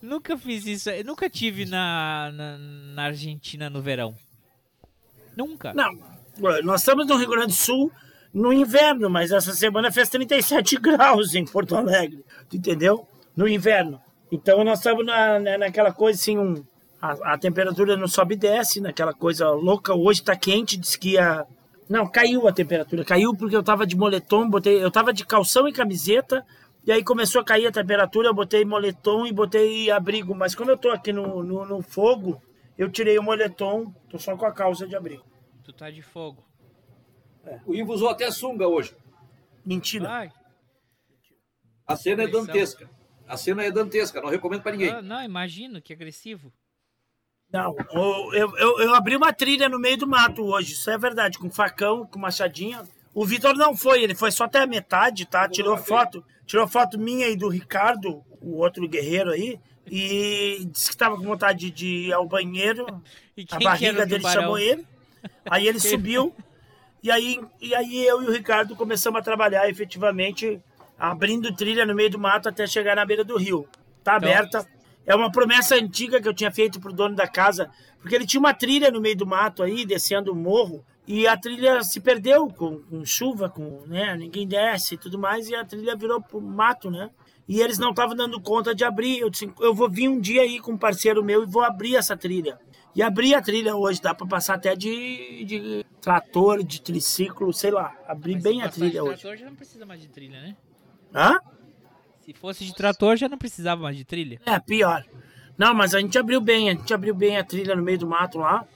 Nunca 0.00 0.36
fiz 0.36 0.66
isso, 0.66 0.90
eu 0.90 1.04
nunca 1.04 1.28
tive 1.30 1.64
na, 1.64 2.30
na, 2.32 2.58
na 2.58 3.02
Argentina 3.04 3.68
no 3.70 3.80
verão. 3.80 4.14
Nunca. 5.36 5.72
Não, 5.74 5.90
nós 6.62 6.80
estamos 6.80 7.06
no 7.06 7.16
Rio 7.16 7.28
Grande 7.30 7.48
do 7.48 7.52
Sul 7.52 7.90
no 8.32 8.52
inverno, 8.52 9.08
mas 9.08 9.30
essa 9.32 9.52
semana 9.52 9.90
fez 9.92 10.08
37 10.08 10.76
graus 10.80 11.34
em 11.34 11.44
Porto 11.44 11.76
Alegre, 11.76 12.24
entendeu? 12.52 13.06
No 13.36 13.48
inverno. 13.48 14.00
Então 14.30 14.62
nós 14.64 14.78
estamos 14.78 15.04
na, 15.04 15.38
na- 15.38 15.58
naquela 15.58 15.92
coisa 15.92 16.18
assim, 16.20 16.36
um, 16.38 16.64
a, 17.00 17.34
a 17.34 17.38
temperatura 17.38 17.96
não 17.96 18.08
sobe 18.08 18.34
e 18.34 18.38
desce, 18.38 18.80
naquela 18.80 19.12
coisa 19.12 19.48
louca. 19.50 19.94
Hoje 19.94 20.22
tá 20.22 20.34
quente, 20.36 20.76
diz 20.76 20.96
que 20.96 21.12
ia. 21.12 21.44
Não, 21.88 22.06
caiu 22.08 22.48
a 22.48 22.52
temperatura. 22.52 23.04
Caiu 23.04 23.34
porque 23.36 23.54
eu 23.54 23.62
tava 23.62 23.86
de 23.86 23.96
moletom, 23.96 24.48
botei, 24.48 24.82
eu 24.82 24.90
tava 24.90 25.12
de 25.12 25.24
calção 25.24 25.68
e 25.68 25.72
camiseta, 25.72 26.44
e 26.86 26.92
aí 26.92 27.02
começou 27.02 27.40
a 27.40 27.44
cair 27.44 27.66
a 27.66 27.72
temperatura, 27.72 28.28
eu 28.28 28.34
botei 28.34 28.64
moletom 28.64 29.26
e 29.26 29.32
botei 29.32 29.90
abrigo. 29.90 30.34
Mas 30.34 30.54
como 30.54 30.70
eu 30.70 30.76
tô 30.76 30.90
aqui 30.90 31.12
no, 31.12 31.42
no, 31.42 31.64
no 31.64 31.82
fogo, 31.82 32.42
eu 32.76 32.90
tirei 32.90 33.18
o 33.18 33.22
moletom, 33.22 33.92
tô 34.08 34.18
só 34.18 34.36
com 34.36 34.44
a 34.46 34.52
calça 34.52 34.86
de 34.86 34.94
abrigo. 34.94 35.24
Tu 35.62 35.72
tá 35.72 35.90
de 35.90 36.02
fogo. 36.02 36.44
O 37.66 37.74
Ivo 37.74 37.92
usou 37.92 38.08
até 38.08 38.30
sunga 38.30 38.66
hoje. 38.68 38.94
Mentira. 39.64 40.08
Ai, 40.08 40.32
A 41.86 41.96
cena 41.96 42.24
é 42.24 42.26
dantesca. 42.26 42.88
A 43.26 43.36
cena 43.36 43.64
é 43.64 43.70
dantesca, 43.70 44.20
não 44.20 44.28
recomendo 44.28 44.62
pra 44.62 44.72
ninguém. 44.72 44.90
ah, 44.90 45.00
não, 45.02 45.22
imagino, 45.22 45.80
que 45.80 45.92
agressivo. 45.92 46.52
Não, 47.50 47.74
eu, 48.32 48.56
eu, 48.56 48.80
eu 48.80 48.94
abri 48.94 49.16
uma 49.16 49.32
trilha 49.32 49.68
no 49.68 49.78
meio 49.78 49.96
do 49.96 50.06
mato 50.06 50.42
hoje, 50.42 50.72
isso 50.72 50.90
é 50.90 50.98
verdade, 50.98 51.38
com 51.38 51.50
facão, 51.50 52.06
com 52.06 52.18
machadinha. 52.18 52.82
O 53.14 53.24
Vitor 53.24 53.54
não 53.54 53.76
foi, 53.76 54.02
ele 54.02 54.14
foi 54.14 54.32
só 54.32 54.44
até 54.44 54.60
a 54.60 54.66
metade, 54.66 55.24
tá? 55.24 55.48
Tirou 55.48 55.76
foto, 55.76 56.24
tirou 56.44 56.66
foto 56.66 56.98
minha 56.98 57.28
e 57.28 57.36
do 57.36 57.48
Ricardo, 57.48 58.24
o 58.40 58.56
outro 58.56 58.88
guerreiro 58.88 59.30
aí, 59.30 59.60
e 59.88 60.66
disse 60.70 60.90
que 60.90 60.96
tava 60.96 61.16
com 61.16 61.22
vontade 61.22 61.70
de 61.70 61.86
ir 62.08 62.12
ao 62.12 62.26
banheiro. 62.26 62.86
E 63.36 63.46
A 63.50 63.58
barriga 63.58 64.04
dele 64.04 64.28
chamou 64.28 64.58
ele. 64.58 64.84
Aí 65.48 65.68
ele 65.68 65.78
subiu. 65.78 66.34
E 67.02 67.10
aí, 67.10 67.38
e 67.60 67.74
aí 67.74 68.04
eu 68.04 68.22
e 68.22 68.26
o 68.26 68.32
Ricardo 68.32 68.74
começamos 68.74 69.20
a 69.20 69.22
trabalhar 69.22 69.68
efetivamente 69.68 70.60
abrindo 70.98 71.54
trilha 71.54 71.84
no 71.84 71.94
meio 71.94 72.10
do 72.10 72.18
mato 72.18 72.48
até 72.48 72.66
chegar 72.66 72.96
na 72.96 73.04
beira 73.04 73.22
do 73.22 73.36
rio. 73.36 73.68
Tá 74.02 74.16
então... 74.16 74.28
aberta. 74.28 74.66
É 75.06 75.14
uma 75.14 75.30
promessa 75.30 75.74
antiga 75.74 76.20
que 76.20 76.26
eu 76.26 76.32
tinha 76.32 76.50
feito 76.50 76.80
pro 76.80 76.92
dono 76.92 77.14
da 77.14 77.28
casa, 77.28 77.70
porque 78.00 78.14
ele 78.14 78.26
tinha 78.26 78.40
uma 78.40 78.54
trilha 78.54 78.90
no 78.90 79.02
meio 79.02 79.16
do 79.16 79.26
mato 79.26 79.62
aí, 79.62 79.84
descendo 79.84 80.32
o 80.32 80.34
morro, 80.34 80.82
e 81.06 81.26
a 81.26 81.36
trilha 81.36 81.82
se 81.82 82.00
perdeu 82.00 82.48
com, 82.48 82.78
com 82.82 83.04
chuva, 83.04 83.48
com, 83.48 83.84
né, 83.86 84.16
ninguém 84.16 84.46
desce 84.46 84.94
e 84.94 84.98
tudo 84.98 85.18
mais, 85.18 85.48
e 85.48 85.54
a 85.54 85.64
trilha 85.64 85.94
virou 85.94 86.20
pro 86.20 86.40
mato, 86.40 86.90
né? 86.90 87.10
E 87.46 87.60
eles 87.60 87.78
não 87.78 87.90
estavam 87.90 88.16
dando 88.16 88.40
conta 88.40 88.74
de 88.74 88.84
abrir. 88.84 89.18
Eu 89.18 89.28
disse, 89.28 89.52
eu 89.60 89.74
vou 89.74 89.90
vir 89.90 90.08
um 90.08 90.18
dia 90.18 90.42
aí 90.42 90.58
com 90.58 90.72
um 90.72 90.78
parceiro 90.78 91.22
meu 91.22 91.42
e 91.42 91.46
vou 91.46 91.62
abrir 91.62 91.94
essa 91.96 92.16
trilha. 92.16 92.58
E 92.94 93.02
abrir 93.02 93.34
a 93.34 93.42
trilha 93.42 93.76
hoje, 93.76 94.00
dá 94.00 94.14
para 94.14 94.26
passar 94.26 94.54
até 94.54 94.74
de, 94.74 95.44
de 95.44 95.86
trator, 96.00 96.62
de 96.62 96.80
triciclo, 96.80 97.52
sei 97.52 97.70
lá. 97.70 97.94
Abrir 98.08 98.34
Mas 98.34 98.42
bem 98.42 98.62
a 98.62 98.68
trilha 98.70 98.90
de 98.90 99.00
hoje. 99.00 99.20
trator 99.20 99.36
já 99.36 99.46
não 99.46 99.56
precisa 99.56 99.84
mais 99.84 100.00
de 100.00 100.08
trilha, 100.08 100.40
né? 100.40 100.56
Hã? 101.14 101.38
Se 102.20 102.32
fosse 102.32 102.64
de 102.64 102.74
trator, 102.74 103.16
já 103.16 103.28
não 103.28 103.36
precisava 103.36 103.82
mais 103.82 103.96
de 103.96 104.04
trilha. 104.04 104.40
É, 104.46 104.58
pior. 104.58 105.04
Não, 105.58 105.74
mas 105.74 105.94
a 105.94 106.00
gente 106.00 106.18
abriu 106.18 106.40
bem, 106.40 106.70
a 106.70 106.72
gente 106.72 106.94
abriu 106.94 107.14
bem 107.14 107.36
a 107.36 107.44
trilha 107.44 107.76
no 107.76 107.82
meio 107.82 107.98
do 107.98 108.06
mato 108.06 108.38
lá. 108.38 108.66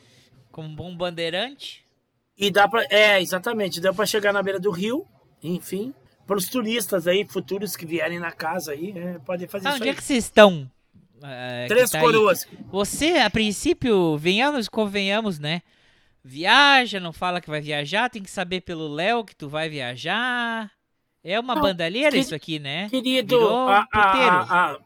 Como 0.52 0.68
um 0.68 0.76
bom 0.76 0.94
bandeirante? 0.94 1.87
E 2.38 2.50
dá 2.50 2.68
pra. 2.68 2.86
É, 2.88 3.20
exatamente. 3.20 3.80
Deu 3.80 3.92
pra 3.92 4.06
chegar 4.06 4.32
na 4.32 4.42
beira 4.42 4.60
do 4.60 4.70
rio, 4.70 5.04
enfim. 5.42 5.92
Para 6.26 6.36
os 6.36 6.48
turistas 6.48 7.06
aí, 7.06 7.26
futuros 7.26 7.74
que 7.74 7.84
vierem 7.84 8.18
na 8.18 8.30
casa 8.30 8.72
aí, 8.72 8.92
é, 8.96 9.18
podem 9.18 9.48
fazer 9.48 9.66
ah, 9.66 9.70
isso. 9.70 9.78
Onde 9.80 9.88
aí. 9.88 9.90
é 9.90 9.94
que 9.94 10.04
vocês 10.04 10.24
estão? 10.24 10.70
Uh, 11.16 11.66
Três 11.66 11.90
tá 11.90 12.00
coroas. 12.00 12.46
Aí. 12.50 12.58
Você, 12.70 13.18
a 13.18 13.30
princípio, 13.30 14.16
venhamos, 14.16 14.68
convenhamos, 14.68 15.38
né? 15.38 15.62
Viaja, 16.22 17.00
não 17.00 17.12
fala 17.12 17.40
que 17.40 17.50
vai 17.50 17.60
viajar, 17.60 18.10
tem 18.10 18.22
que 18.22 18.30
saber 18.30 18.60
pelo 18.60 18.86
Léo 18.86 19.24
que 19.24 19.34
tu 19.34 19.48
vai 19.48 19.68
viajar. 19.68 20.70
É 21.24 21.40
uma 21.40 21.54
não, 21.54 21.62
bandalheira 21.62 22.12
que, 22.12 22.18
isso 22.18 22.34
aqui, 22.34 22.58
né? 22.58 22.88
Querido, 22.88 23.48
a, 23.48 23.86
a, 23.92 24.42
a, 24.42 24.78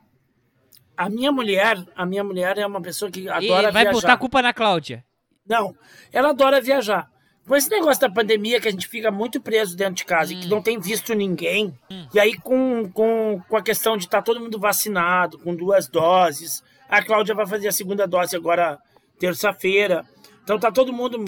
a, 0.96 1.10
minha 1.10 1.30
mulher, 1.30 1.84
a 1.94 2.06
minha 2.06 2.24
mulher 2.24 2.56
é 2.56 2.66
uma 2.66 2.80
pessoa 2.80 3.10
que 3.10 3.28
adora 3.28 3.42
e 3.42 3.48
vai 3.48 3.58
viajar. 3.58 3.72
Vai 3.72 3.92
botar 3.92 4.12
a 4.14 4.16
culpa 4.16 4.40
na 4.40 4.54
Cláudia. 4.54 5.04
Não, 5.46 5.76
ela 6.12 6.30
adora 6.30 6.60
viajar. 6.60 7.11
Com 7.46 7.56
esse 7.56 7.68
negócio 7.68 8.00
da 8.00 8.10
pandemia 8.10 8.60
que 8.60 8.68
a 8.68 8.70
gente 8.70 8.86
fica 8.86 9.10
muito 9.10 9.40
preso 9.40 9.76
dentro 9.76 9.94
de 9.94 10.04
casa 10.04 10.32
hum. 10.32 10.36
e 10.36 10.40
que 10.40 10.46
hum. 10.46 10.50
não 10.50 10.62
tem 10.62 10.78
visto 10.78 11.14
ninguém, 11.14 11.76
hum. 11.90 12.06
e 12.14 12.20
aí 12.20 12.34
com, 12.38 12.88
com, 12.90 13.40
com 13.48 13.56
a 13.56 13.62
questão 13.62 13.96
de 13.96 14.04
estar 14.04 14.18
tá 14.18 14.22
todo 14.22 14.40
mundo 14.40 14.58
vacinado, 14.58 15.38
com 15.38 15.54
duas 15.54 15.88
doses, 15.88 16.62
a 16.88 17.02
Cláudia 17.02 17.34
vai 17.34 17.46
fazer 17.46 17.68
a 17.68 17.72
segunda 17.72 18.06
dose 18.06 18.36
agora 18.36 18.78
terça-feira. 19.18 20.04
Então 20.44 20.58
tá 20.58 20.70
todo 20.70 20.92
mundo 20.92 21.24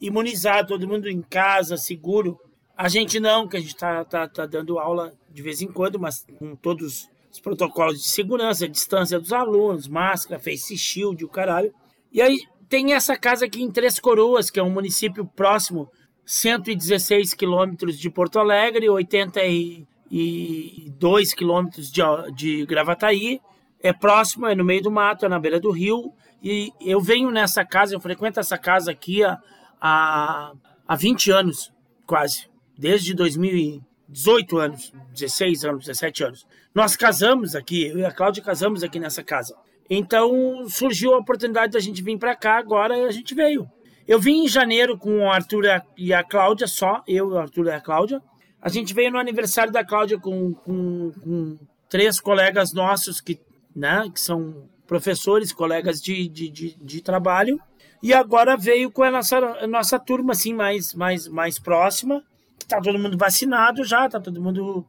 imunizado, 0.00 0.68
todo 0.68 0.88
mundo 0.88 1.08
em 1.08 1.22
casa, 1.22 1.76
seguro. 1.76 2.38
A 2.76 2.88
gente 2.88 3.20
não, 3.20 3.46
que 3.46 3.56
a 3.56 3.60
gente 3.60 3.76
tá, 3.76 4.04
tá, 4.04 4.26
tá 4.26 4.46
dando 4.46 4.78
aula 4.78 5.12
de 5.30 5.42
vez 5.42 5.62
em 5.62 5.68
quando, 5.68 5.98
mas 5.98 6.26
com 6.38 6.56
todos 6.56 7.08
os 7.30 7.40
protocolos 7.40 8.02
de 8.02 8.08
segurança, 8.08 8.68
distância 8.68 9.20
dos 9.20 9.32
alunos, 9.32 9.86
máscara, 9.86 10.40
face 10.40 10.76
shield, 10.76 11.24
o 11.24 11.28
caralho. 11.28 11.72
E 12.12 12.20
aí 12.20 12.38
tem 12.74 12.92
essa 12.92 13.16
casa 13.16 13.46
aqui 13.46 13.62
em 13.62 13.70
Três 13.70 14.00
Coroas, 14.00 14.50
que 14.50 14.58
é 14.58 14.62
um 14.62 14.68
município 14.68 15.24
próximo, 15.24 15.88
116 16.26 17.32
quilômetros 17.32 17.96
de 17.96 18.10
Porto 18.10 18.40
Alegre, 18.40 18.90
82 18.90 21.34
quilômetros 21.34 21.92
de, 21.92 22.02
de 22.34 22.66
Gravataí. 22.66 23.40
É 23.80 23.92
próximo, 23.92 24.48
é 24.48 24.56
no 24.56 24.64
meio 24.64 24.82
do 24.82 24.90
mato, 24.90 25.24
é 25.24 25.28
na 25.28 25.38
beira 25.38 25.60
do 25.60 25.70
rio. 25.70 26.12
E 26.42 26.72
eu 26.80 27.00
venho 27.00 27.30
nessa 27.30 27.64
casa, 27.64 27.94
eu 27.94 28.00
frequento 28.00 28.40
essa 28.40 28.58
casa 28.58 28.90
aqui 28.90 29.22
há, 29.22 29.38
há, 29.80 30.52
há 30.88 30.96
20 30.96 31.30
anos, 31.30 31.72
quase. 32.04 32.48
Desde 32.76 33.14
2018 33.14 34.58
anos, 34.58 34.92
16 35.12 35.64
anos, 35.64 35.86
17 35.86 36.24
anos. 36.24 36.44
Nós 36.74 36.96
casamos 36.96 37.54
aqui, 37.54 37.86
eu 37.86 38.00
e 38.00 38.04
a 38.04 38.10
Cláudia 38.10 38.42
casamos 38.42 38.82
aqui 38.82 38.98
nessa 38.98 39.22
casa. 39.22 39.54
Então 39.88 40.66
surgiu 40.68 41.14
a 41.14 41.18
oportunidade 41.18 41.72
da 41.72 41.80
gente 41.80 42.02
vir 42.02 42.18
para 42.18 42.34
cá, 42.34 42.58
agora 42.58 42.94
a 43.06 43.10
gente 43.10 43.34
veio. 43.34 43.68
Eu 44.06 44.20
vim 44.20 44.44
em 44.44 44.48
janeiro 44.48 44.98
com 44.98 45.20
o 45.20 45.30
Arthur 45.30 45.64
e 45.96 46.12
a 46.12 46.22
Cláudia, 46.22 46.66
só 46.66 47.02
eu, 47.06 47.28
o 47.28 47.38
Arthur 47.38 47.66
e 47.66 47.70
a 47.70 47.80
Cláudia. 47.80 48.22
A 48.60 48.68
gente 48.68 48.94
veio 48.94 49.10
no 49.10 49.18
aniversário 49.18 49.72
da 49.72 49.84
Cláudia 49.84 50.18
com, 50.18 50.52
com, 50.54 51.12
com 51.22 51.58
três 51.88 52.20
colegas 52.20 52.72
nossos 52.72 53.20
que, 53.20 53.38
né, 53.74 54.10
que 54.12 54.20
são 54.20 54.68
professores, 54.86 55.52
colegas 55.52 56.00
de, 56.02 56.28
de, 56.28 56.50
de, 56.50 56.76
de, 56.76 57.00
trabalho. 57.02 57.58
E 58.02 58.12
agora 58.12 58.56
veio 58.56 58.90
com 58.90 59.02
a 59.02 59.10
nossa, 59.10 59.38
a 59.38 59.66
nossa 59.66 59.98
turma 59.98 60.32
assim, 60.32 60.52
mais, 60.52 60.92
mais, 60.94 61.26
mais 61.28 61.58
próxima. 61.58 62.22
Tá 62.68 62.80
todo 62.80 62.98
mundo 62.98 63.16
vacinado 63.16 63.84
já, 63.84 64.08
tá 64.08 64.20
todo 64.20 64.40
mundo. 64.40 64.86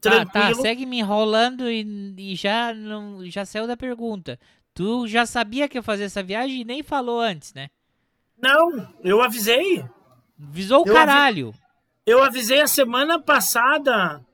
Tá, 0.00 0.24
tá, 0.24 0.54
segue 0.54 0.86
me 0.86 1.00
enrolando 1.00 1.68
e, 1.68 2.14
e, 2.16 2.36
já, 2.36 2.72
não, 2.72 3.28
já 3.28 3.44
saiu 3.44 3.66
da 3.66 3.76
pergunta. 3.76 4.38
Tu 4.72 5.08
já 5.08 5.26
sabia 5.26 5.68
que 5.68 5.76
ia 5.76 5.82
fazer 5.82 6.04
essa 6.04 6.22
viagem 6.22 6.60
e 6.60 6.64
nem 6.64 6.82
falou 6.84 7.20
antes, 7.20 7.52
né? 7.52 7.68
Não, 8.40 8.88
eu 9.02 9.20
avisei. 9.20 9.84
Avisou 10.40 10.82
o 10.82 10.84
caralho. 10.84 11.52
eu 12.06 12.22
avisei 12.22 12.60
a 12.60 12.68
semana 12.68 13.20
passada. 13.20 14.24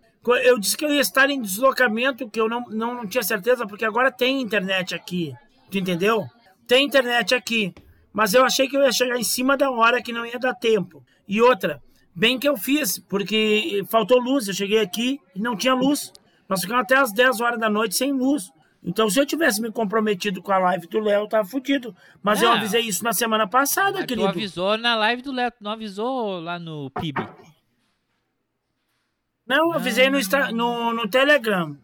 Eu 0.42 0.58
disse 0.58 0.76
que 0.76 0.84
eu 0.84 0.90
ia 0.90 1.00
estar 1.00 1.30
em 1.30 1.40
deslocamento, 1.40 2.28
que 2.28 2.40
eu 2.40 2.48
não, 2.48 2.60
não, 2.68 2.94
não 2.94 3.06
tinha 3.06 3.22
certeza, 3.22 3.66
porque 3.66 3.84
agora 3.84 4.12
tem 4.12 4.42
internet 4.42 4.94
aqui. 4.94 5.34
Tu 5.70 5.78
entendeu? 5.78 6.26
Tem 6.66 6.84
internet 6.84 7.34
aqui. 7.34 7.74
Mas 8.12 8.32
eu 8.32 8.44
achei 8.44 8.68
que 8.68 8.76
eu 8.76 8.82
ia 8.82 8.92
chegar 8.92 9.18
em 9.18 9.24
cima 9.24 9.56
da 9.56 9.70
hora, 9.70 10.02
que 10.02 10.12
não 10.12 10.24
ia 10.24 10.38
dar 10.38 10.54
tempo. 10.54 11.04
E 11.26 11.40
outra, 11.40 11.82
Bem 12.14 12.38
que 12.38 12.48
eu 12.48 12.56
fiz, 12.56 12.98
porque 12.98 13.84
faltou 13.88 14.20
luz. 14.20 14.46
Eu 14.46 14.54
cheguei 14.54 14.80
aqui 14.80 15.20
e 15.34 15.40
não 15.40 15.56
tinha 15.56 15.74
luz. 15.74 16.12
Nós 16.48 16.60
ficamos 16.60 16.82
até 16.82 16.96
as 16.96 17.12
10 17.12 17.40
horas 17.40 17.58
da 17.58 17.68
noite 17.68 17.96
sem 17.96 18.12
luz. 18.12 18.52
Então, 18.82 19.08
se 19.08 19.18
eu 19.18 19.24
tivesse 19.24 19.62
me 19.62 19.72
comprometido 19.72 20.42
com 20.42 20.52
a 20.52 20.58
live 20.58 20.86
do 20.86 21.00
Léo, 21.00 21.26
tava 21.26 21.48
fudido. 21.48 21.96
Mas 22.22 22.42
eu 22.42 22.52
avisei 22.52 22.82
isso 22.82 23.02
na 23.02 23.14
semana 23.14 23.48
passada, 23.48 23.98
Mas 23.98 24.06
querido. 24.06 24.26
Tu 24.26 24.30
avisou 24.30 24.76
na 24.76 24.94
live 24.94 25.22
do 25.22 25.32
Léo, 25.32 25.52
não 25.58 25.70
avisou 25.70 26.38
lá 26.38 26.58
no 26.58 26.90
PIB? 26.90 27.26
Não, 29.46 29.70
eu 29.70 29.72
avisei 29.72 30.06
ah. 30.06 30.10
no, 30.10 30.52
no, 30.52 30.92
no 30.92 31.08
Telegram. 31.08 31.76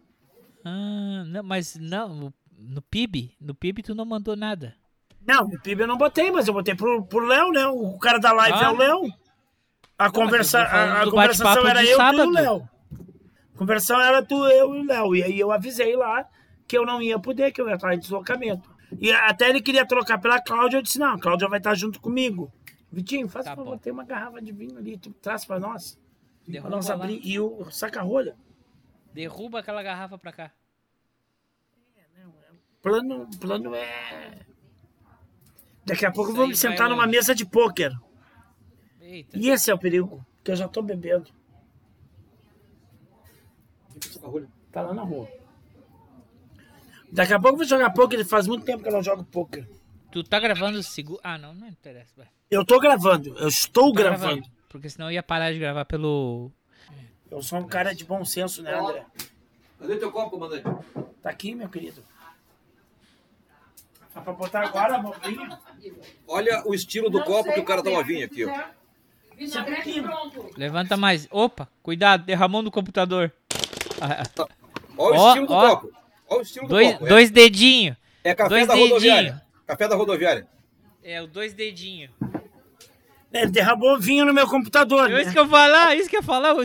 Ah, 0.63 1.23
não, 1.25 1.43
mas 1.43 1.75
não, 1.75 2.31
no 2.55 2.81
PIB, 2.83 3.35
no 3.41 3.55
PIB 3.55 3.81
tu 3.81 3.95
não 3.95 4.05
mandou 4.05 4.35
nada. 4.35 4.75
Não, 5.25 5.47
no 5.47 5.59
PIB 5.59 5.81
eu 5.81 5.87
não 5.87 5.97
botei, 5.97 6.31
mas 6.31 6.47
eu 6.47 6.53
botei 6.53 6.75
pro, 6.75 7.03
pro 7.05 7.25
Léo, 7.25 7.51
né? 7.51 7.65
O 7.67 7.97
cara 7.97 8.19
da 8.19 8.31
live 8.31 8.57
ah. 8.59 8.65
é 8.65 8.69
o 8.69 8.77
Léo. 8.77 9.20
A, 10.05 10.11
conversa, 10.11 10.59
a, 10.61 11.03
a 11.03 11.09
conversação 11.09 11.67
era 11.67 11.85
eu 11.85 11.95
sábado. 11.95 12.23
e 12.23 12.27
o 12.27 12.31
Léo. 12.31 12.69
A 13.53 13.57
conversação 13.57 14.01
era 14.01 14.23
tu, 14.23 14.45
eu 14.47 14.75
e 14.75 14.79
o 14.79 14.83
Léo. 14.83 15.15
E 15.15 15.23
aí 15.23 15.39
eu 15.39 15.51
avisei 15.51 15.95
lá 15.95 16.27
que 16.67 16.75
eu 16.75 16.85
não 16.85 17.01
ia 17.01 17.19
poder, 17.19 17.51
que 17.51 17.61
eu 17.61 17.69
ia 17.69 17.75
estar 17.75 17.93
em 17.93 17.99
deslocamento. 17.99 18.69
E 18.99 19.11
até 19.11 19.49
ele 19.49 19.61
queria 19.61 19.85
trocar 19.85 20.19
pela 20.19 20.41
Cláudia, 20.41 20.77
eu 20.77 20.81
disse, 20.81 20.97
não, 20.97 21.13
a 21.13 21.19
Cláudia 21.19 21.47
vai 21.47 21.59
estar 21.59 21.75
junto 21.75 22.01
comigo. 22.01 22.51
Vitinho, 22.91 23.29
faz 23.29 23.45
tá 23.45 23.55
favor, 23.55 23.77
tem 23.77 23.93
uma 23.93 24.03
garrafa 24.03 24.41
de 24.41 24.51
vinho 24.51 24.77
ali, 24.77 24.97
tu 24.97 25.11
traz 25.21 25.45
pra 25.45 25.59
nós. 25.59 25.99
Derruba 26.47 26.69
pra 26.69 26.77
nós 26.77 26.89
abrir. 26.89 27.21
E 27.23 27.39
o 27.39 27.69
saca-rolha. 27.69 28.35
Derruba 29.13 29.59
aquela 29.59 29.83
garrafa 29.83 30.17
pra 30.17 30.31
cá. 30.31 30.51
É, 31.95 32.23
não, 32.23 32.29
é, 32.29 32.47
plano, 32.81 33.29
plano 33.39 33.75
é... 33.75 34.39
Daqui 35.85 36.05
a 36.05 36.11
pouco 36.11 36.33
vamos 36.33 36.57
sentar 36.57 36.89
numa 36.89 37.05
mesa 37.05 37.35
de 37.35 37.45
pôquer. 37.45 37.91
Eita. 39.11 39.37
E 39.37 39.49
esse 39.49 39.69
é 39.69 39.73
o 39.73 39.77
perigo, 39.77 40.25
que 40.41 40.51
eu 40.51 40.55
já 40.55 40.69
tô 40.69 40.81
bebendo. 40.81 41.29
Tá 44.71 44.81
lá 44.81 44.93
na 44.93 45.03
rua. 45.03 45.27
Daqui 47.11 47.33
a 47.33 47.39
pouco 47.39 47.55
eu 47.55 47.57
vou 47.57 47.65
jogar 47.65 47.89
poker, 47.89 48.25
faz 48.25 48.47
muito 48.47 48.63
tempo 48.63 48.81
que 48.81 48.87
eu 48.87 48.93
não 48.93 49.03
jogo 49.03 49.25
poker. 49.25 49.67
Tu 50.13 50.23
tá 50.23 50.39
gravando 50.39 50.81
seguro? 50.81 51.19
Ah, 51.21 51.37
não, 51.37 51.53
não 51.53 51.67
interessa. 51.67 52.13
Vai. 52.15 52.27
Eu 52.49 52.65
tô 52.65 52.79
gravando, 52.79 53.37
eu 53.37 53.49
estou 53.49 53.91
tá 53.91 54.01
gravando. 54.01 54.35
gravando. 54.35 54.55
Porque 54.69 54.89
senão 54.89 55.07
eu 55.07 55.15
ia 55.15 55.23
parar 55.23 55.51
de 55.51 55.59
gravar 55.59 55.83
pelo. 55.83 56.49
Eu 57.29 57.41
sou 57.41 57.59
um 57.59 57.67
cara 57.67 57.93
de 57.93 58.05
bom 58.05 58.23
senso, 58.23 58.63
né, 58.63 58.73
André? 58.73 59.05
Cadê 59.77 59.97
teu 59.97 60.11
copo, 60.11 60.31
comandante? 60.31 60.63
Tá 61.21 61.29
aqui, 61.29 61.53
meu 61.53 61.67
querido. 61.67 62.01
Tá 64.13 64.21
pra 64.21 64.31
botar 64.31 64.61
agora, 64.61 64.97
bobinho? 64.99 65.57
Olha 66.27 66.63
o 66.65 66.73
estilo 66.73 67.09
do 67.09 67.19
não 67.19 67.25
copo 67.25 67.53
que 67.53 67.59
o 67.59 67.65
cara 67.65 67.83
tava 67.83 68.01
vindo 68.03 68.23
aqui, 68.23 68.45
ó. 68.45 68.80
Levanta 70.57 70.97
mais. 70.97 71.27
Opa, 71.31 71.67
cuidado, 71.81 72.25
derramou 72.25 72.61
no 72.61 72.71
computador. 72.71 73.31
Olha 74.97 75.19
o 75.19 75.27
estilo 75.27 75.47
do 75.47 75.53
ó. 75.53 75.69
copo. 75.69 75.91
Olha 76.27 76.39
o 76.39 76.41
estilo 76.41 76.67
dois, 76.67 76.87
do 76.87 76.93
copo. 76.93 77.09
Dois 77.09 77.31
dedinhos. 77.31 77.97
É 78.23 78.35
café 78.35 78.49
dois 78.49 78.67
da 78.67 78.73
dedinho. 78.73 78.89
rodoviária. 78.89 79.41
Café 79.65 79.87
da 79.87 79.95
rodoviária. 79.95 80.47
É, 81.03 81.21
o 81.21 81.27
dois 81.27 81.53
dedinhos. 81.53 82.11
Ele 83.33 83.49
derramou 83.49 83.99
vinho 83.99 84.25
no 84.25 84.33
meu 84.33 84.47
computador. 84.47 85.09
É 85.09 85.13
né? 85.13 85.21
Isso 85.21 85.31
que 85.31 85.39
eu 85.39 85.47
falar, 85.47 85.95
isso 85.95 86.09
que 86.09 86.17
eu 86.17 86.23
falar. 86.23 86.49
Eu, 86.49 86.63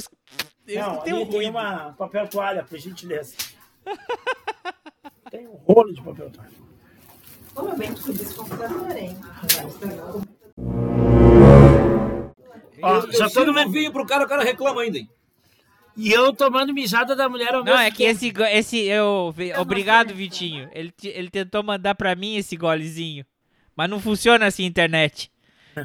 eu 0.67 0.83
Não, 0.83 0.99
tem, 0.99 1.15
um 1.15 1.27
tem 1.27 1.49
uma 1.49 1.95
papel 1.97 2.29
toalha, 2.29 2.65
por 2.65 2.79
gentileza. 2.79 3.35
tem 5.31 5.47
um 5.47 5.55
rolo 5.55 5.95
de 5.95 6.03
papel 6.03 6.31
toalha. 6.31 6.51
Como 7.55 7.75
bem 7.77 7.95
que 7.95 8.11
esse 8.11 8.35
computador, 8.35 8.97
hein? 8.97 9.17
Ó, 12.83 12.97
eu, 12.97 13.13
já 13.13 13.25
eu 13.27 13.31
todo 13.31 13.53
mundo 13.53 13.71
vinho 13.71 13.93
pro 13.93 14.07
cara, 14.07 14.25
o 14.25 14.29
cara 14.29 14.43
reclama 14.43 14.83
ainda, 14.83 14.99
hein? 14.99 15.09
E 15.97 16.13
eu 16.13 16.33
tomando 16.33 16.75
mijada 16.75 17.17
da 17.17 17.29
mulher 17.29 17.55
ao 17.55 17.65
Não, 17.65 17.79
é 17.79 17.91
que 17.91 18.03
esse, 18.03 18.33
esse 18.51 18.79
eu, 18.85 19.35
obrigado, 19.59 20.15
Vitinho. 20.15 20.69
Ele, 20.73 20.93
ele 21.03 21.31
tentou 21.31 21.63
mandar 21.63 21.95
pra 21.95 22.15
mim 22.15 22.37
esse 22.37 22.55
golezinho. 22.55 23.25
Mas 23.75 23.89
não 23.89 23.99
funciona 23.99 24.47
assim 24.47 24.65
a 24.65 24.67
internet. 24.67 25.31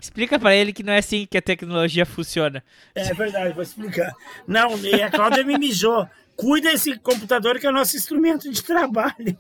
Explica 0.02 0.38
para 0.38 0.56
ele 0.56 0.74
que 0.74 0.84
não 0.84 0.94
é 0.94 0.98
assim 0.98 1.26
que 1.26 1.38
a 1.38 1.42
tecnologia 1.42 2.06
funciona. 2.06 2.64
É 2.94 3.14
verdade, 3.14 3.54
vou 3.54 3.64
explicar. 3.64 4.14
Não, 4.46 4.78
e 4.80 5.02
a 5.02 5.10
Cláudia 5.10 5.44
me 5.44 5.58
mijou. 5.58 6.08
Cuida 6.36 6.72
desse 6.72 6.98
computador 7.00 7.60
que 7.60 7.68
é 7.68 7.70
o 7.70 7.74
nosso 7.74 7.96
instrumento 7.96 8.50
de 8.50 8.64
trabalho. 8.64 9.38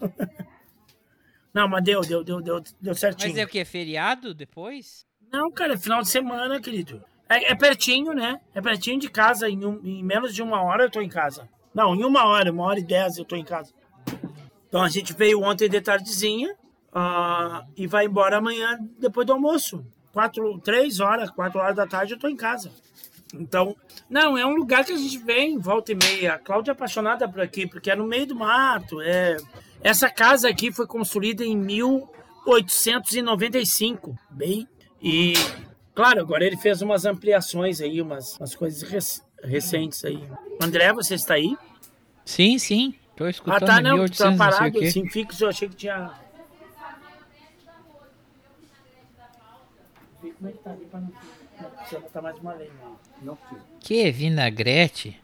Não, 1.53 1.67
mas 1.67 1.83
deu, 1.83 2.01
deu, 2.01 2.23
deu, 2.23 2.41
deu, 2.41 2.63
deu 2.79 2.95
certinho. 2.95 3.29
Mas 3.29 3.37
é 3.37 3.43
o 3.43 3.47
que? 3.47 3.63
Feriado 3.65 4.33
depois? 4.33 5.05
Não, 5.31 5.51
cara, 5.51 5.73
é 5.73 5.77
final 5.77 6.01
de 6.01 6.09
semana, 6.09 6.61
querido. 6.61 7.03
É, 7.31 7.51
é 7.51 7.55
pertinho, 7.55 8.13
né? 8.13 8.39
É 8.53 8.61
pertinho 8.61 8.99
de 8.99 9.09
casa. 9.09 9.49
Em, 9.49 9.65
um, 9.65 9.79
em, 9.83 10.03
menos 10.03 10.35
de 10.35 10.43
uma 10.43 10.61
hora 10.61 10.83
eu 10.83 10.91
tô 10.91 11.01
em 11.01 11.07
casa. 11.07 11.47
Não, 11.73 11.95
em 11.95 12.03
uma 12.03 12.25
hora, 12.25 12.51
uma 12.51 12.65
hora 12.65 12.79
e 12.79 12.83
dez 12.83 13.17
eu 13.17 13.23
tô 13.23 13.37
em 13.37 13.45
casa. 13.45 13.71
Então 14.67 14.83
a 14.83 14.89
gente 14.89 15.13
veio 15.13 15.41
ontem 15.41 15.69
de 15.69 15.79
tardezinha 15.79 16.53
uh, 16.93 17.65
e 17.77 17.87
vai 17.87 18.05
embora 18.05 18.35
amanhã 18.37 18.77
depois 18.99 19.25
do 19.25 19.31
almoço 19.33 19.85
quatro, 20.11 20.59
três 20.59 20.99
horas, 20.99 21.29
quatro 21.29 21.57
horas 21.59 21.77
da 21.77 21.87
tarde 21.87 22.11
eu 22.13 22.19
tô 22.19 22.27
em 22.27 22.35
casa. 22.35 22.69
Então, 23.33 23.77
não, 24.09 24.37
é 24.37 24.45
um 24.45 24.53
lugar 24.53 24.83
que 24.83 24.91
a 24.91 24.97
gente 24.97 25.17
vem, 25.19 25.57
volta 25.57 25.93
e 25.93 25.95
meia. 25.95 26.33
A 26.33 26.39
Cláudia 26.39 26.71
é 26.71 26.73
apaixonada 26.73 27.29
por 27.29 27.39
aqui, 27.39 27.65
porque 27.65 27.89
é 27.89 27.95
no 27.95 28.05
meio 28.05 28.27
do 28.27 28.35
mato. 28.35 28.99
É... 28.99 29.37
Essa 29.81 30.09
casa 30.09 30.49
aqui 30.49 30.69
foi 30.71 30.85
construída 30.85 31.45
em 31.45 31.55
1895, 31.55 34.13
bem. 34.29 34.67
E, 35.01 35.33
claro, 35.93 36.19
agora 36.19 36.45
ele 36.45 36.57
fez 36.57 36.81
umas 36.81 37.05
ampliações 37.05 37.81
aí, 37.81 38.01
umas, 38.01 38.37
umas 38.37 38.55
coisas 38.55 38.81
rec 38.83 39.03
recentes 39.43 40.05
aí. 40.05 40.21
André, 40.61 40.93
você 40.93 41.15
está 41.15 41.33
aí? 41.33 41.57
Sim, 42.23 42.59
sim. 42.59 42.93
Tô 43.15 43.27
escutando. 43.27 43.63
Ah, 43.63 43.65
tá, 43.65 43.81
não, 43.81 43.97
1800, 43.97 44.17
tá 44.17 44.37
parado, 44.37 44.79
assim, 44.79 45.09
fixo, 45.09 45.43
eu 45.43 45.49
achei 45.49 45.67
que 45.67 45.75
tinha 45.75 46.11
como 50.41 50.49
é 50.49 50.53
que 50.53 50.59
tá 50.59 50.71
ali 50.71 50.85
pra 50.85 50.99
não, 50.99 51.11
não 51.91 52.01
botar 52.01 52.21
mais 52.21 52.37
uma 52.39 52.53
lenha. 52.53 52.71
Não 53.21 53.37
Que 53.79 54.11
vinagrete? 54.11 55.21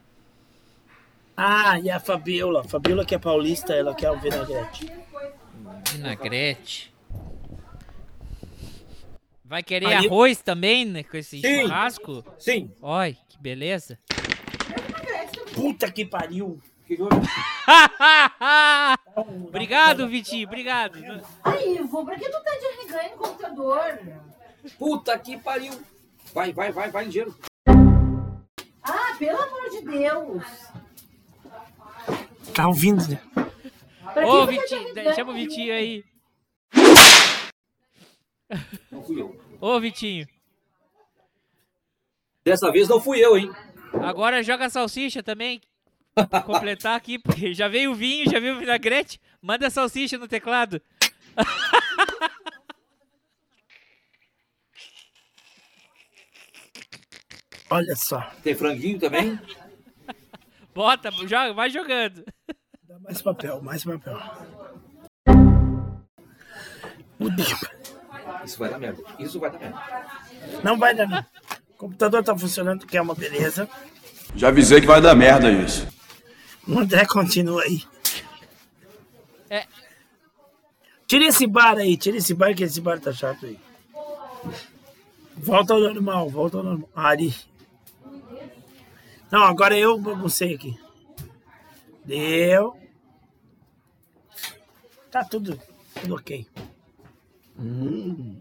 Ah, 1.35 1.80
e 1.80 1.89
a 1.89 1.99
Fabiola. 1.99 2.64
Fabiola 2.64 3.03
que 3.03 3.15
é 3.15 3.19
paulista, 3.19 3.73
ela 3.73 3.95
quer 3.95 4.11
o 4.11 4.19
vinagrete. 4.19 4.91
Vinagrete. 5.91 6.94
Vai 9.48 9.64
querer 9.64 9.88
Aí... 9.88 10.06
arroz 10.06 10.41
também 10.41 10.84
né, 10.84 11.03
com 11.03 11.15
esse 11.15 11.40
Sim. 11.40 11.61
churrasco? 11.61 12.22
Sim. 12.38 12.69
Olha, 12.82 13.15
que 13.30 13.40
beleza. 13.40 13.98
Puta 15.53 15.90
que 15.90 16.03
pariu. 16.06 16.61
obrigado, 19.48 20.07
Vitinho, 20.07 20.48
obrigado. 20.48 20.98
Aí, 21.44 21.78
Ivo, 21.78 22.06
pra 22.06 22.18
que 22.18 22.30
tu 22.30 22.44
tá 22.44 22.52
de 22.52 22.65
reganho 22.82 23.11
no 23.11 23.18
computador? 23.18 23.99
Puta 24.78 25.19
que 25.19 25.38
pariu. 25.38 25.74
Vai, 26.34 26.53
vai, 26.53 26.72
vai, 26.72 26.90
vai 26.91 27.06
ligeiro. 27.06 27.36
Ah, 28.84 29.15
pelo 29.18 29.41
amor 29.41 29.69
de 29.69 29.82
Deus. 29.82 30.44
Tá 32.53 32.68
ouvindo, 32.68 33.07
né? 33.07 33.19
Ô, 34.26 34.45
Vitinho, 34.45 34.94
chama 35.15 35.32
o 35.32 35.36
Vitinho 35.36 35.74
aí. 35.74 36.03
Não 38.91 39.03
fui 39.03 39.22
eu. 39.22 39.40
Ô, 39.60 39.80
Vitinho. 39.80 40.28
Dessa 42.44 42.72
vez 42.72 42.88
não 42.88 43.02
fui 43.02 43.19
eu, 43.19 43.38
hein? 43.38 43.52
Agora 44.02 44.44
joga 44.44 44.69
salsicha 44.69 45.22
também. 45.22 45.61
Pra 46.14 46.41
completar 46.41 46.95
aqui, 46.95 47.19
porque 47.19 47.53
já 47.53 47.68
veio 47.68 47.91
o 47.91 47.95
vinho, 47.95 48.30
já 48.30 48.40
veio 48.40 48.56
o 48.56 48.60
vinagrete. 48.60 49.19
Manda 49.41 49.69
salsicha 49.69 50.18
no 50.18 50.28
teclado. 50.28 50.82
Olha 57.69 57.95
só. 57.95 58.22
Tem 58.41 58.56
franguinho 58.56 58.98
também? 58.98 59.40
Bota, 60.74 61.11
joga, 61.11 61.53
vai 61.53 61.69
jogando. 61.69 62.24
Dá 62.84 62.98
mais 62.99 63.22
papel, 63.22 63.61
mais 63.61 63.84
papel. 63.84 64.18
Isso 68.45 68.57
vai 68.57 68.69
dar 68.69 68.79
merda. 68.79 69.03
Isso 69.19 69.39
vai 69.39 69.51
dar 69.51 69.59
merda. 69.59 69.81
Não 70.63 70.77
vai 70.77 70.95
dar 70.95 71.07
merda. 71.07 71.27
O 71.71 71.77
computador 71.77 72.23
tá 72.23 72.37
funcionando, 72.37 72.85
que 72.85 72.97
é 72.97 73.01
uma 73.01 73.15
beleza. 73.15 73.69
Já 74.35 74.49
avisei 74.49 74.81
que 74.81 74.87
vai 74.87 75.01
dar 75.01 75.15
merda 75.15 75.51
isso. 75.51 75.87
O 76.67 76.79
André 76.79 77.05
continua 77.05 77.63
aí. 77.63 77.83
É. 79.49 79.65
Tira 81.05 81.25
esse 81.25 81.47
bar 81.47 81.77
aí, 81.77 81.95
tira 81.95 82.17
esse 82.17 82.33
bar 82.33 82.53
que 82.53 82.63
esse 82.63 82.81
bar 82.81 82.99
tá 82.99 83.13
chato 83.13 83.45
aí. 83.45 83.57
Volta 85.35 85.73
ao 85.73 85.79
normal, 85.79 86.29
volta 86.29 86.57
ao 86.57 86.63
normal. 86.63 86.89
Ari. 86.95 87.33
Não, 89.31 89.43
agora 89.43 89.77
eu 89.77 89.97
baguncei 89.99 90.55
aqui. 90.55 90.77
Deu. 92.03 92.77
Tá 95.11 95.23
tudo, 95.23 95.59
tudo 96.01 96.15
ok. 96.15 96.45
Hum. 97.59 98.39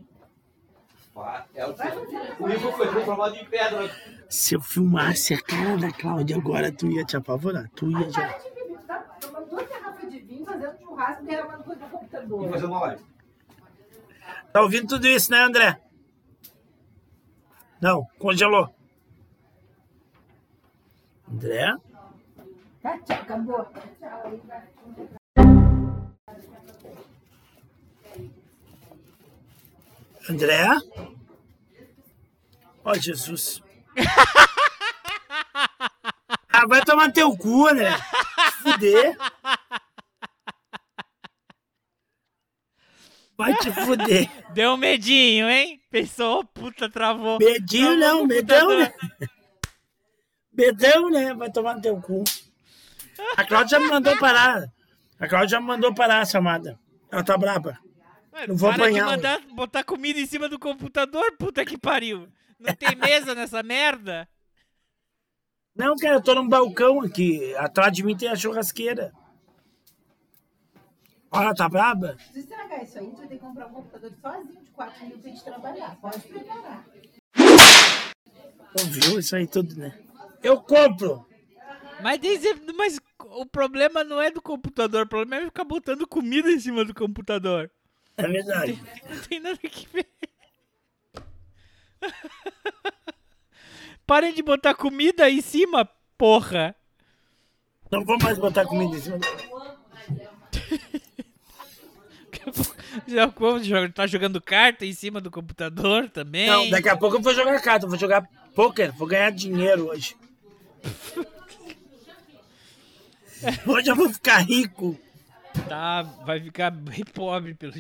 O 2.39 2.49
Ivo 2.49 2.73
foi 2.73 2.89
transformado 2.89 3.35
em 3.37 3.45
pedra. 3.47 3.91
Se 4.29 4.55
eu 4.55 4.61
filmasse 4.61 5.33
a 5.33 5.41
cara 5.41 5.79
da 5.79 5.91
Cláudia 5.91 6.37
agora, 6.37 6.71
tu 6.71 6.91
ia 6.91 7.05
te 7.05 7.17
apavorar. 7.17 7.71
Tu 7.75 7.91
ia 7.91 8.11
já. 8.11 8.39
Tá 14.53 14.61
ouvindo 14.61 14.89
tudo 14.89 15.07
isso, 15.07 15.31
né, 15.31 15.43
André? 15.43 15.81
Não, 17.81 18.07
congelou. 18.19 18.75
André? 21.31 21.77
Tá, 22.83 22.99
tchau, 22.99 23.17
acabou. 23.17 23.67
André? 30.29 30.67
Ó, 32.85 32.91
oh, 32.91 32.95
Jesus. 32.95 33.63
ah, 36.53 36.67
vai 36.67 36.83
tomar 36.83 37.13
teu 37.13 37.37
cu, 37.37 37.71
né? 37.71 37.97
Fuder. 38.63 39.17
Vai 43.37 43.55
te 43.57 43.71
fuder. 43.71 44.31
Deu 44.53 44.73
um 44.73 44.77
medinho, 44.77 45.49
hein? 45.49 45.81
Pensou, 45.91 46.45
puta, 46.45 46.91
travou. 46.91 47.39
Medinho 47.39 47.99
travou 47.99 48.19
não, 48.19 48.27
medão, 48.27 48.79
né? 48.79 48.93
Bedão, 50.51 51.11
né? 51.11 51.35
Vai 51.35 51.53
tomar 51.53 51.75
no 51.75 51.83
teu 51.83 52.01
cu. 52.01 52.25
A 53.37 53.45
Cláudia 53.45 53.79
já 53.79 53.85
me 53.85 53.91
mandou 53.91 54.17
parar. 54.17 54.65
A 55.21 55.29
Cláudia 55.29 55.51
já 55.51 55.61
me 55.61 55.67
mandou 55.67 55.95
parar 55.95 56.27
chamada. 56.27 56.79
Ela 57.11 57.23
tá 57.23 57.37
braba. 57.37 57.79
Não 58.47 58.57
vou 58.57 58.73
para 58.73 58.85
apanhar. 58.85 59.05
De 59.05 59.11
mandar 59.17 59.41
botar 59.55 59.85
comida 59.85 60.21
em 60.21 60.27
cima 60.27 60.49
do 60.49 60.59
computador, 60.59 61.37
puta 61.39 61.65
que 61.65 61.79
pariu. 61.79 62.29
Não 62.59 62.75
tem 62.75 62.97
mesa 62.97 63.35
nessa 63.35 63.63
merda? 63.63 64.29
Não, 65.75 65.95
cara, 65.97 66.15
eu 66.15 66.23
tô 66.23 66.35
num 66.35 66.49
balcão 66.49 67.03
aqui. 67.03 67.55
Atrás 67.57 67.93
de 67.93 68.03
mim 68.03 68.17
tem 68.17 68.29
a 68.29 68.37
churrasqueira. 68.37 69.13
Olha, 71.31 71.55
tá 71.55 71.69
braba? 71.69 72.17
Se 72.33 72.41
estragar 72.41 72.83
isso 72.83 72.99
aí, 72.99 73.11
tu 73.11 73.17
vai 73.17 73.27
ter 73.27 73.35
que 73.35 73.41
comprar 73.41 73.67
um 73.67 73.75
computador 73.75 74.11
sozinho 74.23 74.65
de 74.65 74.71
4 74.71 75.07
mil 75.07 75.19
pra 75.19 75.31
gente 75.31 75.45
trabalhar. 75.45 75.97
Pode 76.01 76.21
preparar. 76.21 76.87
Ouviu 78.79 79.19
isso 79.19 79.37
aí 79.37 79.47
tudo, 79.47 79.77
né? 79.77 79.99
Eu 80.43 80.61
compro. 80.63 81.27
Mas, 82.03 82.21
mas 82.75 82.99
o 83.21 83.47
problema 83.47 84.05
não 84.05 84.21
é 84.21 84.31
do 84.31 84.41
computador, 84.41 85.05
o 85.05 85.09
problema 85.09 85.43
é 85.43 85.47
ficar 85.47 85.65
botando 85.65 86.07
comida 86.07 86.51
em 86.51 86.61
cima 86.61 86.85
do 86.85 86.95
computador. 86.95 87.71
É 88.17 88.27
verdade. 88.27 88.73
Não 88.73 88.85
tem, 88.85 89.17
não 89.17 89.23
tem 89.23 89.41
nada 89.41 89.59
que 89.59 89.89
ver. 89.93 90.07
Parem 94.07 94.33
de 94.33 94.43
botar 94.43 94.75
comida 94.75 95.29
em 95.29 95.41
cima, 95.41 95.85
porra. 96.17 96.75
Não 97.91 98.05
vou 98.05 98.17
mais 98.19 98.39
botar 98.39 98.65
comida 98.65 98.97
em 98.97 99.01
cima. 99.01 99.19
Já 103.07 103.31
tá 103.93 104.07
jogando 104.07 104.41
carta 104.41 104.87
em 104.87 104.93
cima 104.93 105.21
do 105.21 105.31
computador 105.31 106.09
também? 106.09 106.47
Não, 106.47 106.71
daqui 106.71 106.89
a 106.89 106.97
pouco 106.97 107.17
eu 107.17 107.21
vou 107.21 107.35
jogar 107.35 107.61
carta, 107.61 107.87
vou 107.87 107.99
jogar 107.99 108.27
poker, 108.55 108.93
vou 108.93 109.09
ganhar 109.09 109.31
dinheiro 109.31 109.89
hoje. 109.89 110.17
Hoje 113.67 113.91
eu 113.91 113.95
vou 113.95 114.09
ficar 114.09 114.39
rico. 114.39 114.99
Tá, 115.69 116.03
vai 116.03 116.41
ficar 116.41 116.71
bem 116.71 117.05
pobre. 117.05 117.55
Pelo... 117.55 117.73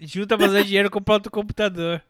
Junta 0.00 0.36
bastante 0.36 0.66
dinheiro 0.66 0.88
e 0.88 0.90
comprar 0.90 1.14
outro 1.14 1.30
computador. 1.30 2.02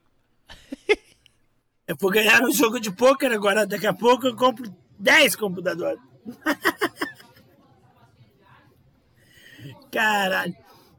Eu 1.86 1.97
vou 2.01 2.10
ganhar 2.10 2.43
um 2.43 2.52
jogo 2.52 2.81
de 2.81 2.90
pôquer 2.90 3.31
agora. 3.32 3.66
Daqui 3.66 3.86
a 3.86 3.93
pouco 3.93 4.27
eu 4.27 4.35
compro 4.35 4.74
10 4.98 5.36
computadores. 5.36 6.01
Caralho. 9.93 10.56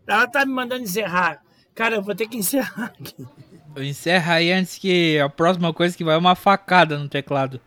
Ela 0.07 0.27
tá 0.27 0.45
me 0.45 0.53
mandando 0.53 0.83
encerrar. 0.83 1.43
Cara, 1.75 1.95
eu 1.95 2.01
vou 2.01 2.15
ter 2.15 2.27
que 2.27 2.37
encerrar 2.37 2.93
aqui. 2.99 3.27
Encerra 3.77 4.35
aí 4.35 4.51
antes 4.51 4.77
que 4.77 5.19
a 5.19 5.29
próxima 5.29 5.73
coisa 5.73 5.95
que 5.95 6.03
vai 6.03 6.15
é 6.15 6.17
uma 6.17 6.35
facada 6.35 6.97
no 6.97 7.09
teclado. 7.09 7.59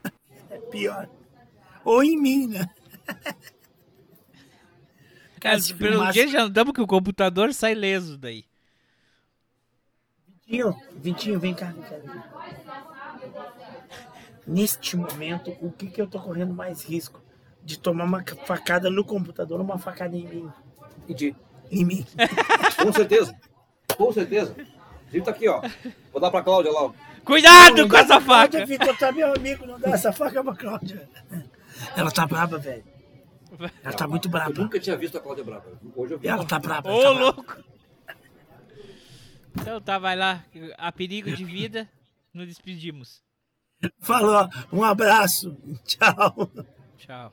É 0.48 0.58
pior. 0.58 1.08
Ou 1.84 2.02
em 2.02 2.20
mim, 2.20 2.48
né? 2.48 2.68
Cara, 5.40 5.58
se 5.58 5.74
pelo 5.74 6.12
jeito 6.12 6.32
já 6.32 6.42
andamos 6.42 6.74
que 6.74 6.82
o 6.82 6.86
computador 6.86 7.54
sai 7.54 7.74
leso 7.74 8.18
daí. 8.18 8.44
Vitinho, 10.46 10.76
Vitinho, 10.96 11.40
vem 11.40 11.54
cá, 11.54 11.72
vem 11.72 11.82
cá. 11.82 11.96
Neste 14.46 14.96
momento, 14.96 15.56
o 15.60 15.70
que 15.70 15.86
que 15.86 16.02
eu 16.02 16.06
tô 16.06 16.20
correndo 16.20 16.52
mais 16.52 16.82
risco? 16.84 17.22
De 17.62 17.78
tomar 17.78 18.04
uma 18.04 18.24
facada 18.44 18.90
no 18.90 19.04
computador 19.04 19.58
ou 19.58 19.64
uma 19.64 19.78
facada 19.78 20.16
em 20.16 20.26
mim? 20.26 20.50
Entendi. 21.04 21.34
Em 21.70 21.84
mim. 21.84 22.06
Com 22.82 22.92
certeza. 22.92 23.34
Com 23.96 24.12
certeza. 24.12 24.54
Vitor 25.08 25.24
tá 25.24 25.30
aqui, 25.30 25.48
ó. 25.48 25.62
Vou 26.12 26.20
dar 26.20 26.30
pra 26.30 26.42
Cláudia 26.42 26.72
lá. 26.72 26.84
Ó. 26.84 26.92
Cuidado 27.24 27.76
não, 27.76 27.88
com 27.88 27.96
essa 27.96 28.20
faca! 28.20 28.48
Cláudia, 28.48 28.66
Vitor, 28.66 28.96
tá 28.96 29.12
meu 29.12 29.32
amigo, 29.32 29.66
não 29.66 29.78
dá 29.78 29.90
essa 29.90 30.12
faca 30.12 30.42
pra 30.42 30.54
Cláudia. 30.54 31.08
Ela 31.96 32.10
tá 32.10 32.26
brava, 32.26 32.58
velho. 33.60 33.72
Ela 33.82 33.96
tá 33.96 34.08
muito 34.08 34.28
brava. 34.28 34.50
Eu 34.50 34.62
nunca 34.62 34.80
tinha 34.80 34.96
visto 34.96 35.16
a 35.16 35.20
Cláudia 35.20 35.44
brava. 35.44 35.78
Hoje 35.94 36.14
eu 36.14 36.18
vi. 36.18 36.28
Ela 36.28 36.44
tá 36.44 36.58
brava. 36.58 36.90
Ô, 36.90 37.02
tá 37.02 37.10
louco! 37.10 37.56
Então 39.60 39.80
tá, 39.80 39.98
vai 39.98 40.16
lá. 40.16 40.44
A 40.78 40.92
perigo 40.92 41.30
de 41.32 41.44
vida, 41.44 41.88
nos 42.32 42.46
despedimos. 42.46 43.22
Falou, 43.98 44.48
um 44.72 44.84
abraço. 44.84 45.56
Tchau. 45.84 46.50
Tchau. 46.98 47.32